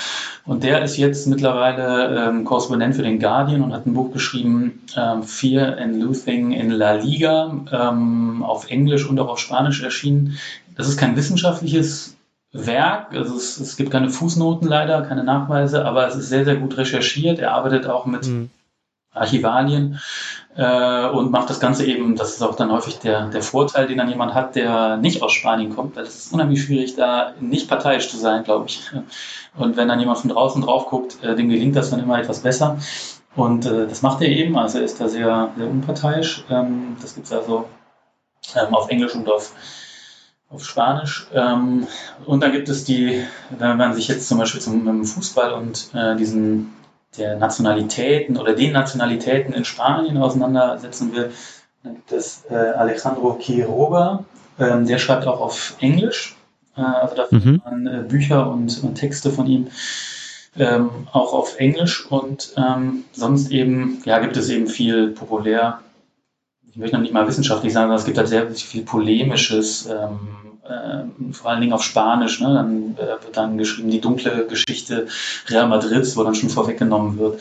Und 0.46 0.64
der 0.64 0.82
ist 0.82 0.96
jetzt 0.96 1.26
mittlerweile 1.26 2.28
ähm, 2.28 2.44
Korrespondent 2.44 2.96
für 2.96 3.02
den 3.02 3.18
Guardian 3.18 3.60
und 3.60 3.74
hat 3.74 3.84
ein 3.84 3.92
Buch 3.92 4.10
geschrieben, 4.10 4.80
ähm, 4.96 5.22
Fear 5.22 5.76
and 5.78 5.96
Loathing 6.02 6.52
in 6.52 6.70
La 6.70 6.94
Liga, 6.94 7.60
ähm, 7.70 8.42
auf 8.42 8.70
Englisch 8.70 9.06
und 9.06 9.20
auch 9.20 9.28
auf 9.28 9.38
Spanisch 9.38 9.82
erschienen. 9.82 10.38
Das 10.76 10.88
ist 10.88 10.96
kein 10.96 11.14
wissenschaftliches 11.14 12.16
Werk, 12.52 13.12
also 13.12 13.36
es, 13.36 13.60
es 13.60 13.76
gibt 13.76 13.90
keine 13.90 14.08
Fußnoten 14.08 14.66
leider, 14.66 15.02
keine 15.02 15.24
Nachweise, 15.24 15.84
aber 15.84 16.08
es 16.08 16.16
ist 16.16 16.30
sehr, 16.30 16.46
sehr 16.46 16.56
gut 16.56 16.78
recherchiert. 16.78 17.38
Er 17.38 17.52
arbeitet 17.52 17.86
auch 17.86 18.06
mit 18.06 18.26
mhm. 18.26 18.48
Archivalien 19.16 20.01
äh, 20.56 21.09
und 21.09 21.30
macht 21.30 21.51
das 21.51 21.60
Ganze 21.60 21.84
eben, 21.84 22.16
das 22.16 22.34
ist 22.34 22.43
auch 22.43 22.55
dann 22.55 22.72
häufig 22.72 22.98
der, 22.98 23.28
der 23.28 23.43
Vorteil, 23.43 23.86
den 23.86 23.98
dann 23.98 24.09
jemand 24.09 24.34
hat, 24.34 24.56
der 24.56 24.97
nicht 24.97 25.22
aus 25.22 25.32
Spanien 25.32 25.74
kommt, 25.74 25.97
weil 25.97 26.05
es 26.05 26.16
ist 26.16 26.32
unheimlich 26.32 26.62
schwierig, 26.62 26.97
da 26.97 27.34
nicht 27.40 27.68
parteiisch 27.68 28.09
zu 28.09 28.16
sein, 28.16 28.44
glaube 28.44 28.66
ich. 28.66 28.82
Und 29.56 29.76
wenn 29.76 29.88
dann 29.88 30.01
jemand 30.01 30.18
von 30.18 30.30
draußen 30.30 30.62
drauf 30.62 30.86
guckt, 30.86 31.22
äh, 31.22 31.34
dem 31.34 31.48
gelingt 31.48 31.76
das 31.76 31.90
dann 31.90 32.01
immer 32.01 32.18
etwas 32.18 32.40
besser. 32.40 32.78
Und 33.34 33.66
äh, 33.66 33.86
das 33.86 34.02
macht 34.02 34.22
er 34.22 34.28
eben, 34.28 34.56
also 34.56 34.78
er 34.78 34.84
ist 34.84 35.01
da 35.01 35.09
sehr, 35.09 35.51
sehr 35.56 35.68
unparteiisch. 35.68 36.44
Ähm, 36.51 36.97
das 37.02 37.14
gibt 37.14 37.26
es 37.26 37.32
also 37.32 37.66
ähm, 38.55 38.74
auf 38.74 38.88
Englisch 38.88 39.14
und 39.14 39.28
auf, 39.30 39.52
auf 40.48 40.64
Spanisch. 40.64 41.26
Ähm, 41.34 41.86
und 42.24 42.43
dann 42.43 42.52
gibt 42.52 42.70
es 42.70 42.84
die, 42.84 43.22
wenn 43.51 43.76
man 43.76 43.93
sich 43.93 44.09
jetzt 44.09 44.26
zum 44.28 44.38
Beispiel 44.38 44.62
zum 44.62 45.05
Fußball 45.05 45.52
und 45.52 45.90
äh, 45.94 46.16
diesen 46.16 46.72
der 47.16 47.36
Nationalitäten 47.36 48.36
oder 48.36 48.55
den 48.55 48.72
Nationalitäten 48.72 49.52
in 49.52 49.64
Spanien 49.64 50.16
auseinandersetzen 50.18 51.14
will, 51.14 51.30
dann 51.82 51.94
gibt 51.94 52.12
es 52.12 52.44
äh, 52.51 52.55
Alejandro 52.55 53.34
Quiroga, 53.34 54.24
ähm, 54.59 54.86
der 54.86 54.98
schreibt 54.98 55.26
auch 55.26 55.40
auf 55.40 55.76
Englisch. 55.80 56.36
Äh, 56.76 56.80
also 56.80 57.14
da 57.14 57.24
findet 57.24 57.47
mhm. 57.47 57.62
man 57.64 57.86
äh, 57.86 58.02
Bücher 58.02 58.51
und, 58.51 58.82
und, 58.82 58.94
Texte 58.94 59.30
von 59.30 59.47
ihm 59.47 59.68
ähm, 60.59 60.90
auch 61.12 61.32
auf 61.32 61.59
Englisch 61.59 62.06
und 62.06 62.55
ähm, 62.56 63.05
sonst 63.12 63.51
eben, 63.51 64.02
ja, 64.05 64.18
gibt 64.18 64.36
es 64.36 64.48
eben 64.48 64.66
viel 64.66 65.10
populär, 65.10 65.80
ich 66.77 66.81
möchte 66.81 66.97
noch 66.97 67.03
nicht 67.03 67.15
mal 67.15 67.27
wissenschaftlich 67.27 67.73
sagen, 67.73 67.85
sondern 67.85 67.98
es 67.98 68.05
gibt 68.05 68.19
halt 68.19 68.28
sehr 68.28 68.51
viel 68.51 68.82
polemisches 68.82 69.86
ähm, 69.86 70.19
äh, 70.62 71.32
vor 71.32 71.51
allen 71.51 71.62
Dingen 71.62 71.73
auf 71.73 71.82
Spanisch. 71.82 72.39
Ne? 72.43 72.53
Dann 72.53 72.97
äh, 72.98 73.24
wird 73.24 73.35
dann 73.35 73.57
geschrieben 73.57 73.90
die 73.90 74.03
dunkle 74.03 74.47
Geschichte 74.47 75.07
Real 75.48 75.69
Madrids, 75.69 76.19
wo 76.19 76.23
dann 76.23 76.35
schon 76.35 76.51
vorweggenommen 76.51 77.19
wird, 77.19 77.40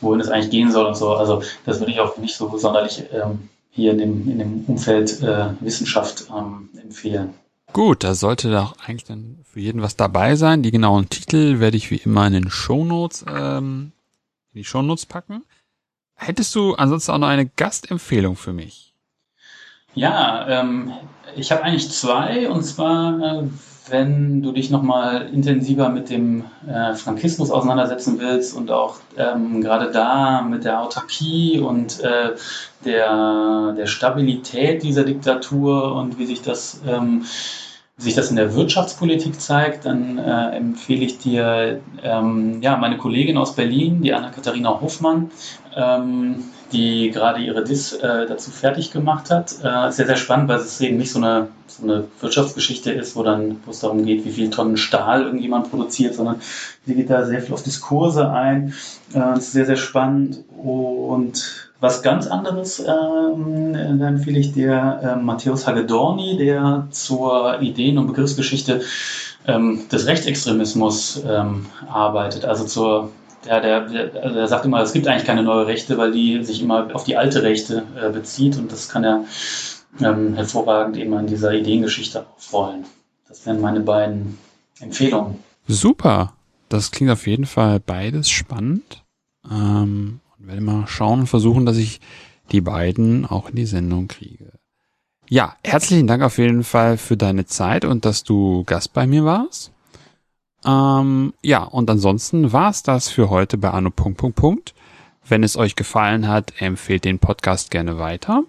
wohin 0.00 0.20
es 0.20 0.28
eigentlich 0.28 0.50
gehen 0.50 0.70
soll 0.70 0.86
und 0.86 0.96
so. 0.96 1.14
Also 1.14 1.42
das 1.66 1.80
würde 1.80 1.90
ich 1.90 1.98
auch 1.98 2.16
nicht 2.18 2.36
so 2.36 2.56
sonderlich 2.58 3.02
ähm, 3.12 3.48
hier 3.70 3.90
in 3.90 3.98
dem, 3.98 4.30
in 4.30 4.38
dem 4.38 4.64
Umfeld 4.68 5.20
äh, 5.20 5.46
Wissenschaft 5.58 6.26
ähm, 6.30 6.68
empfehlen. 6.80 7.34
Gut, 7.72 8.04
da 8.04 8.14
sollte 8.14 8.52
doch 8.52 8.76
eigentlich 8.86 9.04
dann 9.04 9.40
für 9.52 9.58
jeden 9.58 9.82
was 9.82 9.96
dabei 9.96 10.36
sein. 10.36 10.62
Die 10.62 10.70
genauen 10.70 11.08
Titel 11.08 11.58
werde 11.58 11.76
ich 11.76 11.90
wie 11.90 11.96
immer 12.04 12.24
in 12.28 12.34
den 12.34 12.50
Shownotes, 12.50 13.24
ähm, 13.28 13.90
in 14.52 14.58
die 14.60 14.64
Shownotes 14.64 15.06
packen. 15.06 15.42
Hättest 16.20 16.54
du 16.54 16.74
ansonsten 16.74 17.12
auch 17.12 17.18
noch 17.18 17.28
eine 17.28 17.46
Gastempfehlung 17.46 18.36
für 18.36 18.52
mich? 18.52 18.92
Ja, 19.94 20.46
ähm, 20.48 20.92
ich 21.34 21.50
habe 21.50 21.62
eigentlich 21.62 21.90
zwei, 21.90 22.50
und 22.50 22.62
zwar, 22.62 23.40
äh, 23.40 23.42
wenn 23.88 24.42
du 24.42 24.52
dich 24.52 24.70
nochmal 24.70 25.30
intensiver 25.32 25.88
mit 25.88 26.10
dem 26.10 26.44
äh, 26.68 26.94
Frankismus 26.94 27.50
auseinandersetzen 27.50 28.20
willst 28.20 28.54
und 28.54 28.70
auch 28.70 28.98
ähm, 29.16 29.62
gerade 29.62 29.90
da 29.90 30.42
mit 30.42 30.64
der 30.64 30.82
Autarkie 30.82 31.58
und 31.58 32.00
äh, 32.00 32.34
der, 32.84 33.72
der 33.76 33.86
Stabilität 33.86 34.82
dieser 34.82 35.04
Diktatur 35.04 35.94
und 35.94 36.18
wie 36.18 36.26
sich 36.26 36.42
das 36.42 36.82
ähm, 36.86 37.24
sich 38.00 38.14
das 38.14 38.30
in 38.30 38.36
der 38.36 38.54
Wirtschaftspolitik 38.54 39.40
zeigt, 39.40 39.84
dann 39.84 40.18
äh, 40.18 40.56
empfehle 40.56 41.04
ich 41.04 41.18
dir 41.18 41.80
ähm, 42.02 42.62
ja, 42.62 42.76
meine 42.76 42.96
Kollegin 42.96 43.36
aus 43.36 43.54
Berlin, 43.54 44.02
die 44.02 44.14
Anna-Katharina 44.14 44.80
Hofmann, 44.80 45.30
ähm, 45.76 46.44
die 46.72 47.10
gerade 47.10 47.40
ihre 47.40 47.62
Dis 47.62 47.92
äh, 47.92 48.26
dazu 48.26 48.50
fertig 48.50 48.90
gemacht 48.90 49.30
hat. 49.30 49.52
Äh, 49.62 49.90
sehr, 49.90 50.06
sehr 50.06 50.16
spannend, 50.16 50.48
weil 50.48 50.60
es 50.60 50.80
eben 50.80 50.96
nicht 50.96 51.12
so 51.12 51.18
eine, 51.18 51.48
so 51.66 51.82
eine 51.82 52.04
Wirtschaftsgeschichte 52.20 52.90
ist, 52.90 53.16
wo 53.16 53.22
dann 53.22 53.60
wo 53.66 53.70
es 53.70 53.80
darum 53.80 54.04
geht, 54.04 54.24
wie 54.24 54.30
viel 54.30 54.48
Tonnen 54.48 54.78
Stahl 54.78 55.24
irgendjemand 55.24 55.70
produziert, 55.70 56.14
sondern 56.14 56.40
sie 56.86 56.94
geht 56.94 57.10
da 57.10 57.26
sehr 57.26 57.42
viel 57.42 57.52
auf 57.52 57.62
Diskurse 57.62 58.30
ein. 58.30 58.72
Äh, 59.14 59.38
ist 59.38 59.52
sehr, 59.52 59.66
sehr 59.66 59.76
spannend 59.76 60.42
und 60.56 61.69
was 61.80 62.02
ganz 62.02 62.26
anderes 62.26 62.78
ähm, 62.78 63.74
empfehle 63.74 64.38
ich 64.38 64.52
dir 64.52 65.00
äh, 65.02 65.16
Matthäus 65.16 65.66
Hagedorni, 65.66 66.36
der 66.36 66.86
zur 66.90 67.60
Ideen- 67.60 67.98
und 67.98 68.06
Begriffsgeschichte 68.06 68.82
ähm, 69.46 69.88
des 69.90 70.06
Rechtsextremismus 70.06 71.22
ähm, 71.26 71.66
arbeitet. 71.88 72.44
Also 72.44 72.64
zur, 72.64 73.10
der, 73.46 73.60
der, 73.60 73.80
der, 73.88 74.32
der 74.32 74.46
sagt 74.46 74.66
immer, 74.66 74.80
es 74.82 74.92
gibt 74.92 75.08
eigentlich 75.08 75.26
keine 75.26 75.42
neue 75.42 75.66
Rechte, 75.66 75.96
weil 75.96 76.12
die 76.12 76.44
sich 76.44 76.62
immer 76.62 76.94
auf 76.94 77.04
die 77.04 77.16
alte 77.16 77.42
Rechte 77.42 77.84
äh, 78.00 78.10
bezieht 78.10 78.58
und 78.58 78.70
das 78.70 78.88
kann 78.90 79.04
er 79.04 79.24
ähm, 80.00 80.34
hervorragend 80.34 80.96
eben 80.98 81.14
an 81.14 81.26
dieser 81.26 81.52
Ideengeschichte 81.52 82.26
aufrollen. 82.36 82.84
Das 83.28 83.46
wären 83.46 83.60
meine 83.60 83.80
beiden 83.80 84.38
Empfehlungen. 84.80 85.36
Super. 85.66 86.34
Das 86.68 86.90
klingt 86.90 87.10
auf 87.10 87.26
jeden 87.26 87.46
Fall 87.46 87.80
beides 87.80 88.28
spannend. 88.28 89.02
Ähm, 89.50 90.20
und 90.40 90.48
werde 90.48 90.60
mal 90.60 90.86
schauen 90.86 91.20
und 91.20 91.26
versuchen, 91.26 91.66
dass 91.66 91.76
ich 91.76 92.00
die 92.50 92.60
beiden 92.60 93.26
auch 93.26 93.48
in 93.48 93.56
die 93.56 93.66
Sendung 93.66 94.08
kriege. 94.08 94.52
Ja, 95.28 95.54
herzlichen 95.62 96.06
Dank 96.06 96.22
auf 96.22 96.38
jeden 96.38 96.64
Fall 96.64 96.96
für 96.96 97.16
deine 97.16 97.46
Zeit 97.46 97.84
und 97.84 98.04
dass 98.04 98.24
du 98.24 98.64
Gast 98.64 98.92
bei 98.92 99.06
mir 99.06 99.24
warst. 99.24 99.70
Ähm, 100.64 101.32
ja, 101.42 101.62
und 101.62 101.88
ansonsten 101.88 102.52
war's 102.52 102.82
das 102.82 103.08
für 103.08 103.30
heute 103.30 103.56
bei 103.56 103.70
Anno. 103.70 103.92
Wenn 105.28 105.44
es 105.44 105.56
euch 105.56 105.76
gefallen 105.76 106.26
hat, 106.26 106.60
empfehlt 106.60 107.04
den 107.04 107.20
Podcast 107.20 107.70
gerne 107.70 107.98
weiter. 107.98 108.42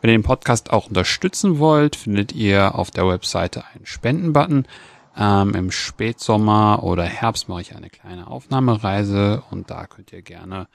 Wenn 0.00 0.10
ihr 0.10 0.18
den 0.18 0.22
Podcast 0.22 0.70
auch 0.72 0.86
unterstützen 0.86 1.58
wollt, 1.58 1.96
findet 1.96 2.32
ihr 2.32 2.76
auf 2.76 2.92
der 2.92 3.08
Webseite 3.08 3.64
einen 3.74 3.86
Spendenbutton. 3.86 4.66
Ähm, 5.16 5.54
Im 5.54 5.72
Spätsommer 5.72 6.84
oder 6.84 7.02
Herbst 7.02 7.48
mache 7.48 7.62
ich 7.62 7.74
eine 7.74 7.90
kleine 7.90 8.28
Aufnahmereise 8.28 9.42
und 9.50 9.70
da 9.70 9.86
könnt 9.88 10.12
ihr 10.12 10.22
gerne 10.22 10.68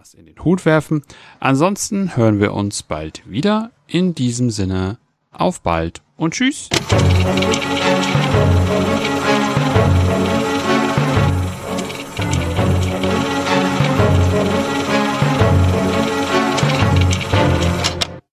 was 0.00 0.14
in 0.14 0.24
den 0.24 0.42
Hut 0.42 0.64
werfen. 0.64 1.02
Ansonsten 1.40 2.16
hören 2.16 2.40
wir 2.40 2.54
uns 2.54 2.82
bald 2.82 3.22
wieder. 3.28 3.70
In 3.86 4.14
diesem 4.14 4.48
Sinne, 4.48 4.96
auf 5.30 5.60
bald 5.60 6.00
und 6.16 6.32
tschüss. 6.32 6.70